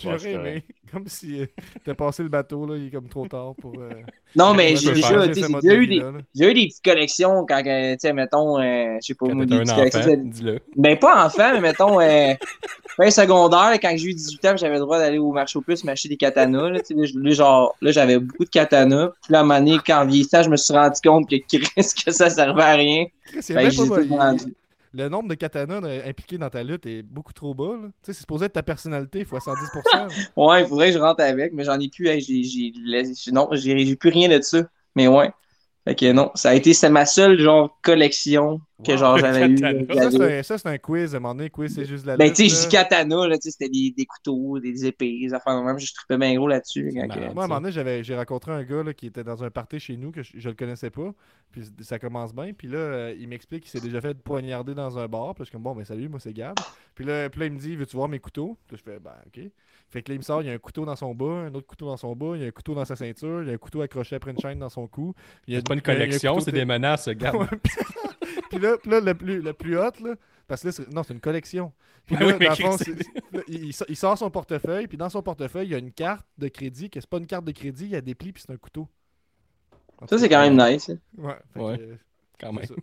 J'aurais 0.02 0.20
c'est 0.20 0.32
aimé. 0.34 0.64
Comme 0.92 1.08
si 1.08 1.42
euh, 1.42 1.46
t'as 1.84 1.96
passé 1.96 2.24
le 2.24 2.30
bateau, 2.30 2.66
là, 2.66 2.78
il 2.78 2.88
est 2.88 2.92
comme 2.92 3.10
trop 3.10 3.28
tard 3.28 3.56
pour. 3.60 3.74
euh, 3.78 3.90
Non, 4.38 4.54
mais 4.54 4.78
j'ai 4.78 4.94
déjà, 4.94 5.26
eu 5.26 5.86
des, 5.86 6.02
j'ai 6.34 6.50
eu 6.50 6.54
des 6.54 6.68
petites 6.68 6.84
collections 6.84 7.46
quand, 7.46 7.62
euh, 7.66 7.92
tu 7.92 7.98
sais, 8.00 8.14
mettons, 8.14 8.58
euh, 8.58 8.96
je 9.02 9.08
sais 9.08 9.14
pas, 9.14 9.28
Quand 9.28 9.36
moi, 9.36 9.46
des 9.46 9.56
un 9.56 9.60
petites 9.64 9.76
collections. 9.76 10.16
dis-le. 10.24 10.60
Ben, 10.78 10.98
pas 10.98 11.26
enfant, 11.26 11.52
mais 11.54 11.60
mettons, 11.60 12.00
euh, 12.00 12.34
fin 12.96 13.10
secondaire, 13.10 13.74
quand 13.82 13.94
j'ai 13.98 14.12
eu 14.12 14.14
18 14.14 14.46
ans, 14.46 14.56
j'avais 14.56 14.76
le 14.76 14.80
droit 14.80 14.98
d'aller 14.98 15.18
au 15.18 15.34
marché 15.34 15.60
aux 15.60 15.62
puces 15.62 15.84
m'acheter 15.84 16.08
des 16.08 16.16
katanas. 16.16 16.70
Là, 16.70 16.80
genre, 17.34 17.76
là, 17.82 17.92
j'avais 17.92 18.18
beaucoup 18.20 18.46
de 18.46 18.50
katanas. 18.50 19.10
Puis 19.24 19.34
là, 19.34 19.40
à 19.40 19.42
un 19.42 19.44
moment 19.44 19.60
donné, 19.60 19.78
quand 19.86 20.06
vieillissant, 20.06 20.44
je 20.44 20.50
me 20.50 20.56
suis 20.56 20.74
rendu 20.74 21.02
compte 21.04 21.30
que 21.30 21.36
Chris, 21.36 21.70
que 22.06 22.12
ça 22.12 22.30
servait 22.30 22.64
à 22.64 22.74
rien. 22.76 23.08
Que 23.34 23.42
j'ai 23.42 23.54
pas-. 23.54 24.36
Le 24.94 25.10
nombre 25.10 25.30
de 25.30 25.36
katanas 25.36 25.82
de- 25.82 26.08
impliqués 26.10 26.38
dans 26.38 26.50
ta 26.50 26.64
lutte 26.64 26.86
est 26.86 27.04
beaucoup 27.04 27.34
trop 27.34 27.54
bas. 27.54 27.74
Tu 27.78 27.88
sais, 28.04 28.14
c'est 28.14 28.20
supposé 28.22 28.46
être 28.46 28.54
ta 28.54 28.64
personnalité 28.64 29.26
fois 29.26 29.40
110%. 29.40 30.08
Ouais, 30.36 30.62
il 30.64 30.68
faudrait 30.68 30.88
que 30.88 30.94
je 30.94 31.00
rentre 31.00 31.22
avec, 31.24 31.54
mais 31.54 31.64
j'en 31.64 31.80
ai 31.80 31.90
plus. 31.90 32.08
hey, 32.08 32.22
j'ai, 32.22 33.32
non, 33.32 33.50
j'ai, 33.52 33.78
j'ai 33.86 33.96
plus 33.96 34.10
rien 34.10 34.30
de 34.30 34.42
ça. 34.42 34.64
Mais 34.96 35.08
ouais. 35.08 35.32
Fait 35.86 35.96
que 35.96 36.12
non, 36.12 36.32
ça 36.36 36.50
a 36.50 36.54
été, 36.56 36.74
c'est 36.74 36.90
ma 36.90 37.06
seule, 37.06 37.40
genre, 37.40 37.78
collection 37.84 38.62
que 38.84 38.92
Wow. 38.92 38.98
genre 38.98 39.18
j'avais 39.18 39.48
eu. 39.50 39.56
Là, 39.56 40.44
Ça, 40.44 40.58
c'est 40.58 40.68
un, 40.68 40.78
quiz. 40.78 41.14
À 41.14 41.18
un 41.18 41.20
moment 41.20 41.34
donné, 41.36 41.50
quiz, 41.50 41.74
c'est 41.74 41.86
juste 41.86 42.06
la 42.06 42.16
Ben, 42.16 42.30
tu 42.32 42.48
sais, 42.48 42.56
je 42.56 42.62
dis 42.62 42.68
katana, 42.70 43.28
là, 43.28 43.36
tu 43.38 43.44
sais, 43.44 43.52
c'était 43.52 43.70
des, 43.70 43.94
des 43.96 44.06
couteaux, 44.06 44.60
des 44.60 44.86
épées, 44.86 45.20
des 45.20 45.34
affaires 45.34 45.62
même. 45.64 45.80
Je 45.80 45.94
trippais 45.94 46.18
bien 46.18 46.36
gros 46.36 46.48
là-dessus. 46.48 46.92
Moi, 46.94 47.06
à 47.06 47.30
un 47.30 47.34
moment 47.34 47.60
donné, 47.60 47.72
j'avais- 47.72 48.04
j'ai 48.04 48.16
rencontré 48.16 48.52
un 48.52 48.64
gars 48.64 48.84
là, 48.84 48.94
qui 48.94 49.08
était 49.08 49.24
dans 49.24 49.44
un 49.44 49.50
party 49.50 49.80
chez 49.80 49.98
nous 49.98 50.12
que 50.12 50.22
je, 50.24 50.34
je 50.36 50.50
le 50.50 50.56
connaissais 50.56 50.90
pas. 50.92 51.12
Puis 51.52 51.64
ça 51.82 51.98
commence 51.98 52.36
bien. 52.36 52.52
Puis 52.54 52.68
là, 52.68 52.78
euh, 52.78 53.16
il 53.18 53.28
m'explique 53.28 53.64
qu'il 53.64 53.72
s'est 53.72 53.86
déjà 53.86 54.00
fait 54.02 54.14
poignarder 54.22 54.76
dans 54.76 54.98
un 55.00 55.08
bar. 55.08 55.34
Puis 55.34 55.44
je 55.44 55.46
suis 55.46 55.52
comme, 55.54 55.64
bon, 55.64 55.74
ben 55.76 55.86
salut, 55.86 56.10
moi 56.10 56.20
c'est 56.20 56.34
Gab. 56.34 56.56
Puis 56.94 57.06
là, 57.06 57.30
puis 57.30 57.40
là, 57.40 57.46
il 57.48 57.54
me 57.54 57.60
dit, 57.60 57.76
veux-tu 57.76 57.96
voir 57.96 58.10
mes 58.10 58.20
couteaux? 58.20 58.58
Puis 58.68 58.76
là, 58.76 58.82
je 58.86 58.92
fais, 58.92 59.00
ben 59.00 59.12
ok. 59.28 59.50
Fait 59.90 60.02
que 60.02 60.12
là, 60.12 60.16
il 60.16 60.18
me 60.18 60.24
sort, 60.24 60.42
il 60.42 60.48
y 60.48 60.50
a 60.50 60.54
un 60.54 60.58
couteau 60.58 60.84
dans 60.84 60.98
son 60.98 61.16
bas, 61.16 61.46
un 61.48 61.54
autre 61.56 61.66
couteau 61.66 61.86
dans 61.86 61.96
son 61.96 62.14
bas, 62.14 62.34
il 62.36 62.42
y 62.42 62.44
a 62.44 62.48
un 62.48 62.52
couteau 62.52 62.76
dans 62.76 62.84
sa 62.84 62.98
ceinture, 62.98 63.42
il 63.44 63.48
y 63.48 63.52
a 63.52 63.54
un 63.54 63.58
couteau 63.58 63.82
accroché 63.82 64.18
après 64.18 64.32
une 64.32 64.40
chaîne 64.40 64.60
dans 64.60 64.68
son 64.70 64.86
cou. 64.86 65.14
Il 65.48 65.54
y 65.54 65.56
a 65.56 65.60
C'est 65.60 65.68
pas 65.68 65.76
une 65.76 65.82
collection, 65.82 66.40
c'est 66.42 66.52
de- 66.52 66.58
des 66.58 66.66
menaces, 66.66 67.08
Gab. 67.16 67.36
Puis 68.50 68.60
là, 68.60 68.78
puis 68.78 68.92
là, 68.92 69.00
le 69.00 69.14
plus, 69.14 69.42
le 69.42 69.54
plus 69.54 69.78
hot, 69.78 69.92
là, 70.04 70.16
parce 70.48 70.62
que 70.62 70.68
là, 70.68 70.72
c'est- 70.72 70.92
non, 70.92 71.04
c'est 71.04 71.14
une 71.14 71.20
collection. 71.20 71.72
Puis 72.06 72.16
Ah 72.18 72.24
là, 72.24 72.28
oui, 72.28 72.34
mais 72.40 72.46
dans 72.46 72.52
le 72.52 72.58
fond, 72.58 72.78
Chris, 72.78 72.94
c'est- 72.98 73.36
là, 73.38 73.42
il, 73.48 73.72
il 73.90 73.96
sort 73.96 74.18
son 74.18 74.30
portefeuille, 74.32 74.88
puis 74.88 74.98
dans 74.98 75.10
son 75.10 75.22
portefeuille, 75.22 75.68
il 75.68 75.72
y 75.72 75.76
a 75.76 75.80
une 75.80 75.92
carte 75.92 76.26
de 76.38 76.48
crédit, 76.48 76.90
que 76.90 77.00
c'est 77.02 77.10
pas 77.10 77.18
une 77.18 77.28
carte 77.28 77.46
de 77.46 77.52
crédit, 77.52 77.86
il 77.86 77.92
y 77.92 77.96
a 77.96 78.02
des 78.02 78.16
plis, 78.16 78.32
puis 78.32 78.44
c'est 78.46 78.54
un 78.54 78.58
couteau. 78.58 78.88
En 80.00 80.08
Ça, 80.08 80.18
c'est 80.18 80.30
quand 80.30 80.42
même 80.42 80.56
nice. 80.58 80.90
hein. 80.90 80.98
Ouais, 81.18 81.36
Ouais, 81.56 81.78
que, 81.78 81.98
Quand 82.40 82.50
c'est 82.50 82.54
même. 82.54 82.66
ça. 82.66 82.76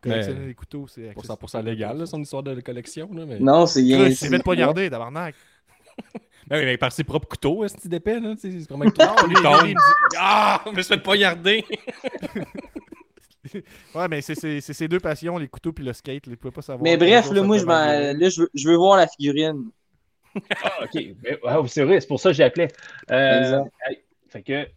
Collectionner 0.00 0.40
Mais- 0.40 0.46
les 0.46 0.54
couteaux, 0.54 0.86
c'est 0.86 1.00
Pour 1.12 1.22
accessible. 1.24 1.48
100% 1.48 1.62
légal, 1.64 1.98
là, 1.98 2.06
son 2.06 2.20
histoire 2.22 2.42
de 2.44 2.60
collection. 2.60 3.10
Là, 3.12 3.26
mais... 3.26 3.40
Non, 3.40 3.66
c'est 3.66 3.82
il 3.82 4.16
s'est 4.16 4.28
fait 4.28 4.42
poignarder, 4.42 4.88
tabarnak. 4.90 5.34
Ben 6.46 6.60
oui, 6.60 6.64
mais 6.64 6.78
par 6.78 6.90
ses 6.92 7.04
propres 7.04 7.28
couteaux, 7.28 7.62
est-ce 7.62 7.76
qu'il 7.76 7.90
d'épais, 7.90 8.20
là? 8.20 8.34
C'est 8.38 8.48
vraiment 8.70 8.86
que 8.86 8.94
dit- 9.66 9.74
Ah! 10.16 10.62
Je 10.66 10.70
me 10.70 10.80
suis 10.80 10.94
fait 10.94 11.02
poignarder! 11.02 11.62
Ouais, 13.94 14.08
mais 14.08 14.20
c'est 14.20 14.34
c'est- 14.34 14.60
c'est 14.60 14.72
ses 14.72 14.88
deux 14.88 15.00
passions, 15.00 15.38
les 15.38 15.48
couteaux 15.48 15.72
puis 15.72 15.84
le 15.84 15.92
skate. 15.92 16.26
là, 16.26 16.32
Il 16.32 16.36
pouvait 16.36 16.52
pas 16.52 16.62
savoir. 16.62 16.82
Mais 16.84 16.96
bref, 16.96 17.30
là, 17.30 17.42
moi, 17.42 17.58
je, 17.58 17.64
là, 17.66 18.28
je, 18.28 18.42
veux, 18.42 18.50
je 18.54 18.68
veux 18.68 18.76
voir 18.76 18.96
la 18.96 19.06
figurine. 19.06 19.70
Ah, 20.62 20.84
ok. 20.84 21.02
Ben, 21.22 21.38
ah, 21.46 21.58
c'est 21.66 21.82
vrai, 21.84 22.00
c'est 22.00 22.06
pour 22.06 22.20
ça 22.20 22.30
que 22.30 22.36
j'ai 22.36 22.44
appelé. 22.44 22.68
Euh, 23.10 23.62
fait 24.28 24.42
que, 24.42 24.68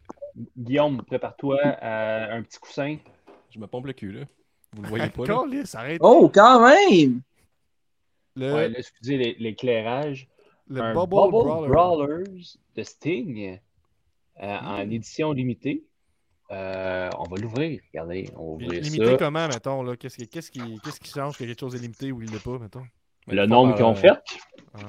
Guillaume, 0.57 1.03
prépare-toi 1.03 1.59
à 1.63 2.33
un 2.33 2.41
petit 2.41 2.57
coussin. 2.59 2.97
Je 3.53 3.59
me 3.59 3.67
pompe 3.67 3.87
le 3.87 3.93
cul, 3.93 4.11
là. 4.11 4.21
Vous 4.73 4.83
le 4.83 4.87
voyez 4.87 5.09
pas, 5.09 5.25
là? 5.25 5.41
Calisse, 5.43 5.75
arrête. 5.75 5.99
Oh, 6.01 6.31
quand 6.33 6.65
même! 6.65 7.21
Le, 8.37 8.53
Ouais, 8.53 8.69
là, 8.69 8.79
excusez 8.79 9.17
l'é- 9.17 9.35
l'éclairage. 9.39 10.29
le 10.69 10.79
un 10.81 10.93
Bubble, 10.93 11.09
Bubble, 11.09 11.31
Brawler. 11.31 11.67
Brawlers 11.67 12.57
de 12.77 12.83
Sting 12.83 13.59
euh, 14.41 14.57
en 14.57 14.89
édition 14.89 15.33
limitée. 15.33 15.83
Euh, 16.51 17.09
on 17.17 17.23
va 17.23 17.37
l'ouvrir. 17.37 17.79
Regardez, 17.93 18.29
on 18.35 18.57
va 18.57 18.65
ouvrir 18.65 18.81
Limité 18.81 19.05
ça. 19.05 19.17
comment, 19.17 19.47
mettons, 19.47 19.83
là? 19.83 19.95
Qu'est-ce 19.95 20.17
qui, 20.17 20.27
qu'est-ce 20.27 20.51
qui, 20.51 20.59
qu'est-ce 20.83 20.99
qui 20.99 21.09
change 21.09 21.37
que 21.37 21.43
quelque 21.45 21.59
chose 21.59 21.75
est 21.75 21.79
limité 21.79 22.11
ou 22.11 22.21
il 22.21 22.29
l'est 22.29 22.43
pas, 22.43 22.57
mettons? 22.59 22.83
Le 23.27 23.45
nombre 23.45 23.75
qu'ils 23.75 23.85
ont 23.85 23.95
fait? 23.95 24.11
Ah, 24.73 24.79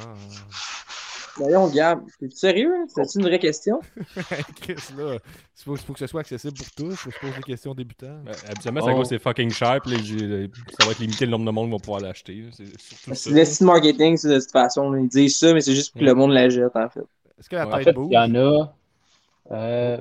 Voyons, 1.37 1.67
Gab, 1.69 2.01
t'es 2.21 2.29
sérieux? 2.29 2.75
hein? 2.77 2.85
C'est 2.89 3.19
une 3.19 3.25
vraie 3.27 3.39
question? 3.39 3.81
Chris, 4.61 4.75
là, 4.99 5.15
il 5.17 5.63
faut, 5.65 5.77
faut 5.77 5.93
que 5.95 5.99
ce 5.99 6.07
soit 6.07 6.21
accessible 6.21 6.53
pour 6.55 6.71
tous. 6.73 6.95
Faut 6.95 7.09
que 7.11 7.17
je 7.17 7.21
pose 7.27 7.37
des 7.37 7.43
questions 7.43 7.75
débutants. 7.75 8.19
Ben, 8.25 8.35
habituellement, 8.51 8.81
c'est 8.85 8.93
Oh. 8.93 9.05
C'est 9.05 9.19
fucking 9.19 9.51
cher, 9.51 9.79
puis 9.83 9.97
j'ai- 10.05 10.51
ça 10.79 10.85
va 10.85 10.91
être 10.93 10.99
limité 10.99 11.25
le 11.25 11.31
nombre 11.31 11.47
de 11.47 11.51
monde 11.51 11.67
qui 11.69 11.73
va 11.73 11.79
pouvoir 11.79 12.01
l'acheter. 12.01 12.35
là. 12.35 12.49
C'est 12.53 12.67
ça. 12.67 13.15
C'est 13.15 13.31
le 13.31 13.45
style 13.47 13.67
marketing, 13.67 14.17
ça, 14.19 14.29
de 14.29 14.41
toute 14.41 14.51
façon. 14.51 14.95
Ils 14.95 15.09
disent 15.09 15.39
ça, 15.39 15.55
mais 15.55 15.63
c'est 15.63 15.75
juste 15.75 15.93
pour 15.93 16.01
que 16.01 16.05
le 16.07 16.15
monde 16.15 16.33
la 16.33 16.51
jette, 16.51 16.77
en 16.77 16.89
fait. 16.91 17.01
Est-ce 17.39 17.49
que 17.49 17.57
la 17.57 17.67
Ouais, 17.67 17.73
En 17.73 17.77
tête 17.77 17.85
fait, 17.85 17.93
bouge? 17.95 18.09
il 18.11 18.15
y 18.15 18.19
en 18.19 18.35
a. 18.35 18.75
Euh. 19.53 19.99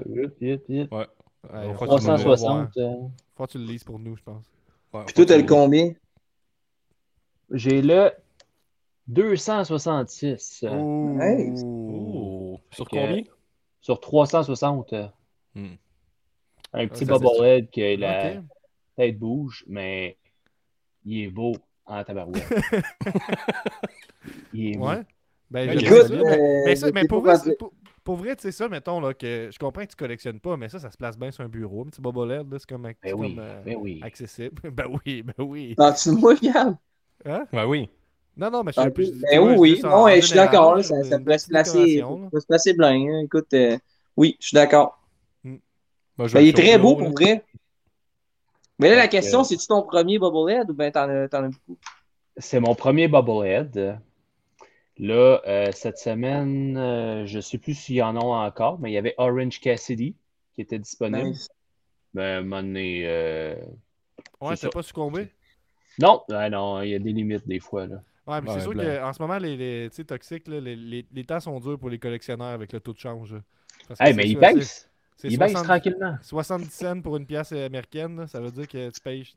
Ouais. 0.91 1.07
Ouais, 1.43 1.59
On 1.67 1.73
faut 1.73 1.85
fera 1.85 1.97
que 1.97 2.01
tu 2.01 2.07
nous 2.07 2.11
le- 2.17 2.23
360. 2.23 2.77
euh, 2.77 2.93
Faut 3.35 3.45
que 3.45 3.51
tu 3.51 3.57
le 3.57 3.63
lises 3.65 3.83
pour 3.83 3.99
nous, 3.99 4.15
je 4.15 4.23
pense. 4.23 4.45
Ouais, 4.93 5.03
Puis 5.05 5.13
toi, 5.15 5.25
t'as 5.25 5.37
le 5.37 5.43
combien? 5.43 5.93
J'ai 7.51 7.81
le 7.81 8.11
266 9.07 10.63
euh, 10.63 10.69
Oh. 10.71 11.17
nice. 11.19 11.61
Oh! 11.65 12.59
Sur 12.71 12.87
combien? 12.87 13.23
sur 13.81 13.99
360. 13.99 14.93
euh, 14.93 15.07
Hmm. 15.55 15.73
Un 16.73 16.87
petit 16.87 16.99
c'est- 16.99 17.11
bobblehead 17.11 17.69
que 17.71 17.97
la 17.99 18.35
Ok. 18.37 18.43
tête 18.95 19.19
bouge, 19.19 19.65
mais 19.67 20.15
il 21.03 21.23
est 21.25 21.27
beau 21.29 21.53
en 21.85 22.01
tabarouette. 22.05 22.47
il 24.53 24.67
est 24.73 24.77
beau. 24.77 24.87
Ouais. 24.87 25.01
Ben, 25.49 25.67
mais- 25.67 25.91
euh, 25.91 26.63
mais, 26.65 26.91
mais 26.93 27.07
pour, 27.07 27.21
vrai, 27.21 27.35
pour, 27.59 27.73
pour 28.03 28.15
vrai, 28.15 28.35
tu 28.35 28.43
sais 28.43 28.51
ça, 28.51 28.67
mettons, 28.67 28.99
là, 28.99 29.13
que 29.13 29.49
je 29.51 29.59
comprends 29.59 29.83
que 29.83 29.89
tu 29.91 29.95
collectionnes 29.95 30.39
pas, 30.39 30.57
mais 30.57 30.69
ça, 30.69 30.79
ça 30.79 30.89
se 30.91 30.97
place 30.97 31.17
bien 31.17 31.31
sur 31.31 31.43
un 31.43 31.49
bureau. 31.49 31.81
Un 31.81 31.85
petit 31.89 32.01
bobolette, 32.01 32.47
là, 32.49 32.57
c'est 32.59 32.67
comme, 32.67 32.83
Ben 32.83 33.13
oui, 33.13 33.35
comme, 33.35 33.43
euh, 33.43 33.61
ben 33.63 33.75
oui. 33.79 33.99
accessible. 34.03 34.61
ben 34.71 34.85
oui, 35.05 35.23
ben 35.23 35.33
oui. 35.39 35.75
Penses-tu 35.75 36.09
de 36.09 36.15
moi, 36.15 36.35
Gab? 36.35 36.75
Hein? 37.25 37.45
Ben 37.51 37.65
oui. 37.65 37.89
Non, 38.37 38.49
non, 38.49 38.63
mais 38.63 38.71
je 38.71 38.79
Ah, 38.79 38.83
sais 38.85 38.91
plus. 38.91 39.05
je 39.05 39.11
dis- 39.11 39.21
Ben 39.21 39.39
oui, 39.39 39.53
je 39.55 39.59
oui. 39.59 39.81
Non, 39.83 40.07
je 40.07 40.21
suis 40.21 40.35
d'accord. 40.35 40.83
Ça, 40.83 40.95
peut 41.19 41.37
se 41.37 41.47
placer, 41.47 41.99
ça 41.99 42.07
peut 42.31 42.39
se 42.39 42.45
placer 42.47 42.73
bien. 42.73 42.89
hein. 42.89 43.21
Écoute, 43.23 43.53
euh, 43.53 43.77
oui, 44.17 44.37
je 44.39 44.47
suis 44.47 44.55
d'accord. 44.55 44.97
Je 45.43 45.49
Ben, 46.17 46.39
le 46.39 46.41
il 46.41 46.47
est 46.49 46.53
très 46.53 46.77
beau 46.77 46.95
pour 46.95 47.11
vrai. 47.11 47.43
Mais 48.79 48.89
là, 48.89 48.95
la 48.95 49.07
question, 49.07 49.43
c'est-tu 49.43 49.67
ton 49.67 49.83
premier 49.83 50.17
Bubblehead 50.17 50.69
ou 50.71 50.73
ben 50.73 50.91
t'en 50.91 51.07
as, 51.07 51.27
t'en 51.29 51.43
as 51.43 51.49
beaucoup? 51.49 51.77
C'est 52.37 52.59
mon 52.59 52.73
premier 52.75 53.07
bobblehead. 53.07 53.99
Là, 54.97 55.41
euh, 55.47 55.71
cette 55.71 55.97
semaine, 55.97 56.77
euh, 56.77 57.25
je 57.25 57.37
ne 57.37 57.41
sais 57.41 57.57
plus 57.57 57.73
s'il 57.75 57.95
y 57.95 58.01
en 58.01 58.15
a 58.15 58.19
encore, 58.19 58.79
mais 58.79 58.91
il 58.91 58.93
y 58.93 58.97
avait 58.97 59.15
Orange 59.17 59.59
Cassidy 59.59 60.15
qui 60.53 60.61
était 60.61 60.79
disponible. 60.79 61.29
Nice. 61.29 61.49
Ben, 62.13 62.23
à 62.23 62.37
un 62.37 62.41
moment 62.41 62.61
donné, 62.61 63.03
euh, 63.05 63.55
Ouais, 64.41 64.55
C'est 64.55 64.67
t'as 64.67 64.71
pas 64.71 64.83
succombé? 64.83 65.29
Non, 65.99 66.23
ben 66.27 66.49
non, 66.49 66.81
il 66.81 66.89
y 66.89 66.95
a 66.95 66.99
des 66.99 67.13
limites 67.13 67.47
des 67.47 67.59
fois. 67.59 67.85
Là. 67.87 68.01
Ouais, 68.27 68.41
mais 68.41 68.49
Ouais, 68.49 68.55
c'est 68.55 68.61
sûr 68.61 68.73
blanc. 68.73 68.83
qu'en 68.83 69.13
ce 69.13 69.21
moment, 69.21 69.37
les, 69.37 69.89
toxiques, 70.07 70.47
là, 70.47 70.59
les, 70.59 70.75
les, 70.75 71.05
les 71.11 71.23
temps 71.23 71.39
sont 71.39 71.59
durs 71.59 71.77
pour 71.79 71.89
les 71.89 71.99
collectionneurs 71.99 72.47
avec 72.47 72.73
le 72.73 72.79
taux 72.79 72.93
de 72.93 72.99
change. 72.99 73.33
là. 73.33 73.39
Parce 73.87 73.99
que 73.99 74.05
Hey, 74.05 74.13
mais 74.13 74.27
il 74.29 74.37
ça, 74.39 74.47
c'est- 74.49 74.53
baisse. 74.55 74.89
c'est 75.17 75.27
Il 75.29 75.37
baisse 75.39 75.51
60 75.51 75.65
tranquillement. 75.67 76.17
70 76.21 76.69
cents 76.73 77.01
pour 77.01 77.17
une 77.17 77.25
pièce 77.25 77.51
américaine, 77.51 78.17
là, 78.17 78.27
ça 78.27 78.39
veut 78.39 78.51
dire 78.51 78.67
que 78.67 78.89
tu 78.89 78.99
payes. 79.01 79.27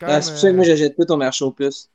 Ah, 0.00 0.20
c'est 0.22 0.30
pour 0.30 0.38
ça 0.38 0.50
que 0.50 0.54
moi, 0.54 0.64
euh, 0.64 0.68
j'achète 0.68 0.94
plus 0.94 1.06
ton 1.06 1.16
marché 1.16 1.44
au 1.44 1.50
plus. 1.50 1.90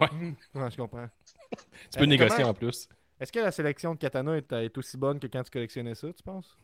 Ouais, 0.00 0.70
je 0.70 0.76
comprends. 0.76 1.08
Tu 1.90 1.98
peux 1.98 2.04
Euh, 2.04 2.06
négocier 2.06 2.36
comment- 2.38 2.50
en 2.50 2.54
plus. 2.54 2.88
Est-ce 3.20 3.32
que 3.32 3.38
la 3.38 3.50
sélection 3.50 3.94
de 3.94 3.98
katana 3.98 4.36
est, 4.36 4.52
est 4.52 4.76
aussi 4.78 4.96
bonne 4.96 5.18
que 5.18 5.26
quand 5.26 5.42
tu 5.42 5.50
collectionnais 5.50 5.94
ça, 5.94 6.08
tu 6.14 6.22
penses? 6.22 6.56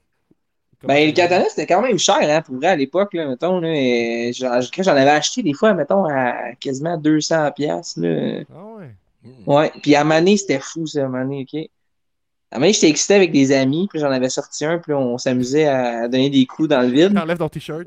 Comment 0.80 0.94
Ben, 0.94 1.06
le 1.06 1.12
katana, 1.12 1.44
c'était 1.48 1.66
quand 1.66 1.80
même 1.80 1.98
cher, 1.98 2.16
hein, 2.20 2.42
pour 2.42 2.56
vrai, 2.56 2.66
à 2.68 2.76
l'époque, 2.76 3.14
là, 3.14 3.26
mettons, 3.28 3.60
là. 3.60 3.68
et 3.72 4.32
J'en 4.34 4.60
j'en 4.60 4.92
avais 4.96 5.10
acheté 5.10 5.42
des 5.42 5.54
fois, 5.54 5.72
mettons, 5.74 6.04
à 6.06 6.54
quasiment 6.60 6.96
200 6.98 7.52
piastres, 7.52 8.00
là. 8.00 8.42
Ah 8.52 8.64
ouais. 8.78 8.90
Hmm. 9.24 9.50
Ouais, 9.50 9.72
puis 9.82 9.94
à 9.94 10.02
Mané, 10.04 10.36
c'était 10.36 10.58
fou, 10.58 10.86
ça, 10.86 11.04
à 11.04 11.08
Mané, 11.08 11.46
OK? 11.48 11.60
À 12.50 12.58
Mané, 12.58 12.72
j'étais 12.72 12.88
excité 12.88 13.14
avec 13.14 13.30
des 13.32 13.52
amis, 13.52 13.86
puis 13.88 14.00
j'en 14.00 14.10
avais 14.10 14.28
sorti 14.28 14.64
un, 14.64 14.78
puis 14.78 14.92
on 14.92 15.16
s'amusait 15.16 15.66
à 15.66 16.08
donner 16.08 16.28
des 16.28 16.44
coups 16.44 16.68
dans 16.68 16.80
le 16.82 16.88
vide. 16.88 17.14
T'enlèves 17.14 17.38
ton 17.38 17.48
t-shirt. 17.48 17.86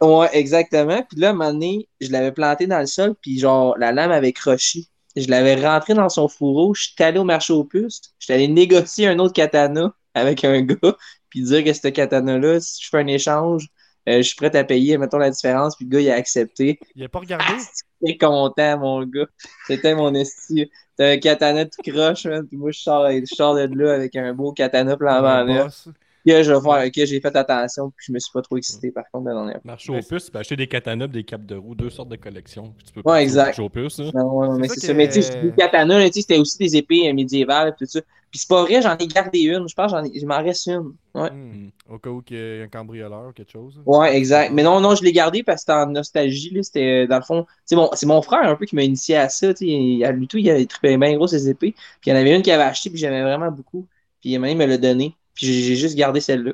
Ouais, 0.00 0.28
exactement. 0.32 1.02
Puis 1.08 1.20
là, 1.20 1.28
à 1.28 1.30
un 1.30 1.34
moment 1.34 1.52
donné, 1.52 1.86
je 2.00 2.10
l'avais 2.10 2.32
planté 2.32 2.66
dans 2.66 2.80
le 2.80 2.86
sol, 2.86 3.14
puis 3.20 3.38
genre, 3.38 3.76
la 3.78 3.92
lame 3.92 4.10
avait 4.10 4.32
croché. 4.32 4.86
Je 5.16 5.28
l'avais 5.28 5.54
rentré 5.54 5.94
dans 5.94 6.08
son 6.08 6.28
fourreau, 6.28 6.74
je 6.74 6.82
suis 6.82 7.02
allé 7.02 7.18
au 7.18 7.24
marché 7.24 7.52
aux 7.52 7.64
puces, 7.64 8.00
je 8.18 8.24
suis 8.24 8.34
allé 8.34 8.48
négocier 8.48 9.08
un 9.08 9.18
autre 9.18 9.34
katana 9.34 9.94
avec 10.14 10.44
un 10.44 10.62
gars, 10.62 10.76
puis 11.28 11.42
dire 11.42 11.64
que 11.64 11.72
ce 11.72 11.88
katana-là, 11.88 12.60
si 12.60 12.82
je 12.84 12.88
fais 12.88 12.98
un 12.98 13.06
échange, 13.06 13.68
euh, 14.08 14.16
je 14.18 14.22
suis 14.22 14.36
prêt 14.36 14.54
à 14.56 14.64
payer, 14.64 14.98
mettons, 14.98 15.18
la 15.18 15.30
différence, 15.30 15.76
puis 15.76 15.84
le 15.84 15.90
gars, 15.90 16.00
il 16.00 16.10
a 16.10 16.14
accepté. 16.14 16.78
Il 16.96 17.04
a 17.04 17.08
pas 17.08 17.20
regardé? 17.20 17.54
J'étais 18.00 18.18
content, 18.18 18.78
mon 18.78 19.04
gars. 19.04 19.28
C'était 19.66 19.94
mon 19.94 20.12
esti. 20.14 20.70
T'as 20.96 21.12
un 21.12 21.18
katana 21.18 21.66
tout 21.66 21.82
croche, 21.88 22.26
man, 22.26 22.46
puis 22.46 22.56
moi, 22.56 22.72
je 22.72 22.80
sors, 22.80 23.08
je 23.10 23.24
sors 23.26 23.54
de 23.54 23.78
là 23.78 23.94
avec 23.94 24.16
un 24.16 24.34
beau 24.34 24.52
katana 24.52 24.96
flambant 24.96 25.28
un 25.28 25.44
neuf. 25.44 25.88
Là, 26.26 26.42
je 26.42 26.52
vais 26.52 26.60
faire, 26.60 26.86
ok, 26.86 26.92
j'ai 27.06 27.20
fait 27.20 27.34
attention, 27.36 27.90
puis 27.96 28.06
je 28.06 28.12
me 28.12 28.18
suis 28.18 28.30
pas 28.32 28.42
trop 28.42 28.56
excité, 28.56 28.90
par 28.92 29.04
contre, 29.12 29.26
la 29.26 29.34
dernière 29.34 29.52
fois. 29.54 29.60
Marché 29.64 29.92
aux 29.92 30.00
puces, 30.02 30.26
tu 30.26 30.30
peux 30.30 30.38
acheter 30.38 30.56
des 30.56 30.66
katanas, 30.68 31.08
des 31.08 31.24
capes 31.24 31.46
de 31.46 31.56
roue, 31.56 31.74
deux 31.74 31.90
sortes 31.90 32.08
de 32.10 32.16
collections. 32.16 32.74
Tu 32.86 32.92
peux 32.92 33.02
Ouais, 33.10 33.22
exact. 33.22 33.46
marché 33.46 33.62
aux 33.62 33.68
puces. 33.68 34.00
hein. 34.00 34.10
Non, 34.14 34.58
mais 34.58 34.68
c'est 34.68 34.80
ça. 34.86 34.94
Mais 34.94 35.08
tu 35.08 35.22
sais, 35.22 35.32
je 35.42 35.48
dis 35.48 35.54
katana, 35.56 35.98
là, 35.98 36.06
tu 36.06 36.12
sais, 36.14 36.20
c'était 36.20 36.38
aussi 36.38 36.58
des 36.58 36.76
épées 36.76 37.08
euh, 37.08 37.14
médiévales, 37.14 37.74
tout 37.78 37.86
ça. 37.86 38.00
Puis 38.30 38.38
c'est 38.38 38.48
pas 38.48 38.62
vrai, 38.62 38.80
j'en 38.80 38.96
ai 38.96 39.06
gardé 39.08 39.40
une. 39.40 39.68
Je 39.68 39.74
pense 39.74 39.92
que 39.92 39.98
j'en 39.98 40.04
ai- 40.04 40.10
il 40.14 40.26
m'en 40.26 40.42
reste 40.42 40.66
une. 40.66 40.94
Ouais. 41.14 41.30
Hmm. 41.30 41.68
Au 41.90 41.98
cas 41.98 42.08
où 42.08 42.22
il 42.30 42.36
y 42.36 42.60
a 42.60 42.64
un 42.64 42.68
cambrioleur 42.68 43.28
ou 43.28 43.32
quelque 43.32 43.52
chose. 43.52 43.78
Ouais, 43.84 44.16
exact. 44.16 44.52
Mais 44.54 44.62
non, 44.62 44.80
non, 44.80 44.94
je 44.94 45.02
l'ai 45.04 45.12
gardé 45.12 45.42
parce 45.42 45.56
que 45.56 45.72
c'était 45.72 45.72
en 45.78 45.86
nostalgie. 45.88 46.48
là. 46.54 46.62
C'était, 46.62 47.04
euh, 47.04 47.06
dans 47.06 47.16
le 47.18 47.22
fond, 47.24 47.44
c'est 47.66 47.76
mon, 47.76 47.90
c'est 47.92 48.06
mon 48.06 48.22
frère 48.22 48.44
un 48.48 48.56
peu 48.56 48.64
qui 48.64 48.74
m'a 48.74 48.84
initié 48.84 49.16
à 49.16 49.28
ça. 49.28 49.52
tu 49.52 49.66
sais. 49.66 49.70
Il- 49.70 50.02
À 50.04 50.12
lui 50.12 50.26
tout, 50.28 50.38
il 50.38 50.48
avait 50.48 50.64
trippé 50.64 50.96
bien 50.96 51.14
gros 51.16 51.26
ses 51.26 51.46
épées. 51.50 51.72
Puis 52.00 52.10
il 52.10 52.10
y 52.10 52.12
en 52.14 52.16
avait 52.16 52.34
une 52.34 52.40
qu'il 52.40 52.52
avait 52.54 52.62
acheté, 52.62 52.88
puis 52.88 52.98
j'aimais 52.98 53.22
vraiment 53.22 53.50
beaucoup. 53.50 53.86
Puis 54.22 54.30
il 54.30 54.38
m'a 54.38 54.54
l'a 54.54 54.78
donné. 54.78 55.14
Puis 55.34 55.46
j'ai 55.64 55.76
juste 55.76 55.96
gardé 55.96 56.20
celle-là. 56.20 56.52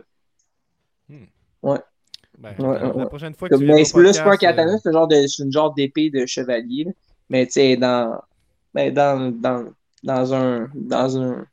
Ben, 2.40 2.54
Ouais, 2.58 2.78
la 2.78 2.94
ouais. 2.94 3.06
prochaine 3.06 3.34
fois 3.34 3.48
que 3.48 3.54
tu 3.54 3.58
Comme, 3.58 3.66
viens 3.66 3.74
mais 3.74 3.82
au 3.82 3.84
c'est 3.84 4.00
là, 4.00 4.12
c'est 4.12 4.22
pas 4.22 4.34
un 4.34 4.36
katana, 4.36 4.74
euh, 4.74 4.78
c'est 4.80 4.88
un 4.90 4.92
genre 4.92 5.08
de, 5.08 5.26
c'est 5.26 5.42
une 5.42 5.50
genre 5.52 5.74
d'épée 5.74 6.08
de 6.08 6.24
chevalier. 6.24 6.84
là. 6.84 6.92
Mais 7.28 7.46
tu 7.46 7.52
sais, 7.54 7.76
dans, 7.76 8.20
ben, 8.72 8.94
dans, 8.94 9.32
dans, 9.32 9.64
dans 10.04 10.34
un, 10.34 10.70
dans 10.74 11.18
un, 11.20 11.46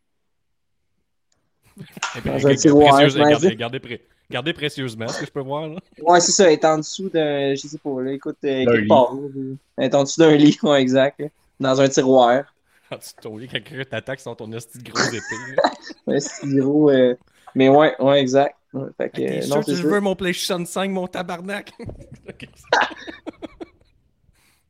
Et 2.15 2.21
puis, 2.21 2.29
Dans 2.29 2.47
un 2.47 2.55
tiroir, 2.55 3.05
dis. 3.07 3.19
regardez 3.19 3.79
pré- 3.79 4.05
Gardez 4.29 4.53
précieusement 4.53 5.07
ce 5.07 5.19
que 5.19 5.25
je 5.25 5.31
peux 5.31 5.41
voir. 5.41 5.67
Là. 5.67 5.79
Ouais, 6.01 6.19
c'est 6.19 6.31
ça, 6.31 6.45
elle 6.47 6.53
est 6.53 6.65
en 6.65 6.77
dessous 6.77 7.09
d'un. 7.09 7.53
Je 7.55 7.67
sais 7.67 7.77
pas, 7.77 8.01
là, 8.01 8.11
écoute, 8.11 8.37
euh, 8.43 8.65
quelque 8.65 8.77
lit. 8.77 8.87
part. 8.87 9.13
Elle 9.77 9.85
est 9.85 9.95
en 9.95 10.03
dessous 10.03 10.19
d'un 10.19 10.35
lit, 10.35 10.57
ouais, 10.63 10.81
exact. 10.81 11.19
là. 11.19 11.27
Dans 11.59 11.79
un 11.81 11.87
tiroir. 11.89 12.43
Quand 13.21 13.31
tu 13.35 13.39
lit, 13.39 13.47
quelqu'un 13.47 13.83
t'attaque 13.85 14.19
sur 14.19 14.35
ton 14.35 14.51
esti 14.53 14.77
de 14.79 14.89
gros 14.91 15.07
épée. 15.07 15.61
Un 16.07 16.19
stylo. 16.19 16.89
euh, 16.89 17.15
Mais 17.55 17.69
ouais, 17.69 17.95
ouais, 18.01 18.21
exact. 18.21 18.55
Ouais, 18.73 18.87
fait 18.97 19.09
que, 19.11 19.21
euh, 19.21 19.41
sûr 19.41 19.47
non, 19.47 19.61
que 19.63 19.73
c'est 19.73 19.75
je 19.75 19.83
veux 19.85 19.99
mon 20.01 20.15
PlayStation 20.15 20.63
5, 20.65 20.91
mon 20.91 21.07
tabarnak? 21.07 21.71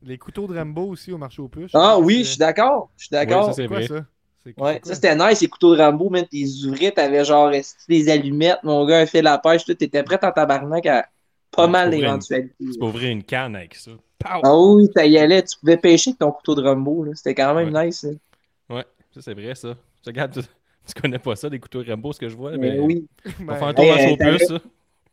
Les 0.00 0.16
couteaux 0.16 0.46
de 0.46 0.56
Rambo 0.56 0.88
aussi 0.88 1.12
au 1.12 1.18
marché 1.18 1.42
aux 1.42 1.48
puces. 1.50 1.72
Ah 1.72 1.98
oui, 1.98 2.24
je 2.24 2.30
suis 2.30 2.38
d'accord. 2.38 2.90
Je 2.96 3.04
suis 3.06 3.12
d'accord. 3.14 3.52
Ça, 3.54 3.54
C'est 3.54 3.66
quoi 3.66 3.82
vrai. 3.82 3.82
ça? 3.82 4.06
C'est 4.38 4.56
c'est 4.64 4.64
Ouais, 4.64 4.80
ça 4.84 4.94
c'était 4.94 5.16
nice, 5.16 5.40
les 5.42 5.48
couteaux 5.48 5.76
de 5.76 5.82
Rambo, 5.82 6.10
man, 6.10 6.26
t'es 6.30 6.44
ouvrais, 6.66 6.92
t'avais 6.92 7.24
genre 7.24 7.50
des 7.88 8.08
allumettes, 8.10 8.60
mon 8.64 8.86
gars, 8.86 9.00
un 9.00 9.06
fait 9.06 9.22
la 9.22 9.38
pêche, 9.38 9.64
tout, 9.64 9.74
t'étais 9.74 10.02
prêt 10.04 10.18
en 10.24 10.32
tabarnak 10.32 10.86
à 10.86 11.08
pas 11.52 11.66
Ouais, 11.66 11.68
mal 11.68 11.90
d'éventualités. 11.90 12.54
Tu 12.70 12.78
peux 12.78 12.86
ouvrir 12.86 13.10
une 13.10 13.24
canne 13.24 13.56
avec 13.56 13.74
ça. 13.74 13.92
Pow! 14.18 14.42
Ah 14.42 14.56
oui, 14.58 14.88
ça 14.96 15.04
y 15.06 15.18
allait, 15.18 15.42
tu 15.44 15.58
pouvais 15.58 15.76
pêcher 15.76 16.10
avec 16.10 16.18
ton 16.20 16.32
couteau 16.32 16.54
de 16.54 16.62
Rambo, 16.62 17.04
là. 17.04 17.12
C'était 17.14 17.34
quand 17.34 17.54
même 17.54 17.68
Ouais. 17.68 17.74
nice. 17.74 18.04
hein. 18.04 18.16
Ouais, 18.70 18.86
ça 19.12 19.22
c'est 19.22 19.34
vrai 19.34 19.54
ça. 19.54 19.76
Tu 20.02 20.10
regardes, 20.10 20.32
tu, 20.34 20.42
tu 20.94 21.00
connais 21.00 21.18
pas 21.18 21.36
ça, 21.36 21.50
des 21.50 21.60
couteaux 21.60 21.82
Rambo, 21.86 22.12
ce 22.12 22.20
que 22.20 22.28
je 22.28 22.36
vois, 22.36 22.58
Mais 22.58 22.58
mais, 22.58 22.80
oui. 22.80 23.08
on 23.46 23.46
Ben, 23.46 23.54
va 23.54 23.56
faire 23.56 23.68
un 23.68 23.74
tour 23.74 23.88
Hey, 23.88 23.90
euh, 23.92 23.98
son 23.98 24.16
plus, 24.16 24.38
ça. 24.40 24.60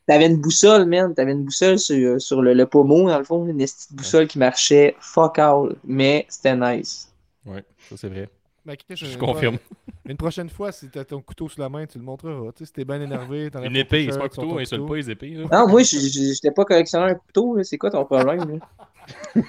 T'avais 0.07 0.27
une 0.27 0.37
boussole, 0.41 0.85
man. 0.87 1.13
T'avais 1.15 1.33
une 1.33 1.43
boussole 1.45 1.79
sur, 1.79 2.21
sur 2.21 2.41
le, 2.41 2.53
le 2.53 2.65
pommeau, 2.67 3.09
dans 3.09 3.17
le 3.19 3.25
fond. 3.25 3.45
Une 3.47 3.57
petite 3.57 3.93
boussole 3.93 4.27
qui 4.27 4.39
marchait 4.39 4.95
fuck 5.01 5.39
all. 5.39 5.75
Mais 5.85 6.25
c'était 6.29 6.55
nice. 6.55 7.13
Ouais, 7.45 7.63
ça 7.89 7.97
c'est 7.97 8.09
vrai. 8.09 8.29
Ben, 8.65 8.75
Je 8.89 9.17
confirme. 9.17 9.57
fois- 9.57 9.77
Une 10.05 10.17
prochaine 10.17 10.49
fois, 10.49 10.71
si 10.71 10.89
t'as 10.89 11.03
ton 11.05 11.21
couteau 11.21 11.47
sous 11.49 11.59
la 11.61 11.69
main, 11.69 11.85
tu 11.85 11.97
le 11.97 12.03
montreras. 12.03 12.51
Tu 12.51 12.59
sais, 12.59 12.65
si 12.65 12.73
t'es 12.73 12.85
bien 12.85 12.99
énervé, 13.01 13.49
t'enlèves 13.51 13.69
Une 13.69 13.77
épée, 13.77 14.07
c'est 14.11 14.17
pas 14.17 14.25
un 14.25 14.29
couteau, 14.29 14.57
insulte 14.59 14.85
pas 14.87 14.95
les 14.95 15.09
épées. 15.11 15.29
Là. 15.31 15.45
Non, 15.51 15.67
moi, 15.67 15.81
j'étais 15.83 16.51
pas 16.51 16.65
collectionneur 16.65 17.09
de 17.09 17.19
couteau. 17.19 17.61
C'est 17.63 17.77
quoi 17.77 17.89
ton 17.89 18.03
problème? 18.05 18.59
là? 18.59 19.35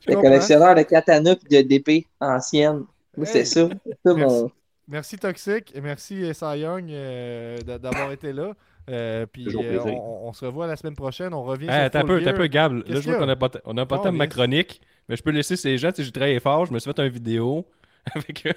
J'étais 0.00 0.14
collectionneur 0.20 0.74
de 0.74 0.82
katana 0.82 1.34
et 1.50 1.62
d'épée 1.64 2.06
ancienne. 2.20 2.84
Moi, 3.16 3.26
c'était 3.26 3.40
Hey. 3.40 3.46
ça. 3.46 3.68
Mon. 4.04 4.50
Merci 4.88 5.16
Toxic 5.16 5.70
et 5.74 5.80
merci 5.80 6.22
euh, 6.24 6.32
Cy 6.34 6.58
Young 6.60 6.90
euh, 6.90 7.58
d'a- 7.58 7.78
d'avoir 7.78 8.10
été 8.12 8.32
là. 8.32 8.52
Euh, 8.90 9.26
puis 9.26 9.46
euh, 9.48 9.80
on, 9.84 10.28
on 10.28 10.32
se 10.32 10.44
revoit 10.44 10.66
la 10.66 10.76
semaine 10.76 10.96
prochaine. 10.96 11.32
On 11.34 11.42
revient 11.44 11.68
Hey, 11.68 11.82
sur 11.82 11.90
t'as 11.92 12.00
un 12.00 12.04
peu, 12.04 12.22
t'as 12.22 12.30
un 12.30 12.34
peu, 12.34 12.46
Gab. 12.48 12.72
Là, 12.72 12.82
je 12.88 13.10
vois 13.10 13.18
qu'on 13.18 13.28
a? 13.28 13.36
pas, 13.36 13.50
on 13.64 13.76
a 13.76 13.86
pas 13.86 13.96
le 13.96 14.02
temps 14.02 14.12
de 14.12 14.16
ma 14.18 14.26
chronique, 14.26 14.80
mais 15.08 15.16
je 15.16 15.22
peux 15.22 15.30
laisser 15.30 15.56
ces 15.56 15.78
gens. 15.78 15.90
J'ai 15.96 16.10
travaillé 16.10 16.40
fort, 16.40 16.66
je 16.66 16.72
me 16.72 16.78
suis 16.78 16.92
fait 16.92 17.00
une 17.02 17.08
vidéo. 17.12 17.66
Avec, 18.16 18.46
euh, 18.46 18.52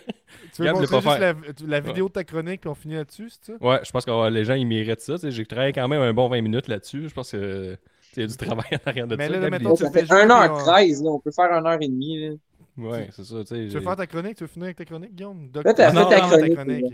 Tu 0.55 0.61
veux 0.63 0.65
Gab, 0.65 0.75
montrer 0.75 1.01
juste 1.01 1.19
la, 1.19 1.33
la 1.67 1.79
vidéo 1.79 2.07
de 2.07 2.13
ta 2.13 2.23
chronique 2.23 2.61
puis 2.61 2.69
on 2.69 2.73
finit 2.73 2.95
là-dessus, 2.95 3.29
c'est 3.29 3.51
ça? 3.51 3.57
ouais, 3.63 3.79
je 3.83 3.91
pense 3.91 4.03
que 4.03 4.09
euh, 4.09 4.29
les 4.31 4.43
gens 4.43 4.55
ils 4.55 4.65
méritent 4.65 5.01
ça. 5.01 5.13
tu 5.13 5.19
sais, 5.19 5.31
J'ai 5.31 5.45
travaillé 5.45 5.71
quand 5.71 5.87
même 5.87 6.01
un 6.01 6.13
bon 6.13 6.27
20 6.27 6.41
minutes 6.41 6.67
là-dessus. 6.67 7.07
Je 7.09 7.13
pense 7.13 7.31
que 7.31 7.77
il 8.17 8.21
y 8.21 8.23
a 8.23 8.27
du 8.27 8.37
travail 8.37 8.65
en 8.71 8.89
arrière 8.89 9.07
de 9.07 9.15
Mais 9.15 9.27
ça. 9.27 9.37
là, 9.37 9.75
fais 9.75 9.89
fait 9.91 10.05
jouer, 10.07 10.25
1h13, 10.25 11.03
là. 11.03 11.09
On 11.11 11.19
peut 11.19 11.31
faire 11.31 11.51
1h30. 11.51 12.29
Là. 12.29 12.35
Ouais, 12.77 13.09
c'est 13.11 13.23
ça. 13.23 13.43
tu 13.45 13.67
veux 13.67 13.81
faire 13.81 13.95
ta 13.95 14.07
chronique? 14.07 14.35
Tu 14.37 14.43
veux 14.45 14.47
finir 14.47 14.65
avec 14.65 14.77
ta 14.77 14.85
chronique, 14.85 15.13
Guillaume? 15.13 15.49
Là, 15.53 15.73
t'as 15.73 15.91
fait 15.91 16.09
ta 16.09 16.21
chronique, 16.21 16.93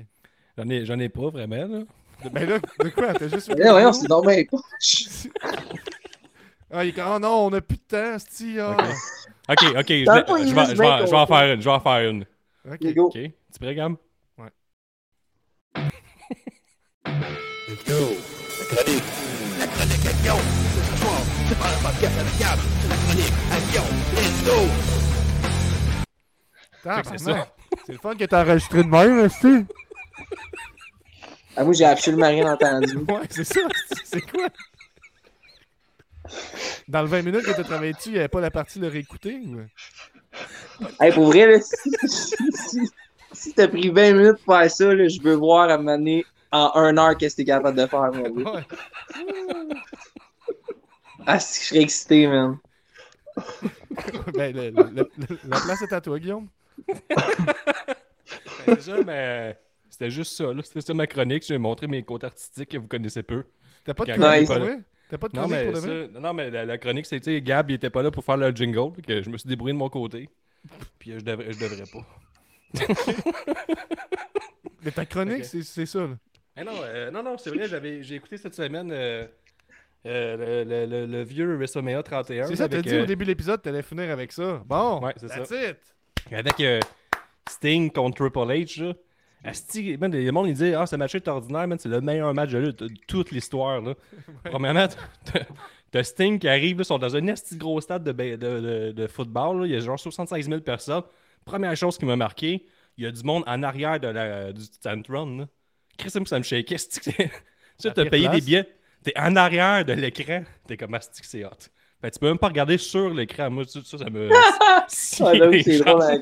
J'en 0.57 0.69
ai, 0.69 0.85
j'en 0.85 0.99
ai 0.99 1.07
pas 1.07 1.29
vraiment. 1.29 1.65
Là. 1.67 1.79
Ben 2.31 2.49
là, 2.49 2.59
de 2.59 2.89
quoi? 2.89 3.13
T'as 3.13 3.27
juste... 3.27 3.51
Mais 3.57 3.69
voyons, 3.69 3.93
c'est 3.93 4.07
donc 4.07 4.27
bien 4.27 4.43
pas. 4.49 4.57
Ah, 6.73 6.85
il 6.85 6.93
oh 6.99 7.19
non, 7.19 7.47
on 7.47 7.53
a 7.53 7.61
plus 7.61 7.77
de 7.77 7.81
temps, 7.81 8.17
c'ti, 8.19 8.57
ah. 8.59 8.77
Ok, 9.49 9.57
ok, 9.77 9.87
je, 9.89 10.05
Dans 10.05 10.15
le 10.15 10.21
vais- 10.21 10.47
je 10.47 10.55
vais, 10.55 10.65
je, 10.65 10.69
vais, 10.69 10.75
bien 10.75 11.05
je 11.05 11.11
vais 11.11 11.17
en 11.17 11.27
faire 11.27 11.53
une. 11.53 11.59
Je 11.61 11.65
vais 11.65 11.71
en 11.75 11.79
faire 11.81 12.09
une. 12.09 12.25
Ok. 12.71 12.93
Go. 12.93 13.07
Ok, 13.07 13.13
tu 13.13 13.59
prêt, 13.59 13.75
Gab? 13.75 13.95
Tabarnak. 26.83 27.05
C'est 27.05 27.17
ça. 27.19 27.47
C'est 27.85 27.93
le 27.93 27.99
fun 27.99 28.15
que 28.15 28.25
t'as 28.25 28.43
enregistré 28.43 28.83
de 28.83 28.89
même, 28.89 29.29
c'ti. 29.29 29.65
Ah, 31.55 31.63
moi, 31.63 31.73
j'ai 31.73 31.85
absolument 31.85 32.27
rien 32.27 32.51
entendu. 32.53 32.97
Ouais, 32.97 33.21
c'est 33.29 33.43
ça. 33.43 33.59
C'est 34.03 34.21
quoi? 34.21 34.47
Dans 36.87 37.01
le 37.01 37.07
20 37.07 37.21
minutes 37.23 37.43
que 37.45 37.51
t'as 37.51 37.63
travaillé 37.63 37.93
dessus, 37.93 38.09
il 38.09 38.13
n'y 38.13 38.19
avait 38.19 38.27
pas 38.27 38.41
la 38.41 38.51
partie 38.51 38.79
le 38.79 38.87
réécouter? 38.87 39.39
Ou... 39.39 39.61
Hey, 40.99 41.11
pour 41.11 41.25
vrai, 41.27 41.45
là, 41.47 41.59
si, 41.61 41.91
si, 42.53 42.79
si 43.33 43.53
t'as 43.53 43.67
pris 43.67 43.89
20 43.89 44.13
minutes 44.13 44.37
pour 44.45 44.55
faire 44.55 44.71
ça, 44.71 44.93
là, 44.93 45.07
je 45.07 45.21
veux 45.21 45.33
voir 45.35 45.69
à 45.69 45.77
m'amener 45.77 46.25
en 46.51 46.71
1 46.75 46.97
heure 46.97 47.17
qu'est-ce 47.17 47.35
que 47.35 47.41
t'es 47.41 47.45
capable 47.45 47.77
de 47.77 47.85
faire, 47.87 48.11
mon 48.13 48.29
gars. 48.29 48.51
Ouais. 48.53 48.63
Ah, 51.25 51.39
si 51.39 51.61
je 51.63 51.67
serais 51.69 51.81
excité, 51.81 52.27
man. 52.27 52.57
Ben, 54.33 54.53
le- 54.55 54.69
le- 54.71 55.09
le- 55.17 55.39
la 55.47 55.59
place 55.59 55.81
est 55.81 55.93
à 55.93 56.01
toi, 56.01 56.19
Guillaume. 56.19 56.47
Ben, 58.65 58.75
déjà, 58.75 59.03
mais 59.03 59.57
c'était 59.91 60.09
juste 60.09 60.33
ça. 60.33 60.51
là. 60.53 60.61
C'était 60.63 60.81
ça 60.81 60.93
ma 60.95 61.05
chronique. 61.05 61.43
J'ai 61.45 61.57
montré 61.59 61.85
mes 61.87 62.01
côtes 62.03 62.23
artistiques 62.23 62.69
que 62.69 62.77
vous 62.77 62.87
connaissez 62.87 63.21
peu. 63.21 63.43
T'as 63.83 63.93
pas 63.93 64.05
de 64.05 64.13
chronique 64.13 64.47
pour 64.47 64.57
vrai? 64.57 64.79
T'as 65.09 65.17
pas 65.17 65.27
de 65.27 65.35
Non, 65.35 65.47
mais, 65.47 65.63
pour 65.65 65.73
vrai? 65.81 66.07
ça- 66.13 66.19
non, 66.19 66.33
mais 66.33 66.49
la, 66.49 66.65
la 66.65 66.77
chronique, 66.77 67.05
c'est, 67.05 67.19
tu 67.19 67.25
sais, 67.31 67.41
Gab, 67.41 67.69
il 67.69 67.73
était 67.75 67.89
pas 67.89 68.01
là 68.01 68.09
pour 68.11 68.23
faire 68.23 68.37
le 68.37 68.49
jingle. 68.51 68.93
que 69.01 69.21
je 69.21 69.29
me 69.29 69.37
suis 69.37 69.47
débrouillé 69.49 69.73
de 69.73 69.77
mon 69.77 69.89
côté. 69.89 70.29
Puis 70.99 71.11
je 71.11 71.19
devrais, 71.19 71.51
je 71.51 71.59
devrais 71.59 71.83
pas. 71.85 72.07
Mais 74.83 74.91
ta 74.91 75.05
chronique, 75.05 75.45
c'est 75.45 75.61
c'est 75.63 75.85
ça. 75.85 75.99
là. 75.99 76.17
Eh 76.57 76.63
non, 76.63 76.71
euh, 76.83 77.11
non, 77.11 77.23
non, 77.23 77.37
c'est 77.37 77.49
vrai, 77.49 77.67
j'ai 78.01 78.15
écouté 78.15 78.37
cette 78.37 78.55
semaine 78.55 78.91
euh, 78.91 79.25
euh, 80.05 80.65
le, 80.65 81.05
le- 81.07 81.23
vieux 81.23 81.55
WrestleMania 81.55 82.03
31. 82.03 82.47
C'est 82.47 82.55
ça, 82.55 82.67
t'as 82.67 82.81
dit 82.81 82.95
euh, 82.95 83.03
au 83.03 83.05
début 83.05 83.23
de 83.25 83.29
l'épisode, 83.29 83.61
t'allais 83.61 83.83
finir 83.83 84.09
avec 84.11 84.31
ça. 84.31 84.61
Bon, 84.65 84.99
Ouais, 85.01 85.13
c'est 85.17 85.27
ça. 85.29 85.69
it. 85.69 85.77
Avec 86.31 86.59
euh, 86.59 86.79
Sting 87.49 87.91
contre 87.91 88.17
Triple 88.17 88.39
H, 88.51 88.83
là. 88.83 88.93
Asti, 89.43 89.97
man, 89.97 90.11
le 90.11 90.31
monde, 90.31 90.47
il 90.49 90.53
dit 90.53 90.73
Ah, 90.73 90.85
ce 90.85 90.95
match 90.95 91.15
est 91.15 91.27
ordinaire, 91.27 91.67
man, 91.67 91.77
c'est 91.79 91.89
le 91.89 91.99
meilleur 92.01 92.33
match 92.33 92.51
de 92.51 92.59
lutte 92.59 92.83
de 92.83 92.89
toute 93.07 93.31
l'histoire. 93.31 93.81
Là. 93.81 93.95
Premièrement, 94.43 94.87
t'as- 95.91 96.03
Sting 96.03 96.39
qui 96.39 96.47
arrive, 96.47 96.77
là, 96.77 96.81
ils 96.83 96.85
sont 96.85 96.99
dans 96.99 97.15
un 97.15 97.27
esti 97.27 97.55
de 97.55 97.59
gros 97.59 97.81
stade 97.81 98.03
de, 98.03 98.11
de, 98.11 98.35
de- 98.37 98.91
de 98.95 99.07
football. 99.07 99.61
là. 99.61 99.65
Il 99.67 99.73
y 99.73 99.75
a 99.75 99.79
genre 99.79 99.99
76 99.99 100.47
000 100.47 100.61
personnes. 100.61 101.03
Première 101.43 101.75
chose 101.75 101.97
qui 101.97 102.05
m'a 102.05 102.15
marqué, 102.15 102.65
il 102.97 103.03
y 103.03 103.07
a 103.07 103.11
du 103.11 103.23
monde 103.23 103.43
en 103.47 103.63
arrière 103.63 103.99
de 103.99 104.07
la, 104.07 104.53
du 104.53 104.61
Tantron. 104.81 105.37
Là. 105.39 105.47
Chris, 105.97 106.11
ça 106.11 106.19
me 106.37 106.43
shake. 106.43 106.71
Asti 106.71 106.99
Tu 107.01 107.91
t'as 107.93 108.05
payé 108.05 108.29
des 108.29 108.41
billets, 108.41 108.69
t'es 109.03 109.11
en 109.19 109.35
arrière 109.35 109.83
de 109.83 109.93
l'écran. 109.93 110.43
T'es 110.67 110.77
comme 110.77 110.93
Asti 110.93 111.21
c'est 111.23 111.43
hot. 111.43 111.49
Fait, 111.99 112.09
tu 112.11 112.19
peux 112.19 112.27
même 112.27 112.39
pas 112.39 112.47
regarder 112.47 112.77
sur 112.79 113.09
l'écran. 113.13 113.49
Moi, 113.51 113.63
ça, 113.67 113.79
ça, 113.83 113.97
ça 113.97 114.09
me. 114.09 114.29
Ah, 114.63 114.85
c'est 114.87 115.33
les 115.49 115.79
drôle 115.79 116.01
à. 116.01 116.17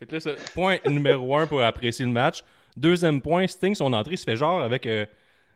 Fait 0.00 0.06
que 0.06 0.14
là, 0.14 0.20
ça, 0.20 0.30
point 0.54 0.78
numéro 0.86 1.36
un 1.36 1.46
pour 1.46 1.62
apprécier 1.62 2.04
le 2.04 2.10
match. 2.10 2.42
Deuxième 2.76 3.20
point, 3.20 3.46
Sting, 3.46 3.74
son 3.74 3.92
entrée 3.92 4.16
se 4.16 4.24
fait 4.24 4.36
genre 4.36 4.62
avec 4.62 4.86
euh, 4.86 5.06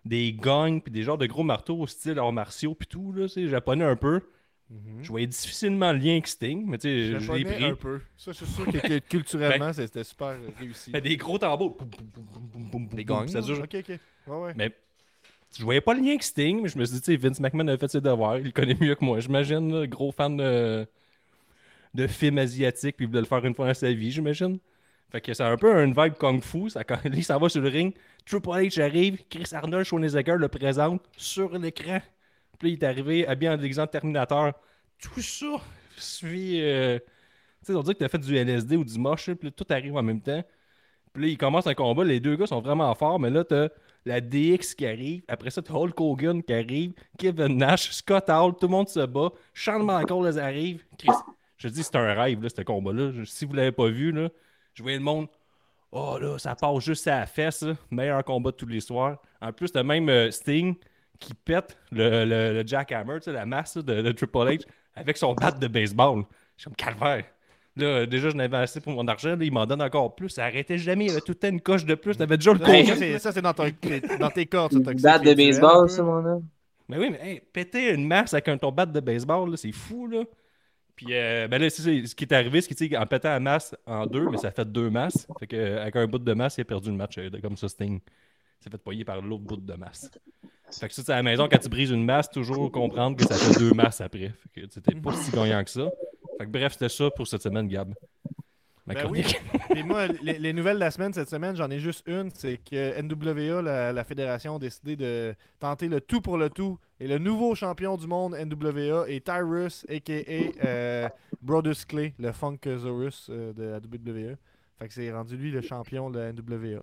des 0.05 0.33
gongs 0.33 0.81
puis 0.81 0.93
des 0.93 1.03
genres 1.03 1.19
de 1.19 1.27
gros 1.27 1.43
marteaux 1.43 1.81
au 1.81 1.87
style 1.87 2.19
arts 2.19 2.33
martiaux 2.33 2.75
puis 2.75 2.87
tout, 2.87 3.13
là, 3.13 3.27
c'est 3.27 3.49
japonais 3.49 3.85
un 3.85 3.97
peu. 3.97 4.21
Je 5.03 5.09
voyais 5.09 5.27
difficilement 5.27 5.93
le 5.93 5.99
lien 5.99 6.13
avec 6.13 6.27
Sting, 6.27 6.65
mais 6.67 6.79
tu 6.79 6.89
sais, 6.89 7.21
je 7.21 7.33
l'ai 7.33 7.45
pris. 7.45 7.65
un 7.65 7.75
peu. 7.75 8.01
Ça, 8.17 8.33
c'est 8.33 8.47
sûr 8.47 8.67
que, 8.67 8.79
que 8.79 8.99
culturellement, 8.99 9.73
c'était 9.73 10.03
super 10.03 10.37
réussi. 10.59 10.91
Fait 10.91 11.01
des 11.01 11.17
gros 11.17 11.39
tambours. 11.39 11.77
Des 12.93 13.05
gangs. 13.05 13.29
Ça 13.29 13.41
dure. 13.41 13.61
Ok, 13.61 13.77
ok. 13.79 13.99
Ouais, 14.27 14.37
ouais. 14.37 14.53
Mais 14.57 14.73
je 15.57 15.63
voyais 15.63 15.81
pas 15.81 15.95
le 15.95 16.01
lien 16.01 16.09
avec 16.11 16.23
Sting, 16.23 16.63
mais 16.63 16.69
je 16.69 16.79
me 16.79 16.85
suis 16.85 16.97
dit, 16.97 17.01
tu 17.03 17.13
sais, 17.13 17.17
Vince 17.17 17.41
McMahon 17.41 17.69
a 17.69 17.77
fait 17.77 17.89
ses 17.89 18.01
devoirs. 18.01 18.39
Il 18.39 18.47
le 18.47 18.51
connaît 18.51 18.77
mieux 18.81 18.95
que 18.95 19.05
moi, 19.05 19.21
j'imagine. 19.21 19.73
là, 19.73 19.87
Gros 19.87 20.11
fan 20.11 20.37
de, 20.37 20.87
de 21.95 22.07
films 22.07 22.39
asiatiques, 22.39 22.97
puis 22.97 23.05
il 23.07 23.09
voulait 23.09 23.21
le 23.21 23.27
faire 23.27 23.45
une 23.45 23.55
fois 23.55 23.67
dans 23.69 23.75
sa 23.75 23.93
vie, 23.93 24.11
j'imagine. 24.11 24.59
Fait 25.13 25.21
que 25.21 25.33
c'est 25.33 25.45
un 25.45 25.57
peu 25.57 25.73
une 25.85 25.95
vibe 25.95 26.15
kung 26.19 26.43
fu. 26.43 26.71
Ça, 26.71 26.83
va 27.39 27.49
sur 27.49 27.61
le 27.63 27.69
ring. 27.69 27.95
Triple 28.27 28.49
H 28.49 28.83
arrive, 28.83 29.23
Chris 29.31 29.49
Arnold, 29.53 29.85
Schwarzenegger 29.87 30.37
le 30.39 30.49
présente 30.49 31.03
sur 31.17 31.57
l'écran. 31.57 32.01
Puis 32.59 32.73
il 32.73 32.75
est 32.75 32.83
arrivé 32.85 33.27
habillé 33.27 33.51
en 33.51 33.57
déguisant 33.57 33.85
de 33.85 33.91
Terminateur. 33.91 34.55
Tout 35.01 35.21
ça 35.21 35.47
suit. 35.97 36.61
euh, 36.63 36.99
Tu 36.99 37.67
sais, 37.67 37.75
on 37.75 37.83
dirait 37.83 37.95
que 37.95 38.01
t'as 38.01 38.09
fait 38.09 38.19
du 38.19 38.37
LSD 38.37 38.77
ou 38.77 38.85
du 38.85 38.99
moche, 38.99 39.27
puis 39.33 39.49
là, 39.49 39.51
tout 39.53 39.67
arrive 39.71 39.95
en 39.97 40.03
même 40.03 40.21
temps. 40.21 40.43
Puis 41.13 41.23
là, 41.23 41.29
il 41.29 41.39
commence 41.39 41.67
un 41.67 41.75
combat. 41.75 42.05
Les 42.05 42.21
deux 42.21 42.37
gars 42.37 42.47
sont 42.47 42.61
vraiment 42.61 42.93
forts, 42.95 43.21
mais 43.21 43.31
là, 43.31 43.45
t'as 43.45 43.69
la 44.05 44.21
DX 44.21 44.75
qui 44.77 44.87
arrive. 44.87 45.23
Après 45.29 45.51
ça, 45.51 45.63
t'as 45.63 45.75
Hulk 45.75 46.01
Hogan 46.01 46.43
qui 46.43 46.53
arrive. 46.53 46.93
Kevin 47.19 47.57
Nash, 47.59 47.91
Scott 47.93 48.29
Hall, 48.29 48.53
tout 48.61 48.67
le 48.67 48.73
monde 48.73 48.89
se 48.89 49.07
bat. 49.07 49.31
Shawn 49.53 49.85
Michaels 49.85 50.39
arrive. 50.39 50.85
Chris, 50.99 51.13
je 51.69 51.73
dis, 51.75 51.83
c'est 51.83 51.97
un 51.97 52.15
rêve, 52.15 52.43
là, 52.43 52.49
ce 52.49 52.63
combat-là. 52.63 53.11
Si 53.25 53.45
vous 53.45 53.53
l'avez 53.55 53.73
pas 53.73 53.89
vu, 53.89 54.13
là, 54.13 54.29
je 54.75 54.83
voyais 54.83 54.99
le 54.99 55.05
monde. 55.05 55.27
Oh 55.93 56.19
là, 56.21 56.39
ça 56.39 56.55
passe 56.55 56.81
juste 56.85 57.07
à 57.07 57.21
la 57.21 57.27
fesse. 57.27 57.63
là. 57.63 57.75
Meilleur 57.91 58.25
combat 58.25 58.51
de 58.51 58.57
tous 58.57 58.67
les 58.67 58.81
soirs. 58.81 59.19
En 59.41 59.53
plus, 59.53 59.71
t'as 59.71 59.83
même 59.83 60.09
euh, 60.09 60.31
Sting 60.31 60.75
qui 61.21 61.35
pète 61.35 61.77
le, 61.93 62.25
le, 62.25 62.53
le 62.63 62.67
jackhammer, 62.67 63.15
tu 63.19 63.25
sais, 63.25 63.33
la 63.33 63.47
masse 63.47 63.77
là, 63.77 63.83
de, 63.83 64.03
de 64.03 64.13
Triple 64.13 64.39
H 64.39 64.63
avec 64.97 65.17
son 65.17 65.35
bat 65.35 65.53
de 65.53 65.69
baseball. 65.69 66.25
Je 66.57 66.63
suis 66.63 66.65
comme 66.65 66.75
calvaire. 66.77 67.25
Là, 67.77 68.07
déjà, 68.07 68.31
je 68.31 68.37
n'avais 68.37 68.57
assez 68.59 68.81
pour 68.81 68.93
mon 68.93 69.07
argent. 69.09 69.31
Là, 69.37 69.45
il 69.45 69.53
m'en 69.53 69.67
donne 69.67 69.83
encore 69.83 70.15
plus. 70.15 70.29
Ça 70.31 70.45
arrêtait 70.45 70.79
jamais. 70.79 71.05
Il 71.07 71.09
y 71.09 71.11
avait 71.13 71.21
tout 71.21 71.33
le 71.33 71.35
temps 71.37 71.49
une 71.49 71.61
coche 71.61 71.85
de 71.85 71.95
plus. 71.95 72.17
T'avais 72.17 72.37
déjà 72.37 72.53
le 72.53 72.59
compte. 72.59 73.19
ça, 73.19 73.33
c'est- 73.33 73.41
dans, 73.43 73.53
ton- 73.55 73.65
dans 74.21 74.31
tes 74.31 74.47
cordes, 74.47 74.73
ça, 74.73 74.79
batte 74.79 75.23
de 75.25 75.35
baseball, 75.35 75.91
ça, 75.91 76.03
mon 76.03 76.25
homme. 76.25 76.45
Mais 76.89 76.99
oui, 76.99 77.09
mais 77.11 77.21
hey, 77.23 77.41
péter 77.53 77.93
une 77.95 78.07
masse 78.07 78.35
avec 78.35 78.47
un 78.49 78.59
ton 78.59 78.71
bat 78.71 78.87
de 78.87 79.01
baseball, 79.01 79.57
c'est 79.57 79.73
fou, 79.73 80.07
là. 80.07 80.23
Puis, 80.97 81.09
euh, 81.11 81.49
ben 81.49 81.61
là, 81.61 81.69
c'est 81.71 82.07
ce 82.07 82.15
qui 82.15 82.25
est 82.25 82.33
arrivé, 82.33 82.61
c'est 82.61 82.75
qu'il 82.75 82.97
en 82.97 83.07
pétant 83.07 83.31
la 83.31 83.41
masse 83.41 83.75
en 83.87 84.07
deux, 84.07 84.29
mais 84.29 84.39
ça 84.39 84.51
fait 84.51 84.71
deux 84.71 84.91
masses. 84.91 85.27
Fait 85.41 85.47
que, 85.47 85.57
euh, 85.57 85.83
avec 85.83 85.97
un 85.97 86.07
bout 86.07 86.19
de 86.19 86.35
masse, 86.35 86.57
il 86.59 86.61
a 86.61 86.65
perdu 86.65 86.91
le 86.91 86.97
match 86.97 87.19
euh, 87.19 87.31
comme 87.43 87.57
ça, 87.57 87.69
Sting. 87.69 88.01
S'est 88.61 88.71
fait 88.71 88.79
poigner 88.79 89.05
par 89.05 89.21
l'autre 89.21 89.43
bout 89.43 89.57
de 89.57 89.75
masse. 89.75 90.11
Fait 90.71 90.89
que 90.89 90.95
ça, 90.95 91.03
c'est 91.05 91.13
à 91.13 91.17
la 91.17 91.23
maison, 91.23 91.49
quand 91.51 91.59
tu 91.59 91.69
brises 91.69 91.91
une 91.91 92.05
masse, 92.05 92.31
toujours 92.31 92.71
comprendre 92.71 93.17
que 93.17 93.25
ça 93.27 93.35
fait 93.35 93.59
deux 93.59 93.73
masses 93.73 94.01
après. 94.01 94.33
Fait 94.55 94.61
que 94.61 94.67
c'était 94.71 94.95
pas 94.95 95.13
si 95.13 95.31
gagnant 95.31 95.63
que 95.63 95.71
ça. 95.71 95.91
Fait 96.39 96.47
que 96.47 96.51
bref, 96.51 96.73
c'était 96.73 96.89
ça 96.89 97.11
pour 97.11 97.27
cette 97.27 97.43
semaine, 97.43 97.69
Gab. 97.69 97.93
Ma 98.87 98.95
Ben 98.95 99.05
chronique. 99.05 99.41
Puis 99.71 99.83
moi, 99.83 100.07
les, 100.23 100.39
les 100.39 100.53
nouvelles 100.53 100.75
de 100.77 100.81
la 100.81 100.91
semaine, 100.91 101.13
cette 101.15 101.31
semaine, 101.31 101.57
j'en 101.57 101.71
ai 101.71 101.79
juste 101.79 102.03
une. 102.07 102.31
C'est 102.35 102.59
que 102.59 103.01
NWA, 103.01 103.63
la, 103.63 103.93
la 103.93 104.05
fédération, 104.05 104.57
a 104.57 104.59
décidé 104.59 104.95
de 104.97 105.35
tenter 105.59 105.89
le 105.89 106.01
tout 106.03 106.21
pour 106.21 106.37
le 106.37 106.51
tout. 106.51 106.79
Et 107.01 107.09
le 107.09 107.19
nouveau 107.19 107.55
champion 107.55 107.97
du 107.97 108.07
monde 108.07 108.35
NWA 108.37 109.09
est 109.09 109.25
Tyrus, 109.25 109.87
a.k.a. 109.89 110.67
euh, 110.67 111.09
Brodus 111.41 111.87
Clay, 111.89 112.13
le 112.19 112.31
Funkasaurus 112.33 113.29
euh, 113.31 113.53
de 113.55 113.63
la 113.65 113.79
WWE. 113.79 114.37
Fait 114.79 114.89
que 114.89 114.95
c'est 114.95 115.11
rendu 115.13 115.37
lui 115.37 115.51
le 115.51 115.61
champion 115.63 116.11
de 116.11 116.19
la 116.19 116.33
NWA. 116.33 116.83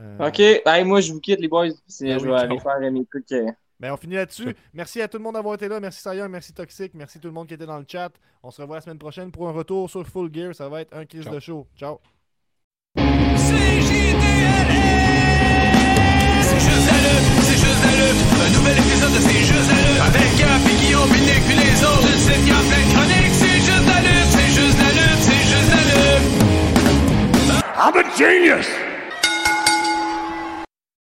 Euh, 0.00 0.28
Ok, 0.28 0.38
hey, 0.40 0.84
moi 0.84 1.00
je 1.00 1.12
vous 1.12 1.20
quitte 1.20 1.40
les 1.40 1.48
boys. 1.48 1.68
C'est- 1.86 2.06
Ben 2.06 2.18
je 2.18 2.24
oui, 2.24 2.30
vais 2.30 2.36
aller 2.36 2.58
faire 2.60 2.76
euh, 2.80 2.90
mes 2.90 3.04
trucs. 3.06 3.32
Euh, 3.78 3.86
Ben, 3.86 3.92
on 3.92 3.96
finit 3.96 4.14
là-dessus. 4.16 4.54
Merci 4.74 5.00
à 5.00 5.08
tout 5.08 5.18
le 5.18 5.22
monde 5.24 5.34
d'avoir 5.34 5.54
été 5.54 5.68
là. 5.68 5.78
Merci 5.80 6.00
Sayon, 6.00 6.28
merci 6.28 6.52
Toxic, 6.52 6.94
merci 6.94 7.18
tout 7.20 7.28
le 7.28 7.34
monde 7.34 7.46
qui 7.48 7.54
était 7.54 7.66
dans 7.66 7.78
le 7.78 7.86
chat. 7.86 8.10
On 8.42 8.50
se 8.50 8.60
revoit 8.60 8.76
la 8.76 8.80
semaine 8.82 8.98
prochaine 8.98 9.30
pour 9.30 9.48
un 9.48 9.52
retour 9.52 9.88
sur 9.88 10.06
Full 10.06 10.32
Gear. 10.34 10.54
Ça 10.54 10.68
va 10.68 10.80
être 10.82 10.94
un 10.96 11.04
crise 11.06 11.24
Ciao. 11.24 11.34
de 11.34 11.40
show. 11.40 11.66
Ciao. 11.76 12.00
C'est 12.96 13.04
juste 16.60 16.86
la 16.86 16.98
lutte, 17.04 17.26
c'est 17.42 17.58
juste 17.58 17.82
la 17.84 17.92
lutte. 17.98 18.20
Un 18.40 18.50
nouvel 18.58 18.78
épisode 18.78 19.12
de 19.12 19.18
C'est 19.20 19.44
juste 19.44 19.70
la 19.70 19.76
lutte. 19.76 20.00
Avec 20.06 20.36
Gap 20.38 20.62
et 20.66 20.76
Guillaume, 20.84 21.08
puis 21.10 21.20
Nick, 21.20 21.42
puis 21.46 21.56
les 21.56 21.84
autres. 21.84 22.06
Tu 22.06 22.12
le 22.12 22.18
sais, 22.18 22.38
y 22.40 22.50
a 22.50 22.60
plein 22.68 22.82
de 22.82 22.90
chroniques. 22.92 23.34
C'est 23.34 23.60
juste 23.60 23.86
la 23.86 24.00
lutte, 24.00 24.30
c'est 24.30 24.50
juste 24.58 24.78
la 24.78 24.90
lutte, 24.98 25.22
c'est 25.22 25.44
juste 25.52 25.70
la 25.70 25.82
lutte. 25.88 26.26
I'm 27.80 27.94
a 27.96 28.02
genius! 28.16 28.87